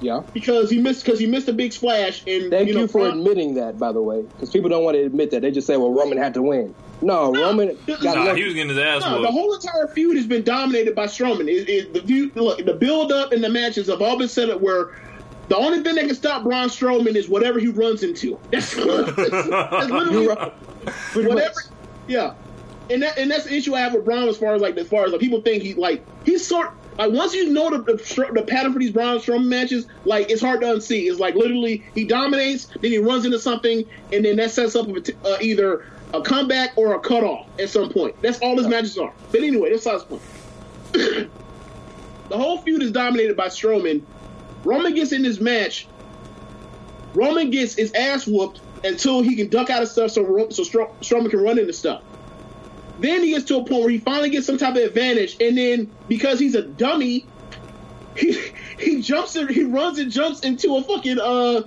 Yeah. 0.02 0.22
because 0.34 0.70
he 0.70 0.80
missed 0.80 1.04
because 1.04 1.20
he 1.20 1.26
missed 1.26 1.48
a 1.50 1.54
big 1.54 1.74
splash 1.74 2.24
and 2.28 2.52
Thank 2.52 2.68
you, 2.70 2.76
know, 2.76 2.88
for 2.88 3.02
Braun- 3.02 3.18
admitting 3.18 3.56
that, 3.56 3.80
by 3.80 3.92
the 3.92 4.02
way, 4.02 4.22
because 4.22 4.52
people 4.52 4.70
don't 4.70 4.84
want 4.84 4.96
to 4.96 5.04
admit 5.04 5.32
that. 5.32 5.42
They 5.42 5.50
just 5.52 5.66
say, 5.66 5.76
"Well, 5.76 5.90
Roman 5.92 6.18
had 6.20 6.36
to 6.36 6.42
win." 6.44 6.74
No, 7.02 7.32
No. 7.32 7.42
Roman 7.48 7.78
got 7.88 8.02
Nah, 8.04 8.34
he 8.36 8.44
was 8.44 8.54
getting 8.54 8.70
his 8.70 8.78
ass 8.78 9.02
No, 9.02 9.22
the 9.22 9.28
whole 9.32 9.54
entire 9.54 9.88
feud 9.88 10.16
has 10.16 10.28
been 10.28 10.44
dominated 10.44 10.96
by 10.96 11.06
Strowman. 11.08 11.50
It, 11.50 11.68
it, 11.68 11.94
the 11.94 12.02
feud, 12.02 12.34
look, 12.36 12.64
the 12.64 12.74
build 12.74 13.12
up 13.12 13.34
and 13.34 13.44
the 13.44 13.50
matches 13.50 13.88
have 13.88 14.02
all 14.02 14.18
been 14.18 14.30
set 14.30 14.50
up 14.50 14.62
where 14.62 14.92
the 15.50 15.58
only 15.58 15.82
thing 15.84 15.96
that 15.96 16.06
can 16.06 16.16
stop 16.16 16.44
Braun 16.44 16.70
Strowman 16.70 17.16
is 17.16 17.28
whatever 17.28 17.60
he 17.60 17.68
runs 17.68 18.04
into. 18.04 18.40
That's, 18.52 18.74
that's 18.76 18.88
literally 19.90 20.24
You're 20.24 20.36
right. 20.36 20.54
Whatever. 21.16 21.54
Yeah, 22.08 22.34
and 22.90 23.02
that 23.02 23.18
and 23.18 23.32
that's 23.32 23.46
the 23.46 23.54
issue 23.54 23.76
I 23.76 23.80
have 23.82 23.94
with 23.94 24.06
Braun 24.06 24.28
as 24.28 24.38
far 24.38 24.54
as 24.54 24.62
like 24.62 24.78
as 24.78 24.88
far 24.88 25.06
as 25.06 25.12
like 25.12 25.22
people 25.22 25.42
think 25.42 25.64
he 25.64 25.74
like 25.74 26.06
he's 26.26 26.46
sort 26.46 26.72
like 26.98 27.12
once 27.12 27.34
you 27.34 27.50
know 27.50 27.70
the 27.70 27.80
the, 27.80 28.32
the 28.34 28.44
pattern 28.44 28.74
for 28.74 28.80
these 28.80 28.92
Braun 28.92 29.20
Strowman 29.20 29.48
matches, 29.48 29.88
like 30.06 30.30
it's 30.30 30.42
hard 30.42 30.62
to 30.62 30.68
unsee. 30.68 31.10
It's 31.10 31.20
like 31.20 31.36
literally 31.36 31.84
he 31.96 32.06
dominates, 32.06 32.68
then 32.82 32.92
he 32.92 32.98
runs 32.98 33.26
into 33.26 33.40
something, 33.40 33.86
and 34.12 34.26
then 34.26 34.36
that 34.38 34.52
sets 34.52 34.76
up 34.76 34.88
uh, 34.90 35.38
either 35.42 35.86
a 36.14 36.22
comeback 36.22 36.78
or 36.78 36.94
a 36.94 37.00
cutoff 37.00 37.48
at 37.60 37.70
some 37.70 37.90
point. 37.90 38.22
That's 38.22 38.40
all 38.40 38.58
his 38.58 38.68
matches 38.68 38.98
are. 38.98 39.14
But 39.32 39.42
anyway, 39.42 39.72
that's 39.72 39.84
size 39.84 40.04
point. 40.04 40.22
the 40.92 41.30
whole 42.32 42.60
feud 42.60 42.84
is 42.84 42.92
dominated 42.92 43.36
by 43.36 43.48
Strowman. 43.48 44.04
Roman 44.64 44.94
gets 44.94 45.12
in 45.12 45.24
this 45.24 45.40
match. 45.40 45.88
Roman 47.16 47.50
gets 47.50 47.76
his 47.76 47.92
ass 47.94 48.28
whooped 48.28 48.62
until 48.84 49.22
he 49.22 49.36
can 49.36 49.50
duck 49.50 49.70
out 49.70 49.82
of 49.82 49.90
stuff 49.90 50.12
so, 50.12 50.24
Ro- 50.24 50.50
so 50.50 50.64
Stro- 50.64 50.92
Strowman 51.02 51.30
can 51.30 51.40
run 51.40 51.58
into 51.58 51.74
stuff. 51.74 52.04
Then 53.00 53.24
he 53.24 53.32
gets 53.32 53.46
to 53.46 53.58
a 53.58 53.64
point 53.64 53.82
where 53.82 53.90
he 53.90 53.98
finally 53.98 54.30
gets 54.30 54.46
some 54.46 54.58
type 54.58 54.76
of 54.76 54.84
advantage, 54.84 55.38
and 55.42 55.58
then 55.58 55.92
because 56.08 56.40
he's 56.40 56.56
a 56.56 56.62
dummy, 56.62 57.26
he 58.16 58.40
he 58.80 59.02
jumps 59.02 59.36
and 59.36 59.50
he 59.50 59.64
runs 59.64 59.98
and 60.00 60.12
jumps 60.12 60.42
into 60.42 60.76
a 60.76 60.84
fucking 60.84 61.20
uh 61.20 61.64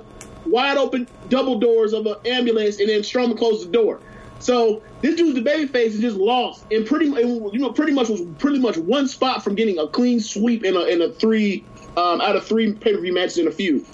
wide 0.47 0.79
open 0.79 1.09
double 1.29 1.59
doors 1.59 1.93
of 1.93 2.07
an 2.07 2.16
ambulance, 2.24 2.79
and 2.79 2.89
then 2.89 3.01
Strowman 3.01 3.37
closes 3.37 3.66
the 3.66 3.72
door. 3.72 4.01
So 4.39 4.83
this 5.01 5.16
dude's 5.16 5.35
the 5.35 5.43
babyface 5.43 5.87
is 5.87 6.01
just 6.01 6.16
lost, 6.16 6.64
and 6.70 6.87
pretty 6.87 7.07
you 7.07 7.51
know 7.55 7.72
pretty 7.72 7.93
much 7.93 8.09
was 8.09 8.22
pretty 8.39 8.59
much 8.59 8.77
one 8.77 9.09
spot 9.09 9.43
from 9.43 9.55
getting 9.55 9.79
a 9.79 9.89
clean 9.89 10.20
sweep 10.20 10.64
in 10.64 10.77
a 10.77 10.85
in 10.85 11.03
a 11.03 11.11
three 11.11 11.64
um, 11.97 12.20
out 12.20 12.37
of 12.37 12.47
three 12.47 12.72
pay 12.72 12.95
per 12.95 13.01
view 13.01 13.14
matches 13.14 13.39
in 13.39 13.49
a 13.49 13.51
feud. 13.51 13.85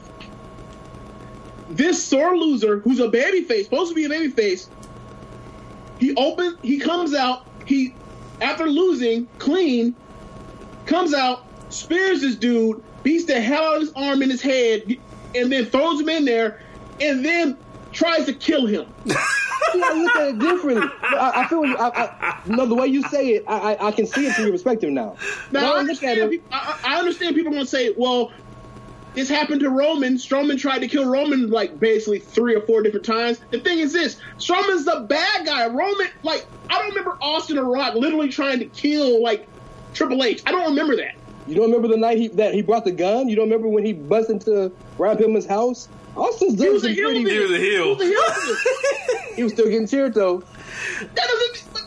This 1.70 2.04
sore 2.04 2.36
loser, 2.36 2.80
who's 2.80 3.00
a 3.00 3.08
babyface, 3.08 3.64
supposed 3.64 3.90
to 3.90 3.94
be 3.94 4.04
a 4.04 4.08
babyface, 4.08 4.68
he 6.02 6.12
opens, 6.16 6.58
he 6.62 6.80
comes 6.80 7.14
out, 7.14 7.46
he 7.64 7.94
after 8.40 8.66
losing 8.66 9.28
clean, 9.38 9.94
comes 10.84 11.14
out, 11.14 11.44
spears 11.72 12.22
this 12.22 12.34
dude, 12.34 12.82
beats 13.04 13.26
the 13.26 13.40
hell 13.40 13.62
out 13.62 13.74
of 13.76 13.80
his 13.82 13.92
arm 13.92 14.20
in 14.20 14.28
his 14.28 14.42
head, 14.42 14.98
and 15.36 15.52
then 15.52 15.64
throws 15.66 16.00
him 16.00 16.08
in 16.08 16.24
there, 16.24 16.60
and 17.00 17.24
then 17.24 17.56
tries 17.92 18.26
to 18.26 18.32
kill 18.32 18.66
him. 18.66 18.86
See, 19.06 19.14
I 19.80 19.92
look 19.92 20.16
at 20.16 20.28
it 20.30 20.38
differently. 20.40 20.88
I, 21.02 21.44
I 21.44 21.46
feel 21.46 21.64
you. 21.64 21.76
I, 21.76 21.88
I, 22.04 22.40
no, 22.46 22.66
the 22.66 22.74
way 22.74 22.88
you 22.88 23.02
say 23.04 23.34
it, 23.34 23.44
I, 23.46 23.76
I, 23.80 23.92
can 23.92 24.06
see 24.06 24.26
it 24.26 24.34
from 24.34 24.44
your 24.44 24.52
perspective 24.52 24.90
now. 24.90 25.16
Now, 25.52 25.74
I 25.74 25.76
When 25.76 25.86
look 25.86 26.02
at 26.02 26.18
understand, 26.18 26.30
people, 26.30 26.48
I, 26.50 26.80
I 26.84 26.98
understand 26.98 27.36
people 27.36 27.52
going 27.52 27.64
to 27.64 27.70
say, 27.70 27.94
well, 27.96 28.32
this 29.14 29.28
happened 29.28 29.60
to 29.60 29.70
Roman. 29.70 30.14
Strowman 30.14 30.58
tried 30.58 30.80
to 30.80 30.88
kill 30.88 31.08
Roman 31.08 31.50
like 31.50 31.78
basically 31.78 32.18
three 32.18 32.54
or 32.54 32.60
four 32.62 32.82
different 32.82 33.04
times. 33.04 33.40
The 33.50 33.60
thing 33.60 33.78
is 33.78 33.92
this 33.92 34.16
Strowman's 34.38 34.84
the 34.84 35.06
bad 35.08 35.46
guy. 35.46 35.66
Roman, 35.66 36.08
like, 36.22 36.46
I 36.70 36.78
don't 36.78 36.88
remember 36.90 37.18
Austin 37.20 37.58
or 37.58 37.64
Rock 37.64 37.94
literally 37.94 38.28
trying 38.28 38.58
to 38.60 38.66
kill, 38.66 39.22
like, 39.22 39.46
Triple 39.94 40.22
H. 40.24 40.42
I 40.46 40.50
don't 40.52 40.64
remember 40.64 40.96
that. 40.96 41.14
You 41.46 41.56
don't 41.56 41.66
remember 41.66 41.88
the 41.88 41.96
night 41.96 42.18
he, 42.18 42.28
that 42.28 42.54
he 42.54 42.62
brought 42.62 42.84
the 42.84 42.92
gun? 42.92 43.28
You 43.28 43.36
don't 43.36 43.46
remember 43.46 43.68
when 43.68 43.84
he 43.84 43.92
bust 43.92 44.30
into 44.30 44.72
Ron 44.96 45.16
Pillman's 45.16 45.46
house? 45.46 45.88
Austin's 46.16 46.54
done 46.54 46.72
was 46.72 46.84
a 46.84 46.88
some 46.88 46.94
heel 46.94 47.10
pretty. 47.10 47.24
then. 47.24 47.32
He 47.34 47.40
was 47.40 47.50
a 47.50 47.58
heel. 47.58 47.84
He 47.84 47.90
was 47.90 48.00
a 48.00 48.04
heel 48.06 48.56
then. 49.08 49.18
He 49.36 49.42
was 49.42 49.52
still 49.54 49.64
getting 49.64 49.88
cheered 49.88 50.12
though. 50.12 50.42
That 51.00 51.16
doesn't. 51.16 51.64
But, 51.72 51.86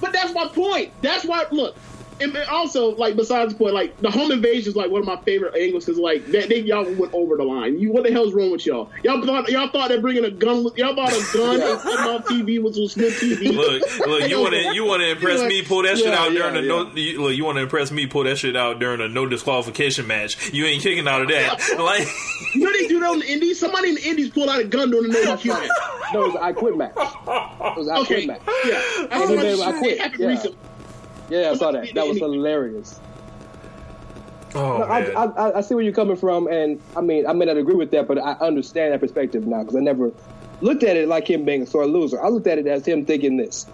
but 0.00 0.12
that's 0.12 0.32
my 0.32 0.46
point. 0.46 0.92
That's 1.02 1.24
why. 1.24 1.44
Look, 1.50 1.76
and 2.20 2.34
and 2.36 2.48
also 2.48 2.94
like 2.96 3.16
besides 3.16 3.52
the 3.52 3.58
point, 3.58 3.74
like 3.74 3.96
the 4.00 4.10
home 4.10 4.30
invasion 4.32 4.70
is 4.70 4.76
like 4.76 4.90
one 4.90 5.00
of 5.00 5.06
my 5.06 5.16
favorite 5.24 5.54
angles 5.56 5.84
because 5.84 5.98
like 6.00 6.26
they, 6.26 6.46
they 6.46 6.60
y'all 6.60 6.84
went 6.94 7.12
over 7.14 7.36
the 7.36 7.42
line. 7.44 7.78
You 7.78 7.92
what 7.92 8.04
the 8.04 8.12
hell's 8.12 8.32
wrong 8.34 8.50
with 8.52 8.64
y'all? 8.66 8.90
Y'all 9.02 9.24
thought 9.24 9.48
y'all 9.50 9.68
thought 9.70 9.88
that 9.88 10.00
bringing 10.00 10.24
a 10.24 10.30
gun. 10.30 10.64
was- 10.64 10.72
Y'all 10.76 10.94
thought 10.94 11.12
a 11.12 11.36
gun 11.36 11.60
and 11.60 11.80
putting 11.80 12.06
on 12.06 12.22
TV 12.24 12.62
was, 12.62 12.78
was 12.78 12.94
good 12.94 13.12
TV. 13.14 13.52
Look, 13.54 14.06
look, 14.06 14.28
you 14.28 14.40
want 14.40 14.54
to 14.54 14.74
you 14.74 14.84
want 14.84 15.00
to 15.02 15.10
impress 15.10 15.42
me? 15.42 15.62
Pull 15.62 15.82
that 15.84 15.96
shit 15.98 16.06
Yeah, 16.06 16.18
out 16.18 16.32
yeah, 16.32 16.38
during 16.50 16.54
the 16.54 16.62
no. 16.62 16.90
You, 16.94 17.22
look, 17.22 17.34
you 17.36 17.44
want 17.44 17.56
to 17.56 17.62
impress 17.62 17.90
me? 17.90 18.06
Pull 18.06 18.24
that 18.24 18.38
shit 18.38 18.56
out 18.56 18.78
during 18.78 19.00
a 19.00 19.08
no 19.08 19.26
disqualification 19.26 20.06
match. 20.06 20.52
You 20.52 20.64
ain't 20.66 20.82
kicking 20.82 21.06
out 21.08 21.22
of 21.22 21.28
that. 21.28 21.60
Like, 21.84 22.06
You 22.54 22.62
know 22.64 22.72
they 22.72 22.86
do 22.88 23.00
that 23.00 23.10
on 23.10 23.18
the 23.18 23.30
Indies. 23.30 23.58
Somebody 23.60 23.88
in 23.90 23.94
the 23.96 24.08
Indies 24.08 24.30
pulled 24.30 24.48
out 24.48 24.60
a 24.60 24.64
gun 24.64 24.90
during 24.90 25.10
the 25.10 25.22
no 25.24 25.36
DQ 25.36 25.46
match. 25.48 25.68
No, 26.12 26.22
it 26.22 26.26
was 26.26 26.34
an 26.36 26.42
I 26.42 26.52
quit 26.52 26.76
match. 26.76 26.92
It 26.96 27.76
was 27.76 27.88
an 27.88 27.94
I 27.96 27.98
Okay, 28.00 28.26
quit 28.26 28.26
match. 28.26 28.40
yeah, 28.64 29.06
I 29.10 29.26
saw 29.26 29.34
that 29.34 29.46
I 29.46 29.54
shit 29.72 29.78
quit. 29.78 29.98
happen 30.00 30.20
Yeah. 30.20 30.26
recently. 30.28 30.58
Yeah, 31.40 31.50
I 31.50 31.54
saw 31.56 31.72
that. 31.72 31.92
That 31.94 32.06
was 32.06 32.18
hilarious. 32.18 33.00
oh 34.54 34.78
No, 34.78 34.84
I, 34.84 35.00
man. 35.00 35.16
I, 35.16 35.22
I- 35.24 35.58
I 35.58 35.60
see 35.60 35.74
where 35.74 35.84
you're 35.84 35.92
coming 35.92 36.16
from, 36.16 36.46
and 36.46 36.80
I 36.96 37.00
mean, 37.00 37.26
I 37.26 37.32
may 37.32 37.44
not 37.44 37.56
agree 37.56 37.74
with 37.74 37.90
that, 37.92 38.06
but 38.06 38.18
I 38.18 38.32
understand 38.34 38.92
that 38.92 39.00
perspective 39.00 39.46
now 39.46 39.60
because 39.62 39.76
I 39.76 39.80
never 39.80 40.12
looked 40.60 40.82
at 40.84 40.96
it 40.96 41.08
like 41.08 41.28
him 41.28 41.44
being 41.44 41.62
a 41.62 41.66
sore 41.66 41.86
loser. 41.86 42.22
I 42.22 42.28
looked 42.28 42.46
at 42.46 42.58
it 42.58 42.66
as 42.66 42.86
him 42.86 43.04
thinking 43.04 43.36
this: 43.36 43.66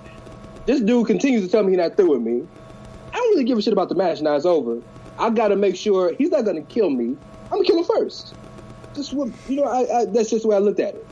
this 0.67 0.81
dude 0.81 1.07
continues 1.07 1.43
to 1.45 1.49
tell 1.49 1.63
me 1.63 1.71
he's 1.73 1.79
not 1.79 1.97
through 1.97 2.11
with 2.13 2.23
me. 2.23 2.47
I 3.13 3.17
don't 3.17 3.31
really 3.31 3.45
give 3.45 3.59
a 3.59 3.63
shit 3.63 3.73
about 3.73 3.89
the 3.89 3.95
match. 3.95 4.21
Now 4.23 4.37
it's 4.37 4.47
over. 4.47 4.81
I 5.19 5.31
got 5.31 5.49
to 5.49 5.57
make 5.57 5.77
sure 5.77 6.15
he's 6.15 6.31
not 6.31 6.45
going 6.45 6.57
to 6.57 6.63
kill 6.73 6.89
me. 6.91 7.17
I'm 7.47 7.51
gonna 7.59 7.65
kill 7.65 7.79
him 7.79 7.85
first. 7.85 8.35
Just 8.95 9.13
what 9.13 9.29
you 9.49 9.57
know. 9.57 9.65
I, 9.65 10.01
I, 10.01 10.05
that's 10.07 10.31
just 10.31 10.43
the 10.43 10.49
way 10.49 10.57
I 10.57 10.61
looked 10.61 10.81
at 10.81 10.95
it. 10.95 11.07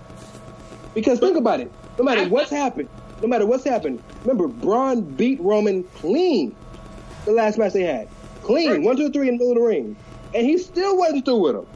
Because 0.94 1.18
think 1.18 1.36
about 1.36 1.60
it. 1.60 1.70
No 1.98 2.04
matter 2.04 2.28
what's 2.28 2.50
happened, 2.50 2.88
no 3.22 3.28
matter 3.28 3.46
what's 3.46 3.64
happened. 3.64 4.02
Remember, 4.24 4.48
Braun 4.48 5.02
beat 5.02 5.40
Roman 5.40 5.84
clean. 5.96 6.54
The 7.24 7.32
last 7.32 7.58
match 7.58 7.72
they 7.72 7.82
had, 7.82 8.08
clean, 8.42 8.70
Right. 8.70 8.82
one, 8.82 8.96
two, 8.96 9.10
three 9.10 9.28
in 9.28 9.38
the 9.38 9.44
middle 9.44 9.52
of 9.52 9.58
the 9.58 9.64
ring. 9.76 9.96
and 10.34 10.46
he 10.46 10.58
still 10.58 10.96
wasn't 10.98 11.24
through 11.24 11.38
with 11.38 11.56
him. 11.56 11.66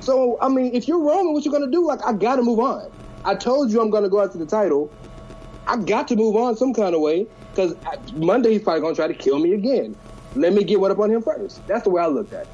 So 0.00 0.38
I 0.40 0.48
mean, 0.48 0.74
if 0.74 0.88
you're 0.88 0.98
Roman, 0.98 1.32
what 1.34 1.44
you 1.44 1.52
gonna 1.52 1.66
do? 1.70 1.86
Like, 1.86 2.00
I 2.04 2.12
gotta 2.12 2.42
move 2.42 2.58
on. 2.58 2.90
I 3.24 3.34
told 3.34 3.70
you 3.70 3.80
I'm 3.80 3.90
gonna 3.90 4.08
go 4.08 4.20
after 4.22 4.38
the 4.38 4.46
title. 4.46 4.90
I 5.66 5.76
got 5.76 6.08
to 6.08 6.16
move 6.16 6.36
on 6.36 6.56
some 6.56 6.72
kind 6.72 6.94
of 6.94 7.00
way 7.02 7.26
because 7.54 7.74
Monday 8.14 8.52
he's 8.52 8.62
probably 8.62 8.80
gonna 8.80 8.94
try 8.94 9.06
to 9.06 9.14
kill 9.14 9.38
me 9.38 9.52
again. 9.52 9.94
Let 10.34 10.54
me 10.54 10.64
get 10.64 10.80
one 10.80 10.90
up 10.90 10.98
on 10.98 11.10
him 11.10 11.22
first. 11.22 11.66
That's 11.66 11.84
the 11.84 11.90
way 11.90 12.00
I 12.02 12.06
look 12.06 12.32
at 12.32 12.42
it. 12.42 12.48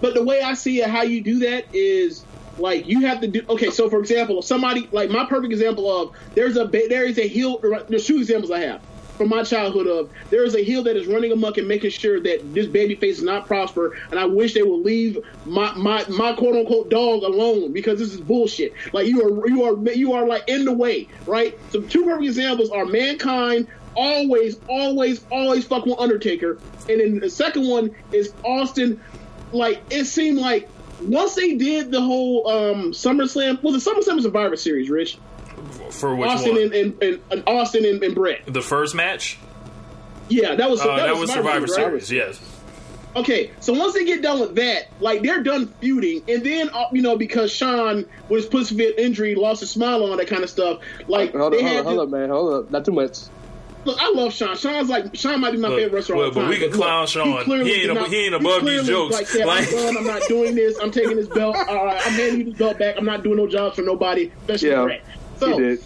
But 0.00 0.14
the 0.14 0.22
way 0.22 0.40
I 0.42 0.54
see 0.54 0.80
it, 0.80 0.88
how 0.88 1.02
you 1.02 1.20
do 1.20 1.40
that 1.40 1.64
is 1.72 2.24
like 2.58 2.86
you 2.86 3.00
have 3.06 3.20
to 3.20 3.28
do. 3.28 3.42
Okay, 3.48 3.70
so 3.70 3.88
for 3.88 4.00
example, 4.00 4.38
if 4.38 4.44
somebody 4.44 4.88
like 4.92 5.10
my 5.10 5.24
perfect 5.26 5.52
example 5.52 5.90
of 5.90 6.16
there's 6.34 6.56
a 6.56 6.64
there 6.66 7.04
is 7.04 7.18
a 7.18 7.26
heel. 7.26 7.58
There's 7.88 8.06
two 8.06 8.18
examples 8.18 8.50
I 8.50 8.60
have 8.60 8.80
from 9.18 9.28
my 9.28 9.42
childhood 9.42 9.88
of 9.88 10.08
there 10.30 10.44
is 10.44 10.54
a 10.54 10.62
heel 10.62 10.84
that 10.84 10.96
is 10.96 11.06
running 11.06 11.32
amok 11.32 11.58
and 11.58 11.66
making 11.66 11.90
sure 11.90 12.20
that 12.20 12.54
this 12.54 12.66
baby 12.68 12.94
face 12.94 13.16
does 13.16 13.24
not 13.24 13.46
prosper, 13.46 13.98
and 14.10 14.18
I 14.18 14.24
wish 14.24 14.54
they 14.54 14.62
would 14.62 14.84
leave 14.84 15.18
my 15.44 15.74
my 15.74 16.06
my 16.08 16.32
quote 16.32 16.54
unquote 16.54 16.88
dog 16.88 17.24
alone 17.24 17.72
because 17.72 17.98
this 17.98 18.14
is 18.14 18.20
bullshit. 18.20 18.72
Like 18.92 19.06
you 19.06 19.22
are 19.22 19.48
you 19.48 19.64
are 19.64 19.92
you 19.92 20.12
are 20.14 20.26
like 20.26 20.44
in 20.48 20.64
the 20.64 20.72
way, 20.72 21.08
right? 21.26 21.58
So 21.70 21.82
two 21.82 22.04
perfect 22.04 22.24
examples 22.24 22.70
are 22.70 22.86
mankind 22.86 23.66
always, 23.98 24.60
always, 24.68 25.24
always 25.30 25.64
fuck 25.64 25.84
with 25.84 25.98
Undertaker. 25.98 26.58
And 26.88 27.00
then 27.00 27.18
the 27.18 27.28
second 27.28 27.68
one 27.68 27.90
is 28.12 28.32
Austin. 28.44 29.00
Like 29.50 29.82
it 29.90 30.04
seemed 30.04 30.38
like 30.38 30.68
once 31.02 31.34
they 31.34 31.54
did 31.56 31.90
the 31.90 32.00
whole 32.00 32.48
um 32.48 32.92
SummerSlam, 32.92 33.62
well, 33.62 33.72
the 33.72 33.78
SummerSlam 33.78 34.20
Survivor 34.22 34.56
Series, 34.56 34.90
Rich. 34.90 35.18
For 35.90 36.14
which 36.14 36.28
Austin 36.28 36.52
one? 36.52 36.62
and, 36.62 36.72
and, 36.74 37.02
and, 37.02 37.20
and 37.30 37.42
Austin 37.46 37.84
and, 37.84 38.02
and 38.02 38.14
Brett. 38.14 38.42
the 38.46 38.62
first 38.62 38.94
match? 38.94 39.38
Yeah, 40.28 40.54
that 40.54 40.70
was 40.70 40.80
Uh, 40.80 40.96
that, 40.96 41.16
was 41.16 41.32
Survivor 41.32 41.66
right? 41.66 41.70
Series. 41.70 42.12
Yes. 42.12 42.40
Okay, 43.16 43.50
so 43.58 43.72
once 43.72 43.94
they 43.94 44.04
get 44.04 44.22
done 44.22 44.38
with 44.38 44.54
that, 44.56 44.88
like 45.00 45.22
they're 45.22 45.42
done 45.42 45.66
feuding, 45.80 46.22
and 46.28 46.44
then 46.44 46.68
uh, 46.68 46.84
you 46.92 47.00
know 47.02 47.16
because 47.16 47.50
Shawn 47.50 48.04
with 48.28 48.42
his 48.42 48.46
pussy 48.46 48.76
fit 48.76 48.98
injury 48.98 49.34
lost 49.34 49.60
his 49.60 49.70
smile 49.70 50.04
on 50.04 50.18
that 50.18 50.28
kind 50.28 50.44
of 50.44 50.50
stuff. 50.50 50.80
Like 51.08 51.34
Hold 51.34 51.54
they 51.54 51.58
up, 51.58 51.62
hold 51.62 51.72
had 51.72 51.80
up, 51.80 51.86
hold 51.86 52.00
up, 52.00 52.08
man. 52.10 52.28
Hold 52.28 52.52
up. 52.66 52.70
Not 52.70 52.84
too 52.84 52.92
much. 52.92 53.18
Look, 53.88 53.96
I 54.02 54.12
love 54.12 54.34
Shawn. 54.34 54.54
Shawn's 54.54 54.90
like 54.90 55.16
Shawn 55.16 55.40
might 55.40 55.52
be 55.52 55.56
my 55.56 55.68
Look, 55.68 55.78
favorite 55.78 55.94
wrestler. 55.96 56.14
of 56.16 56.18
well, 56.18 56.26
all 56.28 56.34
but 56.34 56.40
time. 56.42 56.50
we 56.50 56.56
can 56.56 56.66
look, 56.66 56.74
clown 56.74 57.06
Shawn. 57.06 57.44
clearly 57.44 57.70
He 57.72 57.84
ain't 57.84 57.94
not- 57.94 58.08
he 58.08 58.16
ain't 58.16 58.34
he 58.34 58.38
above 58.38 58.66
these 58.66 58.86
jokes. 58.86 59.14
Like, 59.14 59.26
said, 59.26 59.46
Like- 59.46 59.66
I'm 59.68 59.72
done. 59.74 59.96
I'm 59.96 60.06
not 60.06 60.22
doing 60.28 60.54
this. 60.54 60.76
I'm 60.78 60.90
taking 60.90 61.16
this 61.16 61.28
belt. 61.28 61.56
All 61.56 61.86
right, 61.86 61.96
I'm 62.06 62.12
handing 62.12 62.38
you 62.40 62.44
this 62.50 62.58
belt 62.58 62.78
back. 62.78 62.96
I'm 62.98 63.06
not 63.06 63.22
doing 63.22 63.38
no 63.38 63.46
jobs 63.46 63.76
for 63.76 63.82
nobody, 63.82 64.30
especially 64.42 64.68
Yeah, 64.68 64.82
Brett. 64.84 65.04
He 65.06 65.40
So, 65.40 65.58
did. 65.58 65.78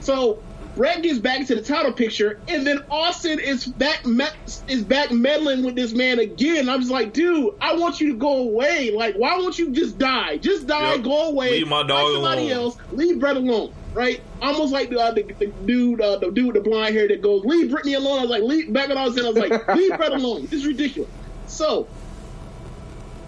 so 0.00 0.38
Brett 0.78 1.02
gets 1.02 1.18
back 1.18 1.44
to 1.48 1.56
the 1.56 1.60
title 1.60 1.92
picture, 1.92 2.40
and 2.48 2.64
then 2.66 2.82
Austin 2.90 3.40
is 3.40 3.66
back 3.66 4.06
me- 4.06 4.24
is 4.68 4.82
back 4.84 5.10
meddling 5.10 5.64
with 5.64 5.74
this 5.74 5.92
man 5.92 6.20
again. 6.20 6.68
I'm 6.68 6.78
just 6.80 6.92
like, 6.92 7.12
dude, 7.12 7.52
I 7.60 7.74
want 7.74 8.00
you 8.00 8.12
to 8.12 8.16
go 8.16 8.36
away. 8.44 8.92
Like, 8.92 9.16
why 9.16 9.36
won't 9.36 9.58
you 9.58 9.70
just 9.72 9.98
die? 9.98 10.36
Just 10.38 10.68
die, 10.68 10.94
Yep. 10.94 11.02
go 11.04 11.28
away. 11.30 11.50
Leave 11.50 11.68
my 11.68 11.82
dog 11.82 12.12
somebody 12.12 12.50
alone. 12.52 12.64
else. 12.66 12.76
Leave 12.92 13.18
Brett 13.18 13.36
alone. 13.36 13.72
Right? 13.92 14.20
Almost 14.40 14.72
like 14.72 14.90
the, 14.90 15.00
uh, 15.00 15.10
the, 15.12 15.22
the 15.24 15.46
dude, 15.66 16.00
uh, 16.00 16.18
the 16.18 16.30
dude 16.30 16.46
with 16.46 16.54
the 16.54 16.60
blonde 16.70 16.94
hair 16.94 17.08
that 17.08 17.20
goes, 17.22 17.44
"Leave 17.44 17.70
Brittany 17.70 17.94
alone." 17.94 18.18
I 18.20 18.22
was 18.22 18.30
like, 18.30 18.42
"Leave." 18.44 18.72
Back 18.72 18.88
when 18.88 18.96
I 18.98 19.04
was 19.04 19.16
in, 19.18 19.24
I 19.24 19.28
was 19.30 19.36
like, 19.36 19.68
"Leave 19.74 19.96
Brett 19.96 20.12
alone." 20.12 20.42
This 20.42 20.60
is 20.60 20.66
ridiculous. 20.66 21.10
So, 21.48 21.88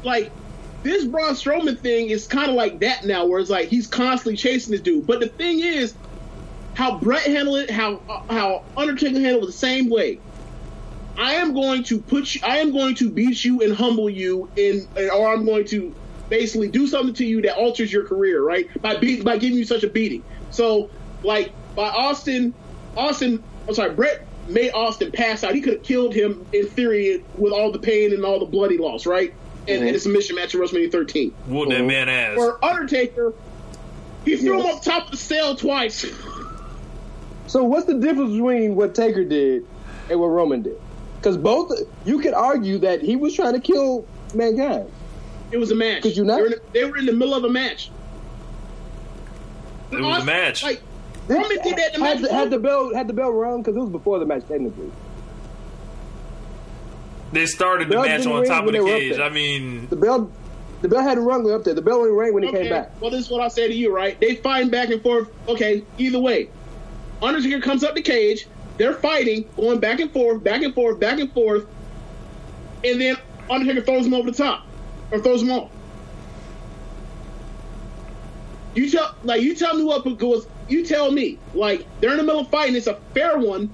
like, 0.04 0.30
this 0.82 1.04
Braun 1.04 1.32
Strowman 1.34 1.78
thing 1.78 2.08
is 2.10 2.26
kind 2.26 2.48
of 2.48 2.54
like 2.56 2.80
that 2.80 3.04
now, 3.04 3.26
where 3.26 3.40
it's 3.40 3.50
like 3.50 3.68
he's 3.68 3.86
constantly 3.86 4.36
chasing 4.36 4.72
this 4.72 4.80
dude. 4.80 5.06
But 5.06 5.20
the 5.20 5.28
thing 5.28 5.60
is, 5.60 5.94
how 6.80 6.96
Brett 6.96 7.26
handled 7.26 7.58
it, 7.58 7.70
how 7.70 8.00
uh, 8.08 8.22
how 8.32 8.64
Undertaker 8.74 9.20
handled 9.20 9.44
it 9.44 9.46
the 9.48 9.52
same 9.52 9.90
way. 9.90 10.18
I 11.18 11.34
am 11.34 11.52
going 11.52 11.84
to 11.84 12.00
put 12.00 12.34
you, 12.34 12.40
I 12.42 12.58
am 12.58 12.72
going 12.72 12.94
to 12.94 13.10
beat 13.10 13.44
you 13.44 13.60
and 13.60 13.74
humble 13.76 14.08
you, 14.08 14.48
in, 14.56 14.88
or 14.96 15.30
I'm 15.30 15.44
going 15.44 15.66
to 15.66 15.94
basically 16.30 16.68
do 16.68 16.86
something 16.86 17.14
to 17.16 17.26
you 17.26 17.42
that 17.42 17.58
alters 17.58 17.92
your 17.92 18.06
career, 18.06 18.42
right? 18.42 18.66
By 18.80 18.96
beat, 18.96 19.22
by 19.22 19.36
giving 19.36 19.58
you 19.58 19.64
such 19.64 19.82
a 19.84 19.90
beating. 19.90 20.24
So, 20.50 20.88
like 21.22 21.52
by 21.76 21.90
Austin, 21.90 22.54
Austin, 22.96 23.44
I'm 23.68 23.74
sorry, 23.74 23.92
Brett 23.92 24.26
made 24.48 24.70
Austin 24.72 25.12
pass 25.12 25.44
out. 25.44 25.54
He 25.54 25.60
could 25.60 25.74
have 25.74 25.82
killed 25.82 26.14
him 26.14 26.46
in 26.54 26.66
theory 26.66 27.22
with 27.36 27.52
all 27.52 27.72
the 27.72 27.78
pain 27.78 28.14
and 28.14 28.24
all 28.24 28.38
the 28.38 28.46
blood 28.46 28.70
he 28.70 28.78
lost, 28.78 29.04
right? 29.04 29.34
And, 29.68 29.84
and 29.84 29.94
it's 29.94 30.06
a 30.06 30.08
mission 30.08 30.36
match 30.36 30.54
at 30.54 30.60
WrestleMania 30.62 30.90
13. 30.90 31.32
Whoop 31.46 31.68
that 31.68 31.84
man 31.84 32.08
ass. 32.08 32.36
For 32.36 32.64
Undertaker, 32.64 33.34
he 34.24 34.38
threw 34.38 34.60
him 34.60 34.64
Yes. 34.64 34.76
up 34.78 34.82
top 34.82 35.04
of 35.06 35.10
the 35.10 35.16
cell 35.18 35.54
twice. 35.56 36.06
So 37.50 37.64
what's 37.64 37.86
the 37.86 37.94
difference 37.94 38.30
between 38.30 38.76
what 38.76 38.94
Taker 38.94 39.24
did 39.24 39.66
and 40.08 40.20
what 40.20 40.28
Roman 40.28 40.62
did? 40.62 40.80
Because 41.16 41.36
both 41.36 41.72
you 42.04 42.20
could 42.20 42.32
argue 42.32 42.78
that 42.78 43.02
he 43.02 43.16
was 43.16 43.34
trying 43.34 43.54
to 43.54 43.60
kill 43.60 44.06
mankind. 44.36 44.88
It 45.50 45.56
was 45.56 45.72
a 45.72 45.74
match. 45.74 46.02
Could 46.02 46.16
you 46.16 46.24
not? 46.24 46.36
They 46.36 46.42
were, 46.42 46.46
in, 46.46 46.60
they 46.72 46.84
were 46.84 46.96
in 46.96 47.06
the 47.06 47.12
middle 47.12 47.34
of 47.34 47.42
a 47.42 47.48
match. 47.48 47.90
It 49.90 50.00
was 50.00 50.22
a 50.22 50.24
match. 50.24 50.62
Like 50.62 50.80
Roman 51.26 51.48
did 51.64 51.76
that 51.76 51.94
in 51.96 52.00
the 52.00 52.06
had 52.06 52.20
match. 52.20 52.30
the, 52.30 52.32
had 52.32 52.50
the 52.50 52.58
bell 52.60 52.94
had 52.94 53.08
the 53.08 53.14
bell 53.14 53.32
rung 53.32 53.62
because 53.62 53.74
it 53.74 53.80
was 53.80 53.90
before 53.90 54.20
the 54.20 54.26
match 54.26 54.46
technically. 54.46 54.92
They 57.32 57.46
started 57.46 57.88
the 57.88 57.94
Bell 57.94 58.04
match 58.04 58.26
on 58.26 58.44
top 58.44 58.60
of 58.60 58.66
the 58.66 58.72
they 58.72 58.80
were 58.80 58.90
up 58.90 59.00
cage. 59.00 59.18
I 59.18 59.28
mean, 59.28 59.88
The 59.88 59.96
bell 59.96 60.30
the 60.82 60.88
bell 60.88 61.02
hadn't 61.02 61.24
rung 61.24 61.50
up 61.50 61.64
there. 61.64 61.74
The 61.74 61.82
bell 61.82 61.96
only 61.96 62.12
rang 62.12 62.32
when 62.32 62.44
he 62.44 62.48
okay. 62.48 62.62
came 62.62 62.70
back. 62.70 63.00
Well, 63.00 63.10
this 63.10 63.22
is 63.22 63.30
what 63.30 63.40
I 63.40 63.48
say 63.48 63.66
to 63.66 63.74
you, 63.74 63.92
right? 63.92 64.18
They 64.20 64.36
fighting 64.36 64.70
back 64.70 64.90
and 64.90 65.02
forth. 65.02 65.28
Okay, 65.48 65.82
either 65.98 66.20
way, 66.20 66.48
Undertaker 67.22 67.60
comes 67.60 67.84
up 67.84 67.94
the 67.94 68.02
cage. 68.02 68.46
They're 68.78 68.94
fighting, 68.94 69.48
going 69.56 69.78
back 69.78 70.00
and 70.00 70.10
forth, 70.10 70.42
back 70.42 70.62
and 70.62 70.74
forth, 70.74 70.98
back 70.98 71.18
and 71.18 71.30
forth, 71.32 71.66
and 72.84 73.00
then 73.00 73.16
Undertaker 73.50 73.82
throws 73.82 74.06
him 74.06 74.14
over 74.14 74.30
the 74.30 74.36
top 74.36 74.64
or 75.10 75.18
throws 75.20 75.42
him 75.42 75.50
off. 75.50 75.70
You 78.74 78.88
tell, 78.90 79.14
like, 79.24 79.42
you 79.42 79.54
tell 79.54 79.76
me 79.76 79.84
what 79.84 80.04
because 80.04 80.46
you 80.68 80.84
tell 80.86 81.10
me, 81.10 81.38
like, 81.54 81.84
they're 82.00 82.12
in 82.12 82.16
the 82.18 82.22
middle 82.22 82.40
of 82.42 82.50
fighting. 82.50 82.76
It's 82.76 82.86
a 82.86 82.94
fair 83.14 83.36
one. 83.38 83.70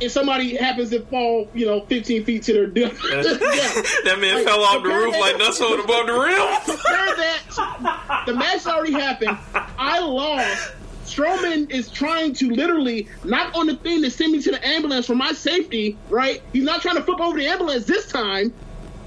If 0.00 0.12
somebody 0.12 0.56
happens 0.56 0.90
to 0.90 1.00
fall, 1.06 1.48
you 1.54 1.66
know, 1.66 1.80
15 1.86 2.24
feet 2.24 2.42
to 2.44 2.52
their 2.52 2.66
death, 2.68 2.96
that 3.02 4.16
man 4.20 4.36
Like, 4.36 4.44
fell 4.44 4.60
off 4.62 4.82
the 4.82 4.88
roof 4.88 5.12
that- 5.12 5.20
like 5.20 5.38
nuts 5.38 5.60
above 5.60 6.06
the 6.06 6.12
rim. 6.12 6.76
that. 7.18 8.22
The 8.26 8.34
match 8.34 8.66
already 8.66 8.92
happened. 8.92 9.36
I 9.54 10.00
lost. 10.00 10.72
Strowman 11.12 11.70
is 11.70 11.90
trying 11.90 12.32
to 12.34 12.50
literally 12.50 13.08
knock 13.24 13.54
on 13.54 13.66
the 13.66 13.76
thing 13.76 14.02
to 14.02 14.10
send 14.10 14.32
me 14.32 14.40
to 14.42 14.50
the 14.50 14.66
ambulance 14.66 15.06
for 15.06 15.14
my 15.14 15.32
safety, 15.32 15.98
right? 16.08 16.42
He's 16.52 16.64
not 16.64 16.80
trying 16.80 16.96
to 16.96 17.02
flip 17.02 17.20
over 17.20 17.38
the 17.38 17.46
ambulance 17.46 17.84
this 17.84 18.10
time. 18.10 18.52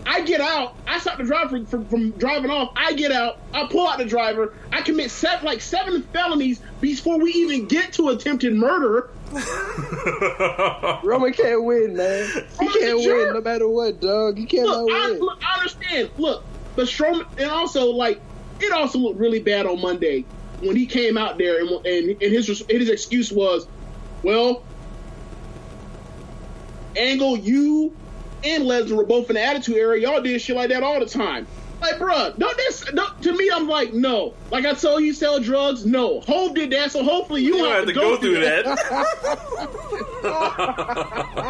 I 0.06 0.22
get 0.22 0.40
out. 0.40 0.76
I 0.86 1.00
stop 1.00 1.18
the 1.18 1.24
driver 1.24 1.50
from, 1.50 1.66
from, 1.66 1.86
from 1.86 2.12
driving 2.12 2.52
off. 2.52 2.74
I 2.76 2.94
get 2.94 3.12
out. 3.12 3.40
I 3.54 3.66
pull 3.66 3.88
out 3.88 3.98
the 3.98 4.06
driver. 4.06 4.54
I 4.72 4.84
commit 4.84 5.10
seven, 5.10 5.46
like 5.46 5.62
seven 5.62 6.04
felonies 6.14 6.62
before 6.80 7.20
we 7.20 7.32
even 7.32 7.66
get 7.66 7.94
to 7.94 8.10
attempted 8.10 8.54
murder. 8.54 9.10
Roman 11.04 11.34
can't 11.34 11.64
win, 11.64 11.96
man. 11.98 12.30
He 12.60 12.68
can't 12.68 13.02
jerk. 13.02 13.26
win 13.26 13.34
no 13.34 13.42
matter 13.42 13.68
what, 13.68 14.00
dog. 14.00 14.38
He 14.38 14.46
cannot 14.46 14.84
look, 14.84 14.92
I, 14.92 15.12
win. 15.12 15.20
look, 15.22 15.40
I 15.44 15.58
understand. 15.58 16.12
Look, 16.18 16.44
but 16.76 16.86
Strowman, 16.86 17.26
and 17.40 17.50
also 17.50 17.88
like 17.88 18.22
it 18.60 18.72
also 18.72 19.00
looked 19.00 19.20
really 19.20 19.40
bad 19.40 19.66
on 19.66 19.82
Monday 19.82 20.24
when 20.62 20.76
he 20.76 20.86
came 20.86 21.18
out 21.18 21.38
there 21.38 21.60
and 21.60 21.70
and, 21.86 22.10
and 22.10 22.22
his 22.22 22.48
his 22.70 22.90
excuse 22.90 23.32
was, 23.32 23.68
well, 24.24 24.64
Angle, 26.96 27.38
you 27.38 27.96
and 28.44 28.64
Lesnar 28.64 28.96
were 28.96 29.06
both 29.06 29.30
in 29.30 29.36
the 29.36 29.44
Attitude 29.44 29.78
Era. 29.78 30.00
Y'all 30.00 30.22
did 30.22 30.42
shit 30.42 30.56
like 30.56 30.70
that 30.70 30.84
all 30.84 31.00
the 31.00 31.06
time. 31.06 31.48
Like, 31.82 31.96
bruh, 31.96 32.38
don't 32.38 32.58
this 32.58 32.86
don't, 32.94 33.22
to 33.24 33.34
me? 33.34 33.50
I'm 33.54 33.68
like, 33.68 33.94
no. 33.94 34.34
Like 34.50 34.66
I 34.66 34.74
told 34.74 35.04
you, 35.04 35.14
sell 35.14 35.40
drugs. 35.40 35.86
No, 35.86 36.22
Hope 36.22 36.56
did 36.56 36.72
that, 36.72 36.92
so 36.92 37.04
hopefully 37.04 37.42
you, 37.42 37.58
You 37.58 37.64
don't 37.64 37.76
have 37.76 37.86
to 37.86 37.94
go 37.94 38.18
through 38.18 38.40
that. 38.40 38.66
I, 38.68 38.76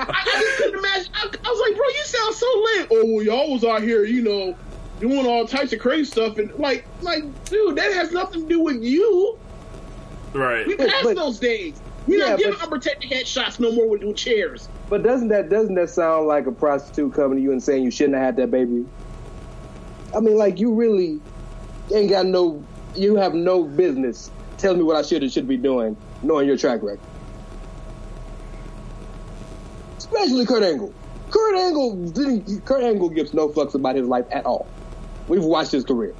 I 0.09 0.39
just 0.41 0.57
couldn't 0.57 0.79
imagine. 0.79 1.11
I, 1.13 1.29
I 1.45 1.49
was 1.49 1.59
like, 1.61 1.77
bro, 1.77 1.87
you 1.87 2.03
sound 2.03 2.35
so 2.35 2.45
lit. 2.63 2.87
Oh, 2.91 3.13
well, 3.13 3.23
y'all 3.23 3.53
was 3.53 3.63
out 3.63 3.81
here, 3.83 4.03
you 4.03 4.21
know, 4.23 4.55
doing 4.99 5.25
all 5.25 5.45
types 5.47 5.73
of 5.73 5.79
crazy 5.79 6.05
stuff, 6.09 6.37
and 6.37 6.53
like, 6.55 6.85
like, 7.01 7.23
dude, 7.45 7.75
that 7.77 7.93
has 7.93 8.11
nothing 8.11 8.43
to 8.43 8.47
do 8.49 8.59
with 8.61 8.81
you. 8.83 9.37
Right. 10.33 10.65
We 10.67 10.75
But- 10.75 10.89
passed 10.89 11.03
but- 11.03 11.15
those 11.15 11.39
days. 11.39 11.79
We're 12.07 12.19
Yeah, 12.19 12.29
not 12.31 12.37
giving 12.39 12.53
but- 12.53 12.63
unprotected 12.63 13.09
headshots 13.09 13.59
no 13.59 13.71
more 13.71 13.89
with, 13.89 14.03
with 14.03 14.15
chairs. 14.15 14.69
But 14.89 15.01
doesn't 15.01 15.29
that 15.29 15.49
doesn't 15.49 15.73
that 15.75 15.89
sound 15.89 16.27
like 16.27 16.45
a 16.45 16.51
prostitute 16.51 17.13
coming 17.15 17.37
to 17.39 17.43
you 17.43 17.51
and 17.51 17.63
saying 17.63 17.83
you 17.83 17.89
shouldn't 17.89 18.13
have 18.15 18.23
had 18.23 18.35
that 18.37 18.51
baby? 18.51 18.85
I 20.15 20.19
mean, 20.19 20.37
like 20.37 20.59
you 20.59 20.71
really 20.73 21.19
ain't 21.93 22.11
got 22.11 22.27
no, 22.27 22.63
you 22.95 23.15
have 23.15 23.33
no 23.33 23.63
business 23.63 24.29
telling 24.57 24.77
me 24.77 24.83
what 24.83 24.95
I 24.97 25.01
should 25.01 25.23
and 25.23 25.31
should 25.31 25.47
be 25.47 25.57
doing, 25.57 25.97
knowing 26.21 26.47
your 26.47 26.57
track 26.57 26.83
record. 26.83 26.99
Especially 29.97 30.45
Kurt 30.45 30.63
Angle. 30.63 30.93
Kurt 31.31 31.55
Angle 31.57 31.95
didn't. 32.07 32.65
Kurt 32.65 32.83
Angle 32.83 33.09
gives 33.09 33.33
no 33.33 33.49
fucks 33.49 33.73
about 33.73 33.95
his 33.95 34.07
life 34.07 34.25
at 34.31 34.45
all. 34.45 34.67
We've 35.27 35.43
watched 35.43 35.71
his 35.71 35.83
career. 35.83 36.13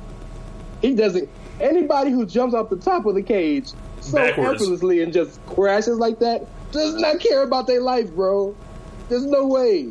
He 0.81 0.93
doesn't. 0.95 1.29
Anybody 1.59 2.11
who 2.11 2.25
jumps 2.25 2.53
off 2.53 2.69
the 2.69 2.75
top 2.77 3.05
of 3.05 3.15
the 3.15 3.21
cage 3.21 3.69
so 4.01 4.13
Backwards. 4.17 4.61
effortlessly 4.61 5.01
and 5.01 5.13
just 5.13 5.43
crashes 5.47 5.97
like 5.97 6.19
that 6.19 6.45
does 6.71 6.95
not 6.95 7.19
care 7.19 7.43
about 7.43 7.65
their 7.67 7.81
life, 7.81 8.11
bro. 8.11 8.55
There's 9.09 9.25
no 9.25 9.47
way. 9.47 9.89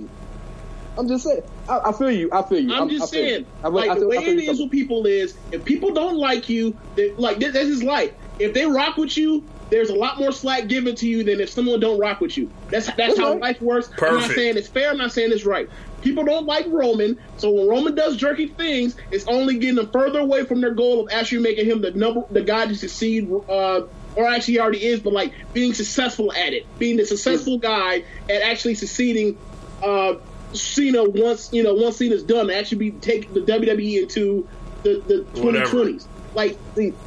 I'm 0.96 1.08
just 1.08 1.24
saying. 1.24 1.42
I, 1.68 1.78
I 1.86 1.92
feel 1.92 2.10
you. 2.10 2.28
I 2.32 2.42
feel 2.42 2.60
you. 2.60 2.74
I'm 2.74 2.88
just 2.88 3.04
I 3.04 3.06
saying, 3.06 3.46
I, 3.64 3.68
like 3.68 3.90
I 3.90 3.94
the 3.94 4.00
feel- 4.00 4.08
way 4.10 4.18
I 4.18 4.20
feel 4.24 4.38
it 4.38 4.44
you 4.44 4.50
is 4.52 4.60
with 4.60 4.70
people 4.70 5.06
is, 5.06 5.34
if 5.50 5.64
people 5.64 5.92
don't 5.92 6.16
like 6.18 6.48
you, 6.48 6.76
they, 6.94 7.10
like 7.12 7.38
this, 7.38 7.52
this 7.52 7.68
is 7.68 7.82
life. 7.82 8.12
If 8.38 8.52
they 8.54 8.66
rock 8.66 8.96
with 8.96 9.16
you, 9.16 9.42
there's 9.70 9.88
a 9.88 9.94
lot 9.94 10.18
more 10.18 10.30
slack 10.30 10.68
given 10.68 10.94
to 10.96 11.08
you 11.08 11.24
than 11.24 11.40
if 11.40 11.48
someone 11.48 11.80
don't 11.80 11.98
rock 11.98 12.20
with 12.20 12.36
you. 12.36 12.50
That's 12.68 12.86
that's 12.86 12.96
That's 12.96 13.18
how 13.18 13.32
right. 13.32 13.40
life 13.40 13.62
works. 13.62 13.88
Perfect. 13.88 14.12
I'm 14.12 14.20
not 14.20 14.30
saying 14.32 14.56
it's 14.56 14.68
fair. 14.68 14.90
I'm 14.90 14.98
not 14.98 15.10
saying 15.12 15.32
it's 15.32 15.44
right. 15.46 15.68
People 16.04 16.24
don't 16.24 16.46
like 16.46 16.66
Roman, 16.68 17.18
so 17.38 17.50
when 17.50 17.66
Roman 17.66 17.94
does 17.94 18.16
jerky 18.16 18.46
things, 18.46 18.94
it's 19.10 19.26
only 19.26 19.58
getting 19.58 19.76
them 19.76 19.90
further 19.90 20.20
away 20.20 20.44
from 20.44 20.60
their 20.60 20.74
goal 20.74 21.00
of 21.04 21.12
actually 21.12 21.42
making 21.42 21.66
him 21.66 21.80
the 21.80 21.90
number, 21.92 22.22
the 22.30 22.42
guy 22.42 22.66
to 22.66 22.74
succeed. 22.74 23.30
Uh, 23.48 23.82
or 24.16 24.28
actually, 24.28 24.60
already 24.60 24.84
is, 24.84 25.00
but 25.00 25.12
like 25.12 25.32
being 25.52 25.74
successful 25.74 26.32
at 26.32 26.52
it, 26.52 26.66
being 26.78 26.96
the 26.96 27.04
successful 27.06 27.58
guy 27.58 28.04
at 28.30 28.42
actually 28.42 28.76
succeeding. 28.76 29.38
Uh, 29.82 30.14
Cena 30.52 31.02
once 31.02 31.52
you 31.52 31.64
know 31.64 31.74
once 31.74 31.96
Cena's 31.96 32.22
done, 32.22 32.48
actually 32.48 32.78
be 32.78 32.90
taking 32.92 33.34
the 33.34 33.40
WWE 33.40 34.02
into 34.02 34.46
the 34.84 35.02
the 35.06 35.40
2020s. 35.40 36.06
Like 36.34 36.58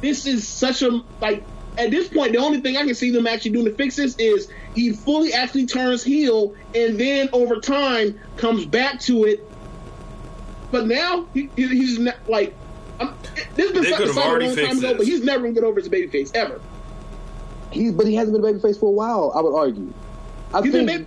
this 0.02 0.26
is 0.26 0.46
such 0.46 0.82
a 0.82 1.02
like 1.20 1.44
at 1.78 1.90
this 1.90 2.08
point, 2.08 2.32
the 2.32 2.38
only 2.38 2.60
thing 2.60 2.76
I 2.76 2.84
can 2.84 2.94
see 2.94 3.10
them 3.10 3.26
actually 3.26 3.52
doing 3.52 3.64
to 3.66 3.74
fix 3.74 3.96
this 3.96 4.16
is 4.16 4.48
he 4.74 4.92
fully 4.92 5.32
actually 5.32 5.66
turns 5.66 6.02
heel, 6.02 6.54
and 6.74 6.98
then 6.98 7.28
over 7.32 7.60
time 7.60 8.18
comes 8.36 8.66
back 8.66 9.00
to 9.00 9.24
it. 9.24 9.44
But 10.70 10.86
now 10.86 11.26
he, 11.34 11.48
he- 11.56 11.68
he's 11.68 11.98
not 11.98 12.16
like. 12.28 12.54
I'm, 13.00 13.14
this 13.54 13.70
has 13.70 13.72
been 13.72 13.84
something 13.84 14.06
decided 14.08 14.42
a 14.42 14.46
long 14.46 14.56
time 14.56 14.78
ago, 14.78 14.88
this. 14.88 14.96
but 14.98 15.06
he's 15.06 15.22
never 15.22 15.42
gonna 15.44 15.54
get 15.54 15.64
over 15.64 15.78
his 15.80 15.88
baby 15.88 16.08
face 16.08 16.32
ever. 16.34 16.60
He, 17.70 17.90
but 17.90 18.06
he 18.06 18.14
hasn't 18.16 18.36
been 18.40 18.44
a 18.44 18.58
babyface 18.58 18.78
for 18.80 18.86
a 18.88 18.92
while. 18.92 19.32
I 19.36 19.40
would 19.40 19.54
argue. 19.54 19.92
I 20.52 20.62
He's 20.62 20.72
think. 20.72 20.86
been 20.88 20.98
baby, 21.04 21.06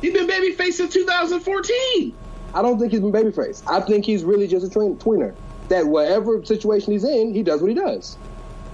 he's 0.00 0.12
been 0.12 0.26
babyface 0.28 0.72
since 0.74 0.92
2014. 0.92 2.14
I 2.54 2.60
don't 2.62 2.78
think 2.78 2.92
he's 2.92 3.00
been 3.00 3.12
babyface. 3.12 3.62
I 3.66 3.80
think 3.80 4.04
he's 4.04 4.24
really 4.24 4.46
just 4.46 4.66
a 4.66 4.68
tweener. 4.78 5.34
That 5.68 5.86
whatever 5.86 6.44
situation 6.44 6.92
he's 6.92 7.04
in, 7.04 7.32
he 7.32 7.42
does 7.42 7.62
what 7.62 7.68
he 7.68 7.74
does. 7.74 8.18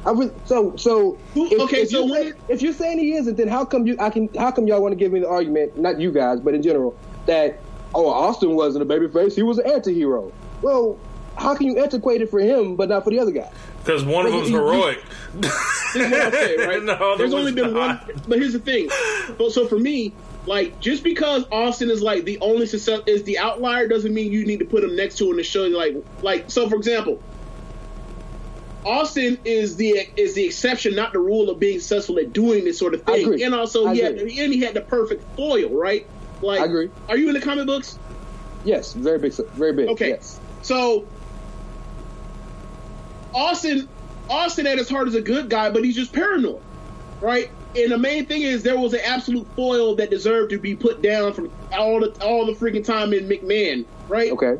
I 0.09 0.12
re- 0.12 0.30
so 0.47 0.74
so. 0.76 1.18
Who- 1.35 1.62
okay, 1.64 1.85
so 1.85 2.05
you're 2.06 2.10
when 2.10 2.35
if 2.48 2.62
you're 2.62 2.72
saying 2.72 2.98
he 2.98 3.12
isn't, 3.14 3.36
then 3.36 3.48
how 3.48 3.64
come 3.64 3.86
you? 3.86 3.97
I 4.01 4.09
can. 4.10 4.28
How 4.35 4.51
come 4.51 4.66
y'all 4.66 4.80
want 4.80 4.93
to 4.93 4.97
give 4.97 5.12
me 5.12 5.20
the 5.20 5.28
argument? 5.28 5.76
Not 5.76 6.01
you 6.01 6.10
guys, 6.10 6.40
but 6.40 6.55
in 6.55 6.62
general, 6.62 6.97
that 7.26 7.59
oh 7.94 8.09
Austin 8.09 8.55
wasn't 8.55 8.82
a 8.82 8.86
babyface. 8.86 9.35
He 9.35 9.43
was 9.43 9.59
an 9.59 9.70
anti-hero. 9.70 10.32
Well, 10.62 10.98
how 11.36 11.55
can 11.55 11.66
you 11.66 11.78
antiquate 11.82 12.22
it 12.22 12.30
for 12.30 12.40
him, 12.40 12.74
but 12.76 12.89
not 12.89 13.05
for 13.05 13.10
the 13.10 13.18
other 13.18 13.32
guy? 13.32 13.51
Because 13.85 14.05
one 14.05 14.24
of 14.26 14.32
But 14.32 14.39
them's 14.39 14.51
you- 14.51 14.56
you- 14.56 14.64
heroic. 14.64 14.98
This 15.35 15.52
is 15.94 16.32
saying, 16.32 16.59
right? 16.60 16.82
No, 16.82 16.97
the 17.12 17.14
There's 17.18 17.35
only 17.35 17.52
been 17.52 17.72
not. 17.74 18.06
one, 18.06 18.20
but 18.28 18.39
here's 18.39 18.52
the 18.55 18.59
thing. 18.59 18.89
So, 19.39 19.48
so 19.51 19.66
for 19.66 19.78
me, 19.78 20.12
like 20.47 20.80
just 20.80 21.02
because 21.05 21.44
Austin 21.52 21.90
is 21.90 22.02
like 22.02 22.24
the 22.24 22.39
only 22.40 22.66
success 22.66 23.01
is 23.06 23.22
the 23.24 23.39
outlier 23.39 23.86
doesn't 23.89 24.12
mean 24.14 24.32
you 24.32 24.47
need 24.47 24.59
to 24.60 24.64
put 24.64 24.82
him 24.85 24.97
next 24.97 25.18
to 25.18 25.30
him 25.30 25.36
to 25.36 25.43
show 25.44 25.64
you 25.64 25.76
like 25.76 25.97
like 26.22 26.51
so. 26.51 26.68
For 26.68 26.76
example, 26.76 27.20
Austin 28.89 29.39
is 29.44 29.77
the 29.77 30.09
is 30.16 30.35
the 30.35 30.47
exception, 30.47 30.94
not 30.94 31.12
the 31.12 31.19
rule 31.19 31.51
of 31.51 31.60
being 31.60 31.78
successful 31.78 32.19
at 32.19 32.32
doing 32.32 32.65
this 32.65 32.78
sort 32.78 32.94
of 32.94 33.02
thing. 33.02 33.43
And 33.43 33.55
also, 33.55 33.86
agree. 33.86 34.40
and 34.40 34.52
he 34.52 34.60
had 34.60 34.73
the 34.73 34.81
perfect 34.81 35.23
foil, 35.36 35.69
right? 35.69 36.06
Like, 36.40 36.60
I 36.60 36.65
agree. 36.65 36.89
Are 37.09 37.16
you 37.16 37.28
in 37.28 37.35
the 37.35 37.40
comic 37.40 37.66
books? 37.66 37.98
Yes, 38.65 38.94
very 38.94 39.19
big, 39.19 39.35
very 39.35 39.74
big. 39.74 39.89
Okay. 39.90 40.09
Yes. 40.09 40.40
So 40.62 41.06
Austin 43.35 43.89
Austin 44.31 44.66
at 44.66 44.78
his 44.78 44.89
heart 44.89 45.06
is 45.06 45.15
a 45.15 45.23
good 45.23 45.51
guy, 45.51 45.69
but 45.70 45.85
he's 45.85 45.97
just 45.97 46.12
paranoid. 46.15 46.62
Right? 47.20 47.51
And 47.77 47.93
the 47.93 47.98
main 47.98 48.24
thing 48.24 48.43
is 48.43 48.62
there 48.62 48.78
was 48.78 48.94
an 48.94 49.01
absolute 49.05 49.47
foil 49.55 49.97
that 49.97 50.09
deserved 50.09 50.51
to 50.51 50.59
be 50.59 50.74
put 50.74 51.02
down 51.02 51.35
from 51.35 51.51
all 51.73 52.01
the 52.01 52.10
all 52.24 52.47
the 52.47 52.52
freaking 52.52 52.85
time 52.85 53.12
in 53.12 53.28
McMahon, 53.28 53.85
right? 54.09 54.32
Okay. 54.32 54.56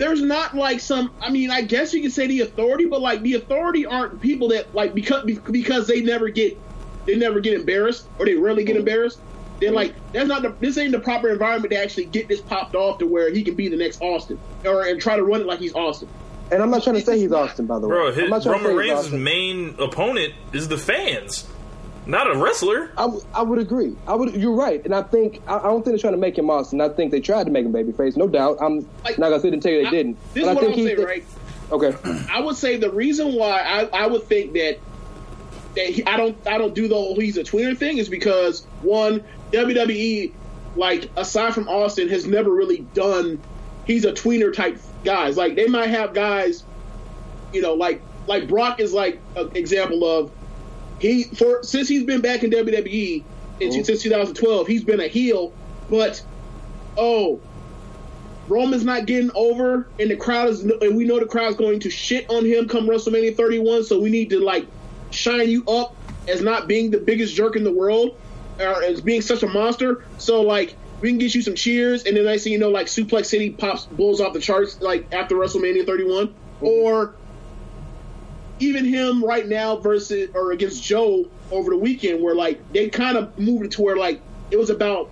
There's 0.00 0.22
not 0.22 0.54
like 0.54 0.80
some 0.80 1.12
I 1.20 1.28
mean, 1.28 1.50
I 1.50 1.60
guess 1.60 1.92
you 1.92 2.00
could 2.00 2.12
say 2.12 2.26
the 2.26 2.40
authority, 2.40 2.86
but 2.86 3.02
like 3.02 3.20
the 3.20 3.34
authority 3.34 3.84
aren't 3.84 4.18
people 4.22 4.48
that 4.48 4.74
like 4.74 4.94
because 4.94 5.24
because 5.24 5.86
they 5.86 6.00
never 6.00 6.30
get 6.30 6.58
they 7.04 7.16
never 7.16 7.38
get 7.38 7.52
embarrassed 7.52 8.08
or 8.18 8.24
they 8.24 8.34
rarely 8.34 8.64
get 8.64 8.72
mm-hmm. 8.72 8.78
embarrassed. 8.78 9.20
They're 9.60 9.68
mm-hmm. 9.68 9.76
like, 9.76 10.12
that's 10.12 10.26
not 10.26 10.40
the, 10.40 10.54
this 10.58 10.78
ain't 10.78 10.92
the 10.92 11.00
proper 11.00 11.28
environment 11.28 11.70
to 11.72 11.78
actually 11.78 12.06
get 12.06 12.28
this 12.28 12.40
popped 12.40 12.74
off 12.74 12.98
to 13.00 13.06
where 13.06 13.30
he 13.30 13.42
can 13.42 13.56
be 13.56 13.68
the 13.68 13.76
next 13.76 14.00
Austin 14.00 14.38
or 14.64 14.84
and 14.84 14.98
try 14.98 15.16
to 15.16 15.22
run 15.22 15.42
it 15.42 15.46
like 15.46 15.58
he's 15.58 15.74
Austin. 15.74 16.08
And 16.50 16.62
I'm 16.62 16.70
not 16.70 16.82
trying 16.82 16.96
to 16.96 17.02
say 17.02 17.18
he's 17.18 17.32
Austin, 17.32 17.66
by 17.66 17.78
the 17.78 17.86
way. 17.86 17.94
Bro, 17.94 18.08
I'm 18.08 18.14
his, 18.14 18.30
not 18.30 18.46
Roman 18.46 18.74
Reigns' 18.74 19.12
main 19.12 19.76
opponent 19.78 20.32
is 20.54 20.68
the 20.68 20.78
fans, 20.78 21.46
not 22.10 22.30
a 22.30 22.36
wrestler. 22.38 22.90
I, 22.98 23.02
w- 23.02 23.22
I 23.34 23.42
would 23.42 23.58
agree. 23.58 23.96
I 24.06 24.14
would. 24.14 24.34
You're 24.34 24.54
right, 24.54 24.84
and 24.84 24.94
I 24.94 25.02
think 25.02 25.40
I, 25.46 25.58
I 25.58 25.62
don't 25.64 25.82
think 25.84 25.92
they're 25.96 25.98
trying 25.98 26.14
to 26.14 26.18
make 26.18 26.36
him 26.36 26.50
Austin. 26.50 26.80
I 26.80 26.88
think 26.88 27.10
they 27.12 27.20
tried 27.20 27.44
to 27.44 27.50
make 27.50 27.64
him 27.64 27.72
babyface, 27.72 28.16
no 28.16 28.26
doubt. 28.28 28.58
I'm 28.60 28.88
Like, 29.04 29.18
not 29.18 29.30
gonna 29.30 29.40
sit 29.40 29.52
and 29.52 29.62
tell 29.62 29.72
you 29.72 29.82
they 29.82 29.86
I- 29.86 29.90
didn't. 29.90 30.18
This 30.34 30.44
but 30.44 30.44
is 30.44 30.48
I 30.48 30.54
what 30.54 30.64
I'm 30.64 30.74
saying, 30.74 30.96
say, 30.96 31.04
right? 31.04 31.24
Okay. 31.72 32.26
I 32.32 32.40
would 32.40 32.56
say 32.56 32.76
the 32.76 32.90
reason 32.90 33.34
why 33.34 33.60
I, 33.60 33.84
I 34.04 34.06
would 34.08 34.24
think 34.24 34.52
that 34.54 34.78
that 35.76 35.86
he, 35.86 36.04
I 36.04 36.16
don't 36.16 36.36
I 36.46 36.58
don't 36.58 36.74
do 36.74 36.88
the 36.88 36.96
whole 36.96 37.14
he's 37.18 37.36
a 37.36 37.44
tweener 37.44 37.76
thing 37.78 37.98
is 37.98 38.08
because 38.08 38.64
one 38.82 39.22
WWE 39.52 40.32
like 40.76 41.10
aside 41.16 41.54
from 41.54 41.68
Austin 41.68 42.08
has 42.08 42.26
never 42.26 42.50
really 42.50 42.78
done 42.94 43.40
he's 43.86 44.04
a 44.04 44.12
tweener 44.12 44.52
type 44.52 44.78
guys 45.04 45.36
like 45.36 45.54
they 45.54 45.66
might 45.68 45.88
have 45.90 46.12
guys 46.12 46.64
you 47.52 47.62
know 47.62 47.74
like 47.74 48.02
like 48.26 48.48
Brock 48.48 48.80
is 48.80 48.92
like 48.92 49.20
an 49.36 49.50
example 49.56 50.04
of 50.04 50.32
he 51.00 51.24
for 51.24 51.62
since 51.62 51.88
he's 51.88 52.04
been 52.04 52.20
back 52.20 52.44
in 52.44 52.50
WWE 52.50 53.24
in, 53.60 53.70
mm-hmm. 53.70 53.82
since 53.82 54.02
2012 54.02 54.66
he's 54.66 54.84
been 54.84 55.00
a 55.00 55.08
heel 55.08 55.52
but 55.88 56.22
oh 56.96 57.40
Roman's 58.50 58.84
not 58.84 59.06
getting 59.06 59.30
over, 59.36 59.86
and 60.00 60.10
the 60.10 60.16
crowd 60.16 60.48
is, 60.48 60.62
and 60.62 60.96
we 60.96 61.04
know 61.04 61.20
the 61.20 61.26
crowd's 61.26 61.56
going 61.56 61.78
to 61.80 61.90
shit 61.90 62.28
on 62.28 62.44
him 62.44 62.68
come 62.68 62.88
WrestleMania 62.88 63.36
31. 63.36 63.84
So 63.84 64.00
we 64.00 64.10
need 64.10 64.28
to 64.30 64.40
like 64.40 64.66
shine 65.10 65.48
you 65.48 65.64
up 65.66 65.94
as 66.28 66.42
not 66.42 66.66
being 66.66 66.90
the 66.90 66.98
biggest 66.98 67.34
jerk 67.34 67.54
in 67.54 67.62
the 67.62 67.72
world, 67.72 68.18
or 68.58 68.82
as 68.82 69.00
being 69.00 69.22
such 69.22 69.44
a 69.44 69.46
monster. 69.46 70.04
So 70.18 70.42
like 70.42 70.74
we 71.00 71.10
can 71.10 71.18
get 71.18 71.32
you 71.32 71.42
some 71.42 71.54
cheers, 71.54 72.04
and 72.04 72.16
then 72.16 72.26
I 72.26 72.38
see 72.38 72.50
you 72.50 72.58
know 72.58 72.70
like 72.70 72.88
Suplex 72.88 73.26
City 73.26 73.50
pops 73.50 73.86
blows 73.86 74.20
off 74.20 74.32
the 74.32 74.40
charts 74.40 74.80
like 74.80 75.14
after 75.14 75.36
WrestleMania 75.36 75.86
31, 75.86 76.26
mm-hmm. 76.26 76.66
or 76.66 77.14
even 78.60 78.84
him 78.84 79.24
right 79.24 79.46
now 79.48 79.76
versus 79.76 80.30
or 80.34 80.52
against 80.52 80.82
Joe 80.82 81.26
over 81.50 81.70
the 81.70 81.76
weekend, 81.76 82.22
where 82.22 82.34
like 82.34 82.60
they 82.72 82.88
kind 82.88 83.16
of 83.16 83.36
moved 83.38 83.64
it 83.66 83.70
to 83.72 83.82
where 83.82 83.96
like 83.96 84.20
it 84.50 84.58
was 84.58 84.70
about 84.70 85.10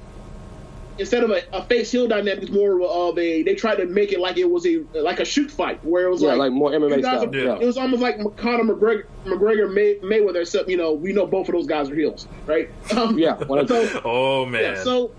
instead 0.98 1.22
of 1.22 1.30
a, 1.30 1.42
a 1.52 1.62
face 1.64 1.92
heel 1.92 2.08
dynamic, 2.08 2.42
it's 2.44 2.50
more 2.52 2.80
of 2.82 3.16
a. 3.18 3.42
They 3.42 3.54
tried 3.54 3.76
to 3.76 3.86
make 3.86 4.12
it 4.12 4.18
like 4.20 4.36
it 4.36 4.50
was 4.50 4.66
a 4.66 4.78
like 4.94 5.20
a 5.20 5.24
shoot 5.24 5.50
fight, 5.50 5.84
where 5.84 6.06
it 6.06 6.10
was 6.10 6.22
Yeah, 6.22 6.30
like, 6.30 6.38
like 6.38 6.52
more 6.52 6.70
MMA 6.72 7.00
guys 7.02 7.20
style. 7.20 7.28
are- 7.30 7.36
Yeah. 7.36 7.58
It 7.60 7.66
was 7.66 7.78
almost 7.78 8.02
like 8.02 8.18
Conor 8.36 8.64
McGregor, 8.74 9.04
McGregor 9.24 9.72
May, 9.72 9.94
Mayweather. 9.96 10.40
Except 10.42 10.68
you 10.68 10.76
know 10.76 10.92
we 10.92 11.12
know 11.12 11.26
both 11.26 11.48
of 11.48 11.54
those 11.54 11.66
guys 11.66 11.88
are 11.90 11.94
heels, 11.94 12.26
right? 12.46 12.68
Um, 12.96 13.18
Yeah, 13.18 13.38
so 13.38 14.00
Oh 14.04 14.44
man, 14.44 14.62
yeah, 14.76 14.82
so 14.84 15.10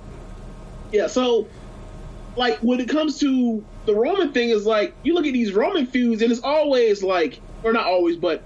yeah, 0.91 1.07
so 1.07 1.47
like 2.35 2.59
when 2.59 2.79
it 2.79 2.89
comes 2.89 3.19
to 3.19 3.63
the 3.85 3.95
Roman 3.95 4.31
thing, 4.33 4.49
is 4.49 4.65
like 4.65 4.93
you 5.03 5.13
look 5.13 5.25
at 5.25 5.33
these 5.33 5.53
Roman 5.53 5.85
feuds, 5.87 6.21
and 6.21 6.31
it's 6.31 6.41
always 6.41 7.01
like, 7.03 7.39
or 7.63 7.73
not 7.73 7.85
always, 7.85 8.15
but 8.15 8.43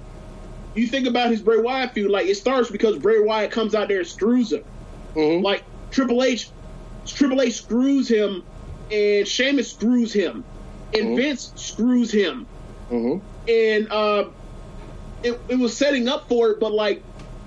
you 0.75 0.87
think 0.87 1.07
about 1.07 1.29
his 1.29 1.41
Bray 1.41 1.57
Wyatt 1.59 1.93
feud, 1.93 2.09
like 2.09 2.27
it 2.27 2.35
starts 2.35 2.69
because 2.71 2.97
Bray 2.97 3.19
Wyatt 3.19 3.51
comes 3.51 3.75
out 3.75 3.87
there 3.87 3.99
and 3.99 4.07
screws 4.07 4.51
him. 4.51 4.63
Mhm. 5.15 5.43
Like 5.43 5.63
Triple 5.91 6.23
H, 6.23 6.49
Triple 7.05 7.41
H 7.41 7.53
screws 7.55 8.07
him, 8.07 8.43
and 8.91 9.27
Sheamus 9.27 9.71
screws 9.71 10.11
him, 10.13 10.43
and 10.93 11.15
Vince 11.15 11.51
screws 11.55 12.11
him, 12.11 12.47
Mhm. 12.91 13.21
and 13.47 13.91
uh, 13.91 14.25
it, 15.21 15.39
it 15.47 15.59
was 15.59 15.75
setting 15.77 16.07
up 16.07 16.27
for 16.27 16.49
it, 16.51 16.59
but 16.59 16.71
like 16.73 17.03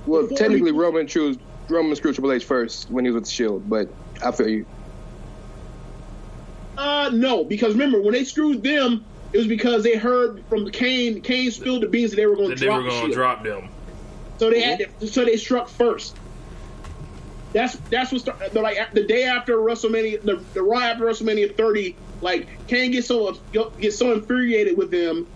Well, 0.06 0.28
technically, 0.28 0.70
he- 0.70 0.78
Roman 0.78 1.06
chose 1.08 1.36
Roman 1.68 1.96
screwed 1.96 2.14
Triple 2.14 2.30
H 2.32 2.44
first 2.44 2.88
when 2.90 3.04
he 3.04 3.10
was 3.10 3.16
with 3.16 3.24
the 3.24 3.30
Shield, 3.30 3.68
but 3.68 3.88
I 4.24 4.30
feel 4.30 4.48
you. 4.48 4.66
Uh, 6.78 7.10
no, 7.12 7.42
because 7.44 7.72
remember 7.72 8.00
when 8.00 8.12
they 8.12 8.22
screwed 8.24 8.62
them, 8.62 9.04
it 9.36 9.40
was 9.40 9.48
because 9.48 9.84
they 9.84 9.96
heard 9.96 10.42
from 10.48 10.70
Kane. 10.70 11.20
Kane 11.20 11.50
spilled 11.50 11.82
the 11.82 11.88
beans 11.88 12.12
that 12.12 12.16
they 12.16 12.24
were 12.24 12.36
going 12.36 12.48
to 12.48 12.54
that 12.54 12.60
they 12.60 12.66
drop 12.68 12.82
were 12.82 12.88
going 12.88 13.08
to 13.08 13.12
drop 13.12 13.44
them. 13.44 13.68
So 14.38 14.48
they 14.48 14.62
had 14.62 14.78
to, 14.98 15.06
so 15.06 15.26
they 15.26 15.36
struck 15.36 15.68
first. 15.68 16.16
That's 17.52 17.76
that's 17.90 18.12
what 18.12 18.22
start, 18.22 18.52
the, 18.54 18.62
like 18.62 18.78
the 18.94 19.04
day 19.04 19.24
after 19.24 19.58
WrestleMania, 19.58 20.22
the, 20.22 20.42
the 20.54 20.62
Raw 20.62 20.78
after 20.78 21.04
WrestleMania 21.04 21.54
30, 21.54 21.96
like 22.22 22.48
Kane 22.66 22.92
gets 22.92 23.08
so 23.08 23.30
gets 23.78 23.98
so 23.98 24.14
infuriated 24.14 24.78
with 24.78 24.90
them 24.90 25.26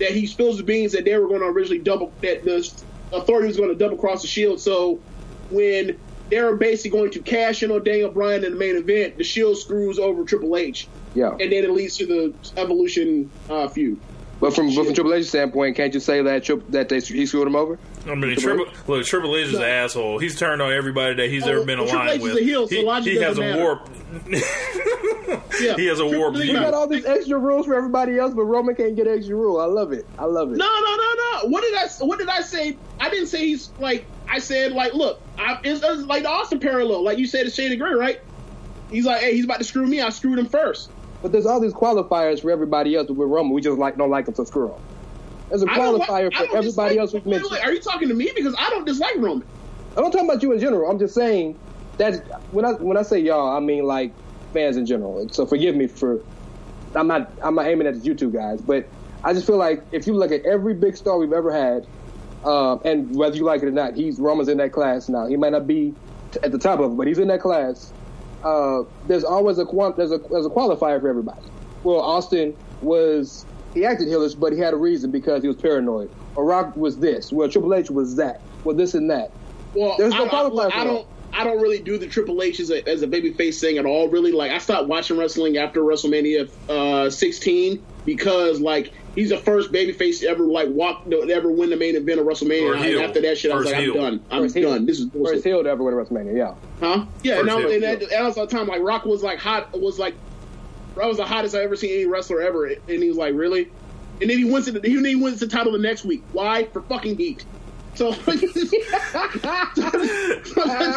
that 0.00 0.10
he 0.10 0.26
spills 0.26 0.58
the 0.58 0.62
beans 0.62 0.92
that 0.92 1.06
they 1.06 1.16
were 1.16 1.26
going 1.26 1.40
to 1.40 1.46
originally 1.46 1.82
double 1.82 2.12
that 2.20 2.44
the 2.44 2.70
authority 3.10 3.48
was 3.48 3.56
going 3.56 3.70
to 3.70 3.74
double 3.74 3.96
cross 3.96 4.20
the 4.20 4.28
Shield. 4.28 4.60
So 4.60 5.00
when 5.48 5.98
they 6.30 6.40
were 6.40 6.56
basically 6.56 6.98
going 6.98 7.10
to 7.12 7.20
cash 7.20 7.62
in 7.62 7.70
on 7.70 7.84
Daniel 7.84 8.10
Bryan 8.10 8.44
in 8.44 8.52
the 8.52 8.58
main 8.58 8.76
event, 8.76 9.16
the 9.16 9.24
Shield 9.24 9.58
screws 9.58 9.98
over 9.98 10.24
Triple 10.24 10.56
H, 10.56 10.88
Yeah. 11.14 11.30
and 11.30 11.40
then 11.52 11.64
it 11.64 11.70
leads 11.70 11.96
to 11.98 12.06
the 12.06 12.34
Evolution 12.60 13.30
uh, 13.48 13.68
feud. 13.68 13.98
But 14.38 14.54
from 14.54 14.74
but 14.74 14.84
from 14.84 14.92
Triple 14.94 15.14
H's 15.14 15.30
standpoint, 15.30 15.76
can't 15.76 15.94
you 15.94 16.00
say 16.00 16.20
that 16.20 16.44
Tri- 16.44 16.60
that 16.68 16.90
they 16.90 17.00
he 17.00 17.24
screwed 17.24 17.46
him 17.46 17.56
over? 17.56 17.78
I 18.06 18.14
mean, 18.14 18.36
Triple 18.36 18.66
Triple, 18.66 18.96
look, 18.96 19.06
Triple 19.06 19.34
H 19.34 19.46
is 19.46 19.54
an 19.54 19.62
asshole. 19.62 20.18
He's 20.18 20.38
turned 20.38 20.60
on 20.60 20.72
everybody 20.74 21.14
that 21.14 21.30
he's 21.30 21.44
Oh, 21.46 21.52
ever 21.52 21.64
been 21.64 21.78
well, 21.78 21.88
Triple 21.88 22.04
aligned 22.06 22.20
H 22.22 22.28
is 22.28 22.34
with. 22.34 22.42
a 22.42 22.44
heel, 22.44 22.68
so 22.68 22.74
he 22.74 22.82
logic 22.82 23.12
he 23.14 23.18
has 23.22 23.38
a 23.38 23.40
matter. 23.40 23.62
warp. 23.62 23.88
Yeah. 24.30 24.40
He 25.76 25.86
has 25.86 26.00
a 26.00 26.04
war 26.06 26.32
Think 26.34 26.44
We 26.44 26.52
got 26.52 26.74
all 26.74 26.86
these 26.86 27.06
extra 27.06 27.38
rules 27.38 27.64
for 27.64 27.74
everybody 27.74 28.18
else, 28.18 28.34
but 28.34 28.42
Roman 28.44 28.74
can't 28.74 28.94
get 28.94 29.06
extra 29.08 29.34
rule. 29.34 29.58
I 29.58 29.64
love 29.64 29.92
it. 29.92 30.06
I 30.18 30.26
love 30.26 30.52
it. 30.52 30.56
No, 30.58 30.66
no, 30.66 30.96
no, 30.96 31.14
no. 31.42 31.48
What 31.48 31.62
did 31.62 31.74
I? 31.74 31.88
What 32.04 32.18
did 32.18 32.28
I 32.28 32.42
say? 32.42 32.76
I 33.00 33.08
didn't 33.08 33.28
say 33.28 33.46
he's 33.46 33.70
like. 33.80 34.04
I 34.28 34.38
said 34.38 34.72
like, 34.72 34.94
look, 34.94 35.20
I, 35.38 35.58
it's, 35.62 35.82
it's 35.82 36.02
like 36.02 36.22
the 36.22 36.30
Austin 36.30 36.60
parallel. 36.60 37.02
Like 37.02 37.18
you 37.18 37.26
said, 37.26 37.46
it's 37.46 37.54
Shane 37.54 37.76
Gray, 37.78 37.94
right? 37.94 38.20
He's 38.90 39.04
like, 39.04 39.20
hey, 39.20 39.34
he's 39.34 39.44
about 39.44 39.58
to 39.58 39.64
screw 39.64 39.86
me. 39.86 40.00
I 40.00 40.10
screwed 40.10 40.38
him 40.38 40.46
first. 40.46 40.90
But 41.22 41.32
there's 41.32 41.46
all 41.46 41.60
these 41.60 41.72
qualifiers 41.72 42.42
for 42.42 42.50
everybody 42.50 42.94
else, 42.94 43.08
but 43.08 43.14
with 43.14 43.28
Roman, 43.28 43.52
we 43.52 43.60
just 43.60 43.78
like 43.78 43.96
don't 43.96 44.10
like 44.10 44.28
him 44.28 44.34
to 44.34 44.46
screw 44.46 44.72
him. 44.72 44.80
There's 45.48 45.62
a 45.62 45.66
don't 45.66 45.98
like- 45.98 46.08
qualifier 46.08 46.34
for 46.34 46.56
everybody 46.56 46.98
else 46.98 47.12
we've 47.12 47.26
mentioned. 47.26 47.52
wait, 47.52 47.62
Are 47.64 47.72
you 47.72 47.80
talking 47.80 48.08
to 48.08 48.14
me? 48.14 48.30
Because 48.34 48.54
I 48.58 48.68
don't 48.70 48.84
dislike 48.84 49.16
Roman. 49.16 49.46
I'm 49.96 50.04
not 50.04 50.12
talking 50.12 50.28
about 50.28 50.42
you 50.42 50.52
in 50.52 50.60
general. 50.60 50.90
I'm 50.90 50.98
just 50.98 51.14
saying 51.14 51.58
that 51.98 52.26
when 52.52 52.64
I 52.64 52.72
when 52.72 52.96
I 52.96 53.02
say 53.02 53.18
y'all, 53.18 53.56
I 53.56 53.60
mean 53.60 53.84
like 53.84 54.12
fans 54.52 54.76
in 54.76 54.86
general. 54.86 55.28
So 55.30 55.46
forgive 55.46 55.74
me 55.74 55.86
for 55.86 56.20
I'm 56.94 57.06
not 57.06 57.30
I'm 57.42 57.54
not 57.54 57.66
aiming 57.66 57.86
at 57.86 58.04
you 58.04 58.14
two 58.14 58.30
guys, 58.30 58.60
but 58.60 58.88
I 59.24 59.32
just 59.32 59.46
feel 59.46 59.56
like 59.56 59.82
if 59.92 60.06
you 60.06 60.14
look 60.14 60.32
at 60.32 60.44
every 60.44 60.74
big 60.74 60.96
star 60.96 61.18
we've 61.18 61.32
ever 61.32 61.52
had, 61.52 61.86
uh, 62.44 62.76
and 62.84 63.14
whether 63.14 63.36
you 63.36 63.44
like 63.44 63.62
it 63.62 63.66
or 63.66 63.72
not, 63.72 63.94
he's 63.94 64.18
Roman's 64.18 64.48
in 64.48 64.58
that 64.58 64.72
class 64.72 65.08
now. 65.08 65.26
He 65.26 65.36
might 65.36 65.52
not 65.52 65.66
be 65.66 65.94
t- 66.32 66.40
at 66.42 66.52
the 66.52 66.58
top 66.58 66.80
of 66.80 66.92
it, 66.92 66.96
but 66.96 67.06
he's 67.06 67.18
in 67.18 67.28
that 67.28 67.40
class. 67.40 67.92
Uh, 68.44 68.82
there's 69.06 69.24
always 69.24 69.58
a 69.58 69.64
quan- 69.66 69.94
there's 69.96 70.12
a 70.12 70.18
there's 70.18 70.46
a 70.46 70.50
qualifier 70.50 71.00
for 71.00 71.08
everybody. 71.08 71.42
Well, 71.82 72.00
Austin 72.00 72.54
was 72.82 73.44
he 73.74 73.84
acted 73.84 74.08
heelish, 74.08 74.38
but 74.38 74.52
he 74.52 74.58
had 74.58 74.74
a 74.74 74.76
reason 74.76 75.10
because 75.10 75.42
he 75.42 75.48
was 75.48 75.56
paranoid. 75.56 76.10
Or 76.34 76.44
Rock 76.44 76.76
was 76.76 76.98
this. 76.98 77.32
Well, 77.32 77.48
Triple 77.48 77.74
H 77.74 77.90
was 77.90 78.16
that. 78.16 78.40
Well, 78.64 78.76
this 78.76 78.94
and 78.94 79.10
that. 79.10 79.30
Well, 79.74 79.96
There's 79.98 80.12
no 80.12 80.24
I, 80.24 80.26
I, 80.26 80.30
qualifier 80.30 80.70
for 80.70 80.76
I 80.78 80.84
don't. 80.84 81.06
I 81.32 81.44
don't 81.44 81.60
really 81.60 81.80
do 81.80 81.98
the 81.98 82.06
Triple 82.06 82.42
H 82.42 82.60
as 82.60 82.70
a, 82.70 82.88
as 82.88 83.02
a 83.02 83.06
babyface 83.06 83.60
thing 83.60 83.76
at 83.76 83.84
all. 83.84 84.08
Really, 84.08 84.32
like 84.32 84.52
I 84.52 84.58
stopped 84.58 84.88
watching 84.88 85.18
wrestling 85.18 85.58
after 85.58 85.80
WrestleMania 85.80 86.48
uh, 86.70 87.10
16 87.10 87.84
because 88.06 88.60
like 88.60 88.92
he's 89.14 89.28
the 89.28 89.36
first 89.36 89.70
babyface 89.72 90.20
to 90.20 90.28
ever 90.28 90.44
like 90.44 90.68
walk 90.68 91.04
to 91.10 91.28
ever 91.30 91.50
win 91.50 91.68
the 91.68 91.76
main 91.76 91.96
event 91.96 92.20
of 92.20 92.26
WrestleMania. 92.26 92.76
And 92.76 93.04
after 93.04 93.20
that 93.20 93.36
shit, 93.36 93.52
I 93.52 93.56
was 93.56 93.66
like, 93.66 93.76
heel. 93.76 93.92
I'm 93.92 94.00
done. 94.00 94.24
I'm 94.30 94.42
First 94.42 94.54
heel. 94.56 94.70
done. 94.70 94.86
This 94.86 94.98
is 95.00 95.04
First 95.06 95.12
bullshit. 95.14 95.44
heel 95.44 95.62
to 95.62 95.68
ever 95.68 95.82
win 95.82 95.92
a 95.92 95.96
WrestleMania, 95.98 96.36
yeah. 96.36 96.54
Huh? 96.80 97.04
Yeah, 97.22 97.40
and, 97.40 97.50
I, 97.50 97.60
First 97.60 97.74
and, 97.74 97.82
that, 97.82 98.02
and 98.02 98.10
that 98.10 98.22
was 98.22 98.36
the 98.36 98.46
time 98.46 98.68
like 98.68 98.80
Rock 98.80 99.04
was 99.04 99.22
like 99.22 99.38
hot 99.38 99.78
was 99.78 99.98
like 99.98 100.14
Rock 100.94 101.08
was 101.08 101.18
the 101.18 101.26
hottest 101.26 101.54
I 101.54 101.62
ever 101.62 101.76
seen 101.76 101.90
any 101.90 102.06
wrestler 102.06 102.40
ever, 102.40 102.64
and 102.66 102.78
he 102.88 103.08
was 103.08 103.18
like, 103.18 103.34
really? 103.34 103.70
And 104.20 104.30
then 104.30 104.38
he 104.38 104.44
wins 104.44 104.66
it. 104.66 104.82
He, 104.82 104.94
then 104.94 105.04
he 105.04 105.14
wins 105.14 105.40
the 105.40 105.46
title 105.46 105.72
the 105.72 105.78
next 105.78 106.04
week. 106.04 106.22
Why? 106.32 106.64
For 106.64 106.80
fucking 106.80 107.18
heat. 107.18 107.44
So, 107.94 108.12
so 108.12 108.22
I, 108.26 108.36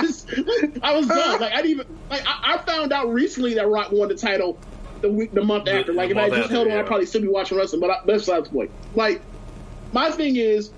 just, 0.02 0.30
I 0.82 0.96
was 0.96 1.08
done. 1.08 1.40
Like 1.40 1.54
I 1.54 1.58
didn't 1.58 1.72
even 1.72 1.98
like 2.10 2.24
I, 2.26 2.56
I 2.56 2.58
found 2.60 2.94
out 2.94 3.10
recently 3.10 3.54
that 3.56 3.68
Rock 3.68 3.92
won 3.92 4.10
the 4.10 4.16
title 4.16 4.58
the 5.02 5.10
week 5.12 5.34
the 5.34 5.44
month 5.44 5.68
after. 5.68 5.94
Like 5.94 6.10
the 6.10 6.18
if 6.18 6.18
I 6.18 6.30
just 6.30 6.42
after, 6.44 6.54
held 6.54 6.68
on, 6.68 6.74
yeah. 6.74 6.80
I'd 6.80 6.88
probably 6.88 7.06
still 7.06 7.22
be 7.22 7.28
watching 7.28 7.58
wrestling. 7.58 7.82
But 7.82 7.90
I, 7.92 7.96
that's 8.06 8.26
besides 8.26 8.50
the 8.50 8.56
point. 8.56 8.72
Like 8.96 9.22
my 9.92 10.12
thing 10.12 10.36
is 10.36 10.72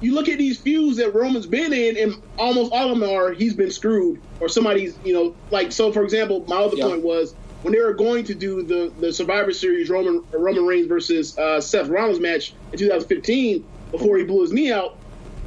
you 0.00 0.14
look 0.14 0.28
at 0.28 0.38
these 0.38 0.60
feuds 0.60 0.98
that 0.98 1.14
Roman's 1.14 1.46
been 1.46 1.72
in, 1.72 1.96
and 1.96 2.14
almost 2.38 2.72
all 2.72 2.92
of 2.92 2.98
them 3.00 3.08
are 3.08 3.32
he's 3.32 3.54
been 3.54 3.70
screwed 3.70 4.20
or 4.40 4.48
somebody's, 4.48 4.98
you 5.02 5.14
know, 5.14 5.34
like 5.50 5.72
so. 5.72 5.90
For 5.92 6.02
example, 6.02 6.44
my 6.48 6.56
other 6.56 6.76
Yeah. 6.76 6.86
point 6.88 7.02
was 7.02 7.34
when 7.62 7.72
they 7.72 7.80
were 7.80 7.94
going 7.94 8.24
to 8.24 8.34
do 8.34 8.62
the 8.62 8.92
the 9.00 9.12
Survivor 9.12 9.52
Series 9.52 9.88
Roman 9.88 10.22
Roman 10.32 10.66
Reigns 10.66 10.86
versus 10.86 11.36
uh, 11.38 11.60
Seth 11.60 11.88
Rollins 11.88 12.20
match 12.20 12.54
in 12.72 12.78
2015 12.78 13.64
before 13.90 14.18
he 14.18 14.24
blew 14.24 14.42
his 14.42 14.52
knee 14.52 14.70
out. 14.70 14.98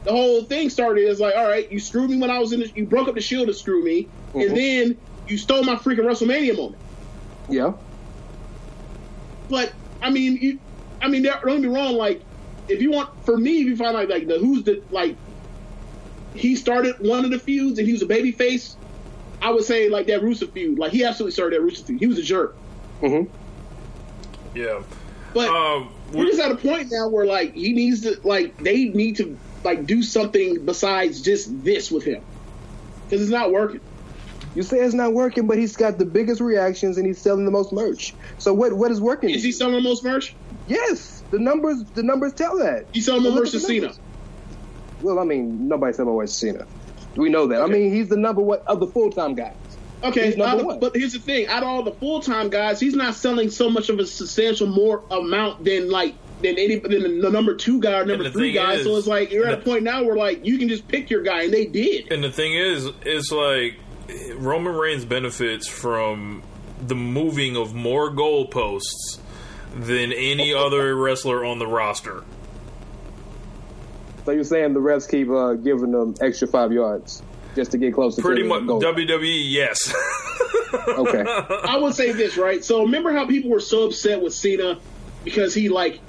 The 0.05 0.11
whole 0.11 0.43
thing 0.43 0.69
started 0.69 1.07
as 1.07 1.19
like, 1.19 1.35
all 1.35 1.45
right, 1.47 1.69
you 1.71 1.79
screwed 1.79 2.09
me 2.09 2.17
when 2.17 2.31
I 2.31 2.39
was 2.39 2.53
in, 2.53 2.61
the, 2.61 2.71
you 2.73 2.85
broke 2.85 3.07
up 3.09 3.15
the 3.15 3.21
Shield 3.21 3.47
to 3.47 3.53
screw 3.53 3.83
me, 3.83 4.07
Mhm. 4.33 4.47
and 4.47 4.57
then 4.57 4.97
you 5.27 5.37
stole 5.37 5.61
my 5.63 5.75
freaking 5.75 5.99
WrestleMania 6.05 6.55
moment. 6.55 6.81
Yeah. 7.49 7.73
But 9.49 9.73
I 10.01 10.09
mean, 10.09 10.37
you, 10.37 10.59
I 11.01 11.07
mean, 11.07 11.23
don't 11.23 11.43
get 11.43 11.61
me 11.61 11.67
wrong. 11.67 11.95
Like, 11.95 12.21
if 12.67 12.81
you 12.81 12.91
want, 12.91 13.09
for 13.25 13.37
me, 13.37 13.61
if 13.61 13.67
you 13.67 13.75
find 13.75 13.93
like 13.93 14.09
like 14.09 14.27
the 14.27 14.37
who's 14.37 14.63
the 14.63 14.81
like, 14.91 15.15
he 16.33 16.55
started 16.55 16.95
one 16.99 17.25
of 17.25 17.31
the 17.31 17.39
feuds 17.39 17.79
and 17.79 17.87
he 17.87 17.93
was 17.93 18.01
a 18.01 18.05
baby 18.07 18.31
face. 18.31 18.75
I 19.41 19.51
would 19.51 19.63
say 19.63 19.89
like 19.89 20.07
that 20.07 20.21
Rusev 20.21 20.51
feud. 20.51 20.77
Like 20.77 20.91
he 20.91 21.03
absolutely 21.03 21.31
started 21.31 21.59
that 21.59 21.65
Rusev 21.65 21.85
feud. 21.85 21.99
He 21.99 22.07
was 22.07 22.17
a 22.19 22.23
jerk. 22.23 22.55
hmm 22.99 23.23
Yeah. 24.53 24.83
But 25.33 25.49
Um, 25.49 25.89
we're 26.11 26.25
just 26.25 26.39
at 26.39 26.51
a 26.51 26.55
point 26.55 26.89
now 26.91 27.07
where 27.07 27.25
like 27.25 27.53
he 27.53 27.73
needs 27.73 28.01
to 28.01 28.19
like 28.23 28.57
they 28.57 28.85
need 28.85 29.17
to 29.17 29.37
like 29.63 29.85
do 29.85 30.03
something 30.03 30.65
besides 30.65 31.21
just 31.21 31.63
this 31.63 31.91
with 31.91 32.03
him 32.03 32.23
because 33.05 33.21
it's 33.21 33.31
not 33.31 33.51
working. 33.51 33.81
You 34.55 34.63
say 34.63 34.79
it's 34.79 34.95
not 34.95 35.13
working, 35.13 35.45
but 35.47 35.57
he's 35.57 35.75
got 35.77 35.97
the 35.99 36.05
biggest 36.05 36.41
reactions 36.41 36.97
and 36.97 37.05
he's 37.05 37.19
selling 37.19 37.45
the 37.45 37.51
most 37.51 37.71
merch. 37.71 38.13
So 38.39 38.53
what 38.53 38.73
what 38.73 38.91
is 38.91 38.99
working? 38.99 39.29
Is 39.29 39.43
he 39.43 39.51
selling 39.51 39.75
the 39.75 39.81
most 39.81 40.03
merch? 40.03 40.35
yes, 40.67 41.23
the 41.31 41.39
numbers 41.39 41.83
the 41.95 42.03
numbers 42.03 42.33
tell 42.33 42.57
that. 42.59 42.85
He's 42.93 43.05
selling 43.05 43.23
more 43.23 43.31
Look 43.33 43.43
merch 43.45 43.51
than 43.51 43.61
Cena. 43.61 43.93
Well, 45.01 45.19
I 45.19 45.23
mean, 45.23 45.67
nobody's 45.67 45.95
selling 45.97 46.11
more 46.11 46.23
than 46.23 46.27
Cena. 46.27 46.65
We 47.15 47.29
know 47.29 47.47
that. 47.47 47.61
I 47.61 47.67
mean, 47.67 47.93
he's 47.93 48.09
the 48.09 48.17
number 48.17 48.41
one 48.41 48.59
of 48.67 48.79
the 48.79 48.87
full 48.87 49.11
time 49.11 49.35
guys. 49.35 49.53
Okay, 50.01 50.27
He's 50.27 50.37
number 50.37 50.61
out 50.61 50.65
one. 50.65 50.79
but 50.79 50.95
here's 50.95 51.13
the 51.13 51.19
thing: 51.19 51.47
out 51.47 51.61
of 51.63 51.69
all 51.69 51.83
the 51.83 51.91
full 51.93 52.21
time 52.21 52.49
guys, 52.49 52.79
he's 52.79 52.95
not 52.95 53.13
selling 53.15 53.49
so 53.49 53.69
much 53.69 53.89
of 53.89 53.99
a 53.99 54.05
substantial 54.05 54.67
more 54.67 55.03
amount 55.11 55.63
than 55.65 55.89
like 55.89 56.15
than 56.41 56.57
any 56.57 56.75
than 56.75 57.19
the 57.21 57.29
number 57.29 57.53
two 57.55 57.79
guy 57.81 57.99
or 57.99 58.05
number 58.05 58.29
three 58.29 58.53
guy. 58.53 58.73
is- 58.75 58.85
so 58.85 58.95
it's 58.95 59.07
like 59.07 59.31
you're 59.31 59.45
at 59.45 59.53
a 59.53 59.57
point 59.61 59.83
now 59.83 60.03
where 60.03 60.15
like 60.15 60.45
you 60.45 60.57
can 60.57 60.69
just 60.69 60.87
pick 60.87 61.09
your 61.09 61.21
guy, 61.21 61.43
and 61.43 61.53
they 61.53 61.65
did. 61.65 62.11
And 62.11 62.23
the 62.23 62.31
thing 62.31 62.53
is, 62.53 62.89
it's 63.03 63.31
like 63.31 63.75
Roman 64.35 64.75
Reigns 64.75 65.05
benefits 65.05 65.67
from 65.67 66.43
the 66.81 66.95
moving 66.95 67.55
of 67.55 67.73
more 67.73 68.09
goalposts 68.11 69.19
than 69.75 70.11
any 70.13 70.53
other 70.55 70.95
wrestler 70.95 71.45
on 71.45 71.59
the 71.59 71.67
roster. 71.67 72.23
So 74.25 74.31
you're 74.31 74.43
saying 74.43 74.73
the 74.73 74.79
refs 74.79 75.09
keep 75.09 75.29
uh, 75.29 75.53
giving 75.53 75.91
them 75.91 76.15
extra 76.21 76.47
five 76.47 76.71
yards 76.71 77.23
just 77.55 77.71
to 77.71 77.77
get 77.77 77.93
closer 77.93 78.21
Pretty 78.21 78.43
to 78.43 78.47
much. 78.47 78.61
WWE, 78.63 79.51
yes. 79.51 79.93
okay. 80.87 81.23
I 81.25 81.77
would 81.77 81.95
say 81.95 82.11
this 82.11 82.37
right. 82.37 82.63
So 82.63 82.83
remember 82.83 83.11
how 83.11 83.25
people 83.25 83.49
were 83.49 83.59
so 83.59 83.87
upset 83.87 84.21
with 84.21 84.33
Cena 84.33 84.79
because 85.23 85.53
he 85.53 85.69
like 85.69 85.99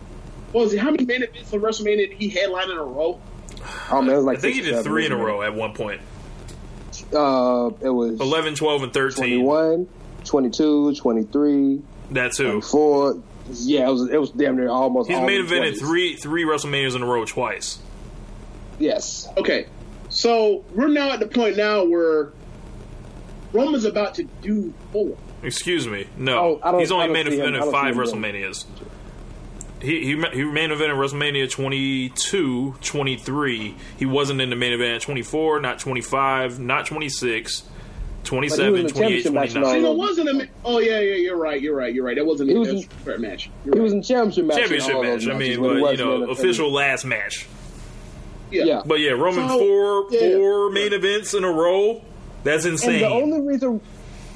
what 0.53 0.65
was 0.65 0.75
it? 0.75 0.79
How 0.79 0.91
many 0.91 1.05
main 1.05 1.23
events 1.23 1.53
of 1.53 1.63
WrestleMania 1.63 2.11
did 2.11 2.13
he 2.13 2.29
headline 2.29 2.71
in 2.71 2.77
a 2.77 2.83
row? 2.83 3.21
Oh 3.91 4.03
man, 4.03 4.15
it 4.15 4.17
was 4.17 4.25
like 4.25 4.39
I 4.39 4.41
think 4.41 4.55
he 4.57 4.63
six 4.63 4.69
or 4.69 4.71
did 4.71 4.77
seven, 4.79 4.93
three 4.93 5.07
in 5.07 5.13
a 5.13 5.17
row 5.17 5.43
at 5.43 5.55
one 5.55 5.75
point. 5.75 6.01
It? 7.03 7.15
Uh, 7.15 7.71
it 7.81 7.91
was 7.91 8.21
11, 8.21 8.55
12, 8.55 8.83
and 8.85 8.93
13. 8.93 9.41
21, 9.45 9.89
22, 10.25 10.95
23, 10.95 11.83
That 12.13 12.33
too. 12.33 12.45
24. 12.45 13.23
Yeah, 13.53 13.89
it 13.89 13.93
was 13.93 14.09
it 14.11 14.21
was 14.21 14.31
damn 14.31 14.57
near 14.57 14.69
almost. 14.69 15.09
He's 15.09 15.19
all 15.19 15.27
main 15.27 15.45
the 15.45 15.55
evented 15.57 15.79
three 15.79 16.15
three 16.15 16.45
WrestleManias 16.45 16.95
in 16.95 17.03
a 17.03 17.07
row 17.07 17.25
twice. 17.25 17.79
Yes. 18.79 19.29
Okay, 19.37 19.67
so 20.09 20.65
we're 20.73 20.87
now 20.89 21.11
at 21.11 21.19
the 21.21 21.27
point 21.27 21.57
now 21.57 21.85
where 21.85 22.33
Roman's 23.53 23.85
about 23.85 24.15
to 24.17 24.25
do 24.43 24.73
four. 24.93 25.17
Excuse 25.43 25.89
me. 25.89 26.07
No, 26.17 26.39
Oh, 26.39 26.61
I 26.63 26.71
don't- 26.71 26.81
he's 26.81 26.93
only 26.93 27.05
I 27.05 27.07
don't 27.09 27.15
main 27.15 27.27
see 27.31 27.39
him- 27.39 27.47
I 27.47 27.49
evented 27.49 27.61
don't 27.61 27.73
five 27.73 27.95
see 27.95 28.01
him 28.01 28.23
WrestleManias. 28.23 28.65
He 29.82 30.05
he 30.05 30.15
ma- 30.15 30.31
he 30.31 30.44
main 30.44 30.70
evented 30.70 30.97
WrestleMania 30.97 31.51
22, 31.51 32.74
23. 32.82 33.74
He 33.98 34.07
wasn't 34.07 34.40
in 34.40 34.51
the 34.51 34.57
main 34.57 34.73
event 34.73 34.97
at 34.97 35.01
24, 35.02 35.61
not 35.61 35.78
25, 35.78 36.59
not 36.61 36.85
26, 36.86 37.62
27, 38.24 38.73
28, 38.89 38.94
championship 38.94 39.32
match 39.32 39.55
and 39.55 39.65
29. 39.65 39.65
all 39.65 39.73
Cena 39.73 39.77
of 39.78 39.82
them. 39.93 39.97
wasn't 40.28 40.43
a. 40.43 40.48
Oh 40.65 40.78
yeah, 40.81 41.01
yeah, 41.01 41.15
you're 41.15 41.36
right, 41.36 41.61
you're 41.61 41.74
right, 41.74 41.94
you're 41.94 42.05
right. 42.05 42.16
That 42.16 42.27
wasn't 42.27 42.51
He 42.51 42.57
a 42.57 42.59
was 42.59 42.69
in- 42.69 42.77
a 42.78 42.82
fair 42.82 43.19
match. 43.19 43.51
You're 43.65 43.74
He 43.77 43.81
was 43.81 43.93
right. 43.93 43.97
in 43.98 44.02
championship 44.02 44.44
match. 44.44 44.57
Championship 44.59 44.90
in 44.90 44.97
all 44.97 45.02
match. 45.02 45.24
those 45.24 45.28
I 45.28 45.39
mean, 45.39 45.61
but 45.62 45.74
you 45.93 45.97
know, 45.97 46.20
the- 46.27 46.28
official 46.32 46.70
last 46.70 47.05
match. 47.07 47.47
yeah. 48.51 48.65
Yeah. 48.65 48.82
But 48.85 49.01
yeah, 49.01 49.12
Roman 49.12 49.48
So- 49.48 49.59
four 49.59 50.07
yeah. 50.11 50.36
four 50.36 50.70
main 50.70 50.93
events 50.93 51.32
in 51.35 51.44
a 51.44 51.51
row. 51.51 52.02
That's 52.44 52.65
insane. 52.66 52.97
And 52.97 53.02
insane. 53.05 53.19
the 53.31 53.35
only 53.36 53.47
reason, 53.47 53.81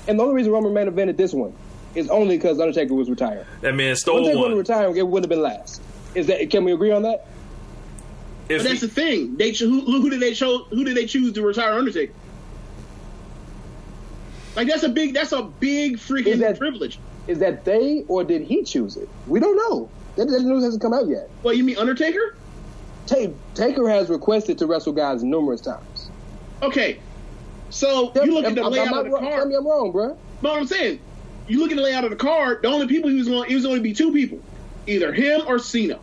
and 0.09 0.19
the 0.19 0.23
only 0.23 0.35
reason 0.37 0.53
Roman 0.53 0.73
main 0.73 0.87
evented 0.89 1.17
this 1.19 1.33
one 1.35 1.53
is 1.95 2.09
only 2.09 2.37
because 2.37 2.59
Undertaker 2.61 2.95
was 2.95 3.09
retired. 3.11 3.47
that 3.61 3.75
man 3.75 3.93
If 3.93 3.99
stole 3.99 4.17
Undertaker 4.17 4.39
one. 4.39 4.51
wasn't 4.53 4.69
retired, 4.69 4.97
it 4.97 5.07
would 5.07 5.23
have 5.23 5.29
been 5.31 5.43
last. 5.43 5.81
Is 6.15 6.27
that? 6.29 6.49
Can 6.51 6.65
we 6.65 6.73
agree 6.73 6.91
on 6.93 7.03
that? 7.03 7.27
If 8.49 8.59
But 8.63 8.69
that's 8.69 8.81
he- 8.81 8.87
the 8.87 8.93
thing. 8.93 9.37
They 9.37 9.53
who, 9.53 9.81
who 9.81 10.11
did 10.11 10.21
they 10.21 10.35
chose? 10.35 10.67
Who 10.71 10.85
did 10.85 10.97
they 10.97 11.07
choose 11.07 11.33
to 11.33 11.43
retire 11.43 11.73
Undertaker? 11.73 12.13
Like 14.57 14.69
that's 14.69 14.83
a 14.85 14.89
big. 14.89 15.15
That's 15.15 15.33
a 15.33 15.43
big 15.43 15.97
freaking 15.97 16.27
Is 16.27 16.41
that- 16.41 16.59
privilege. 16.59 16.99
Is 17.27 17.39
that 17.39 17.65
they 17.65 18.05
or 18.07 18.23
did 18.23 18.43
he 18.43 18.63
choose 18.65 18.97
it? 18.99 19.09
We 19.27 19.41
don't 19.41 19.57
know. 19.57 19.89
That, 20.17 20.27
that 20.29 20.43
news 20.43 20.63
hasn't 20.63 20.83
come 20.83 20.93
out 20.93 21.09
yet. 21.09 21.31
What 21.43 21.57
you 21.57 21.65
mean 21.65 21.79
Undertaker? 21.79 22.37
Ta- 23.07 23.31
Taker 23.55 23.89
has 23.89 24.11
requested 24.11 24.59
to 24.59 24.67
wrestle 24.67 24.93
guys 24.93 25.25
numerous 25.25 25.61
times. 25.63 26.11
Okay, 26.63 26.99
so 27.71 28.13
you 28.15 28.33
look 28.35 28.45
at 28.45 28.55
the 28.55 28.61
Am- 28.61 28.67
am 28.67 28.73
layout 28.73 28.93
I 28.95 28.99
of 28.99 29.05
the 29.07 29.11
wrong? 29.11 29.23
Tell 29.23 29.33
card. 29.33 29.49
me 29.49 29.55
I'm 29.57 29.67
wrong, 29.67 29.91
bro. 29.91 30.09
Know 30.09 30.17
what 30.51 30.59
I'm 30.61 30.67
saying? 30.67 31.01
You 31.47 31.61
look 31.61 31.71
at 31.71 31.77
the 31.77 31.83
layout 31.83 32.05
of 32.05 32.11
the 32.11 32.17
card. 32.17 32.63
The 32.63 32.69
only 32.69 32.87
people 32.87 33.11
he 33.11 33.17
was 33.17 33.29
going, 33.29 33.49
he 33.49 33.55
was 33.55 33.65
going 33.65 33.77
to 33.77 33.83
be 33.83 33.93
two 33.93 34.13
people, 34.13 34.41
either 34.87 35.13
him 35.13 35.43
or 35.47 35.59
Cena. 35.59 35.99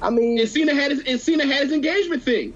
I 0.00 0.10
mean, 0.10 0.38
And 0.38 0.48
Cena 0.48 0.74
had 0.74 0.90
his 0.90 1.02
and 1.06 1.20
Cena 1.20 1.46
had 1.46 1.64
his 1.64 1.72
engagement 1.72 2.22
thing. 2.22 2.54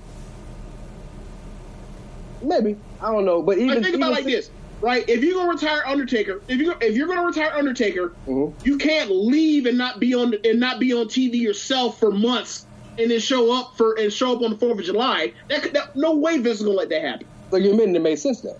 maybe 2.42 2.76
I 3.00 3.10
don't 3.12 3.24
know, 3.24 3.42
but 3.42 3.59
even 3.59 3.68
Like, 3.68 3.82
think 3.82 3.96
about 3.96 4.12
even 4.12 4.24
like 4.24 4.24
this. 4.24 4.50
right? 4.80 5.09
If 5.09 5.24
you're 5.24 5.34
gonna 5.34 5.50
retire 5.50 5.82
Undertaker, 5.86 6.40
if 6.48 6.59
you 6.60 6.74
if 6.80 6.96
you're 6.96 7.09
gonna 7.09 7.26
retire 7.26 7.52
Undertaker, 7.52 8.12
mm-hmm. 8.28 8.64
you 8.64 8.78
can't 8.78 9.10
leave 9.10 9.66
and 9.66 9.76
not 9.76 9.98
be 9.98 10.14
on 10.14 10.34
and 10.44 10.60
not 10.60 10.78
be 10.78 10.92
on 10.92 11.06
TV 11.06 11.34
yourself 11.34 11.98
for 11.98 12.10
months 12.12 12.66
and 12.98 13.10
then 13.10 13.18
show 13.20 13.52
up 13.52 13.76
for 13.76 13.94
and 13.98 14.12
show 14.12 14.36
up 14.36 14.42
on 14.42 14.50
the 14.50 14.56
Fourth 14.59 14.78
of 14.78 14.84
July. 14.84 15.32
That, 15.48 15.62
could, 15.62 15.72
that 15.74 15.96
no 15.96 16.14
way 16.14 16.38
Vince 16.38 16.59
is 16.60 16.62
gonna 16.64 16.76
let 16.76 16.90
that 16.90 17.02
happen. 17.02 17.26
So 17.50 17.56
you're 17.56 17.72
admitting 17.72 17.96
it 17.96 18.02
made 18.02 18.18
sense 18.20 18.40
then. 18.40 18.54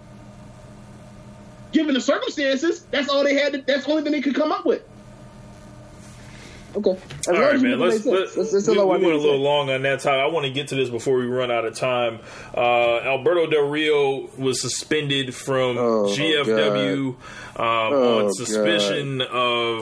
Given 1.73 1.95
the 1.95 2.01
circumstances, 2.01 2.85
that's 2.91 3.09
all 3.09 3.25
they 3.25 3.35
had. 3.35 3.53
To, 3.55 3.63
that's 3.63 3.85
the 3.87 3.91
only 3.91 4.03
thing 4.03 4.13
they 4.13 4.21
could 4.21 4.35
come 4.35 4.53
up 4.53 4.65
with. 4.67 4.83
Okay. 6.75 6.91
As 7.21 7.29
All 7.29 7.35
long 7.35 7.43
right, 7.43 7.55
as 7.55 7.63
you 7.63 7.69
man. 7.69 7.81
Let's, 7.81 8.07
let, 8.07 8.29
sense. 8.29 8.37
Let's- 8.37 8.53
let's 8.55 8.69
we, 8.69 8.79
we 8.79 8.85
went 8.85 9.03
a 9.03 9.07
little 9.09 9.33
sense. 9.33 9.43
long 9.43 9.71
on 9.71 9.83
that 9.83 10.01
time. 10.01 10.21
I 10.21 10.27
want 10.27 10.47
to 10.47 10.53
get 10.53 10.69
to 10.69 10.75
this 10.75 10.89
before 10.89 11.19
we 11.19 11.27
run 11.27 11.51
out 11.51 11.67
of 11.67 11.75
time. 11.77 12.21
Uh, 12.57 12.97
Alberto 13.01 13.47
Del 13.47 13.69
Rio 13.69 14.29
was 14.39 14.63
suspended 14.63 15.35
from 15.35 15.77
Oh, 15.77 16.05
GFW 16.07 17.09
um, 17.09 17.17
Oh, 17.57 18.25
on 18.25 18.33
suspicion 18.33 19.21
of 19.21 19.29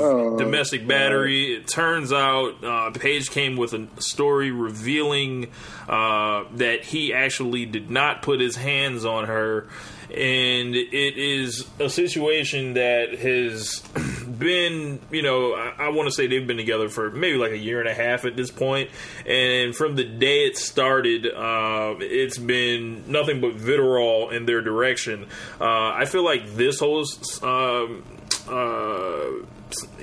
Oh, 0.00 0.36
domestic 0.36 0.86
battery. 0.88 1.54
It 1.54 1.68
turns 1.68 2.12
out 2.12 2.64
uh, 2.64 2.90
Paige 2.90 3.30
came 3.30 3.56
with 3.56 3.72
a 3.72 3.86
story 4.00 4.50
revealing 4.50 5.46
uh, 5.88 6.42
that 6.56 6.82
he 6.84 7.14
actually 7.14 7.66
did 7.66 7.88
not 7.88 8.22
put 8.22 8.40
his 8.40 8.56
hands 8.56 9.04
on 9.04 9.26
her. 9.26 9.68
And 10.10 10.74
it 10.74 11.16
is 11.16 11.66
a 11.78 11.88
situation 11.88 12.74
that 12.74 13.18
has 13.18 13.78
been, 14.38 15.00
you 15.10 15.22
know, 15.22 15.54
I, 15.54 15.86
I 15.86 15.88
want 15.90 16.08
to 16.08 16.12
say 16.12 16.26
they've 16.26 16.46
been 16.46 16.56
together 16.56 16.88
for 16.88 17.10
maybe 17.10 17.38
like 17.38 17.52
a 17.52 17.58
year 17.58 17.80
and 17.80 17.88
a 17.88 17.94
half 17.94 18.24
at 18.24 18.36
this 18.36 18.50
point. 18.50 18.90
And 19.24 19.74
from 19.74 19.94
the 19.94 20.04
day 20.04 20.46
it 20.46 20.56
started, 20.56 21.26
uh, 21.26 21.94
it's 22.00 22.38
been 22.38 23.10
nothing 23.10 23.40
but 23.40 23.54
vitriol 23.54 24.30
in 24.30 24.46
their 24.46 24.62
direction. 24.62 25.26
Uh, 25.60 25.92
I 25.94 26.06
feel 26.06 26.24
like 26.24 26.54
this 26.54 26.80
whole, 26.80 27.04
um, 27.42 28.02
uh, 28.48 29.26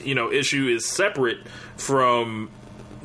you 0.04 0.16
know, 0.16 0.32
issue 0.32 0.68
is 0.68 0.86
separate 0.88 1.40
from 1.76 2.50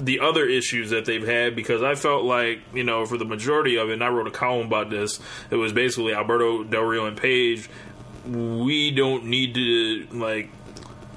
the 0.04 0.20
other 0.20 0.44
issues 0.46 0.90
that 0.90 1.04
they've 1.04 1.26
had 1.26 1.54
because 1.54 1.82
I 1.82 1.94
felt 1.94 2.24
like, 2.24 2.60
you 2.74 2.82
know, 2.84 3.06
for 3.06 3.16
the 3.16 3.24
majority 3.24 3.76
of 3.76 3.88
it, 3.90 3.94
and 3.94 4.02
I 4.04 4.08
wrote 4.08 4.26
a 4.26 4.30
column 4.32 4.66
about 4.66 4.90
this, 4.90 5.20
it 5.50 5.56
was 5.56 5.72
basically 5.72 6.12
Alberto 6.14 6.64
Del 6.64 6.82
Rio 6.82 7.06
and 7.06 7.16
Paige. 7.16 7.68
We 8.26 8.90
don't 8.90 9.26
need 9.26 9.54
to, 9.54 10.06
like, 10.12 10.50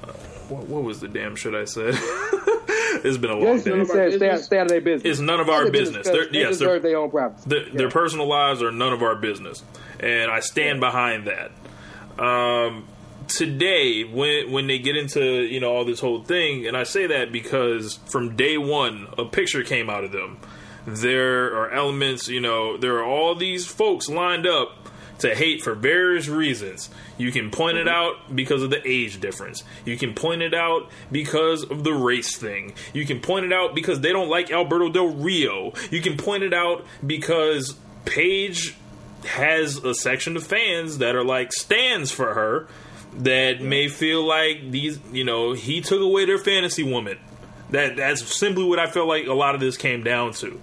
uh, 0.03 0.07
what, 0.49 0.67
what 0.67 0.83
was 0.83 0.99
the 0.99 1.07
damn 1.07 1.35
shit 1.35 1.53
I 1.55 1.65
said? 1.65 1.95
it's 3.03 3.17
been 3.17 3.31
a 3.31 3.35
long 3.35 3.43
Yes, 3.57 3.63
day. 3.63 3.85
said 3.85 4.13
stay, 4.13 4.29
out- 4.29 4.39
stay 4.39 4.57
out 4.59 4.63
of 4.63 4.69
their 4.69 4.81
business. 4.81 5.11
It's 5.11 5.19
none 5.19 5.39
of 5.39 5.49
our 5.49 5.69
business. 5.71 6.07
They're- 6.07 6.29
They 6.31 6.39
yes, 6.39 6.49
deserve 6.57 6.81
their 6.83 6.97
own 6.97 7.09
privacy. 7.11 7.49
Their, 7.49 7.69
their 7.71 7.89
personal 7.89 8.27
lives 8.27 8.61
are 8.61 8.71
none 8.71 8.93
of 8.93 9.01
our 9.03 9.15
business, 9.15 9.63
and 9.99 10.29
I 10.31 10.39
stand 10.41 10.79
behind 10.79 11.27
that. 11.27 11.51
Um, 12.23 12.87
today, 13.27 14.03
when 14.03 14.51
when 14.51 14.67
they 14.67 14.79
get 14.79 14.95
into 14.95 15.23
you 15.23 15.59
know 15.59 15.75
all 15.75 15.85
this 15.85 15.99
whole 15.99 16.23
thing, 16.23 16.67
and 16.67 16.75
I 16.75 16.83
say 16.83 17.07
that 17.07 17.31
because 17.31 17.95
from 18.05 18.35
day 18.35 18.57
one, 18.57 19.07
a 19.17 19.25
picture 19.25 19.63
came 19.63 19.89
out 19.89 20.03
of 20.03 20.11
them. 20.11 20.39
There 20.87 21.55
are 21.55 21.71
elements, 21.71 22.27
you 22.27 22.39
know, 22.39 22.77
there 22.77 22.97
are 22.97 23.05
all 23.05 23.33
these 23.33 23.65
folks 23.65 24.07
lined 24.07 24.45
up 24.45 24.85
to 25.19 25.33
hate 25.33 25.61
for 25.61 25.73
various 25.73 26.27
reasons. 26.27 26.89
You 27.17 27.31
can 27.31 27.49
point 27.49 27.77
it 27.77 27.87
mm-hmm. 27.87 27.95
out 27.95 28.35
because 28.35 28.61
of 28.61 28.69
the 28.69 28.85
age 28.87 29.19
difference. 29.19 29.63
You 29.85 29.97
can 29.97 30.13
point 30.13 30.41
it 30.41 30.53
out 30.53 30.89
because 31.11 31.63
of 31.63 31.83
the 31.83 31.93
race 31.93 32.37
thing. 32.37 32.73
You 32.93 33.05
can 33.05 33.19
point 33.19 33.45
it 33.45 33.53
out 33.53 33.73
because 33.73 34.01
they 34.01 34.11
don't 34.11 34.29
like 34.29 34.51
Alberto 34.51 34.89
Del 34.89 35.07
Rio. 35.07 35.73
You 35.89 36.01
can 36.01 36.17
point 36.17 36.43
it 36.43 36.53
out 36.53 36.85
because 37.05 37.75
Paige 38.05 38.75
has 39.25 39.77
a 39.77 39.95
section 39.95 40.37
of 40.37 40.45
fans 40.45 40.99
that 40.99 41.15
are 41.15 41.23
like 41.23 41.51
stands 41.51 42.11
for 42.11 42.33
her 42.33 42.67
that 43.19 43.61
may 43.61 43.87
feel 43.87 44.27
like 44.27 44.71
these, 44.71 44.99
you 45.11 45.23
know, 45.23 45.53
he 45.53 45.81
took 45.81 46.01
away 46.01 46.25
their 46.25 46.37
fantasy 46.37 46.83
woman. 46.83 47.17
That 47.71 47.95
that's 47.95 48.35
simply 48.35 48.63
what 48.63 48.79
I 48.79 48.87
feel 48.87 49.07
like 49.07 49.25
a 49.27 49.33
lot 49.33 49.55
of 49.55 49.61
this 49.61 49.77
came 49.77 50.03
down 50.03 50.33
to. 50.33 50.61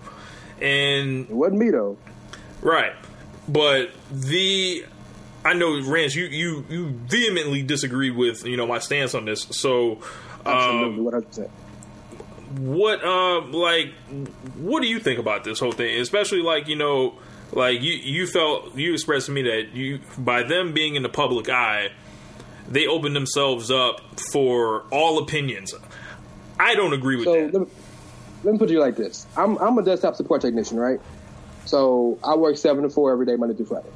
And 0.60 1.28
It 1.28 1.30
wasn't 1.30 1.60
me 1.60 1.70
though. 1.70 1.98
Right. 2.60 2.92
But 3.48 3.90
the 4.10 4.84
I 5.44 5.54
know 5.54 5.80
Rance, 5.82 6.14
you 6.14 6.26
you 6.26 6.64
you 6.68 6.90
vehemently 6.90 7.62
disagree 7.62 8.10
with, 8.10 8.46
you 8.46 8.56
know, 8.56 8.66
my 8.66 8.78
stance 8.78 9.14
on 9.14 9.24
this. 9.24 9.42
So 9.50 9.98
um, 10.46 11.02
one 11.04 11.12
hundred 11.12 11.26
percent. 11.26 11.50
what 12.58 13.04
uh 13.04 13.40
like 13.46 13.92
what 14.56 14.82
do 14.82 14.88
you 14.88 15.00
think 15.00 15.18
about 15.18 15.42
this 15.42 15.58
whole 15.58 15.72
thing? 15.72 15.98
Especially 16.00 16.42
like, 16.42 16.68
you 16.68 16.76
know, 16.76 17.14
like 17.52 17.82
you 17.82 17.92
you 17.94 18.26
felt 18.28 18.76
you 18.76 18.92
expressed 18.92 19.26
to 19.26 19.32
me 19.32 19.42
that 19.42 19.74
you 19.74 19.98
by 20.16 20.44
them 20.44 20.72
being 20.72 20.94
in 20.94 21.02
the 21.02 21.08
public 21.08 21.48
eye, 21.48 21.90
they 22.72 22.86
open 22.86 23.12
themselves 23.12 23.70
up 23.70 24.00
for 24.32 24.84
all 24.90 25.18
opinions. 25.18 25.74
I 26.58 26.74
don't 26.74 26.92
agree 26.92 27.16
with 27.16 27.26
So 27.26 27.32
that. 27.34 27.52
let 27.52 27.60
me, 27.62 27.74
let 28.44 28.52
me 28.52 28.58
put 28.58 28.70
you 28.70 28.80
like 28.80 28.96
this: 28.96 29.26
I'm 29.36 29.58
I'm 29.58 29.78
a 29.78 29.82
desktop 29.82 30.16
support 30.16 30.40
technician, 30.40 30.78
right? 30.78 31.00
So 31.66 32.18
I 32.24 32.34
work 32.36 32.56
seven 32.56 32.82
to 32.82 32.90
four 32.90 33.12
every 33.12 33.26
day, 33.26 33.36
Monday 33.36 33.54
through 33.54 33.66
Friday. 33.66 33.90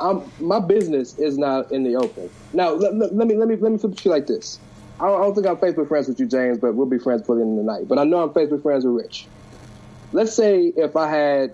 I'm, 0.00 0.22
my 0.40 0.58
business 0.58 1.18
is 1.18 1.38
not 1.38 1.70
in 1.70 1.84
the 1.84 1.96
open. 1.96 2.28
Now 2.52 2.70
let, 2.70 2.94
let, 2.94 3.14
let 3.14 3.26
me 3.26 3.36
let 3.36 3.48
me 3.48 3.56
let 3.56 3.72
me 3.72 3.78
flip 3.78 4.04
you 4.04 4.10
like 4.10 4.26
this. 4.26 4.58
I 5.00 5.06
don't, 5.06 5.20
I 5.20 5.24
don't 5.24 5.34
think 5.34 5.46
I'm 5.46 5.56
Facebook 5.56 5.88
friends 5.88 6.08
with 6.08 6.20
you, 6.20 6.26
James, 6.26 6.58
but 6.58 6.74
we'll 6.74 6.86
be 6.86 6.98
friends 6.98 7.22
before 7.22 7.36
the 7.36 7.42
end 7.42 7.58
of 7.58 7.64
the 7.64 7.72
night. 7.72 7.88
But 7.88 7.98
I 7.98 8.04
know 8.04 8.22
I'm 8.22 8.30
Facebook 8.30 8.62
friends 8.62 8.84
with 8.84 8.94
Rich. 8.94 9.26
Let's 10.12 10.32
say 10.34 10.72
if 10.76 10.96
I 10.96 11.08
had 11.10 11.52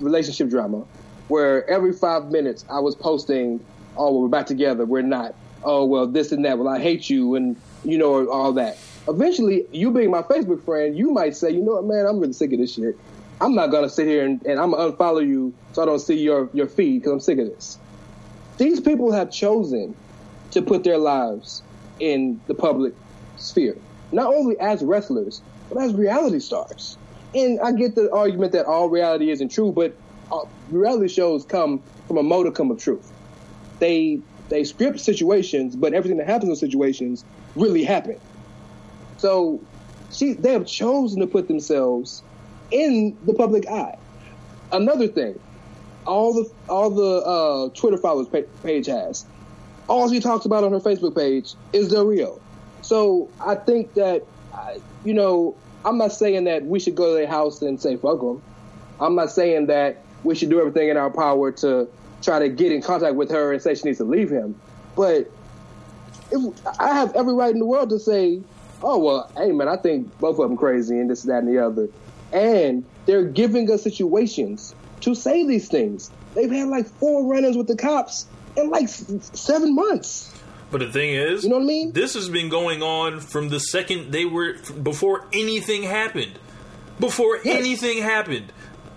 relationship 0.00 0.50
drama, 0.50 0.84
where 1.28 1.68
every 1.68 1.92
five 1.92 2.26
minutes 2.30 2.64
I 2.70 2.80
was 2.80 2.94
posting, 2.94 3.64
"Oh, 3.96 4.12
well, 4.12 4.22
we're 4.22 4.28
back 4.28 4.46
together. 4.46 4.84
We're 4.84 5.02
not. 5.02 5.34
Oh, 5.62 5.84
well, 5.84 6.06
this 6.06 6.32
and 6.32 6.44
that. 6.44 6.58
Well, 6.58 6.68
I 6.68 6.78
hate 6.78 7.08
you, 7.08 7.34
and 7.34 7.56
you 7.84 7.98
know 7.98 8.28
all 8.28 8.52
that." 8.54 8.76
Eventually, 9.08 9.66
you 9.72 9.90
being 9.90 10.10
my 10.10 10.22
Facebook 10.22 10.64
friend, 10.64 10.96
you 10.96 11.10
might 11.10 11.36
say, 11.36 11.50
"You 11.50 11.62
know 11.62 11.72
what, 11.72 11.84
man? 11.84 12.06
I'm 12.06 12.18
really 12.18 12.32
sick 12.32 12.52
of 12.52 12.58
this 12.58 12.74
shit. 12.74 12.96
I'm 13.40 13.54
not 13.54 13.66
gonna 13.70 13.88
sit 13.88 14.06
here 14.06 14.24
and, 14.24 14.40
and 14.46 14.60
I'm 14.60 14.70
gonna 14.70 14.92
unfollow 14.92 15.26
you 15.26 15.52
so 15.72 15.82
I 15.82 15.86
don't 15.86 15.98
see 15.98 16.18
your 16.18 16.48
your 16.52 16.66
feed 16.66 17.00
because 17.00 17.12
I'm 17.12 17.20
sick 17.20 17.38
of 17.38 17.46
this." 17.46 17.78
These 18.56 18.80
people 18.80 19.10
have 19.12 19.30
chosen 19.32 19.94
to 20.52 20.62
put 20.62 20.84
their 20.84 20.98
lives 20.98 21.62
in 21.98 22.40
the 22.46 22.54
public 22.54 22.94
sphere, 23.36 23.76
not 24.12 24.32
only 24.32 24.58
as 24.60 24.82
wrestlers 24.82 25.42
but 25.68 25.82
as 25.82 25.94
reality 25.94 26.38
stars. 26.38 26.96
And 27.34 27.58
I 27.60 27.72
get 27.72 27.94
the 27.94 28.12
argument 28.12 28.52
that 28.52 28.66
all 28.66 28.88
reality 28.88 29.30
isn't 29.30 29.50
true, 29.50 29.72
but 29.72 29.94
uh, 30.30 30.40
reality 30.70 31.08
shows 31.08 31.44
come 31.44 31.82
from 32.06 32.18
a 32.18 32.22
modicum 32.22 32.70
of 32.70 32.78
truth. 32.78 33.10
They 33.84 34.18
they 34.48 34.64
script 34.64 34.98
situations, 34.98 35.76
but 35.76 35.92
everything 35.92 36.16
that 36.16 36.26
happens 36.26 36.48
in 36.48 36.56
situations 36.56 37.22
really 37.54 37.84
happen. 37.84 38.18
So, 39.18 39.60
she 40.10 40.32
they 40.32 40.54
have 40.54 40.66
chosen 40.66 41.20
to 41.20 41.26
put 41.26 41.48
themselves 41.48 42.22
in 42.70 43.14
the 43.26 43.34
public 43.34 43.68
eye. 43.68 43.98
Another 44.72 45.06
thing, 45.06 45.38
all 46.06 46.32
the 46.32 46.50
all 46.70 46.88
the 46.88 47.26
uh, 47.26 47.68
Twitter 47.78 47.98
followers 47.98 48.28
Paige 48.62 48.86
has, 48.86 49.26
all 49.86 50.10
she 50.10 50.18
talks 50.18 50.46
about 50.46 50.64
on 50.64 50.72
her 50.72 50.80
Facebook 50.80 51.14
page 51.14 51.52
is 51.74 51.88
Del 51.88 52.06
Rio. 52.06 52.40
So 52.80 53.28
I 53.38 53.54
think 53.54 53.92
that, 53.94 54.24
you 55.04 55.12
know, 55.12 55.56
I'm 55.84 55.98
not 55.98 56.12
saying 56.12 56.44
that 56.44 56.64
we 56.64 56.80
should 56.80 56.94
go 56.94 57.08
to 57.08 57.14
their 57.14 57.26
house 57.26 57.60
and 57.60 57.78
say 57.78 57.96
fuck 57.96 58.20
them. 58.20 58.42
I'm 58.98 59.14
not 59.14 59.30
saying 59.30 59.66
that 59.66 60.02
we 60.22 60.34
should 60.34 60.48
do 60.48 60.58
everything 60.58 60.88
in 60.88 60.96
our 60.96 61.10
power 61.10 61.52
to 61.52 61.86
try 62.24 62.38
to 62.40 62.48
get 62.48 62.72
in 62.72 62.82
contact 62.82 63.14
with 63.14 63.30
her 63.30 63.52
and 63.52 63.60
say 63.62 63.74
she 63.74 63.84
needs 63.84 63.98
to 63.98 64.04
leave 64.04 64.30
him. 64.30 64.54
But 64.96 65.30
if, 66.30 66.66
I 66.80 66.94
have 66.94 67.14
every 67.14 67.34
right 67.34 67.52
in 67.52 67.58
the 67.58 67.66
world 67.66 67.90
to 67.90 67.98
say, 67.98 68.40
oh 68.82 68.98
well, 68.98 69.30
hey 69.36 69.52
man, 69.52 69.68
I 69.68 69.76
think 69.76 70.18
both 70.18 70.38
of 70.38 70.48
them 70.48 70.56
crazy 70.56 70.98
and 70.98 71.10
this, 71.10 71.22
that, 71.22 71.38
and 71.44 71.48
the 71.48 71.64
other. 71.64 71.88
And 72.32 72.84
they're 73.06 73.24
giving 73.24 73.70
us 73.70 73.82
situations 73.82 74.74
to 75.02 75.14
say 75.14 75.46
these 75.46 75.68
things. 75.68 76.10
They've 76.34 76.50
had 76.50 76.68
like 76.68 76.86
four 76.86 77.26
run-ins 77.30 77.56
with 77.56 77.68
the 77.68 77.76
cops 77.76 78.26
in 78.56 78.70
like 78.70 78.84
s- 78.84 79.30
seven 79.34 79.74
months. 79.74 80.32
But 80.70 80.78
the 80.80 80.90
thing 80.90 81.10
is, 81.10 81.44
You 81.44 81.50
know 81.50 81.56
what 81.56 81.62
I 81.62 81.66
mean? 81.66 81.92
This 81.92 82.14
has 82.14 82.28
been 82.28 82.48
going 82.48 82.82
on 82.82 83.20
from 83.20 83.48
the 83.50 83.60
second 83.60 84.10
they 84.10 84.24
were 84.24 84.54
before 84.82 85.26
anything 85.32 85.84
happened. 85.84 86.32
Before 86.98 87.38
Yes. 87.44 87.56
anything 87.58 88.02
happened. 88.02 88.52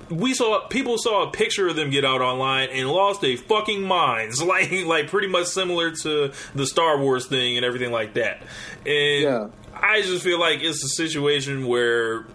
We 0.10 0.34
saw 0.34 0.68
people 0.68 0.98
saw 0.98 1.28
a 1.28 1.32
picture 1.32 1.68
of 1.68 1.76
them 1.76 1.90
get 1.90 2.06
out 2.06 2.22
online 2.22 2.70
and 2.72 2.90
lost 2.90 3.22
their 3.22 3.38
fucking 3.38 3.82
minds, 3.82 4.42
like 4.44 4.72
like 4.86 5.08
pretty 5.10 5.28
much 5.28 5.48
similar 5.48 5.92
to 5.92 6.32
the 6.56 6.66
Star 6.66 6.98
Wars 6.98 7.28
thing 7.28 7.58
and 7.58 7.66
everything 7.66 7.92
like 7.92 8.14
that. 8.16 8.42
And 8.86 9.24
Yeah. 9.24 9.48
I 9.80 10.02
just 10.02 10.24
feel 10.24 10.40
like 10.40 10.62
it's 10.62 10.84
a 10.84 10.88
situation 10.90 11.68
where 11.68 12.26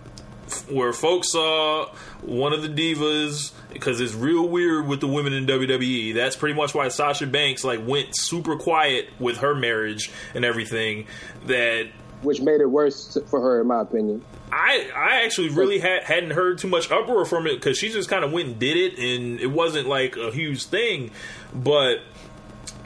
where 0.68 0.92
folks 0.92 1.32
saw 1.32 1.86
one 2.20 2.52
of 2.52 2.62
the 2.62 2.68
divas 2.68 3.52
because 3.72 4.00
it's 4.00 4.12
real 4.14 4.46
weird 4.48 4.86
with 4.86 5.00
the 5.00 5.08
women 5.08 5.32
in 5.32 5.46
WWE. 5.46 6.14
That's 6.14 6.36
pretty 6.36 6.54
much 6.54 6.74
why 6.74 6.88
Sasha 6.88 7.26
Banks 7.26 7.64
like 7.64 7.84
went 7.86 8.08
super 8.12 8.56
quiet 8.56 9.08
with 9.18 9.38
her 9.38 9.54
marriage 9.54 10.10
and 10.34 10.44
everything. 10.44 11.06
That 11.46 11.88
which 12.22 12.40
made 12.40 12.60
it 12.60 12.66
worse 12.66 13.18
for 13.26 13.40
her, 13.40 13.60
in 13.60 13.66
my 13.66 13.80
opinion. 13.80 14.24
I 14.50 14.90
I 14.94 15.24
actually 15.24 15.48
really 15.50 15.78
had, 15.78 16.04
hadn't 16.04 16.32
heard 16.32 16.58
too 16.58 16.68
much 16.68 16.90
uproar 16.90 17.24
from 17.24 17.46
it 17.46 17.54
because 17.54 17.78
she 17.78 17.90
just 17.90 18.08
kind 18.08 18.24
of 18.24 18.32
went 18.32 18.48
and 18.48 18.58
did 18.58 18.76
it 18.76 18.98
and 18.98 19.40
it 19.40 19.46
wasn't 19.46 19.88
like 19.88 20.16
a 20.16 20.30
huge 20.30 20.64
thing, 20.64 21.10
but 21.54 21.98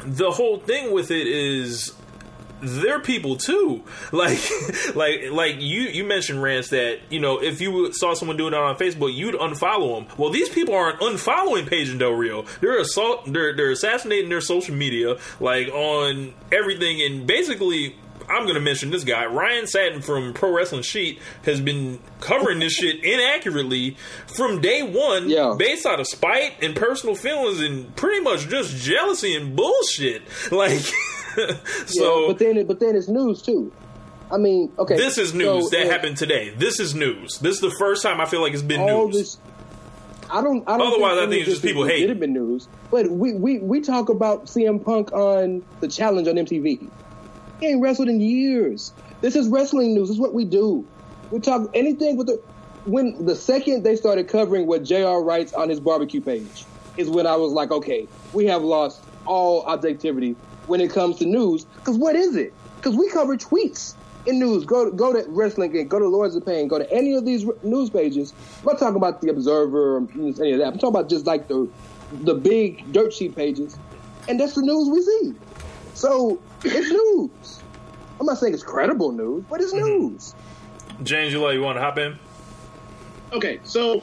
the 0.05 0.31
whole 0.31 0.59
thing 0.59 0.93
with 0.93 1.11
it 1.11 1.27
is 1.27 1.93
they're 2.63 3.01
people 3.01 3.37
too. 3.37 3.83
Like, 4.13 4.39
like, 4.95 5.31
like 5.31 5.57
you 5.59 5.83
you 5.83 6.05
mentioned 6.05 6.43
Rance 6.43 6.69
that 6.69 7.01
you 7.11 7.21
know 7.21 7.43
if 7.43 7.61
you 7.61 7.93
saw 7.93 8.15
someone 8.15 8.37
doing 8.37 8.53
that 8.53 8.61
on 8.61 8.77
Facebook, 8.77 9.13
you'd 9.15 9.35
unfollow 9.35 9.99
them. 9.99 10.17
Well, 10.17 10.31
these 10.31 10.49
people 10.49 10.75
aren't 10.75 11.01
unfollowing 11.01 11.69
Paige 11.69 11.91
and 11.91 11.99
Del 11.99 12.13
Rio. 12.13 12.45
They're 12.61 12.79
assault. 12.79 13.31
They're 13.31 13.55
they're 13.55 13.73
assassinating 13.73 14.31
their 14.31 14.41
social 14.41 14.75
media 14.75 15.19
like 15.41 15.69
on 15.69 16.35
everything, 16.53 17.03
and 17.03 17.27
basically. 17.27 17.97
I'm 18.29 18.43
going 18.43 18.55
to 18.55 18.61
mention 18.61 18.91
this 18.91 19.05
guy. 19.05 19.27
Ryan 19.27 19.67
Satin 19.67 20.03
from 20.03 20.33
Pro 20.35 20.51
Wrestling 20.53 20.83
Sheet 20.83 21.21
has 21.45 21.61
been 21.61 21.99
covering 22.21 22.59
this 22.59 22.73
shit 22.73 23.05
inaccurately 23.05 23.97
from 24.27 24.61
day 24.61 24.83
one, 24.83 25.29
Yeah. 25.29 25.55
based 25.59 25.87
out 25.87 26.01
of 26.01 26.07
spite 26.09 26.63
and 26.63 26.75
personal 26.75 27.15
feelings 27.15 27.61
and 27.61 27.95
pretty 27.97 28.21
much 28.21 28.49
just 28.49 28.77
jealousy 28.77 29.35
and 29.35 29.55
bullshit. 29.57 30.23
Like, 30.51 30.81
so 31.87 32.21
yeah, 32.23 32.27
but 32.29 32.39
then 32.39 32.67
but 32.67 32.81
then 32.81 32.97
it's 32.97 33.09
news 33.09 33.43
too. 33.43 33.73
I 34.33 34.39
mean, 34.39 34.73
okay, 34.79 34.97
this 34.97 35.19
is 35.19 35.35
news 35.35 35.71
so, 35.71 35.77
that 35.77 35.87
uh, 35.87 35.91
happened 35.91 36.17
today. 36.17 36.51
This 36.51 36.81
is 36.81 36.95
news. 36.95 37.39
This 37.39 37.57
is 37.57 37.61
the 37.61 37.75
first 37.79 38.03
time 38.03 38.21
I 38.21 38.27
feel 38.27 38.41
like 38.41 38.53
it's 38.55 38.63
been 38.63 38.81
all 38.81 39.07
news. 39.09 39.17
this. 39.17 39.39
I 40.31 40.41
don't. 40.43 40.69
I 40.69 40.77
don't 40.79 40.87
Otherwise, 40.89 41.19
I 41.19 41.27
think 41.29 41.43
it's 41.43 41.51
just 41.51 41.63
people 41.63 41.85
is 41.85 41.91
hating. 41.91 42.09
legitimate 42.09 42.31
news. 42.31 42.69
But 42.91 43.11
we, 43.11 43.35
we 43.35 43.59
we 43.59 43.81
talk 43.81 44.09
about 44.09 44.47
CM 44.47 44.83
Punk 44.85 45.13
on 45.13 45.63
the 45.81 45.89
challenge 45.89 46.27
on 46.27 46.35
MTV. 46.35 46.89
He 47.61 47.67
ain't 47.69 47.81
wrestled 47.81 48.09
in 48.09 48.21
years. 48.21 48.93
This 49.21 49.35
is 49.37 49.49
wrestling 49.49 49.95
news. 49.95 50.09
This 50.09 50.17
is 50.17 50.21
what 50.21 50.35
we 50.35 50.45
do. 50.45 50.87
We 51.31 51.41
talk 51.41 51.71
anything 51.75 52.17
with 52.17 52.29
the. 52.29 52.41
When 52.85 53.27
the 53.27 53.35
second 53.35 53.83
they 53.83 53.97
started 53.97 54.29
covering 54.29 54.67
what 54.67 54.85
Jr. 54.85 55.19
writes 55.19 55.53
on 55.53 55.69
his 55.69 55.81
barbecue 55.81 56.21
page 56.21 56.65
is 56.97 57.11
when 57.11 57.27
I 57.27 57.35
was 57.35 57.53
like, 57.53 57.73
okay, 57.73 58.07
we 58.33 58.47
have 58.47 58.63
lost 58.63 59.03
all 59.27 59.63
objectivity 59.65 60.37
when 60.67 60.81
it 60.81 60.93
comes 60.93 61.17
to 61.19 61.27
news. 61.27 61.65
Because 61.65 61.97
what 61.99 62.15
is 62.15 62.37
it? 62.37 62.55
Because 62.77 62.95
we 62.95 63.11
cover 63.11 63.37
tweets 63.37 63.95
in 64.27 64.39
news. 64.39 64.65
Go 64.65 64.89
to, 64.89 64.97
go 64.97 65.13
to 65.13 65.29
Wrestling 65.31 65.77
and 65.77 65.91
go 65.91 65.99
to 65.99 66.07
Lords 66.07 66.37
of 66.37 66.47
Pain, 66.47 66.69
go 66.69 66.79
to 66.79 66.91
any 66.93 67.15
of 67.15 67.25
these 67.25 67.45
news 67.65 67.91
pages. 67.91 68.33
I'm 68.61 68.67
not 68.67 68.79
talking 68.79 68.97
about 68.97 69.21
the 69.21 69.31
Observer 69.31 69.97
or 69.97 70.09
any 70.19 70.53
of 70.53 70.59
that. 70.59 70.67
I'm 70.67 70.75
talking 70.75 70.89
about 70.89 71.09
just 71.09 71.27
like 71.27 71.49
the 71.49 71.69
the 72.23 72.35
big 72.35 72.93
dirt 72.93 73.13
sheet 73.13 73.35
pages, 73.35 73.77
and 74.29 74.39
that's 74.39 74.55
the 74.55 74.63
news 74.63 74.89
we 74.89 75.03
see. 75.03 75.35
So 75.97 76.39
it's 76.63 76.91
news. 76.91 77.63
I'm 78.21 78.27
not 78.27 78.39
saying 78.39 78.53
it's 78.53 78.63
credible 78.63 79.13
news, 79.13 79.45
but 79.49 79.61
it's 79.63 79.73
news. 79.73 80.35
James, 81.03 81.33
you 81.33 81.43
like 81.43 81.55
you 81.55 81.63
want 81.63 81.77
to 81.77 81.81
hop 81.83 81.97
in? 81.99 82.19
Okay, 83.33 83.61
so 83.65 84.03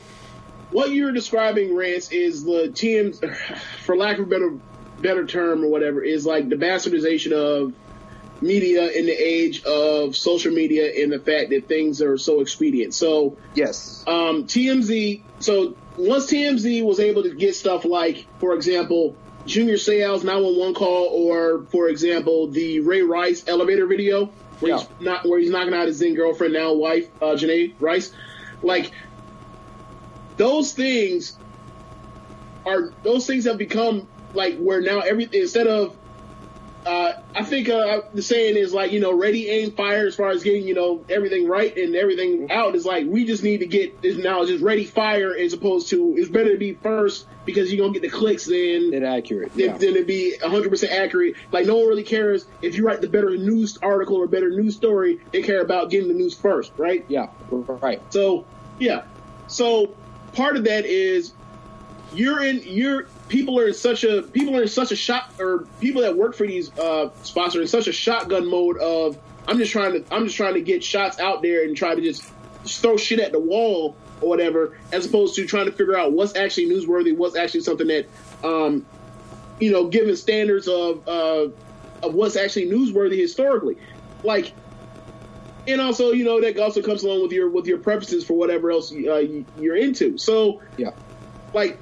what 0.72 0.92
you're 0.92 1.12
describing, 1.12 1.76
Rance, 1.76 2.12
is 2.12 2.44
the 2.44 2.70
TM, 2.74 3.58
for 3.86 3.96
lack 3.96 4.18
of 4.18 4.26
a 4.26 4.30
better 4.30 4.58
better 5.00 5.26
term 5.26 5.64
or 5.64 5.68
whatever, 5.68 6.04
is 6.04 6.26
like 6.26 6.50
the 6.50 6.56
bastardization 6.56 7.32
of 7.32 7.74
media 8.42 8.88
in 8.90 9.06
the 9.06 9.12
age 9.12 9.64
of 9.64 10.16
social 10.16 10.52
media 10.52 11.04
and 11.04 11.12
the 11.12 11.20
fact 11.20 11.52
that 11.52 11.68
things 11.68 12.02
are 12.02 12.18
so 12.18 12.42
expedient. 12.42 12.94
So 12.94 13.38
Yes. 13.54 14.04
um, 14.08 14.46
TMZ. 14.46 15.22
So 15.40 15.76
once 15.98 16.26
TMZ 16.26 16.84
was 16.84 17.00
able 17.00 17.24
to 17.24 17.36
get 17.36 17.56
stuff 17.56 17.86
like, 17.86 18.26
for 18.40 18.54
example, 18.56 19.16
Junior 19.46 19.76
Seau's 19.76 20.24
911 20.24 20.74
call, 20.74 21.08
or 21.08 21.66
for 21.66 21.90
example, 21.90 22.48
the 22.48 22.80
Ray 22.80 23.02
Rice 23.02 23.44
elevator 23.48 23.86
video 23.86 24.32
where 24.60 24.78
he's 24.78 24.88
not 25.00 25.26
where 25.26 25.40
he's 25.40 25.50
knocking 25.50 25.74
out 25.74 25.88
his 25.88 26.00
then 26.00 26.16
girlfriend, 26.16 26.54
now 26.54 26.74
wife, 26.74 27.10
uh, 27.22 27.36
Janae 27.36 27.74
Rice. 27.80 28.14
Like 28.62 28.92
those 30.38 30.74
things 30.74 31.38
are 32.66 32.94
those 33.04 33.28
things 33.28 33.46
have 33.46 33.58
become 33.58 34.08
like 34.34 34.58
where 34.58 34.82
now 34.82 35.00
everything 35.00 35.42
instead 35.42 35.68
of 35.68 35.96
uh, 36.86 37.14
I 37.36 37.44
think 37.44 37.70
uh, 37.70 38.02
the 38.14 38.22
saying 38.22 38.58
is 38.58 38.74
like 38.74 38.92
you 38.92 39.00
know 39.00 39.14
ready 39.18 39.50
aim 39.50 39.72
fire 39.72 40.06
as 40.06 40.16
far 40.16 40.30
as 40.30 40.44
getting 40.44 40.68
you 40.68 40.74
know 40.74 41.04
everything 41.10 41.48
right 41.48 41.76
and 41.78 41.96
everything 41.96 42.52
out 42.52 42.76
is 42.76 42.86
like 42.86 43.06
we 43.08 43.26
just 43.26 43.44
need 43.44 43.60
to 43.60 43.66
get 43.66 43.98
is 44.04 44.18
now 44.18 44.46
just 44.46 44.64
ready 44.64 44.84
fire 44.86 45.36
as 45.36 45.54
opposed 45.54 45.90
to 45.90 46.16
it's 46.18 46.30
better 46.30 46.52
to 46.52 46.58
be 46.58 46.74
first 46.74 47.28
because 47.46 47.72
you're 47.74 47.86
gonna 47.86 47.98
get 47.98 48.02
the 48.02 48.16
clicks 48.16 48.46
than 48.46 48.94
Inaccurate. 48.94 49.52
than, 49.54 49.60
Yeah. 49.66 49.78
than 49.78 49.94
to 49.96 50.04
be 50.04 50.36
100% 50.42 50.90
accurate. 50.92 51.36
Like 51.52 51.66
no 51.66 51.76
one 51.78 51.88
really 51.88 52.04
cares 52.04 52.46
if 52.62 52.76
you 52.76 52.86
write 52.86 53.02
the 53.02 53.10
better 53.10 53.30
news 53.38 53.78
article 53.82 54.18
or 54.18 54.28
better 54.28 54.50
news 54.50 54.76
story. 54.76 55.20
They 55.32 55.42
care 55.42 55.62
about 55.62 55.90
getting 55.90 56.08
the 56.08 56.14
news 56.14 56.34
first, 56.34 56.72
right? 56.78 57.06
yeah. 57.08 57.28
Right. 57.50 58.02
So 58.14 58.46
yeah, 58.80 59.04
so 59.48 59.94
part 60.34 60.58
of 60.58 60.64
that 60.66 60.86
is 60.86 61.34
you're 62.14 62.44
in 62.44 62.62
you're 62.66 63.08
people 63.34 63.60
are 63.60 63.66
in 63.68 63.74
such 63.74 64.04
a 64.04 64.22
people 64.22 64.56
are 64.56 64.62
in 64.62 64.68
such 64.68 64.92
a 64.92 64.96
shot 64.96 65.34
or 65.40 65.66
people 65.82 66.04
that 66.04 66.16
work 66.16 66.36
for 66.36 66.46
these 66.46 66.72
uh 66.78 67.10
spots 67.24 67.56
are 67.56 67.62
in 67.62 67.68
such 67.68 67.88
a 67.88 67.92
shotgun 67.92 68.48
mode 68.48 68.78
of 68.78 69.18
I'm 69.48 69.58
just 69.58 69.72
trying 69.72 69.94
to 69.94 70.14
I'm 70.14 70.26
just 70.26 70.38
trying 70.38 70.54
to 70.54 70.62
get 70.62 70.84
shots 70.84 71.20
out 71.20 71.42
there 71.42 71.64
and 71.64 71.76
try 71.76 71.96
to 71.96 72.02
just 72.02 72.24
throw 72.64 72.96
shit 72.96 73.20
at 73.20 73.32
the 73.32 73.40
wall 73.40 73.96
or 74.22 74.30
whatever 74.30 74.78
as 74.92 75.08
opposed 75.08 75.34
to 75.36 75.48
trying 75.48 75.66
to 75.66 75.72
figure 75.72 75.98
out 75.98 76.14
what's 76.14 76.36
actually 76.36 76.68
newsworthy 76.68 77.18
what's 77.18 77.36
actually 77.36 77.62
something 77.62 77.88
that 77.88 78.08
um 78.44 78.86
you 79.60 79.72
know 79.72 79.88
given 79.88 80.16
standards 80.16 80.68
of 80.68 81.08
uh 81.08 81.48
of 82.04 82.14
what's 82.14 82.36
actually 82.36 82.68
newsworthy 82.68 83.18
historically 83.18 83.78
like 84.24 84.54
and 85.68 85.82
also 85.82 86.12
you 86.12 86.24
know 86.24 86.40
that 86.40 86.60
also 86.60 86.84
comes 86.84 87.04
along 87.04 87.24
with 87.24 87.32
your 87.32 87.50
with 87.50 87.66
your 87.66 87.80
preferences 87.80 88.24
for 88.24 88.36
whatever 88.36 88.70
else 88.70 88.94
uh, 88.94 89.26
you're 89.58 89.76
into 89.76 90.20
so 90.20 90.62
Yeah. 90.78 90.92
like 91.56 91.80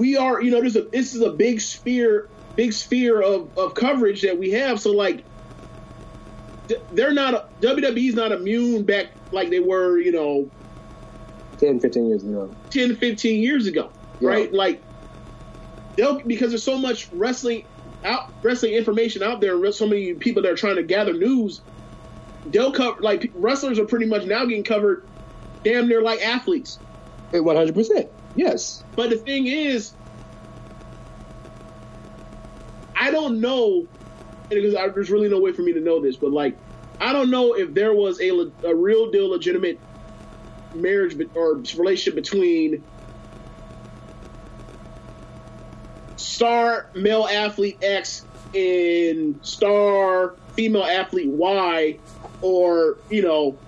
we 0.00 0.16
are 0.16 0.40
you 0.42 0.50
know 0.50 0.60
there's 0.60 0.76
a 0.76 0.82
this 0.82 1.14
is 1.14 1.20
a 1.20 1.30
big 1.30 1.60
sphere 1.60 2.26
big 2.56 2.72
sphere 2.72 3.20
of, 3.20 3.56
of 3.58 3.74
coverage 3.74 4.22
that 4.22 4.36
we 4.38 4.50
have 4.50 4.80
so 4.80 4.90
like 4.90 5.22
they're 6.92 7.12
not 7.12 7.60
WWE's 7.60 8.14
not 8.14 8.32
immune 8.32 8.82
back 8.84 9.06
like 9.30 9.50
they 9.50 9.60
were 9.60 9.98
you 9.98 10.10
know 10.10 10.50
10, 11.58 11.78
15 11.80 12.08
years 12.08 12.24
ago. 12.24 12.54
10 12.70 12.96
15 12.96 13.42
years 13.42 13.66
ago 13.66 13.90
Yeah. 14.20 14.30
right 14.30 14.52
like 14.52 14.82
they'll 15.96 16.18
because 16.20 16.50
there's 16.50 16.62
so 16.62 16.78
much 16.78 17.10
wrestling 17.12 17.64
out 18.02 18.32
wrestling 18.42 18.72
information 18.72 19.22
out 19.22 19.42
there 19.42 19.70
so 19.70 19.86
many 19.86 20.14
people 20.14 20.42
that 20.42 20.50
are 20.50 20.56
trying 20.56 20.76
to 20.76 20.82
gather 20.82 21.12
news 21.12 21.60
they'll 22.46 22.72
cover 22.72 22.98
like 23.02 23.30
wrestlers 23.34 23.78
are 23.78 23.84
pretty 23.84 24.06
much 24.06 24.24
now 24.24 24.46
getting 24.46 24.64
covered 24.64 25.06
damn 25.62 25.86
near 25.88 26.00
like 26.00 26.22
athletes 26.22 26.78
One 27.32 27.54
hundred 27.56 27.74
percent. 27.74 28.08
Yes. 28.34 28.84
But 28.96 29.10
the 29.10 29.16
thing 29.16 29.46
is, 29.46 29.92
I 32.96 33.10
don't 33.10 33.40
know, 33.40 33.86
because 34.48 34.74
uh, 34.74 34.88
there's 34.88 35.10
really 35.10 35.28
no 35.28 35.40
way 35.40 35.52
for 35.52 35.62
me 35.62 35.72
to 35.72 35.80
know 35.80 36.00
this, 36.00 36.16
but 36.16 36.30
like, 36.32 36.56
I 37.00 37.12
don't 37.12 37.30
know 37.30 37.54
if 37.54 37.72
there 37.72 37.94
was 37.94 38.20
a, 38.20 38.30
a 38.64 38.74
real 38.74 39.10
deal 39.10 39.30
legitimate 39.30 39.80
marriage 40.74 41.16
be- 41.16 41.30
or 41.34 41.54
relationship 41.54 42.14
between 42.14 42.84
star 46.16 46.90
male 46.94 47.26
athlete 47.26 47.78
X 47.82 48.24
and 48.54 49.38
star 49.42 50.34
female 50.54 50.84
athlete 50.84 51.28
Y, 51.28 51.98
or, 52.42 52.98
you 53.08 53.22
know, 53.22 53.58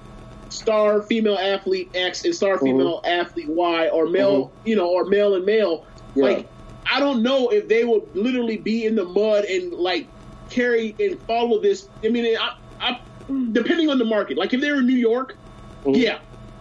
star 0.52 1.02
female 1.02 1.38
athlete 1.38 1.90
X 1.94 2.24
and 2.24 2.34
star 2.34 2.56
mm-hmm. 2.56 2.66
female 2.66 3.00
athlete 3.04 3.48
Y, 3.48 3.88
or 3.88 4.06
male, 4.06 4.46
mm-hmm. 4.46 4.68
you 4.68 4.76
know, 4.76 4.88
or 4.88 5.04
male 5.04 5.34
and 5.34 5.44
male. 5.44 5.86
Yeah. 6.14 6.24
Like, 6.24 6.48
I 6.90 7.00
don't 7.00 7.22
know 7.22 7.48
if 7.48 7.68
they 7.68 7.84
would 7.84 8.14
literally 8.14 8.58
be 8.58 8.86
in 8.86 8.94
the 8.94 9.04
mud 9.04 9.44
and 9.44 9.72
like 9.72 10.06
carry 10.50 10.94
and 11.00 11.20
follow 11.22 11.60
this. 11.60 11.88
I 12.04 12.08
mean, 12.08 12.36
I, 12.36 12.56
I, 12.80 13.00
depending 13.52 13.88
on 13.88 13.98
the 13.98 14.04
market. 14.04 14.36
Like 14.36 14.52
if 14.52 14.60
they're 14.60 14.78
in 14.78 14.86
New 14.86 14.96
York, 14.96 15.36
mm-hmm. 15.84 15.94
yeah. 15.94 16.18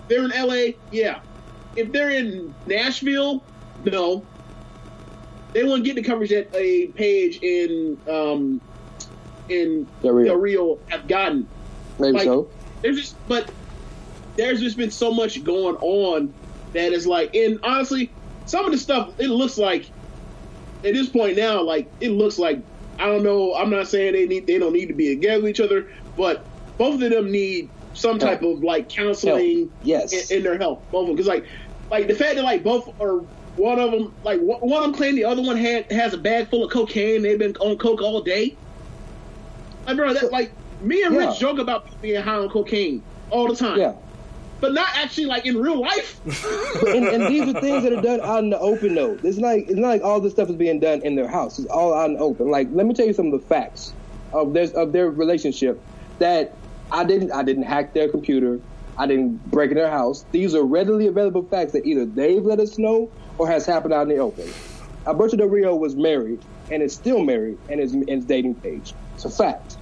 They're 0.07 0.25
in 0.25 0.31
LA, 0.31 0.73
yeah. 0.91 1.21
If 1.75 1.91
they're 1.91 2.09
in 2.09 2.53
Nashville, 2.65 3.43
no. 3.85 4.25
They 5.53 5.63
won't 5.63 5.83
get 5.83 5.95
the 5.95 6.03
coverage 6.03 6.29
that 6.29 6.49
a 6.53 6.87
Paige 6.87 7.41
in 7.41 7.97
um 8.09 8.61
in 9.49 9.87
Del 10.01 10.13
Rio. 10.13 10.25
Del 10.25 10.37
Rio 10.37 10.79
have 10.87 11.07
gotten 11.07 11.47
Maybe 11.99 12.13
like 12.13 12.23
so. 12.23 12.49
there's 12.81 12.97
just 12.97 13.27
but 13.27 13.49
there's 14.37 14.59
just 14.59 14.77
been 14.77 14.91
so 14.91 15.13
much 15.13 15.43
going 15.43 15.75
on 15.77 16.33
that 16.73 16.93
is 16.93 17.05
like 17.05 17.33
and 17.35 17.59
honestly 17.63 18.11
some 18.45 18.65
of 18.65 18.71
the 18.71 18.77
stuff 18.77 19.13
it 19.19 19.27
looks 19.27 19.57
like 19.57 19.91
at 20.83 20.93
this 20.93 21.09
point 21.09 21.37
now 21.37 21.61
like 21.61 21.91
it 21.99 22.09
looks 22.11 22.39
like 22.39 22.59
i 22.99 23.05
don't 23.05 23.23
know 23.23 23.53
i'm 23.55 23.69
not 23.69 23.87
saying 23.87 24.13
they 24.13 24.25
need 24.25 24.47
they 24.47 24.57
don't 24.57 24.73
need 24.73 24.87
to 24.87 24.93
be 24.93 25.13
together 25.15 25.41
with 25.41 25.49
each 25.51 25.59
other 25.59 25.87
but 26.17 26.45
both 26.77 27.01
of 27.01 27.09
them 27.11 27.31
need 27.31 27.69
some 27.93 28.17
type 28.17 28.41
of 28.41 28.63
like 28.63 28.87
counseling 28.89 29.59
Help. 29.59 29.71
Yes. 29.83 30.31
in, 30.31 30.37
in 30.37 30.43
their 30.43 30.57
health 30.57 30.79
both 30.91 31.01
of 31.01 31.07
them 31.07 31.15
because 31.15 31.27
like 31.27 31.45
like 31.89 32.07
the 32.07 32.15
fact 32.15 32.35
that 32.35 32.43
like 32.43 32.63
both 32.63 32.89
are 33.01 33.17
one 33.57 33.79
of 33.79 33.91
them 33.91 34.13
like 34.23 34.39
one 34.39 34.59
one 34.61 34.77
of 34.77 34.83
them 34.83 34.93
claimed 34.93 35.17
the 35.17 35.25
other 35.25 35.41
one 35.41 35.57
had 35.57 35.91
has 35.91 36.13
a 36.13 36.17
bag 36.17 36.49
full 36.49 36.63
of 36.63 36.71
cocaine 36.71 37.21
they've 37.21 37.37
been 37.37 37.55
on 37.57 37.77
coke 37.77 38.01
all 38.01 38.21
day 38.21 38.55
like 39.85 39.97
bro 39.97 40.13
that 40.13 40.31
like 40.31 40.53
me 40.81 41.03
and 41.03 41.13
Yeah. 41.13 41.27
rich 41.27 41.39
joke 41.39 41.59
about 41.59 41.83
being 42.01 42.21
high 42.21 42.35
on 42.35 42.49
cocaine 42.49 43.03
all 43.29 43.47
the 43.47 43.55
time 43.55 43.77
Yeah. 43.77 43.93
But 44.61 44.73
not 44.73 44.89
actually 44.93 45.25
like 45.25 45.45
in 45.45 45.57
real 45.57 45.81
life. 45.81 46.21
And, 46.87 47.05
and 47.05 47.27
these 47.27 47.47
are 47.53 47.59
things 47.59 47.83
that 47.83 47.93
are 47.93 48.01
done 48.01 48.21
out 48.21 48.43
in 48.43 48.49
the 48.49 48.59
open 48.59 48.95
though. 48.95 49.17
It's 49.23 49.37
like 49.37 49.63
it's 49.67 49.75
not 49.75 49.89
like 49.89 50.01
all 50.03 50.19
this 50.19 50.33
stuff 50.33 50.49
is 50.49 50.55
being 50.55 50.79
done 50.79 51.01
in 51.01 51.15
their 51.15 51.27
house. 51.27 51.59
It's 51.59 51.67
all 51.69 51.93
out 51.93 52.09
in 52.09 52.13
the 52.15 52.19
open. 52.19 52.49
Like 52.49 52.67
let 52.71 52.85
me 52.85 52.93
tell 52.93 53.05
you 53.05 53.13
some 53.13 53.27
of 53.27 53.33
the 53.33 53.47
facts 53.47 53.93
of 54.33 54.53
their 54.53 54.65
of 54.75 54.91
their 54.91 55.09
relationship 55.09 55.81
that 56.19 56.55
I 56.91 57.03
didn't 57.03 57.31
I 57.31 57.43
didn't 57.43 57.63
hack 57.63 57.93
their 57.93 58.09
computer. 58.09 58.59
I 58.97 59.07
didn't 59.07 59.49
break 59.49 59.71
in 59.71 59.77
their 59.77 59.89
house. 59.89 60.25
These 60.31 60.53
are 60.55 60.63
readily 60.63 61.07
available 61.07 61.43
facts 61.43 61.73
that 61.73 61.85
either 61.85 62.05
they've 62.05 62.43
let 62.43 62.59
us 62.59 62.77
know 62.77 63.09
or 63.37 63.47
has 63.47 63.65
happened 63.65 63.93
out 63.93 64.03
in 64.03 64.09
the 64.09 64.17
open. 64.17 64.49
Alberto 65.07 65.37
Del 65.37 65.47
Rio 65.47 65.75
was 65.75 65.95
married 65.95 66.39
and 66.69 66.83
is 66.83 66.93
still 66.93 67.23
married 67.23 67.57
and 67.69 67.79
is 67.79 67.93
in 67.93 68.07
his 68.07 68.25
dating 68.25 68.55
Paige. 68.55 68.93
It's 69.15 69.25
a 69.25 69.29
fact. 69.29 69.77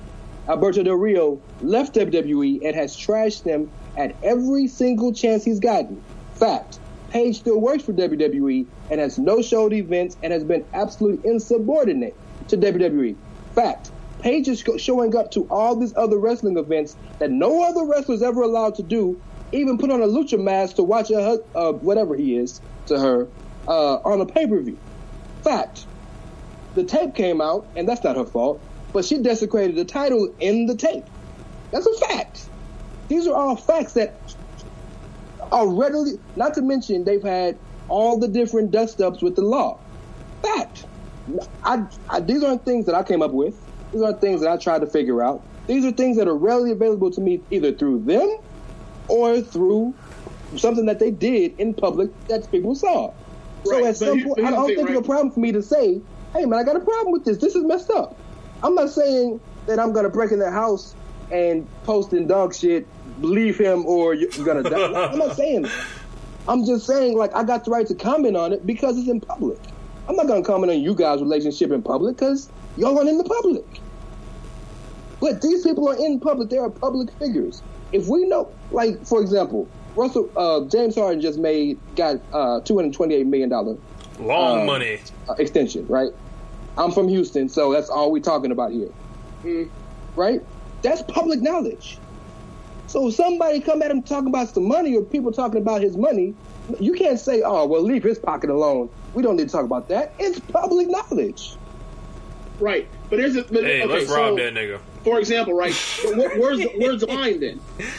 Alberto 0.49 0.81
Del 0.81 0.95
Rio 0.95 1.39
left 1.61 1.93
WWE 1.93 2.65
and 2.65 2.75
has 2.75 2.97
trashed 2.97 3.43
them 3.43 3.69
at 3.95 4.15
every 4.23 4.67
single 4.67 5.13
chance 5.13 5.43
he's 5.43 5.59
gotten. 5.59 6.01
Fact. 6.33 6.79
Paige 7.11 7.39
still 7.39 7.59
works 7.59 7.83
for 7.83 7.93
WWE 7.93 8.65
and 8.89 8.99
has 8.99 9.19
no 9.19 9.41
showed 9.41 9.73
events 9.73 10.17
and 10.23 10.33
has 10.33 10.43
been 10.43 10.65
absolutely 10.73 11.29
insubordinate 11.29 12.15
to 12.47 12.57
WWE. 12.57 13.15
Fact. 13.53 13.91
Paige 14.21 14.47
is 14.47 14.63
showing 14.77 15.15
up 15.15 15.31
to 15.31 15.47
all 15.49 15.75
these 15.75 15.95
other 15.95 16.17
wrestling 16.17 16.57
events 16.57 16.95
that 17.19 17.29
no 17.29 17.63
other 17.63 17.85
wrestler 17.85 18.15
is 18.15 18.23
ever 18.23 18.41
allowed 18.41 18.75
to 18.75 18.83
do, 18.83 19.21
even 19.51 19.77
put 19.77 19.91
on 19.91 20.01
a 20.01 20.07
lucha 20.07 20.39
mask 20.39 20.75
to 20.77 20.83
watch 20.83 21.11
a, 21.11 21.39
uh, 21.55 21.73
whatever 21.73 22.15
he 22.15 22.35
is 22.35 22.59
to 22.87 22.99
her 22.99 23.27
uh, 23.67 23.95
on 23.97 24.19
a 24.19 24.25
pay 24.25 24.47
per 24.47 24.59
view. 24.59 24.77
Fact 25.43 25.85
the 26.75 26.83
tape 26.83 27.15
came 27.15 27.41
out, 27.41 27.67
and 27.75 27.87
that's 27.87 28.03
not 28.03 28.15
her 28.15 28.25
fault, 28.25 28.61
but 28.93 29.05
she 29.05 29.19
desecrated 29.19 29.75
the 29.75 29.85
title 29.85 30.33
in 30.39 30.65
the 30.65 30.75
tape. 30.75 31.05
That's 31.71 31.85
a 31.85 31.93
fact. 32.07 32.47
These 33.07 33.27
are 33.27 33.35
all 33.35 33.55
facts 33.55 33.93
that 33.93 34.19
are 35.51 35.67
readily, 35.67 36.19
not 36.35 36.53
to 36.55 36.61
mention 36.61 37.03
they've 37.03 37.23
had 37.23 37.57
all 37.87 38.19
the 38.19 38.27
different 38.27 38.71
dust 38.71 39.01
ups 39.01 39.21
with 39.21 39.35
the 39.35 39.41
law. 39.41 39.79
Fact. 40.41 40.85
I, 41.63 41.85
I, 42.09 42.19
these 42.19 42.43
aren't 42.43 42.65
things 42.65 42.85
that 42.85 42.95
I 42.95 43.03
came 43.03 43.21
up 43.21 43.31
with. 43.31 43.59
These 43.91 44.01
aren't 44.01 44.21
things 44.21 44.41
that 44.41 44.49
I 44.49 44.57
tried 44.57 44.81
to 44.81 44.87
figure 44.87 45.23
out. 45.23 45.43
These 45.67 45.85
are 45.85 45.91
things 45.91 46.17
that 46.17 46.27
are 46.27 46.35
readily 46.35 46.71
available 46.71 47.11
to 47.11 47.21
me 47.21 47.41
either 47.51 47.71
through 47.71 48.03
them 48.03 48.37
or 49.07 49.41
through 49.41 49.93
something 50.55 50.85
that 50.85 50.99
they 50.99 51.11
did 51.11 51.59
in 51.59 51.73
public 51.73 52.09
that 52.27 52.49
people 52.51 52.75
saw. 52.75 53.13
So 53.65 53.71
Right, 53.73 53.85
at 53.85 53.87
but 53.87 53.97
some 53.97 54.23
point, 54.23 54.39
I 54.39 54.51
don't 54.51 54.67
think 54.67 54.89
it's 54.89 54.99
a 54.99 55.03
problem 55.03 55.31
for 55.31 55.39
me 55.39 55.51
to 55.51 55.61
say, 55.61 56.01
"Hey, 56.33 56.45
man, 56.45 56.59
I 56.59 56.63
got 56.63 56.75
a 56.75 56.79
problem 56.79 57.11
with 57.11 57.25
this. 57.25 57.37
This 57.37 57.55
is 57.55 57.63
messed 57.65 57.89
up." 57.89 58.15
I'm 58.63 58.75
not 58.75 58.89
saying 58.89 59.39
that 59.67 59.79
I'm 59.79 59.93
gonna 59.93 60.09
break 60.09 60.31
in 60.31 60.39
their 60.39 60.51
house 60.51 60.95
and 61.31 61.67
posting 61.83 62.27
dog 62.27 62.53
shit, 62.55 62.87
believe 63.21 63.57
him 63.57 63.85
or 63.85 64.13
you're 64.13 64.29
gonna 64.45 64.63
die. 64.69 65.09
I'm 65.11 65.17
not 65.19 65.35
saying 65.35 65.63
that. 65.63 65.71
I'm 66.47 66.65
just 66.65 66.85
saying 66.87 67.17
like 67.17 67.33
I 67.35 67.43
got 67.43 67.65
the 67.65 67.71
right 67.71 67.85
to 67.87 67.95
comment 67.95 68.35
on 68.35 68.53
it 68.53 68.65
because 68.65 68.97
it's 68.97 69.07
in 69.09 69.21
public. 69.21 69.59
I'm 70.07 70.15
not 70.15 70.27
gonna 70.27 70.43
comment 70.43 70.71
on 70.71 70.79
you 70.79 70.95
guys' 70.95 71.21
relationship 71.21 71.71
in 71.71 71.81
public 71.83 72.17
because 72.17 72.49
y'all 72.77 72.97
aren't 72.97 73.09
in 73.09 73.17
the 73.17 73.23
public. 73.23 73.81
But 75.19 75.41
these 75.41 75.63
people 75.63 75.87
are 75.89 75.97
in 75.97 76.19
public. 76.19 76.49
They 76.49 76.57
are 76.57 76.69
public 76.69 77.11
figures. 77.19 77.61
If 77.91 78.07
we 78.07 78.25
know, 78.27 78.49
like 78.71 79.05
for 79.05 79.21
example, 79.21 79.67
Russell 79.95 80.29
uh, 80.35 80.61
James 80.65 80.95
Harden 80.95 81.21
just 81.21 81.37
made 81.39 81.77
got 81.95 82.15
uh, 82.33 82.61
228 82.61 83.27
million 83.27 83.49
dollar 83.49 83.77
Long 84.19 84.61
Um, 84.61 84.65
money. 84.65 84.99
uh, 85.27 85.33
extension, 85.37 85.85
right? 85.87 86.09
I'm 86.77 86.91
from 86.91 87.07
Houston, 87.07 87.49
so 87.49 87.71
that's 87.71 87.89
all 87.89 88.11
we're 88.11 88.21
talking 88.21 88.51
about 88.51 88.71
here. 88.71 88.89
Mm-hmm. 89.43 90.19
Right? 90.19 90.41
That's 90.81 91.01
public 91.03 91.41
knowledge. 91.41 91.97
So 92.87 93.07
if 93.07 93.15
somebody 93.15 93.59
come 93.59 93.81
at 93.81 93.91
him 93.91 94.01
talking 94.01 94.29
about 94.29 94.49
some 94.49 94.67
money 94.67 94.95
or 94.95 95.03
people 95.03 95.31
talking 95.31 95.61
about 95.61 95.81
his 95.81 95.95
money, 95.95 96.33
you 96.79 96.93
can't 96.93 97.19
say, 97.19 97.41
oh, 97.43 97.65
well, 97.65 97.81
leave 97.81 98.03
his 98.03 98.17
pocket 98.17 98.49
alone. 98.49 98.89
We 99.13 99.23
don't 99.23 99.35
need 99.35 99.47
to 99.47 99.51
talk 99.51 99.65
about 99.65 99.89
that. 99.89 100.13
It's 100.19 100.39
public 100.39 100.87
knowledge. 100.89 101.55
Right. 102.59 102.87
But 103.09 103.17
there's 103.17 103.35
a 103.35 103.43
but, 103.43 103.63
Hey, 103.63 103.83
okay, 103.83 103.93
let's 103.93 104.07
so, 104.07 104.15
rob 104.15 104.37
that 104.37 104.53
nigga. 104.53 104.79
For 105.03 105.19
example, 105.19 105.53
right? 105.53 105.73
where's 106.37 106.59
the, 106.59 106.71
where's 106.77 107.01
the 107.01 107.07
line 107.07 107.39
then? 107.39 107.59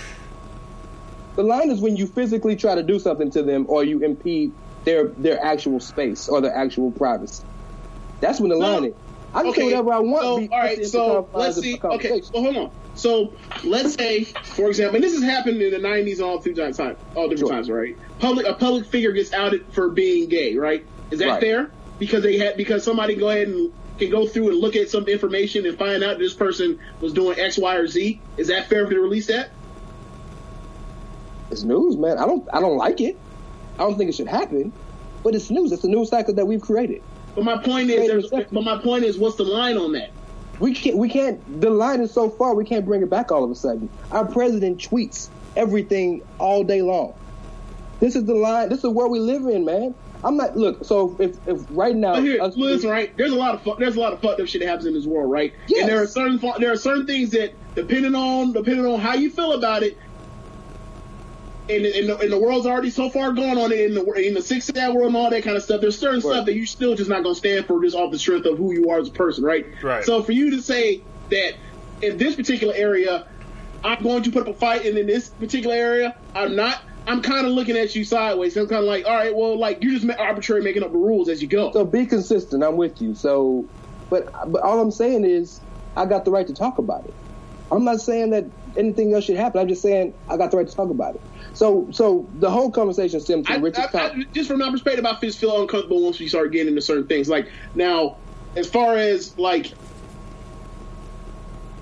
The 1.36 1.44
line 1.44 1.70
is 1.70 1.80
when 1.80 1.96
you 1.96 2.06
physically 2.06 2.56
try 2.56 2.74
to 2.74 2.82
do 2.82 2.98
something 2.98 3.30
to 3.30 3.42
them 3.42 3.64
or 3.68 3.84
you 3.84 4.04
impede 4.04 4.52
their 4.84 5.06
their 5.08 5.42
actual 5.42 5.80
space 5.80 6.28
or 6.28 6.40
their 6.40 6.54
actual 6.54 6.90
privacy. 6.90 7.44
That's 8.20 8.40
when 8.40 8.50
the 8.50 8.56
line 8.56 8.84
is. 8.86 8.94
I 9.32 9.42
can 9.42 9.54
say 9.54 9.64
whatever 9.64 9.92
I 9.92 9.98
want. 10.00 10.22
So, 10.22 10.38
be- 10.38 10.48
all 10.50 10.58
right. 10.58 10.84
So 10.86 11.28
let's 11.32 11.60
see. 11.60 11.78
Okay. 11.82 12.20
So 12.20 12.42
hold 12.42 12.56
on. 12.56 12.70
So 12.94 13.34
let's 13.64 13.94
say, 13.94 14.24
for 14.24 14.68
example, 14.68 14.96
and 14.96 15.04
this 15.04 15.14
has 15.14 15.22
happened 15.22 15.62
in 15.62 15.70
the 15.70 15.78
'90s 15.88 16.20
all 16.20 16.40
through 16.40 16.54
time, 16.54 16.96
all 17.14 17.28
different 17.28 17.38
Sure. 17.38 17.50
times, 17.50 17.70
right? 17.70 17.96
Public 18.18 18.46
a 18.46 18.54
public 18.54 18.86
figure 18.86 19.12
gets 19.12 19.32
outed 19.32 19.66
for 19.72 19.88
being 19.90 20.28
gay, 20.28 20.56
right? 20.56 20.84
Is 21.10 21.20
that 21.20 21.28
Right. 21.28 21.40
fair? 21.40 21.70
Because 22.00 22.22
they 22.24 22.38
had 22.38 22.56
because 22.56 22.82
somebody 22.82 23.14
go 23.14 23.28
ahead 23.28 23.48
and 23.48 23.70
can 23.98 24.10
go 24.10 24.26
through 24.26 24.48
and 24.48 24.58
look 24.58 24.74
at 24.76 24.88
some 24.88 25.04
information 25.06 25.64
and 25.66 25.78
find 25.78 26.02
out 26.02 26.18
this 26.18 26.34
person 26.34 26.78
was 27.00 27.12
doing 27.12 27.38
X, 27.38 27.56
Y, 27.58 27.76
or 27.76 27.86
Z. 27.86 28.20
Is 28.36 28.48
that 28.48 28.68
fair 28.68 28.86
to 28.86 29.00
release 29.00 29.28
that? 29.28 29.50
It's 31.50 31.62
news, 31.62 31.96
man. 31.96 32.18
I 32.18 32.26
don't 32.26 32.48
I 32.52 32.60
don't 32.60 32.76
like 32.76 33.00
it. 33.00 33.16
I 33.78 33.82
don't 33.84 33.96
think 33.96 34.10
it 34.10 34.14
should 34.14 34.28
happen. 34.28 34.72
But 35.22 35.34
it's 35.34 35.50
news. 35.50 35.70
It's 35.72 35.84
a 35.84 35.88
news 35.88 36.08
cycle 36.10 36.34
that 36.34 36.46
we've 36.46 36.60
created. 36.60 37.02
But 37.34 37.44
my 37.44 37.56
point 37.62 37.90
is, 37.90 37.98
Wait 38.00 38.04
a 38.06 38.12
there's, 38.12 38.30
second. 38.30 38.48
but 38.52 38.64
my 38.64 38.78
point 38.78 39.04
is, 39.04 39.18
what's 39.18 39.36
the 39.36 39.44
line 39.44 39.76
on 39.78 39.92
that? 39.92 40.10
We 40.58 40.74
can't 40.74 40.96
we 40.96 41.08
can't 41.08 41.60
the 41.60 41.70
line 41.70 42.00
is 42.00 42.12
so 42.12 42.28
far 42.28 42.54
we 42.54 42.64
can't 42.66 42.84
bring 42.84 43.02
it 43.02 43.08
back 43.08 43.32
all 43.32 43.42
of 43.44 43.50
a 43.50 43.54
sudden. 43.54 43.88
Our 44.10 44.26
president 44.26 44.78
tweets 44.78 45.28
everything 45.56 46.22
all 46.38 46.64
day 46.64 46.82
long. 46.82 47.14
This 48.00 48.14
is 48.16 48.24
the 48.24 48.34
line 48.34 48.68
this 48.68 48.84
is 48.84 48.90
where 48.90 49.08
we 49.08 49.20
live 49.20 49.46
in, 49.46 49.64
man. 49.64 49.94
I'm 50.22 50.36
not 50.36 50.58
look, 50.58 50.84
so 50.84 51.16
if 51.18 51.36
if 51.48 51.64
right 51.70 51.96
now 51.96 52.14
But 52.16 52.24
here, 52.24 52.42
us- 52.42 52.54
listen, 52.58 52.90
right? 52.90 53.16
There's 53.16 53.32
a 53.32 53.36
lot 53.36 53.54
of 53.54 53.62
fu- 53.62 53.76
there's 53.78 53.96
a 53.96 54.00
lot 54.00 54.12
of 54.12 54.20
fucked 54.20 54.38
up 54.38 54.46
shit 54.48 54.60
that 54.60 54.68
happens 54.68 54.84
in 54.84 54.92
this 54.92 55.06
world, 55.06 55.30
right? 55.30 55.54
Yes. 55.66 55.80
And 55.82 55.88
there 55.90 56.02
are 56.02 56.06
certain 56.06 56.38
there 56.58 56.72
are 56.72 56.76
certain 56.76 57.06
things 57.06 57.30
that 57.30 57.54
depending 57.74 58.14
on 58.14 58.52
depending 58.52 58.84
on 58.84 59.00
how 59.00 59.14
you 59.14 59.30
feel 59.30 59.52
about 59.52 59.82
it, 59.82 59.96
and, 61.70 61.86
and, 61.86 62.08
the, 62.08 62.18
and 62.18 62.32
the 62.32 62.38
world's 62.38 62.66
already 62.66 62.90
so 62.90 63.08
far 63.10 63.32
gone 63.32 63.58
on 63.58 63.72
it 63.72 63.80
in 63.80 63.94
the 63.94 64.04
in 64.14 64.34
the 64.34 64.42
six 64.42 64.66
that 64.66 64.92
world 64.92 65.08
and 65.08 65.16
all 65.16 65.30
that 65.30 65.42
kind 65.42 65.56
of 65.56 65.62
stuff. 65.62 65.80
There's 65.80 65.98
certain 65.98 66.16
Right. 66.16 66.34
stuff 66.34 66.46
that 66.46 66.54
you 66.54 66.66
still 66.66 66.94
just 66.94 67.08
not 67.08 67.22
gonna 67.22 67.34
stand 67.34 67.66
for 67.66 67.82
just 67.82 67.96
off 67.96 68.10
the 68.10 68.18
strength 68.18 68.46
of 68.46 68.58
who 68.58 68.72
you 68.72 68.90
are 68.90 68.98
as 68.98 69.08
a 69.08 69.12
person, 69.12 69.44
right? 69.44 69.66
Right. 69.82 70.04
So 70.04 70.22
for 70.22 70.32
you 70.32 70.50
to 70.52 70.62
say 70.62 71.02
that 71.30 71.54
in 72.02 72.18
this 72.18 72.36
particular 72.36 72.74
area, 72.74 73.26
I'm 73.84 74.02
going 74.02 74.22
to 74.24 74.30
put 74.30 74.42
up 74.42 74.48
a 74.48 74.54
fight, 74.54 74.84
and 74.84 74.98
in 74.98 75.06
this 75.06 75.28
particular 75.28 75.74
area, 75.74 76.16
I'm 76.34 76.56
not. 76.56 76.80
I'm 77.06 77.22
kind 77.22 77.46
of 77.46 77.52
looking 77.52 77.76
at 77.76 77.94
you 77.96 78.04
sideways. 78.04 78.56
I'm 78.56 78.68
kind 78.68 78.82
of 78.82 78.88
like, 78.88 79.06
all 79.06 79.14
right, 79.14 79.34
well, 79.34 79.58
like 79.58 79.82
you're 79.82 79.98
just 79.98 80.06
arbitrary 80.18 80.62
making 80.62 80.82
up 80.82 80.92
the 80.92 80.98
rules 80.98 81.28
as 81.28 81.40
you 81.40 81.48
go. 81.48 81.72
So 81.72 81.84
be 81.84 82.06
consistent. 82.06 82.62
I'm 82.62 82.76
with 82.76 83.00
you. 83.00 83.14
So, 83.14 83.64
but 84.10 84.28
but 84.52 84.62
all 84.62 84.80
I'm 84.80 84.90
saying 84.90 85.24
is, 85.24 85.60
I 85.96 86.04
got 86.06 86.24
the 86.24 86.30
right 86.30 86.46
to 86.46 86.54
talk 86.54 86.78
about 86.78 87.06
it. 87.06 87.14
I'm 87.72 87.84
not 87.84 88.00
saying 88.00 88.30
that 88.30 88.44
anything 88.76 89.14
else 89.14 89.24
should 89.24 89.36
happen. 89.36 89.60
I'm 89.60 89.68
just 89.68 89.82
saying 89.82 90.12
I 90.28 90.36
got 90.36 90.50
the 90.50 90.58
right 90.58 90.68
to 90.68 90.74
talk 90.74 90.90
about 90.90 91.14
it. 91.14 91.22
So 91.54 91.88
so 91.90 92.28
the 92.38 92.50
whole 92.50 92.70
conversation 92.70 93.20
stems 93.20 93.46
from 93.46 93.62
Richard's 93.62 93.86
I, 93.94 94.08
com- 94.08 94.20
I, 94.20 94.24
just 94.32 94.48
from 94.48 94.58
my 94.60 94.70
perspective, 94.70 95.04
I 95.04 95.18
just 95.20 95.38
feel 95.38 95.60
uncomfortable 95.60 96.02
once 96.02 96.18
we 96.18 96.28
start 96.28 96.52
getting 96.52 96.68
into 96.68 96.80
certain 96.82 97.06
things. 97.06 97.28
Like 97.28 97.50
now, 97.74 98.16
as 98.56 98.68
far 98.68 98.96
as 98.96 99.36
like, 99.38 99.72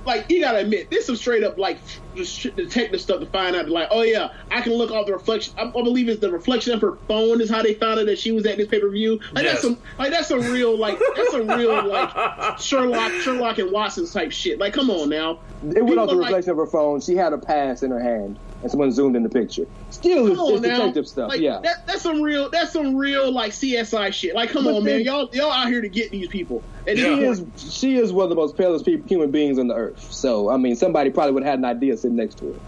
like 0.07 0.31
you 0.31 0.41
gotta 0.41 0.59
admit, 0.59 0.91
there's 0.91 1.05
some 1.05 1.17
straight 1.17 1.45
up 1.45 1.59
like 1.59 1.79
just 2.17 2.43
detective 2.57 2.99
stuff 3.01 3.21
to 3.21 3.27
find 3.27 3.55
out. 3.55 3.69
Like, 3.69 3.89
oh 3.91 4.01
yeah, 4.03 4.33
I 4.51 4.63
can 4.63 4.73
look 4.73 4.91
off 4.91 5.05
the 5.07 5.13
reflection. 5.13 5.53
I, 5.59 5.65
I 5.65 5.71
believe 5.71 6.09
it's 6.09 6.21
the 6.21 6.33
reflection 6.33 6.73
of 6.73 6.81
her 6.81 6.97
phone 7.07 7.43
is 7.43 7.51
how 7.51 7.63
they 7.63 7.75
found 7.75 8.01
out 8.01 8.07
that 8.07 8.19
she 8.19 8.33
was 8.33 8.47
at 8.47 8.57
this 8.57 8.69
pay 8.69 8.81
per 8.81 8.89
view. 8.89 9.21
Like 9.33 9.45
Yes. 9.45 9.53
that's 9.53 9.63
some 9.63 9.79
like 9.99 10.11
that's 10.11 10.29
some 10.29 10.41
real 10.41 10.79
like 10.79 10.99
that's 11.15 11.31
some 11.31 11.47
real 11.47 11.87
like 11.89 12.59
Sherlock 12.59 13.13
Sherlock 13.21 13.59
and 13.59 13.71
Watson 13.71 14.07
type 14.09 14.33
shit. 14.33 14.59
Like, 14.59 14.73
come 14.73 14.89
on 14.89 15.11
now. 15.11 15.41
It 15.77 15.85
went 15.85 15.99
off 15.99 16.07
the 16.09 16.15
People 16.15 16.17
like- 16.17 16.29
reflection 16.31 16.51
of 16.53 16.57
her 16.57 16.67
phone. 16.67 17.01
She 17.03 17.15
had 17.15 17.35
a 17.35 17.39
pass 17.39 17.83
in 17.83 17.91
her 17.91 18.01
hand, 18.01 18.39
and 18.63 18.71
someone 18.71 18.91
zoomed 18.91 19.15
in 19.17 19.23
the 19.23 19.29
picture. 19.29 19.67
Still, 19.91 20.27
it's, 20.27 20.41
it's 20.41 20.63
detective 20.63 21.07
stuff. 21.07 21.29
Like, 21.31 21.41
yeah. 21.41 21.61
that, 21.63 21.87
that's 21.87 22.03
some 22.03 22.21
real. 22.23 22.51
That's 22.51 22.73
some 22.73 22.97
real 22.97 23.31
like 23.31 23.53
CSI 23.53 24.13
shit. 24.13 24.35
Like, 24.35 24.51
come 24.51 24.65
But 24.65 24.75
on, 24.75 24.85
then- 24.85 24.97
man, 24.99 25.05
y'all 25.05 25.29
y'all 25.33 25.53
out 25.53 25.69
here 25.69 25.81
to 25.81 25.89
get 25.89 26.11
these 26.11 26.29
people. 26.29 26.63
And. 26.87 26.99
She 26.99 27.05
is 27.05 27.45
she 27.57 27.97
is 27.97 28.13
one 28.13 28.25
of 28.25 28.31
the 28.31 28.37
most 28.37 28.57
palest 28.57 28.85
people, 28.85 29.07
human 29.07 29.31
beings 29.31 29.59
on 29.59 29.69
the 29.69 29.75
earth. 29.75 30.13
So 30.13 30.51
I 30.51 30.57
mean, 30.57 30.77
somebody 30.77 31.11
probably 31.11 31.33
would 31.33 31.43
have 31.45 31.51
had 31.53 31.59
an 31.61 31.65
idea 31.65 31.97
sitting 31.97 32.17
next 32.17 32.39
to 32.39 32.53
her. 32.53 32.59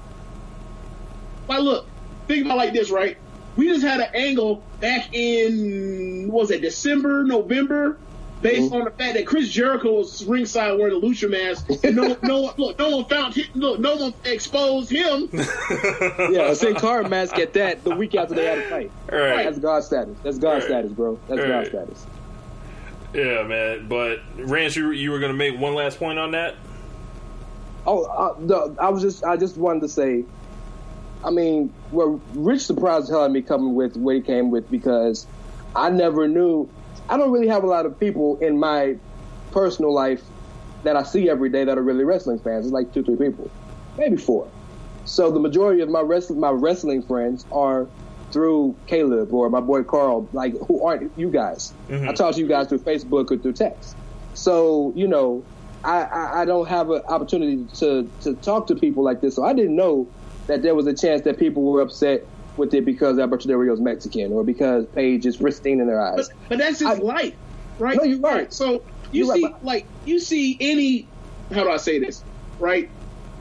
like, 1.48 1.60
look, 1.60 1.86
think 2.28 2.44
about 2.44 2.54
it 2.54 2.58
like 2.58 2.72
this, 2.72 2.90
right? 2.90 3.16
We 3.56 3.66
just 3.68 3.84
had 3.84 4.00
an 4.00 4.10
angle 4.14 4.62
back 4.80 5.08
in 5.12 6.28
what 6.30 6.42
was 6.42 6.50
it 6.52 6.62
December, 6.62 7.24
November, 7.24 7.98
based 8.42 8.62
Mm-hmm. 8.72 8.74
on 8.74 8.84
the 8.84 8.90
fact 8.90 9.14
that 9.14 9.26
Chris 9.26 9.48
Jericho 9.50 9.92
was 9.92 10.24
ringside 10.24 10.78
wearing 10.78 10.96
a 10.96 11.00
lucha 11.00 11.28
mask. 11.30 11.66
And 11.84 11.94
no, 11.96 12.16
no 12.22 12.40
one, 12.42 12.54
look, 12.58 12.78
no 12.78 12.96
one 12.96 13.04
found 13.06 13.34
him. 13.34 13.44
Look, 13.54 13.80
no 13.80 13.96
one 13.96 14.14
exposed 14.24 14.90
him. 14.90 15.28
Yeah, 16.32 16.50
a 16.50 16.54
Sin 16.54 16.74
Cara 16.74 17.08
mask 17.08 17.38
at 17.38 17.52
that 17.54 17.84
the 17.84 17.94
week 17.94 18.14
after 18.14 18.34
they 18.34 18.44
had 18.46 18.58
a 18.58 18.62
fight. 18.70 18.90
All 19.12 19.18
right. 19.18 19.44
That's 19.44 19.58
God 19.58 19.84
status. 19.84 20.16
That's 20.22 20.38
God 20.38 20.54
Right. 20.54 20.62
status, 20.62 20.92
bro. 20.92 21.18
That's 21.28 21.40
Right. 21.40 21.48
God 21.48 21.66
status. 21.66 22.06
Yeah, 23.14 23.42
man. 23.44 23.88
But 23.88 24.20
Rance, 24.36 24.76
you 24.76 24.90
you 24.92 25.10
were 25.10 25.18
gonna 25.18 25.32
make 25.34 25.58
one 25.58 25.74
last 25.74 25.98
point 25.98 26.18
on 26.18 26.30
that. 26.32 26.54
Oh, 27.86 28.04
uh, 28.04 28.34
the, 28.38 28.76
I 28.80 28.90
was 28.90 29.02
just 29.02 29.24
I 29.24 29.36
just 29.36 29.56
wanted 29.56 29.80
to 29.80 29.88
say, 29.88 30.24
I 31.24 31.30
mean, 31.30 31.72
well, 31.90 32.20
Rich 32.34 32.62
surprised 32.66 33.08
the 33.08 33.12
hell 33.12 33.22
out 33.22 33.26
of 33.26 33.32
me 33.32 33.42
coming 33.42 33.74
with 33.74 33.96
what 33.96 34.14
he 34.14 34.20
came 34.20 34.50
with 34.50 34.70
because 34.70 35.26
I 35.74 35.90
never 35.90 36.28
knew. 36.28 36.68
I 37.10 37.16
don't 37.16 37.32
really 37.32 37.48
have 37.48 37.64
a 37.64 37.66
lot 37.66 37.86
of 37.86 37.98
people 37.98 38.38
in 38.40 38.58
my 38.58 38.96
personal 39.50 39.92
life 39.92 40.22
that 40.84 40.96
I 40.96 41.02
see 41.02 41.28
every 41.28 41.50
day 41.50 41.64
that 41.64 41.76
are 41.76 41.82
really 41.82 42.04
wrestling 42.04 42.38
fans. 42.38 42.66
It's 42.66 42.72
like 42.72 42.94
two, 42.94 43.02
three 43.02 43.16
people, 43.16 43.50
maybe 43.98 44.16
four. 44.16 44.48
So 45.04 45.30
the 45.30 45.40
majority 45.40 45.82
of 45.82 45.88
my 45.88 46.00
wrestling 46.00 46.38
my 46.38 46.50
wrestling 46.50 47.02
friends 47.02 47.44
are 47.50 47.88
through 48.30 48.76
Caleb 48.86 49.34
or 49.34 49.50
my 49.50 49.60
boy 49.60 49.82
Carl, 49.82 50.28
like 50.32 50.56
who 50.68 50.84
aren't 50.84 51.10
you 51.18 51.30
guys. 51.30 51.72
Mm-hmm. 51.88 52.08
I 52.08 52.12
talk 52.12 52.34
to 52.36 52.40
you 52.40 52.46
guys 52.46 52.68
through 52.68 52.78
Facebook 52.78 53.30
or 53.32 53.38
through 53.38 53.54
text. 53.54 53.96
So 54.34 54.92
you 54.94 55.08
know, 55.08 55.42
I, 55.84 56.02
I, 56.02 56.42
I 56.42 56.44
don't 56.44 56.68
have 56.68 56.90
an 56.90 57.02
opportunity 57.08 57.66
to 57.78 58.08
to 58.22 58.34
talk 58.34 58.68
to 58.68 58.76
people 58.76 59.02
like 59.02 59.20
this. 59.20 59.34
So 59.34 59.44
I 59.44 59.52
didn't 59.52 59.74
know 59.74 60.06
that 60.46 60.62
there 60.62 60.76
was 60.76 60.86
a 60.86 60.94
chance 60.94 61.22
that 61.22 61.38
people 61.38 61.64
were 61.64 61.80
upset 61.80 62.24
with 62.60 62.72
it 62.74 62.84
because 62.84 63.18
Alberto 63.18 63.48
Del 63.48 63.56
Rio's 63.56 63.80
Mexican 63.80 64.32
or 64.32 64.44
because 64.44 64.86
Paige 64.94 65.26
is 65.26 65.36
pristine 65.38 65.80
in 65.80 65.88
their 65.88 66.00
eyes. 66.00 66.28
But, 66.28 66.48
but 66.50 66.58
that's 66.58 66.78
just 66.78 67.00
I- 67.00 67.02
life, 67.02 67.34
right? 67.80 67.96
No, 67.96 68.04
you're 68.04 68.20
right. 68.20 68.52
So 68.52 68.84
you 69.10 69.24
You're 69.26 69.34
see, 69.34 69.42
but- 69.42 69.64
like, 69.64 69.86
you 70.04 70.20
see 70.20 70.56
any, 70.60 71.08
how 71.52 71.64
do 71.64 71.70
I 71.70 71.78
say 71.78 71.98
this, 71.98 72.22
right? 72.60 72.88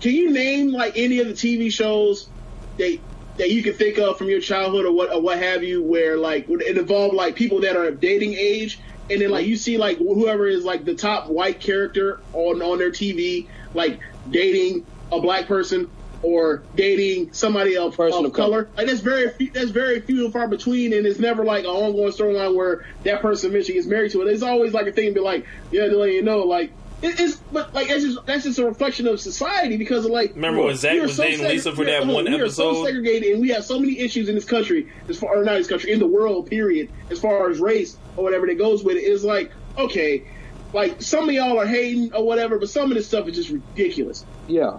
Can 0.02 0.14
you 0.14 0.32
name 0.32 0.72
like 0.72 0.94
any 0.98 1.20
of 1.20 1.28
the 1.28 1.34
TV 1.34 1.72
shows 1.72 2.30
that 2.78 2.98
that 3.38 3.52
you 3.52 3.64
can 3.64 3.74
think 3.74 3.98
of 4.00 4.18
from 4.18 4.28
your 4.28 4.42
childhood 4.42 4.86
or 4.86 4.92
what 4.92 5.14
or 5.14 5.22
what 5.22 5.38
have 5.40 5.64
you, 5.64 5.84
where 5.84 6.18
like 6.18 6.48
it 6.50 6.78
involved 6.78 7.14
like 7.14 7.36
people 7.36 7.62
that 7.62 7.76
are 7.76 7.86
of 7.86 8.00
dating 8.00 8.34
age, 8.34 8.80
and 9.10 9.22
then 9.22 9.30
like 9.30 9.46
you 9.46 9.58
see 9.58 9.78
like 9.78 9.98
whoever 9.98 10.48
is 10.48 10.64
like 10.64 10.86
the 10.86 10.96
top 10.96 11.28
white 11.28 11.60
character 11.60 12.22
on 12.34 12.62
on 12.62 12.78
their 12.78 12.92
TV, 12.92 13.48
like 13.74 14.00
dating 14.30 14.86
a 15.12 15.20
black 15.20 15.48
person 15.48 15.90
or 16.22 16.64
dating 16.76 17.32
somebody 17.34 17.76
else 17.76 17.96
Person 17.96 18.20
of 18.20 18.26
of 18.26 18.34
color. 18.34 18.66
color. 18.66 18.76
Like 18.78 18.88
that's 18.88 19.00
very 19.00 19.30
few, 19.30 19.52
that's 19.52 19.72
very 19.72 20.02
few 20.02 20.26
and 20.26 20.34
far 20.34 20.48
between, 20.48 20.94
and 20.94 21.06
it's 21.06 21.20
never 21.20 21.46
like 21.46 21.64
an 21.64 21.70
ongoing 21.70 22.12
storyline 22.12 22.56
where 22.56 22.86
that 23.04 23.22
person 23.22 23.52
eventually 23.52 23.76
gets 23.76 23.88
married 23.88 24.12
to 24.12 24.22
it. 24.22 24.28
It's 24.28 24.44
always 24.44 24.74
like 24.74 24.88
a 24.88 24.92
thing, 24.92 25.08
to 25.10 25.14
be 25.14 25.20
like, 25.22 25.46
yeah, 25.72 25.88
to 25.88 25.98
let 25.98 26.12
you 26.12 26.22
know, 26.22 26.40
like 26.40 26.72
it, 27.02 27.18
it's, 27.18 27.38
but 27.54 27.74
like 27.74 27.88
that's 27.88 28.04
just 28.04 28.26
that's 28.26 28.44
just 28.44 28.60
a 28.60 28.66
reflection 28.66 29.08
of 29.08 29.22
society 29.22 29.78
because 29.78 30.04
of 30.04 30.12
like. 30.12 30.36
Remember 30.36 30.64
when 30.64 30.76
Zach 30.76 30.94
we 30.94 31.00
are 31.00 31.04
was 31.04 31.16
dating 31.16 31.46
seg- 31.46 31.50
Lisa 31.50 31.74
for 31.74 31.86
that 31.86 32.04
hold 32.04 32.10
on, 32.10 32.26
one 32.26 32.26
we 32.26 32.42
are 32.42 32.50
so 32.50 32.84
segregated, 32.84 33.32
and 33.32 33.42
we 33.42 33.50
have 33.50 33.64
so 33.64 33.80
many 33.80 33.98
issues 34.00 34.28
in 34.28 34.36
this 34.36 34.44
country, 34.44 34.92
as 35.08 35.18
far 35.18 35.38
or 35.38 35.46
not 35.46 35.54
this 35.54 35.68
country, 35.68 35.94
in 35.94 36.00
the 36.00 36.08
world, 36.08 36.48
period, 36.48 36.90
as 37.10 37.18
far 37.20 37.50
as 37.50 37.60
race 37.60 37.98
or 38.18 38.26
whatever 38.26 38.46
that 38.48 38.58
goes 38.58 38.84
with 38.84 38.98
it. 38.98 39.04
Is 39.04 39.24
like 39.24 39.54
okay. 39.78 40.26
Like 40.72 41.02
some 41.02 41.28
of 41.28 41.34
y'all 41.34 41.58
are 41.60 41.66
hating 41.66 42.14
or 42.14 42.24
whatever, 42.24 42.60
but 42.60 42.70
some 42.70 42.92
of 42.92 42.98
this 42.98 43.08
stuff 43.08 43.28
is 43.28 43.36
just 43.36 43.50
ridiculous. 43.50 44.24
Yeah. 44.48 44.78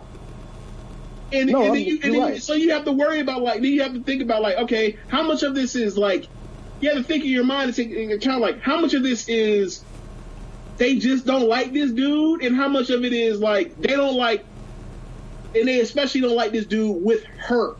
And, 1.32 1.51
No, 1.51 1.62
and 1.62 1.74
then 1.74 1.82
you, 1.82 2.01
and 2.02 2.15
then 2.15 2.20
right. 2.20 2.43
so 2.43 2.55
you 2.55 2.70
have 2.70 2.85
to 2.85 2.93
worry 2.93 3.20
about 3.20 3.43
like 3.43 3.62
then 3.62 3.73
you 3.73 3.82
have 3.82 3.94
to 3.94 4.02
think 4.02 4.23
about 4.23 4.43
like 4.43 4.57
okay 4.57 4.97
how 5.09 5.23
much 5.23 5.43
of 5.43 5.55
this 5.55 5.77
is 5.77 5.97
like 5.97 6.28
you 6.81 6.89
have 6.89 6.98
to 6.98 7.05
think 7.05 7.24
in 7.24 7.31
your 7.31 7.44
mind 7.44 7.69
and 7.69 7.77
take 7.77 7.90
into 7.90 8.16
account 8.16 8.40
like 8.40 8.61
how 8.61 8.81
much 8.81 8.94
of 8.94 9.02
this 9.02 9.28
is 9.28 9.85
they 10.77 10.97
just 10.97 11.27
don't 11.27 11.47
like 11.48 11.73
this 11.73 11.93
dude 11.93 12.43
and 12.43 12.57
how 12.57 12.66
much 12.66 12.90
of 12.90 13.05
it 13.05 13.12
is 13.12 13.39
like 13.39 13.77
they 13.77 13.94
don't 13.94 14.16
like 14.16 14.44
and 15.55 15.69
they 15.69 15.81
especially 15.81 16.20
don't 16.20 16.36
like 16.36 16.52
this 16.52 16.66
dude 16.66 17.05
with 17.05 17.24
her. 17.47 17.74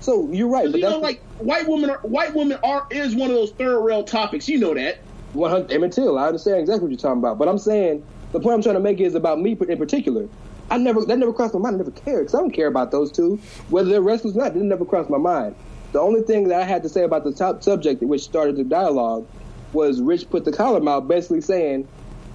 So 0.00 0.30
you're 0.32 0.48
right, 0.48 0.70
but 0.70 0.80
you 0.80 0.88
know 0.88 0.98
like 0.98 1.20
white 1.38 1.68
women 1.68 1.90
are 1.90 1.98
white 2.02 2.34
women 2.34 2.58
are 2.62 2.86
is 2.90 3.14
one 3.14 3.30
of 3.30 3.36
those 3.36 3.50
third 3.52 3.80
rail 3.80 4.04
topics 4.04 4.48
you 4.48 4.58
know 4.58 4.74
that. 4.74 5.02
100 5.32 5.72
Emmett 5.72 5.92
Till. 5.92 6.18
I 6.18 6.28
understand 6.28 6.60
exactly 6.60 6.84
what 6.84 6.90
you're 6.90 7.00
talking 7.00 7.18
about, 7.18 7.38
but 7.38 7.48
I'm 7.48 7.58
saying 7.58 8.04
the 8.32 8.40
point 8.40 8.54
I'm 8.54 8.62
trying 8.62 8.76
to 8.76 8.80
make 8.80 9.00
is 9.00 9.14
about 9.14 9.40
me 9.40 9.56
in 9.68 9.78
particular. 9.78 10.28
I 10.70 10.76
never 10.78 11.04
that 11.04 11.18
never 11.18 11.32
crossed 11.32 11.54
my 11.54 11.60
mind. 11.60 11.76
I 11.76 11.78
never 11.78 11.90
cared 11.90 12.20
because 12.26 12.34
I 12.34 12.38
don't 12.38 12.50
care 12.50 12.66
about 12.66 12.90
those 12.90 13.10
two, 13.10 13.40
whether 13.68 13.88
they're 13.88 14.02
wrestlers 14.02 14.36
or 14.36 14.40
not. 14.40 14.56
It 14.56 14.62
never 14.62 14.84
crossed 14.84 15.10
my 15.10 15.18
mind. 15.18 15.54
The 15.92 16.00
only 16.00 16.20
thing 16.22 16.48
that 16.48 16.60
I 16.60 16.64
had 16.64 16.82
to 16.82 16.88
say 16.88 17.02
about 17.04 17.24
the 17.24 17.32
top 17.32 17.62
subject, 17.62 18.02
which 18.02 18.22
started 18.22 18.56
the 18.56 18.64
dialogue, 18.64 19.26
was 19.72 20.00
Rich 20.02 20.28
put 20.28 20.44
the 20.44 20.52
collar 20.52 20.80
mouth, 20.80 21.08
basically 21.08 21.40
saying, 21.40 21.88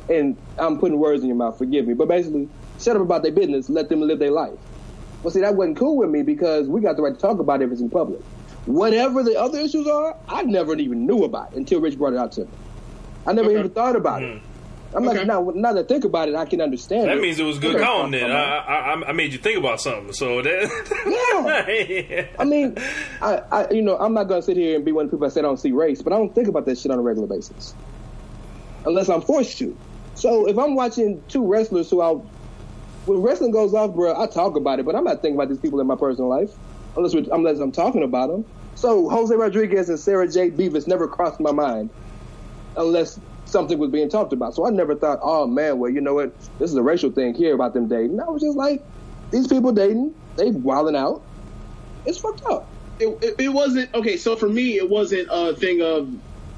and 0.09 0.35
I'm 0.57 0.79
putting 0.79 0.97
words 0.97 1.21
in 1.21 1.27
your 1.27 1.37
mouth. 1.37 1.57
Forgive 1.57 1.85
me, 1.87 1.93
but 1.93 2.07
basically, 2.07 2.49
shut 2.81 2.95
up 2.95 3.01
about 3.03 3.21
their 3.21 3.31
business. 3.31 3.69
Let 3.69 3.89
them 3.89 4.01
live 4.01 4.17
their 4.19 4.31
life. 4.31 4.57
Well, 5.21 5.31
see, 5.31 5.41
that 5.41 5.55
wasn't 5.55 5.77
cool 5.77 5.97
with 5.97 6.09
me 6.09 6.23
because 6.23 6.67
we 6.67 6.81
got 6.81 6.95
the 6.97 7.03
right 7.03 7.13
to 7.13 7.19
talk 7.19 7.39
about 7.39 7.61
it 7.61 7.65
if 7.65 7.71
it's 7.71 7.81
in 7.81 7.89
public. 7.89 8.19
Whatever 8.65 9.23
the 9.23 9.39
other 9.39 9.59
issues 9.59 9.87
are, 9.87 10.15
I 10.27 10.43
never 10.43 10.75
even 10.75 11.05
knew 11.05 11.23
about 11.23 11.53
until 11.53 11.79
Rich 11.81 11.97
brought 11.97 12.13
it 12.13 12.19
out 12.19 12.31
to 12.33 12.41
me. 12.41 12.51
I 13.27 13.33
never 13.33 13.49
Okay. 13.49 13.59
even 13.59 13.71
thought 13.71 13.95
about 13.95 14.23
it. 14.23 14.25
Mm. 14.35 14.41
I'm 14.95 15.07
Okay. 15.07 15.19
like, 15.19 15.27
now, 15.27 15.51
now 15.55 15.73
that 15.73 15.85
I 15.85 15.87
think 15.87 16.03
about 16.05 16.29
it, 16.29 16.35
I 16.35 16.45
can 16.45 16.61
understand. 16.61 17.07
That 17.09 17.17
it. 17.17 17.21
means 17.21 17.39
it 17.39 17.43
was 17.43 17.59
good 17.59 17.75
Okay. 17.75 18.11
then. 18.11 18.31
I, 18.31 18.57
I, 18.57 19.09
I 19.09 19.11
made 19.11 19.31
you 19.33 19.39
think 19.39 19.57
about 19.57 19.81
something. 19.81 20.13
So 20.13 20.41
that. 20.41 20.69
yeah. 21.07 22.27
I 22.39 22.43
mean, 22.45 22.75
I, 23.21 23.41
I, 23.51 23.69
you 23.71 23.81
know, 23.81 23.97
I'm 23.97 24.13
not 24.13 24.25
gonna 24.25 24.41
sit 24.41 24.57
here 24.57 24.75
and 24.75 24.85
be 24.85 24.91
one 24.91 25.05
of 25.05 25.11
the 25.11 25.17
people 25.17 25.27
that 25.27 25.33
say 25.33 25.39
I 25.39 25.43
don't 25.43 25.59
see 25.59 25.71
race, 25.71 26.01
but 26.01 26.13
I 26.13 26.17
don't 26.17 26.33
think 26.35 26.47
about 26.47 26.65
that 26.65 26.77
shit 26.77 26.91
on 26.91 26.99
a 26.99 27.01
regular 27.01 27.27
basis, 27.27 27.73
unless 28.85 29.09
I'm 29.09 29.21
forced 29.21 29.57
to. 29.59 29.75
So 30.15 30.47
if 30.47 30.57
I'm 30.57 30.75
watching 30.75 31.23
two 31.27 31.45
wrestlers 31.45 31.89
who 31.89 32.01
I, 32.01 32.11
when 32.11 33.21
wrestling 33.21 33.51
goes 33.51 33.73
off, 33.73 33.95
bro, 33.95 34.19
I 34.21 34.27
talk 34.27 34.55
about 34.55 34.79
it, 34.79 34.85
but 34.85 34.95
I'm 34.95 35.03
not 35.03 35.21
thinking 35.21 35.35
about 35.35 35.49
these 35.49 35.57
people 35.59 35.79
in 35.79 35.87
my 35.87 35.95
personal 35.95 36.29
life, 36.29 36.51
unless 36.95 37.13
we're, 37.15 37.25
unless 37.33 37.57
I'm 37.59 37.71
talking 37.71 38.03
about 38.03 38.29
them. 38.29 38.45
So 38.75 39.09
Jose 39.09 39.33
Rodriguez 39.35 39.89
and 39.89 39.99
Sarah 39.99 40.27
J. 40.27 40.51
Beavis 40.51 40.87
never 40.87 41.07
crossed 41.07 41.39
my 41.39 41.51
mind, 41.51 41.89
unless 42.77 43.19
something 43.53 43.77
was 43.77 43.89
being 43.91 44.09
talked 44.09 44.33
about. 44.33 44.53
So 44.53 44.67
I 44.67 44.69
never 44.71 44.95
thought, 44.95 45.19
oh 45.21 45.47
man, 45.47 45.79
well, 45.79 45.89
you 45.89 46.01
know 46.01 46.13
what, 46.15 46.33
this 46.59 46.69
is 46.69 46.75
a 46.75 46.83
racial 46.83 47.11
thing 47.11 47.33
here 47.35 47.55
about 47.55 47.73
them 47.73 47.87
dating. 47.87 48.19
I 48.19 48.25
was 48.25 48.41
just 48.41 48.57
like, 48.57 48.83
these 49.31 49.47
people 49.47 49.71
dating, 49.71 50.13
they 50.35 50.51
wilding 50.51 50.97
out. 50.97 51.23
It's 52.05 52.17
fucked 52.17 52.43
up. 52.45 52.67
it, 52.99 53.07
it, 53.23 53.35
it 53.39 53.49
wasn't 53.49 53.93
okay. 53.93 54.17
So 54.17 54.35
for 54.35 54.49
me, 54.49 54.75
it 54.75 54.89
wasn't 54.89 55.29
a 55.31 55.55
thing 55.55 55.81
of 55.81 56.13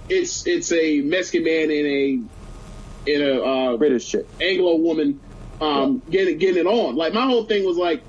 it's 0.10 0.48
it's 0.48 0.72
a 0.72 1.02
Mexican 1.02 1.44
man 1.44 1.70
in 1.70 1.86
a 1.86 3.12
in 3.12 3.22
a 3.22 3.42
uh, 3.44 3.78
British 3.78 4.06
shit. 4.06 4.28
Anglo 4.42 4.78
woman 4.78 5.20
um, 5.62 6.02
getting 6.10 6.38
getting 6.40 6.66
it 6.66 6.68
on. 6.68 6.96
Like 6.96 7.14
my 7.14 7.26
whole 7.26 7.44
thing 7.46 7.64
was 7.66 7.78
like, 7.78 8.02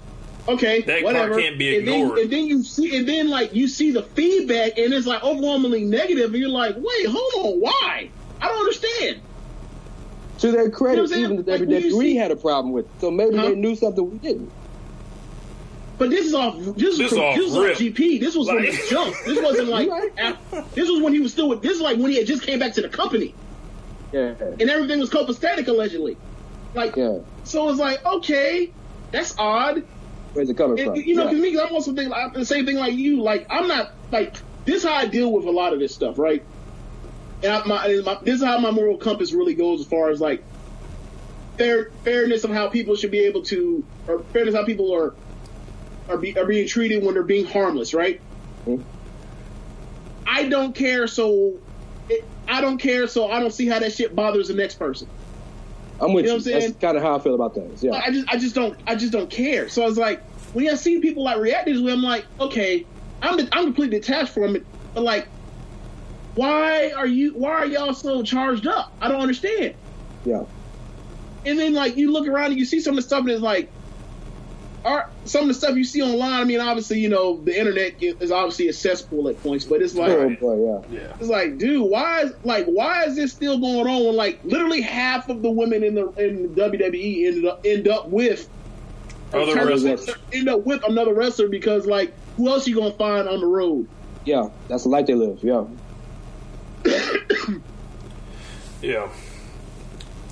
okay, 0.49 0.81
That 0.83 1.03
part 1.03 1.05
whatever. 1.05 1.41
can't 1.41 1.59
be 1.59 1.77
and 1.77 1.87
then, 1.87 2.01
ignored. 2.01 2.19
and 2.21 2.31
then 2.33 2.47
you 2.47 2.63
see, 2.65 2.97
and 2.97 3.07
then 3.07 3.29
like 3.29 3.55
you 3.55 3.69
see 3.69 3.93
the 3.93 4.03
feedback, 4.03 4.79
and 4.79 4.93
it's 4.95 5.07
like 5.07 5.23
overwhelmingly 5.23 5.85
negative, 5.85 6.33
and 6.33 6.37
you're 6.37 6.49
like, 6.49 6.75
wait, 6.77 7.07
hold 7.07 7.47
on, 7.47 7.61
why? 7.61 8.11
I 8.41 8.49
don't 8.49 8.59
understand. 8.59 9.21
To 10.41 10.51
their 10.53 10.69
credit, 10.71 10.97
You 10.97 10.97
know 10.97 11.03
what 11.03 11.03
I'm 11.03 11.09
saying? 11.09 11.25
even 11.25 11.37
the 11.45 11.51
Like, 11.51 11.61
WWE 11.93 12.01
see- 12.01 12.17
had 12.17 12.31
a 12.31 12.37
problem 12.37 12.73
with 12.73 12.85
it. 12.85 12.91
So 13.01 13.11
maybe 13.11 13.37
Huh? 13.37 13.43
they 13.49 13.55
knew 13.55 13.75
something 13.75 14.11
we 14.11 14.19
didn't. 14.19 14.51
But 15.99 16.11
this 16.11 16.27
is 16.27 16.35
off. 16.35 16.59
This, 16.59 16.75
This 16.75 16.99
was 16.99 17.09
from, 17.13 17.21
off 17.21 17.37
this 17.37 17.45
was 17.47 17.57
off 17.57 17.79
GP. 17.79 18.21
This 18.21 18.37
was 18.37 18.49
from 18.49 18.57
Like- 18.59 18.71
the 18.71 18.87
jump. 18.91 19.15
This 19.25 19.43
wasn't 19.43 19.69
like. 19.77 19.89
Right. 19.89 20.13
after, 20.19 20.65
this 20.75 20.91
was 20.91 21.01
when 21.01 21.15
he 21.15 21.21
was 21.21 21.33
still 21.33 21.49
with. 21.49 21.63
This 21.63 21.73
is 21.73 21.81
like 21.81 21.97
when 21.97 22.11
he 22.11 22.19
had 22.19 22.27
just 22.27 22.43
came 22.43 22.59
back 22.59 22.75
to 22.75 22.83
the 22.83 22.89
company, 22.91 23.35
Yeah. 24.13 24.35
and 24.61 24.69
everything 24.69 25.01
was 25.01 25.09
copacetic 25.09 25.69
allegedly. 25.69 26.19
Like, 26.75 26.97
Yeah. 26.97 27.19
so 27.45 27.71
it's 27.71 27.79
like, 27.79 28.05
okay, 28.05 28.71
that's 29.11 29.35
odd. 29.39 29.85
Where's 30.35 30.51
it 30.51 30.59
coming 30.59 30.79
And, 30.79 30.89
from? 30.89 30.97
you 31.03 31.15
know, 31.15 31.31
yeah. 31.31 31.39
me, 31.39 31.59
I'm 31.59 31.73
also 31.73 31.95
thinking 31.95 32.11
like, 32.11 32.35
the 32.35 32.45
same 32.45 32.67
thing 32.67 32.77
like 32.77 32.93
you. 32.93 33.23
Like, 33.23 33.47
I'm 33.49 33.67
not 33.67 33.93
like 34.13 34.35
this. 34.67 34.77
Is 34.77 34.83
how 34.85 34.93
I 34.93 35.07
deal 35.07 35.33
with 35.33 35.47
a 35.47 35.51
lot 35.51 35.73
of 35.73 35.79
this 35.79 35.95
stuff, 35.95 36.19
right? 36.19 36.43
And 37.43 37.53
I, 37.53 37.65
my, 37.65 38.01
my, 38.05 38.19
this 38.23 38.37
is 38.37 38.45
how 38.45 38.59
my 38.59 38.71
moral 38.71 38.97
compass 38.97 39.33
really 39.33 39.55
goes 39.55 39.81
as 39.81 39.87
far 39.87 40.11
as 40.11 40.21
like 40.21 40.43
fair 41.59 41.91
fairness 42.05 42.45
of 42.45 42.51
how 42.51 42.69
people 42.69 42.97
should 42.97 43.11
be 43.11 43.21
able 43.21 43.43
to, 43.45 43.85
or 44.09 44.21
fairness 44.33 44.55
how 44.55 44.65
people 44.65 44.95
are 44.95 45.15
are, 46.09 46.17
be, 46.17 46.39
are 46.39 46.47
being 46.47 46.69
treated 46.69 47.05
when 47.05 47.15
they're 47.15 47.23
being 47.23 47.47
harmless, 47.47 47.93
right? 47.93 48.21
Mhm. 48.67 48.83
I 50.27 50.49
don't 50.49 50.75
care, 50.75 51.07
so 51.07 51.55
it, 52.09 52.25
I 52.49 52.61
don't 52.61 52.79
care, 52.79 53.07
so 53.07 53.31
I 53.31 53.41
don't 53.41 53.53
see 53.53 53.67
how 53.67 53.79
that 53.79 53.93
shit 53.93 54.15
bothers 54.15 54.49
the 54.49 54.55
next 54.55 54.79
person. 54.79 55.09
I'm 56.01 56.13
with 56.13 56.27
you 56.27 56.33
you. 56.33 56.39
know 56.39 56.45
I'm? 56.45 56.61
That's 56.61 56.77
kind 56.79 56.97
of 56.97 57.03
how 57.03 57.17
I 57.17 57.19
feel 57.21 57.35
about 57.35 57.55
things. 57.55 57.83
Yeah. 57.83 57.93
I 57.93 58.11
just 58.11 58.29
I 58.29 58.37
just 58.37 58.55
don't 58.55 58.79
I 58.87 58.95
just 58.97 59.13
don't 59.13 59.31
care. 59.31 59.69
So 59.69 59.83
I 59.83 59.87
was 59.87 59.99
like, 59.99 60.23
when 60.53 60.69
I 60.69 60.75
see 60.75 61.01
people 61.01 61.25
like 61.25 61.39
react 61.39 61.67
this 61.67 61.81
way, 61.81 61.93
I'm 61.93 62.03
like, 62.03 62.27
okay, 62.39 62.87
I'm 63.23 63.39
I'm 63.53 63.65
completely 63.65 63.99
detached 63.99 64.31
from 64.31 64.57
it. 64.57 64.67
But 64.95 65.05
like, 65.05 65.29
why 66.37 66.93
are 66.93 67.07
you 67.07 67.33
why 67.33 67.51
are 67.51 67.67
y'all 67.67 67.95
so 67.95 68.23
charged 68.23 68.67
up? 68.67 68.93
I 69.01 69.09
don't 69.09 69.21
understand. 69.21 69.75
yeah. 70.25 70.45
And 71.45 71.59
then 71.59 71.75
like 71.75 71.97
you 71.97 72.13
look 72.13 72.27
around 72.27 72.51
and 72.51 72.59
you 72.59 72.65
see 72.65 72.81
some 72.81 72.93
of 72.93 72.97
the 72.97 73.03
stuff 73.03 73.21
and 73.21 73.31
it's 73.31 73.41
like, 73.43 73.71
are 74.85 75.11
some 75.25 75.43
of 75.43 75.49
the 75.49 75.55
stuff 75.55 75.77
you 75.77 75.85
see 75.85 76.03
online. 76.03 76.33
I 76.33 76.45
mean, 76.45 76.61
obviously 76.61 77.01
you 77.01 77.09
know 77.09 77.41
the 77.41 77.59
internet 77.59 77.95
is 78.01 78.31
obviously 78.31 78.69
a 78.69 78.73
cesspool 78.73 79.29
at 79.29 79.43
points, 79.43 79.65
but 79.65 79.81
it's 79.83 79.95
like. 79.95 80.11
Oh 80.11 80.29
boy, 80.37 80.83
yeah. 80.91 81.01
yeah. 81.01 81.17
It's 81.19 81.29
like, 81.29 81.59
dude, 81.59 81.91
why 81.91 82.23
is 82.23 82.33
like 82.45 82.67
why 82.67 83.05
is 83.05 83.17
this 83.17 83.33
still 83.33 83.59
going 83.59 83.87
on 83.87 84.05
when 84.05 84.17
like 84.17 84.41
literally 84.45 84.81
half 84.81 85.29
of 85.29 85.43
the 85.43 85.51
women 85.51 85.83
in 85.83 85.95
the 85.95 86.09
in 86.13 86.55
the 86.55 86.69
WWE 86.69 87.27
ended 87.27 87.45
up 87.47 87.61
end 87.65 87.89
up 87.89 88.09
with 88.09 88.49
Other 89.33 89.55
wrestlers. 89.55 90.11
end 90.33 90.49
up 90.49 90.67
with 90.67 90.83
another 90.87 91.15
wrestler 91.15 91.49
because 91.49 91.87
like 91.87 92.13
who 92.37 92.49
else 92.49 92.67
you 92.69 92.77
gonna 92.77 92.93
find 92.93 93.29
on 93.29 93.41
the 93.41 93.47
road? 93.47 93.89
Yeah. 94.25 94.51
That's 94.69 94.83
the 94.83 94.89
life 94.89 95.07
they 95.07 95.15
live. 95.15 95.43
Yeah. 95.43 95.65
Yeah. 98.83 99.09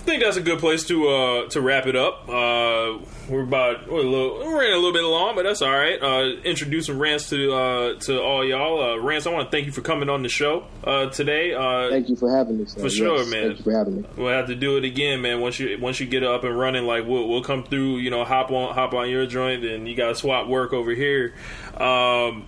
I 0.05 0.06
think 0.06 0.22
that's 0.22 0.36
a 0.36 0.43
good 0.43 0.59
place 0.59 0.85
to 0.89 1.09
uh, 1.09 1.48
to 1.48 1.62
wrap 1.62 1.86
it 1.86 1.97
up. 1.97 2.28
Uh, 2.28 2.98
we're 3.26 3.43
about 3.43 3.90
we're 3.90 4.01
a 4.01 4.02
little 4.02 4.36
we're 4.36 4.55
running 4.55 4.74
a 4.74 4.76
little 4.76 4.93
bit 4.93 5.02
long, 5.02 5.35
but 5.35 5.44
that's 5.44 5.62
all 5.62 5.72
right. 5.72 5.98
Uh, 6.01 6.24
introducing 6.44 6.98
Rance 6.98 7.31
to 7.31 7.55
uh, 7.55 7.98
to 8.01 8.20
all 8.20 8.44
y'all. 8.44 8.82
Uh, 8.82 8.97
Rance, 8.98 9.26
I 9.26 9.31
want 9.31 9.47
to 9.47 9.51
thank 9.51 9.64
you 9.64 9.72
for 9.72 9.81
coming 9.81 10.10
on 10.10 10.22
the 10.22 10.28
show 10.28 10.66
uh, 10.85 11.06
today. 11.06 11.55
Uh, 11.55 11.89
Thank 11.89 12.10
you 12.10 12.16
for 12.16 12.31
having 12.36 12.59
me. 12.59 12.66
Sir. 12.66 12.81
For 12.81 12.90
sure, 12.90 13.24
man. 13.24 13.47
Thank 13.47 13.59
you 13.60 13.64
for 13.64 13.72
having 13.72 14.02
me. 14.02 14.09
We'll 14.14 14.28
have 14.28 14.48
to 14.48 14.55
do 14.55 14.76
it 14.76 14.85
again, 14.85 15.22
man. 15.22 15.40
Once 15.40 15.59
you 15.59 15.78
once 15.81 15.98
you 16.01 16.06
get 16.06 16.22
up 16.22 16.44
and 16.44 16.56
running, 16.56 16.85
like 16.85 17.06
we'll 17.06 17.26
we'll 17.26 17.43
come 17.43 17.64
through. 17.64 17.97
You 17.97 18.10
know, 18.10 18.24
hop 18.26 18.51
on 18.51 18.74
hop 18.74 18.93
on 18.93 19.09
your 19.09 19.24
joint, 19.24 19.64
and 19.64 19.89
you 19.89 19.97
got 19.97 20.09
to 20.09 20.14
swap 20.14 20.48
work 20.48 20.74
over 20.74 20.90
here. 20.90 21.32
Um, 21.78 22.47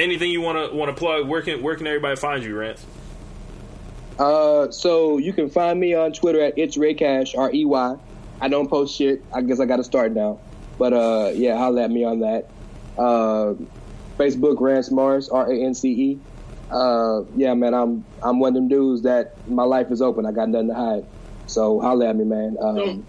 anything 0.00 0.32
you 0.32 0.40
want 0.40 0.72
to 0.72 0.76
want 0.76 0.88
to 0.88 0.98
plug? 0.98 1.28
Where 1.28 1.42
can 1.42 1.62
where 1.62 1.76
can 1.76 1.86
everybody 1.86 2.16
find 2.16 2.42
you, 2.42 2.58
Rance? 2.58 2.84
Uh, 4.18 4.70
so 4.70 5.18
you 5.18 5.32
can 5.32 5.48
find 5.48 5.78
me 5.78 5.94
on 5.94 6.12
Twitter 6.12 6.40
at 6.40 6.58
it's 6.58 6.76
Rey 6.76 6.94
Cash 6.94 7.34
R 7.34 7.52
E 7.52 7.64
Y. 7.64 7.96
I 8.40 8.48
don't 8.48 8.68
post 8.68 8.96
shit. 8.96 9.24
I 9.34 9.42
guess 9.42 9.60
I 9.60 9.66
got 9.66 9.76
to 9.76 9.84
start 9.84 10.12
now. 10.12 10.40
But 10.78 10.92
uh, 10.92 11.32
yeah, 11.34 11.56
holla 11.56 11.84
at 11.84 11.90
me 11.90 12.04
on 12.04 12.20
that. 12.20 12.48
Uh, 12.96 13.54
Facebook 14.16 14.60
Rance 14.60 14.90
Morris 14.90 15.28
R 15.28 15.50
A 15.50 15.64
N 15.64 15.74
C 15.74 15.88
E. 15.90 16.20
Uh, 16.70 17.22
yeah, 17.36 17.54
man, 17.54 17.74
I'm 17.74 18.04
I'm 18.22 18.40
one 18.40 18.50
of 18.50 18.54
them 18.54 18.68
dudes 18.68 19.02
that 19.02 19.34
my 19.48 19.64
life 19.64 19.90
is 19.90 20.02
open. 20.02 20.26
I 20.26 20.32
got 20.32 20.48
nothing 20.48 20.68
to 20.68 20.74
hide. 20.74 21.04
So 21.46 21.80
holla 21.80 22.08
at 22.08 22.16
me, 22.16 22.24
man. 22.24 22.56
Um, 22.60 22.76
Don't, 22.76 23.06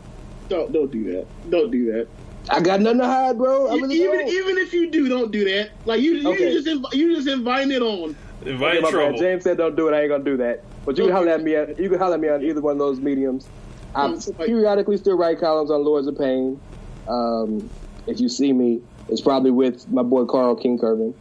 don't 0.50 0.72
don't 0.74 0.92
do 0.92 1.04
that. 1.14 1.28
Don't 1.50 1.72
do 1.72 1.92
that. 1.92 2.08
I 2.50 2.62
got 2.62 2.80
nothing 2.80 3.00
to 3.00 3.06
hide, 3.06 3.38
bro. 3.38 3.68
Really 3.76 3.96
even 3.98 4.20
don't. 4.20 4.30
even 4.30 4.58
if 4.58 4.74
you 4.74 4.90
do, 4.90 5.10
don't 5.10 5.32
do 5.32 5.44
that. 5.46 5.72
Like 5.86 6.02
you, 6.02 6.14
you 6.14 6.30
Okay. 6.30 6.54
just 6.54 6.68
inv- 6.68 6.94
you 6.94 7.16
just 7.16 7.28
inviting 7.28 7.72
it 7.72 7.82
on. 7.82 8.16
Invite 8.46 8.76
Okay, 8.76 8.80
my 8.82 8.90
bad. 8.90 8.92
trouble. 8.92 9.20
James 9.20 9.44
said 9.44 9.58
don't 9.58 9.76
do 9.76 9.88
it. 9.88 9.94
I 9.94 10.02
ain't 10.02 10.10
gonna 10.10 10.24
do 10.24 10.38
that. 10.38 10.64
But 10.86 10.98
you 10.98 11.06
can 11.06 11.14
holler 11.14 11.30
at 11.30 11.44
me. 11.44 11.56
At, 11.56 11.80
you 11.80 11.90
can 11.90 12.00
holler 12.00 12.16
at 12.16 12.20
me 12.20 12.30
on 12.30 12.44
either 12.44 12.62
one 12.62 12.74
of 12.74 12.80
those 12.80 13.00
mediums. 13.00 13.48
I 13.96 14.16
periodically 14.38 14.98
still 14.98 15.18
write 15.18 15.40
columns 15.40 15.72
on 15.72 15.84
Lords 15.84 16.08
of 16.08 16.18
Pain. 16.18 16.60
Um, 17.08 17.70
if 18.08 18.20
you 18.20 18.30
see 18.30 18.54
me, 18.54 18.82
it's 19.10 19.22
probably 19.22 19.52
with 19.52 19.90
my 19.92 20.04
boy 20.04 20.26
Carl 20.26 20.56
King 20.56 20.78
Curvin. 20.78 21.14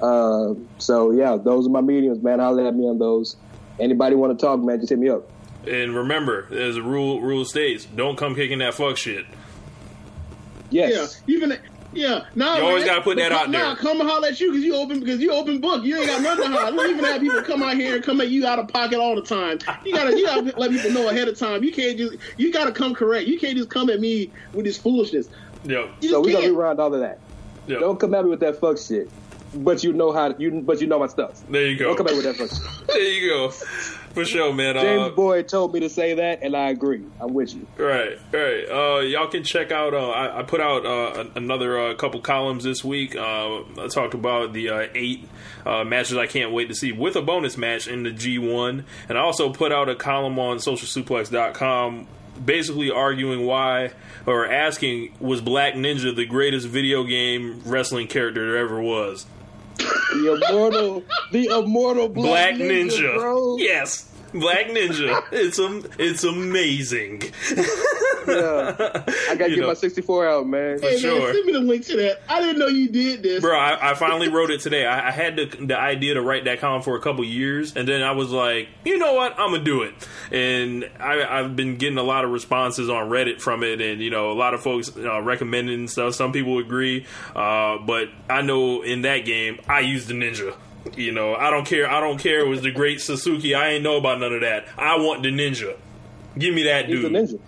Uh, 0.00 0.54
so 0.78 1.10
yeah, 1.10 1.36
those 1.36 1.66
are 1.66 1.70
my 1.70 1.80
mediums, 1.80 2.22
man. 2.22 2.38
Holler 2.38 2.66
at 2.66 2.74
me 2.74 2.84
on 2.86 2.98
those. 2.98 3.36
Anybody 3.78 4.14
want 4.16 4.38
to 4.38 4.42
talk, 4.46 4.60
man? 4.60 4.78
Just 4.78 4.90
hit 4.90 4.98
me 4.98 5.08
up. 5.08 5.28
And 5.66 5.94
remember, 5.94 6.46
there's 6.50 6.76
a 6.76 6.82
rule 6.82 7.20
rule 7.20 7.44
states: 7.44 7.84
don't 7.84 8.16
come 8.16 8.34
kicking 8.34 8.58
that 8.58 8.74
fuck 8.74 8.96
shit. 8.96 9.26
Yes. 10.70 11.22
Yeah, 11.26 11.34
even 11.34 11.58
yeah. 11.92 12.24
Nah, 12.34 12.56
You 12.56 12.62
always 12.64 12.84
man. 12.84 12.94
gotta 12.94 13.00
put 13.02 13.16
that 13.18 13.30
But 13.30 13.38
out 13.40 13.50
nah, 13.50 13.68
there. 13.74 13.76
come 13.76 14.00
and 14.00 14.08
holler 14.08 14.28
at 14.28 14.40
you 14.40 14.50
because 14.52 14.64
you 14.64 14.74
open 14.76 15.00
because 15.00 15.20
you 15.20 15.32
open 15.32 15.60
book. 15.60 15.84
You 15.84 15.96
ain't 15.98 16.06
got 16.06 16.22
nothing 16.22 16.50
to 16.52 16.56
hide. 16.58 16.74
Don't 16.74 16.90
even 16.90 17.04
have 17.04 17.20
people 17.20 17.42
come 17.42 17.62
out 17.62 17.74
here 17.76 17.96
and 17.96 18.04
come 18.04 18.20
at 18.20 18.28
you 18.28 18.46
out 18.46 18.58
of 18.58 18.68
pocket 18.68 18.98
all 18.98 19.14
the 19.16 19.22
time. 19.22 19.58
You 19.84 19.94
gotta 19.94 20.16
you 20.18 20.24
gotta 20.26 20.42
let 20.58 20.70
people 20.70 20.90
know 20.92 21.08
ahead 21.08 21.28
of 21.28 21.38
time. 21.38 21.64
You 21.64 21.72
can't 21.72 21.98
just 21.98 22.16
you 22.36 22.52
gotta 22.52 22.72
come 22.72 22.94
correct. 22.94 23.26
You 23.28 23.38
can't 23.38 23.56
just 23.56 23.70
come 23.70 23.90
at 23.90 24.00
me 24.00 24.30
with 24.52 24.64
this 24.66 24.78
foolishness. 24.78 25.28
Yo, 25.64 25.90
You 26.00 26.08
So 26.10 26.16
just 26.16 26.26
we 26.26 26.32
gonna 26.32 26.44
can't. 26.44 26.56
rewind 26.56 26.80
all 26.80 26.94
of 26.94 27.00
that. 27.00 27.18
yo. 27.66 27.80
Don't 27.80 27.98
come 28.00 28.14
at 28.14 28.24
me 28.24 28.30
with 28.30 28.40
that 28.40 28.60
fuck 28.60 28.78
shit. 28.78 29.10
But 29.52 29.82
you 29.82 29.92
know 29.92 30.12
how 30.12 30.32
you. 30.38 30.62
But 30.64 30.80
you 30.80 30.86
know 30.86 31.00
my 31.00 31.08
stuff. 31.08 31.42
There 31.50 31.66
you 31.66 31.76
go. 31.76 31.86
Don't 31.88 31.96
come 31.96 32.06
at 32.06 32.12
me 32.12 32.24
with 32.24 32.26
that 32.26 32.36
fuck 32.36 32.50
shit. 32.50 32.86
There 32.86 33.02
you 33.02 33.28
go. 33.30 33.52
For 34.14 34.24
sure, 34.24 34.52
man. 34.52 34.74
James 34.74 35.02
Uh, 35.02 35.10
Boyd 35.10 35.46
told 35.48 35.72
me 35.72 35.80
to 35.80 35.88
say 35.88 36.14
that, 36.14 36.40
and 36.42 36.56
I 36.56 36.70
agree. 36.70 37.02
I'm 37.20 37.32
with 37.32 37.54
you. 37.54 37.66
Right, 37.76 38.18
right. 38.32 38.64
Uh, 38.68 39.00
y'all 39.00 39.28
can 39.28 39.44
check 39.44 39.70
out. 39.70 39.94
Uh, 39.94 40.10
I, 40.10 40.40
I 40.40 40.42
put 40.42 40.60
out 40.60 40.84
uh, 40.84 41.26
another 41.36 41.78
uh, 41.78 41.94
couple 41.94 42.20
columns 42.20 42.64
this 42.64 42.82
week. 42.82 43.14
Uh, 43.14 43.60
I 43.78 43.86
talked 43.88 44.14
about 44.14 44.52
the 44.52 44.68
uh, 44.68 44.86
eight 44.94 45.28
uh, 45.64 45.84
matches 45.84 46.16
I 46.16 46.26
can't 46.26 46.50
wait 46.52 46.68
to 46.68 46.74
see 46.74 46.90
with 46.90 47.14
a 47.14 47.22
bonus 47.22 47.56
match 47.56 47.86
in 47.86 48.02
the 48.02 48.10
G1, 48.10 48.84
and 49.08 49.16
I 49.16 49.20
also 49.20 49.52
put 49.52 49.70
out 49.72 49.88
a 49.88 49.94
column 49.94 50.38
on 50.40 50.58
SocialSuplex.com, 50.58 52.06
basically 52.44 52.90
arguing 52.90 53.46
why 53.46 53.92
or 54.26 54.50
asking 54.50 55.14
was 55.20 55.40
Black 55.40 55.74
Ninja 55.74 56.14
the 56.14 56.26
greatest 56.26 56.66
video 56.66 57.04
game 57.04 57.62
wrestling 57.64 58.08
character 58.08 58.44
there 58.50 58.60
ever 58.60 58.80
was. 58.80 59.26
The 59.80 60.40
immortal, 60.48 61.04
the 61.32 61.46
immortal 61.46 62.08
Black, 62.08 62.56
Black, 62.56 62.68
Ninja, 62.68 63.14
bro. 63.16 63.56
yes. 63.58 64.09
Black 64.32 64.66
Ninja, 64.66 65.22
it's 65.32 65.58
um, 65.58 65.84
it's 65.98 66.24
amazing. 66.24 67.22
Yeah. 68.28 68.74
I 69.28 69.34
gotta 69.34 69.50
You 69.50 69.56
get 69.56 69.60
know. 69.62 69.68
my 69.68 69.74
64 69.74 70.28
out, 70.28 70.46
man. 70.46 70.78
Hey 70.80 70.98
sure. 70.98 71.18
man, 71.18 71.32
send 71.34 71.46
me 71.46 71.52
the 71.52 71.60
link 71.60 71.86
to 71.86 71.96
that. 71.96 72.20
I 72.28 72.40
didn't 72.40 72.58
know 72.58 72.66
you 72.68 72.88
did 72.88 73.22
this. 73.22 73.40
Bro, 73.40 73.58
I, 73.58 73.90
I 73.90 73.94
finally 73.94 74.28
wrote 74.28 74.50
it 74.50 74.60
today. 74.60 74.86
I, 74.86 75.08
I 75.08 75.10
had 75.10 75.36
the, 75.36 75.46
the 75.46 75.78
idea 75.78 76.14
to 76.14 76.22
write 76.22 76.44
that 76.44 76.60
column 76.60 76.82
for 76.82 76.96
a 76.96 77.00
couple 77.00 77.24
years, 77.24 77.74
and 77.76 77.88
then 77.88 78.02
I 78.02 78.12
was 78.12 78.30
like, 78.30 78.68
you 78.84 78.98
know 78.98 79.14
what, 79.14 79.32
I'm 79.38 79.52
gonna 79.52 79.64
do 79.64 79.82
it. 79.82 79.94
And 80.30 80.88
I, 81.00 81.24
I've 81.40 81.56
been 81.56 81.76
getting 81.76 81.98
a 81.98 82.02
lot 82.02 82.24
of 82.24 82.30
responses 82.30 82.90
on 82.90 83.08
Reddit 83.08 83.40
from 83.40 83.62
it, 83.64 83.80
and 83.80 84.00
you 84.00 84.10
know, 84.10 84.30
a 84.30 84.34
lot 84.34 84.52
of 84.54 84.62
folks 84.62 84.94
uh, 84.96 85.20
recommending 85.22 85.88
stuff. 85.88 86.14
Some 86.14 86.30
people 86.32 86.58
agree, 86.58 87.06
uh, 87.34 87.78
but 87.78 88.08
I 88.28 88.42
know 88.42 88.82
in 88.82 89.02
that 89.02 89.24
game, 89.24 89.60
I 89.66 89.80
used 89.80 90.08
the 90.08 90.14
ninja. 90.14 90.54
You 90.96 91.12
know, 91.12 91.34
I 91.34 91.50
don't 91.50 91.66
care. 91.66 91.90
I 91.90 92.00
don't 92.00 92.18
care. 92.18 92.40
It 92.40 92.48
was 92.48 92.62
the 92.62 92.70
great 92.70 92.98
Sasuke. 92.98 93.56
I 93.56 93.70
ain't 93.72 93.84
know 93.84 93.96
about 93.96 94.20
none 94.20 94.32
of 94.32 94.40
that. 94.40 94.66
I 94.78 94.96
want 94.98 95.22
the 95.22 95.30
ninja. 95.30 95.76
Give 96.38 96.54
me 96.54 96.64
that 96.64 96.86
He's 96.86 97.00
dude. 97.00 97.14
a 97.14 97.18
ninja. 97.18 97.40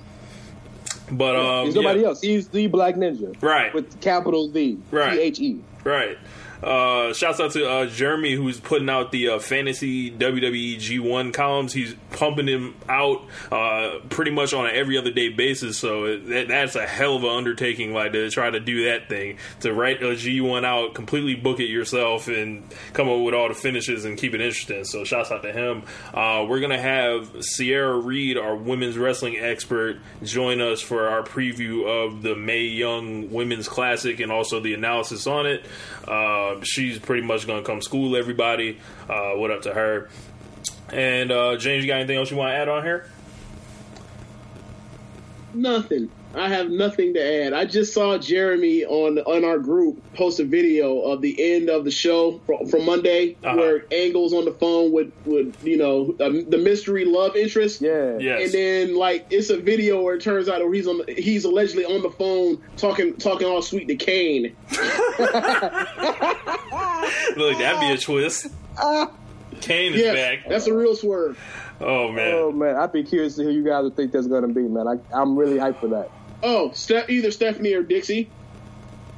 But 1.10 1.36
um, 1.36 1.66
He's 1.66 1.74
nobody 1.74 2.00
yeah. 2.00 2.06
else. 2.06 2.20
He's 2.20 2.48
the 2.48 2.66
Black 2.68 2.94
Ninja. 2.94 3.40
Right. 3.42 3.72
With 3.74 4.00
capital 4.00 4.48
V. 4.48 4.78
Right. 4.90 5.12
T 5.12 5.20
H 5.20 5.40
E. 5.40 5.60
Right. 5.84 6.18
Uh, 6.62 7.12
shouts 7.12 7.40
out 7.40 7.52
to 7.52 7.68
uh, 7.68 7.86
Jeremy 7.86 8.34
who's 8.34 8.60
putting 8.60 8.88
out 8.88 9.10
the 9.10 9.30
uh, 9.30 9.38
fantasy 9.38 10.10
WWE 10.10 10.76
G1 10.76 11.34
columns. 11.34 11.72
He's 11.72 11.94
pumping 12.10 12.46
them 12.46 12.74
out 12.88 13.24
uh, 13.50 13.98
pretty 14.10 14.30
much 14.30 14.52
on 14.52 14.66
an 14.66 14.72
every 14.74 14.96
other 14.96 15.10
day 15.10 15.28
basis. 15.28 15.78
So 15.78 16.04
it, 16.04 16.28
that, 16.28 16.48
that's 16.48 16.76
a 16.76 16.86
hell 16.86 17.16
of 17.16 17.24
an 17.24 17.30
undertaking, 17.30 17.92
like 17.92 18.12
to 18.12 18.30
try 18.30 18.50
to 18.50 18.60
do 18.60 18.84
that 18.84 19.08
thing 19.08 19.38
to 19.60 19.72
write 19.72 20.02
a 20.02 20.08
G1 20.08 20.64
out, 20.64 20.94
completely 20.94 21.34
book 21.34 21.58
it 21.60 21.68
yourself, 21.68 22.28
and 22.28 22.62
come 22.92 23.08
up 23.08 23.20
with 23.20 23.34
all 23.34 23.48
the 23.48 23.54
finishes 23.54 24.04
and 24.04 24.16
keep 24.16 24.34
it 24.34 24.40
interesting. 24.40 24.84
So 24.84 25.04
shouts 25.04 25.30
out 25.30 25.42
to 25.42 25.52
him. 25.52 25.82
Uh, 26.14 26.46
we're 26.48 26.60
gonna 26.60 26.80
have 26.80 27.30
Sierra 27.40 27.96
Reed, 27.96 28.38
our 28.38 28.54
women's 28.54 28.96
wrestling 28.96 29.36
expert, 29.36 29.98
join 30.22 30.60
us 30.60 30.80
for 30.80 31.08
our 31.08 31.22
preview 31.22 31.86
of 31.86 32.22
the 32.22 32.36
Mae 32.36 32.64
Young 32.64 33.30
Women's 33.30 33.68
Classic 33.68 34.20
and 34.20 34.30
also 34.30 34.60
the 34.60 34.74
analysis 34.74 35.26
on 35.26 35.46
it. 35.46 35.64
Uh, 36.06 36.51
she's 36.62 36.98
pretty 36.98 37.22
much 37.22 37.46
gonna 37.46 37.62
come 37.62 37.80
school 37.80 38.16
everybody. 38.16 38.78
Uh, 39.08 39.32
what 39.32 39.50
up 39.50 39.62
to 39.62 39.72
her? 39.72 40.08
And 40.92 41.32
uh, 41.32 41.56
James, 41.56 41.84
you 41.84 41.88
got 41.90 41.96
anything 41.98 42.16
else 42.18 42.30
you 42.30 42.36
want 42.36 42.50
to 42.52 42.56
add 42.56 42.68
on 42.68 42.82
here? 42.84 43.06
Nothing. 45.54 46.10
I 46.34 46.48
have 46.48 46.70
nothing 46.70 47.12
to 47.14 47.20
add. 47.44 47.52
I 47.52 47.64
just 47.66 47.92
saw 47.92 48.16
Jeremy 48.16 48.84
on 48.86 49.18
on 49.18 49.44
our 49.44 49.58
group 49.58 50.00
post 50.14 50.40
a 50.40 50.44
video 50.44 51.00
of 51.00 51.20
the 51.20 51.54
end 51.54 51.68
of 51.68 51.84
the 51.84 51.90
show 51.90 52.40
from, 52.46 52.66
from 52.68 52.86
Monday, 52.86 53.36
Uh-huh. 53.44 53.56
where 53.56 53.84
Angle's 53.92 54.32
on 54.32 54.44
the 54.46 54.52
phone 54.52 54.92
with 54.92 55.12
with 55.26 55.54
you 55.62 55.76
know 55.76 56.14
um, 56.20 56.48
the 56.48 56.56
mystery 56.58 57.04
love 57.04 57.36
interest. 57.36 57.80
Yeah. 57.82 58.16
Yes. 58.18 58.44
And 58.44 58.52
then 58.54 58.94
like 58.96 59.26
it's 59.30 59.50
a 59.50 59.58
video 59.58 60.00
where 60.02 60.14
it 60.14 60.22
turns 60.22 60.48
out 60.48 60.62
he's 60.72 60.86
on 60.86 61.02
he's 61.08 61.44
allegedly 61.44 61.84
on 61.84 62.02
the 62.02 62.10
phone 62.10 62.62
talking 62.76 63.14
talking 63.16 63.46
all 63.46 63.60
sweet 63.62 63.88
to 63.88 63.96
Kane. 63.96 64.56
Look, 67.36 67.58
that'd 67.58 67.80
be 67.80 67.92
a 67.92 67.98
twist. 67.98 68.46
Kane 69.60 69.94
is 69.94 70.00
Yes, 70.00 70.14
back. 70.14 70.48
that's 70.48 70.66
a 70.66 70.74
real 70.74 70.94
swerve. 70.96 71.38
Oh 71.80 72.10
man. 72.10 72.32
Oh 72.34 72.52
man, 72.52 72.76
I'd 72.76 72.92
be 72.92 73.02
curious 73.02 73.36
to 73.36 73.42
who 73.44 73.50
you 73.50 73.62
guys 73.64 73.82
would 73.84 73.96
think 73.96 74.12
that's 74.12 74.26
gonna 74.26 74.48
be, 74.48 74.62
man. 74.62 74.86
I, 74.88 74.96
I'm 75.16 75.36
really 75.36 75.56
hyped 75.58 75.80
for 75.80 75.88
that. 75.88 76.10
Oh, 76.42 76.72
Ste- 76.72 77.08
either 77.08 77.30
Stephanie 77.30 77.72
or 77.74 77.82
Dixie. 77.82 78.28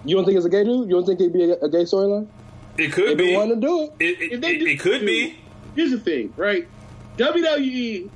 You 0.04 0.16
don't 0.16 0.24
think 0.24 0.36
it's 0.36 0.46
a 0.46 0.50
gay 0.50 0.64
dude? 0.64 0.88
You 0.88 0.94
don't 0.96 1.06
think 1.06 1.20
it'd 1.20 1.32
be 1.32 1.44
a, 1.44 1.54
a 1.54 1.68
gay 1.70 1.84
storyline? 1.84 2.26
It 2.76 2.92
could 2.92 3.10
If 3.12 3.18
be. 3.18 3.26
they 3.28 3.36
wanted 3.36 3.56
to 3.56 3.60
do 3.60 3.82
it, 3.82 3.92
It, 4.00 4.20
it, 4.20 4.32
If 4.34 4.40
they 4.40 4.54
it- 4.56 4.58
do- 4.58 4.66
it 4.66 4.80
could 4.80 5.06
be. 5.06 5.38
Here's 5.74 5.90
the 5.90 5.98
thing, 5.98 6.32
right? 6.36 6.68
WWE 7.16 8.08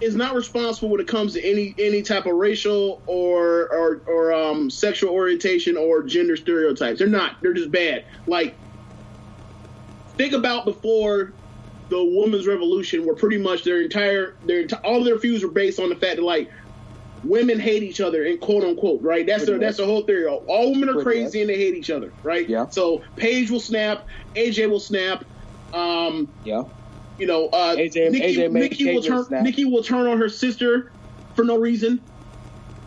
is 0.00 0.14
not 0.16 0.34
responsible 0.34 0.88
when 0.90 1.00
it 1.00 1.06
comes 1.08 1.32
to 1.34 1.42
any 1.48 1.74
any 1.78 2.02
type 2.02 2.26
of 2.26 2.34
racial 2.34 3.00
or 3.06 3.68
or 3.72 4.02
or 4.06 4.32
um, 4.32 4.68
sexual 4.68 5.10
orientation 5.10 5.76
or 5.76 6.02
gender 6.02 6.36
stereotypes. 6.36 6.98
They're 6.98 7.08
not. 7.08 7.36
They're 7.40 7.54
just 7.54 7.70
bad. 7.70 8.04
Like 8.26 8.54
think 10.16 10.32
about 10.32 10.64
before 10.64 11.32
the 11.88 12.02
women's 12.04 12.46
revolution, 12.46 13.04
where 13.06 13.14
pretty 13.14 13.38
much 13.38 13.64
their 13.64 13.80
entire 13.82 14.34
their 14.44 14.64
enti- 14.64 14.80
all 14.84 14.98
of 14.98 15.04
their 15.04 15.18
views 15.18 15.42
were 15.44 15.50
based 15.50 15.78
on 15.80 15.88
the 15.88 15.96
fact 15.96 16.16
that 16.16 16.22
like 16.22 16.50
women 17.24 17.58
hate 17.60 17.82
each 17.82 18.00
other 18.00 18.24
and 18.24 18.40
quote 18.40 18.64
unquote 18.64 19.00
right. 19.02 19.26
That's 19.26 19.44
their, 19.46 19.54
Pretty 19.56 19.64
that's 19.66 19.76
the 19.78 19.84
whole 19.86 20.02
theory. 20.02 20.26
All 20.26 20.72
women 20.72 20.88
are 20.88 21.02
Pretty 21.02 21.20
crazy 21.22 21.40
and 21.40 21.50
they 21.50 21.56
hate 21.56 21.74
each 21.74 21.90
other, 21.90 22.12
right? 22.22 22.48
Yeah. 22.48 22.68
So 22.68 23.02
Paige 23.16 23.50
will 23.50 23.60
snap, 23.60 24.06
AJ 24.34 24.68
will 24.70 24.80
snap. 24.80 25.24
Um, 25.72 26.28
yeah. 26.44 26.64
you 27.18 27.26
know, 27.26 27.46
uh, 27.48 27.76
AJ 27.76 28.10
Nikki, 28.10 28.36
AJ 28.36 28.52
Nikki 28.52 28.84
will 28.94 29.02
Caitlyn 29.02 29.06
turn 29.06 29.24
snap. 29.24 29.42
Nikki 29.44 29.64
will 29.64 29.82
turn 29.82 30.06
on 30.06 30.18
her 30.18 30.28
sister 30.28 30.90
for 31.34 31.44
no 31.44 31.56
reason. 31.58 32.00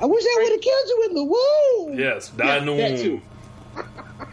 I 0.01 0.05
wish 0.05 0.23
I 0.23 0.39
would 0.43 0.51
have 0.51 0.61
killed 0.61 0.87
you 0.87 1.05
in 1.09 1.15
the 1.15 1.23
womb. 1.23 1.99
Yes, 1.99 2.29
die 2.29 2.57
in 2.57 2.65
the 2.65 2.73
that 2.75 2.91
womb. 2.91 3.01
too. 3.01 3.21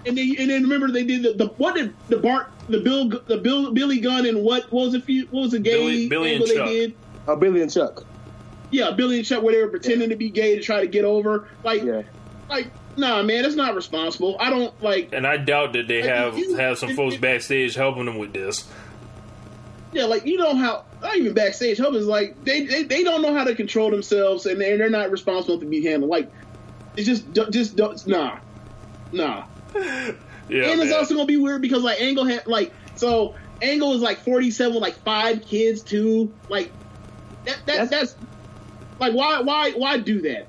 And 0.07 0.19
then, 0.19 0.35
and 0.39 0.51
then 0.51 0.63
remember 0.65 0.91
they 0.91 1.05
did 1.05 1.23
the, 1.23 1.33
the 1.35 1.47
what 1.55 1.75
did 1.77 1.95
the 2.09 2.17
Bart 2.19 2.51
the 2.69 2.81
Bill 2.81 3.09
the 3.09 3.39
Bill 3.39 3.71
Billy 3.73 4.01
Gunn 4.01 4.27
and 4.27 4.43
what, 4.43 4.65
what 4.73 4.87
was 4.87 4.95
it 4.95 5.05
few- 5.05 5.27
what 5.31 5.43
was 5.43 5.51
the 5.53 5.59
gay 5.61 5.73
Billy- 5.73 6.09
Billy 6.09 6.35
and 6.37 6.45
they 6.45 6.55
Chuck. 6.55 6.69
did 6.69 6.95
Uh, 7.29 7.37
Billy 7.37 7.63
and 7.63 7.73
Chuck. 7.73 8.05
Yeah, 8.73 8.91
Billy 8.91 9.19
and 9.19 9.25
Chuck, 9.27 9.43
where 9.45 9.55
they 9.55 9.63
were 9.63 9.69
pretending 9.69 10.09
to 10.11 10.17
be 10.17 10.31
gay 10.31 10.57
to 10.57 10.63
try 10.63 10.81
to 10.81 10.87
get 10.89 11.05
over. 11.05 11.47
Like, 11.63 11.85
Yeah. 11.85 12.03
like, 12.51 12.73
nah, 12.97 13.23
man, 13.23 13.43
that's 13.45 13.55
not 13.55 13.75
responsible. 13.77 14.37
I 14.41 14.51
don't 14.51 14.75
like. 14.83 15.11
And 15.13 15.25
I 15.27 15.37
doubt 15.37 15.75
that 15.75 15.87
they 15.87 16.01
Like, 16.01 16.11
have 16.11 16.39
you- 16.39 16.57
have 16.57 16.79
some 16.79 16.91
it- 16.91 16.97
folks 16.97 17.15
it- 17.15 17.21
backstage 17.21 17.75
helping 17.77 18.07
them 18.07 18.19
with 18.19 18.33
this. 18.33 18.65
Yeah, 19.95 20.05
like 20.07 20.25
you 20.27 20.39
know 20.39 20.55
how 20.57 20.85
not 21.03 21.17
even 21.19 21.35
backstage 21.35 21.77
help 21.77 21.95
is 21.95 22.07
like 22.07 22.43
they, 22.45 22.65
they 22.65 22.85
they 22.85 23.05
don't 23.05 23.21
know 23.21 23.35
how 23.35 23.45
to 23.45 23.55
control 23.55 23.91
themselves 23.91 24.47
and 24.47 24.59
they're, 24.59 24.79
they're 24.79 24.89
not 24.89 25.11
responsible 25.11 25.59
to 25.61 25.67
be 25.67 25.85
handled. 25.85 26.11
Like 26.11 26.33
it's 26.97 27.07
just 27.07 27.27
just 27.51 27.77
don't 27.77 28.07
nah, 28.07 28.39
nah. 29.13 29.45
Yeah, 30.49 30.71
and 30.71 30.81
it's 30.81 30.91
man. 30.91 30.95
also 30.99 31.15
gonna 31.15 31.27
be 31.27 31.37
weird 31.37 31.61
because 31.61 31.83
like 31.83 32.01
Angle 32.01 32.25
had 32.25 32.47
like 32.47 32.73
so 32.97 33.35
Angle 33.61 33.93
is 33.93 34.01
like 34.01 34.21
forty 34.21 34.51
seven 34.51 34.81
like 34.81 34.95
five 35.05 35.43
kids 35.45 35.83
too. 35.83 36.33
Like 36.49 36.73
that, 37.45 37.59
that 37.67 37.91
That's- 37.91 37.91
that's 37.91 38.17
like 39.03 39.15
why 39.15 39.41
why 39.41 39.73
why 39.73 39.99
do 39.99 40.21
that? 40.23 40.47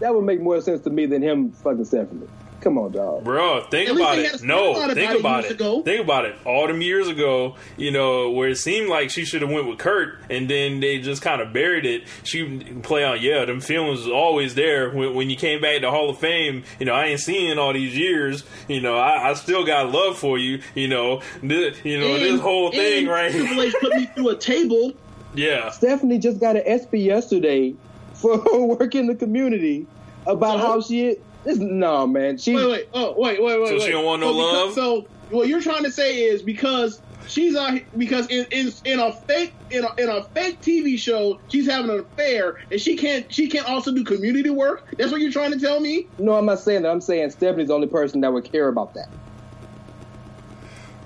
That 0.00 0.14
would 0.14 0.24
make 0.24 0.40
more 0.40 0.60
sense 0.60 0.82
to 0.82 0.90
me 0.90 1.06
than 1.06 1.20
him 1.22 1.50
fucking 1.52 1.84
Stephanie. 1.84 2.28
Come 2.60 2.76
on, 2.76 2.90
dog. 2.90 3.22
Bro, 3.22 3.66
think 3.70 3.88
At 3.88 3.94
about 3.96 4.18
it. 4.18 4.42
No, 4.42 4.74
thought 4.74 4.92
think 4.94 5.10
about 5.10 5.14
it 5.14 5.20
about 5.20 5.44
it. 5.44 5.50
ago. 5.52 5.82
Think 5.82 6.02
about 6.04 6.24
it. 6.24 6.34
All 6.44 6.66
them 6.66 6.80
years 6.82 7.06
ago, 7.06 7.54
you 7.76 7.92
know, 7.92 8.30
where 8.32 8.48
it 8.48 8.56
seemed 8.56 8.88
like 8.88 9.10
she 9.10 9.24
should 9.24 9.42
have 9.42 9.50
went 9.50 9.68
with 9.68 9.78
Kurt, 9.78 10.18
and 10.28 10.50
then 10.50 10.80
they 10.80 10.98
just 10.98 11.22
kind 11.22 11.40
of 11.40 11.52
buried 11.52 11.86
it. 11.86 12.02
She 12.24 12.58
play 12.82 13.04
on, 13.04 13.20
yeah, 13.20 13.44
them 13.44 13.60
feelings 13.60 14.00
was 14.00 14.08
always 14.08 14.56
there. 14.56 14.90
When, 14.90 15.14
when 15.14 15.30
you 15.30 15.36
came 15.36 15.60
back 15.60 15.82
to 15.82 15.90
Hall 15.92 16.10
of 16.10 16.18
Fame, 16.18 16.64
you 16.80 16.86
know, 16.86 16.94
I 16.94 17.06
ain't 17.06 17.20
seen 17.20 17.48
in 17.48 17.58
all 17.60 17.72
these 17.72 17.96
years. 17.96 18.42
You 18.66 18.80
know, 18.80 18.96
I, 18.96 19.30
I 19.30 19.34
still 19.34 19.64
got 19.64 19.92
love 19.92 20.18
for 20.18 20.36
you. 20.36 20.60
You 20.74 20.88
know, 20.88 21.22
this, 21.40 21.78
you 21.84 22.00
know, 22.00 22.18
this 22.18 22.32
And- 22.32 22.40
whole 22.40 22.72
thing 22.72 23.04
and 23.04 23.08
right 23.08 23.30
Triple 23.30 23.54
here. 23.54 23.64
H 23.66 23.74
put 23.80 23.94
me 23.94 24.06
through 24.06 24.28
a 24.30 24.36
table. 24.36 24.92
Yeah, 25.34 25.70
Stephanie 25.70 26.18
just 26.18 26.40
got 26.40 26.56
an 26.56 26.64
SP 26.80 26.94
yesterday 27.04 27.74
for 28.22 28.38
her 28.38 28.58
work 28.64 28.94
in 28.94 29.06
the 29.06 29.14
community 29.14 29.86
about 30.26 30.58
So? 30.60 30.66
how 30.66 30.80
she 30.80 31.06
is. 31.44 31.58
No, 31.58 32.06
man. 32.06 32.36
She 32.38 32.54
Wait, 32.54 32.68
wait, 32.68 32.88
oh, 32.94 33.14
wait, 33.16 33.42
wait, 33.42 33.60
wait. 33.60 33.68
So 33.68 33.78
she 33.78 33.84
wait. 33.86 33.90
don't 33.92 34.04
want 34.04 34.20
no 34.20 34.32
so 34.32 34.34
because- 34.38 34.52
love? 34.54 34.74
So 34.74 35.06
what 35.30 35.48
you're 35.48 35.60
trying 35.62 35.84
to 35.84 35.90
say 35.90 36.22
is 36.24 36.42
because 36.42 37.00
she's 37.26 37.54
out 37.54 37.78
because 37.96 38.26
in, 38.28 38.46
in 38.50 38.72
in 38.84 38.98
a 39.00 39.12
fake 39.12 39.52
in 39.70 39.84
a, 39.84 39.94
in 40.00 40.08
a 40.08 40.22
fake 40.24 40.60
TV 40.62 40.98
show 40.98 41.38
she's 41.48 41.66
having 41.66 41.90
an 41.90 41.98
affair 42.00 42.56
and 42.70 42.80
she 42.80 42.96
can't 42.96 43.30
she 43.32 43.46
can't 43.48 43.68
also 43.68 43.92
do 43.94 44.02
community 44.04 44.50
work. 44.50 44.84
That's 44.96 45.12
what 45.12 45.20
you're 45.20 45.30
trying 45.32 45.52
to 45.52 45.60
tell 45.60 45.80
me. 45.80 46.06
No, 46.18 46.34
I'm 46.34 46.46
not 46.46 46.58
saying 46.60 46.82
that. 46.82 46.90
I'm 46.90 47.00
saying 47.02 47.30
Stephanie's 47.30 47.68
the 47.68 47.74
only 47.74 47.86
person 47.88 48.20
that 48.22 48.32
would 48.32 48.50
care 48.50 48.68
about 48.68 48.94
that. 48.94 49.08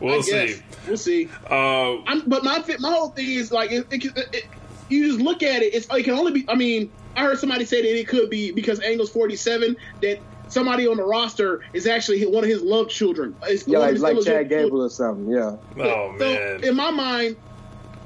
we'll 0.00 0.14
I 0.14 0.16
guess. 0.22 0.54
see. 0.56 0.62
We'll 0.88 0.96
see. 0.96 1.28
Uh, 1.50 2.00
I'm, 2.04 2.28
but 2.28 2.42
my 2.44 2.64
my 2.78 2.90
whole 2.92 3.10
thing 3.10 3.28
is 3.30 3.52
like 3.52 3.70
it, 3.72 3.86
it, 3.90 4.04
it, 4.32 4.46
you 4.88 5.06
just 5.08 5.20
look 5.20 5.42
at 5.42 5.62
it. 5.62 5.74
It's 5.74 5.86
it 5.92 6.02
can 6.04 6.14
only 6.14 6.32
be. 6.32 6.44
I 6.48 6.54
mean, 6.54 6.90
I 7.16 7.22
heard 7.22 7.38
somebody 7.38 7.64
say 7.64 7.82
that 7.82 7.98
it 7.98 8.08
could 8.08 8.30
be 8.30 8.52
because 8.52 8.80
Angle's 8.80 9.10
47 9.10 9.76
that 10.02 10.22
somebody 10.48 10.86
on 10.86 10.96
the 10.96 11.04
roster 11.04 11.60
is 11.72 11.86
actually 11.86 12.22
one 12.24 12.44
of 12.44 12.50
his 12.50 12.62
love 12.62 12.88
children. 12.88 13.34
It's 13.46 13.66
Yeah, 13.66 13.78
like 13.78 13.98
like 13.98 14.24
Chad 14.24 14.48
Gable 14.48 14.82
or 14.82 14.90
something. 14.90 15.30
Yeah. 15.30 15.56
oh 15.78 16.14
so 16.18 16.24
man. 16.24 16.64
in 16.64 16.76
my 16.76 16.90
mind, 16.90 17.36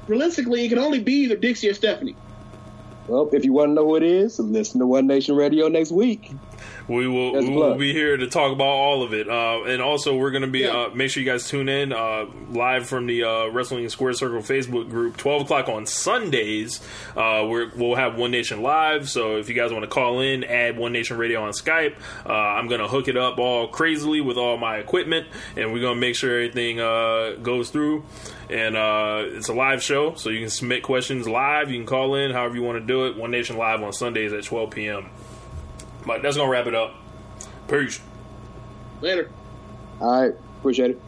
realistically, 0.07 0.65
it 0.65 0.69
can 0.69 0.79
only 0.79 0.99
be 0.99 1.23
either 1.23 1.35
Dixie 1.35 1.69
or 1.69 1.73
Stephanie. 1.73 2.15
Well, 3.07 3.29
if 3.31 3.45
you 3.45 3.53
want 3.53 3.69
to 3.69 3.73
know 3.73 3.85
who 3.85 3.95
it 3.95 4.03
is, 4.03 4.37
listen 4.39 4.79
to 4.79 4.87
One 4.87 5.07
Nation 5.07 5.35
Radio 5.35 5.69
next 5.69 5.91
week. 5.91 6.33
We 6.87 7.05
will 7.05 7.33
we 7.33 7.49
will 7.49 7.75
be 7.75 7.91
here 7.91 8.15
to 8.15 8.27
talk 8.27 8.53
about 8.53 8.63
all 8.67 9.03
of 9.03 9.13
it, 9.13 9.27
uh, 9.27 9.63
and 9.65 9.81
also 9.81 10.15
we're 10.15 10.31
going 10.31 10.43
to 10.43 10.47
be 10.47 10.59
Yeah. 10.59 10.85
uh, 10.85 10.89
make 10.93 11.09
sure 11.11 11.21
you 11.21 11.29
guys 11.29 11.47
tune 11.49 11.67
in 11.67 11.91
uh, 11.91 12.27
live 12.49 12.87
from 12.87 13.07
the 13.07 13.23
uh, 13.25 13.47
Wrestling 13.49 13.89
Square 13.89 14.13
Circle 14.13 14.39
Facebook 14.39 14.89
group, 14.89 15.17
twelve 15.17 15.41
o'clock 15.41 15.67
on 15.67 15.85
Sundays. 15.85 16.79
Uh, 17.15 17.45
we're, 17.49 17.69
we'll 17.75 17.95
have 17.95 18.17
One 18.17 18.31
Nation 18.31 18.61
live, 18.61 19.09
so 19.09 19.35
if 19.35 19.49
you 19.49 19.55
guys 19.55 19.73
want 19.73 19.83
to 19.83 19.89
call 19.89 20.21
in, 20.21 20.45
add 20.45 20.77
One 20.77 20.93
Nation 20.93 21.17
Radio 21.17 21.43
on 21.43 21.51
Skype. 21.51 21.95
Uh, 22.25 22.31
I'm 22.31 22.67
going 22.69 22.79
to 22.81 22.87
hook 22.87 23.09
it 23.09 23.17
up 23.17 23.37
all 23.37 23.67
crazily 23.67 24.21
with 24.21 24.37
all 24.37 24.57
my 24.57 24.77
equipment, 24.77 25.27
and 25.57 25.73
we're 25.73 25.81
going 25.81 25.95
to 25.95 25.99
make 26.01 26.15
sure 26.15 26.31
everything 26.39 26.79
uh, 26.79 27.35
goes 27.43 27.69
through. 27.69 28.05
And 28.49 28.77
uh, 28.77 29.23
it's 29.25 29.49
a 29.49 29.53
live 29.53 29.83
show, 29.83 30.15
so 30.15 30.29
you 30.29 30.39
can 30.39 30.49
submit 30.49 30.83
questions 30.83 31.27
live. 31.27 31.69
You 31.69 31.79
can 31.79 31.85
call 31.85 32.15
in, 32.15 32.31
however 32.31 32.55
you 32.55 32.63
want 32.63 32.79
to 32.79 32.85
do 32.85 33.07
it. 33.07 33.17
One 33.17 33.31
Nation 33.31 33.57
live 33.57 33.83
on 33.83 33.91
Sundays 33.91 34.31
at 34.31 34.43
12 34.45 34.69
p.m. 34.71 35.09
But 36.07 36.21
that's 36.21 36.37
gonna 36.37 36.49
wrap 36.49 36.67
it 36.67 36.73
up. 36.73 36.95
Peace. 37.67 37.99
Later. 39.01 39.29
All 39.99 40.21
right. 40.21 40.33
Appreciate 40.59 40.91
it. 40.91 41.01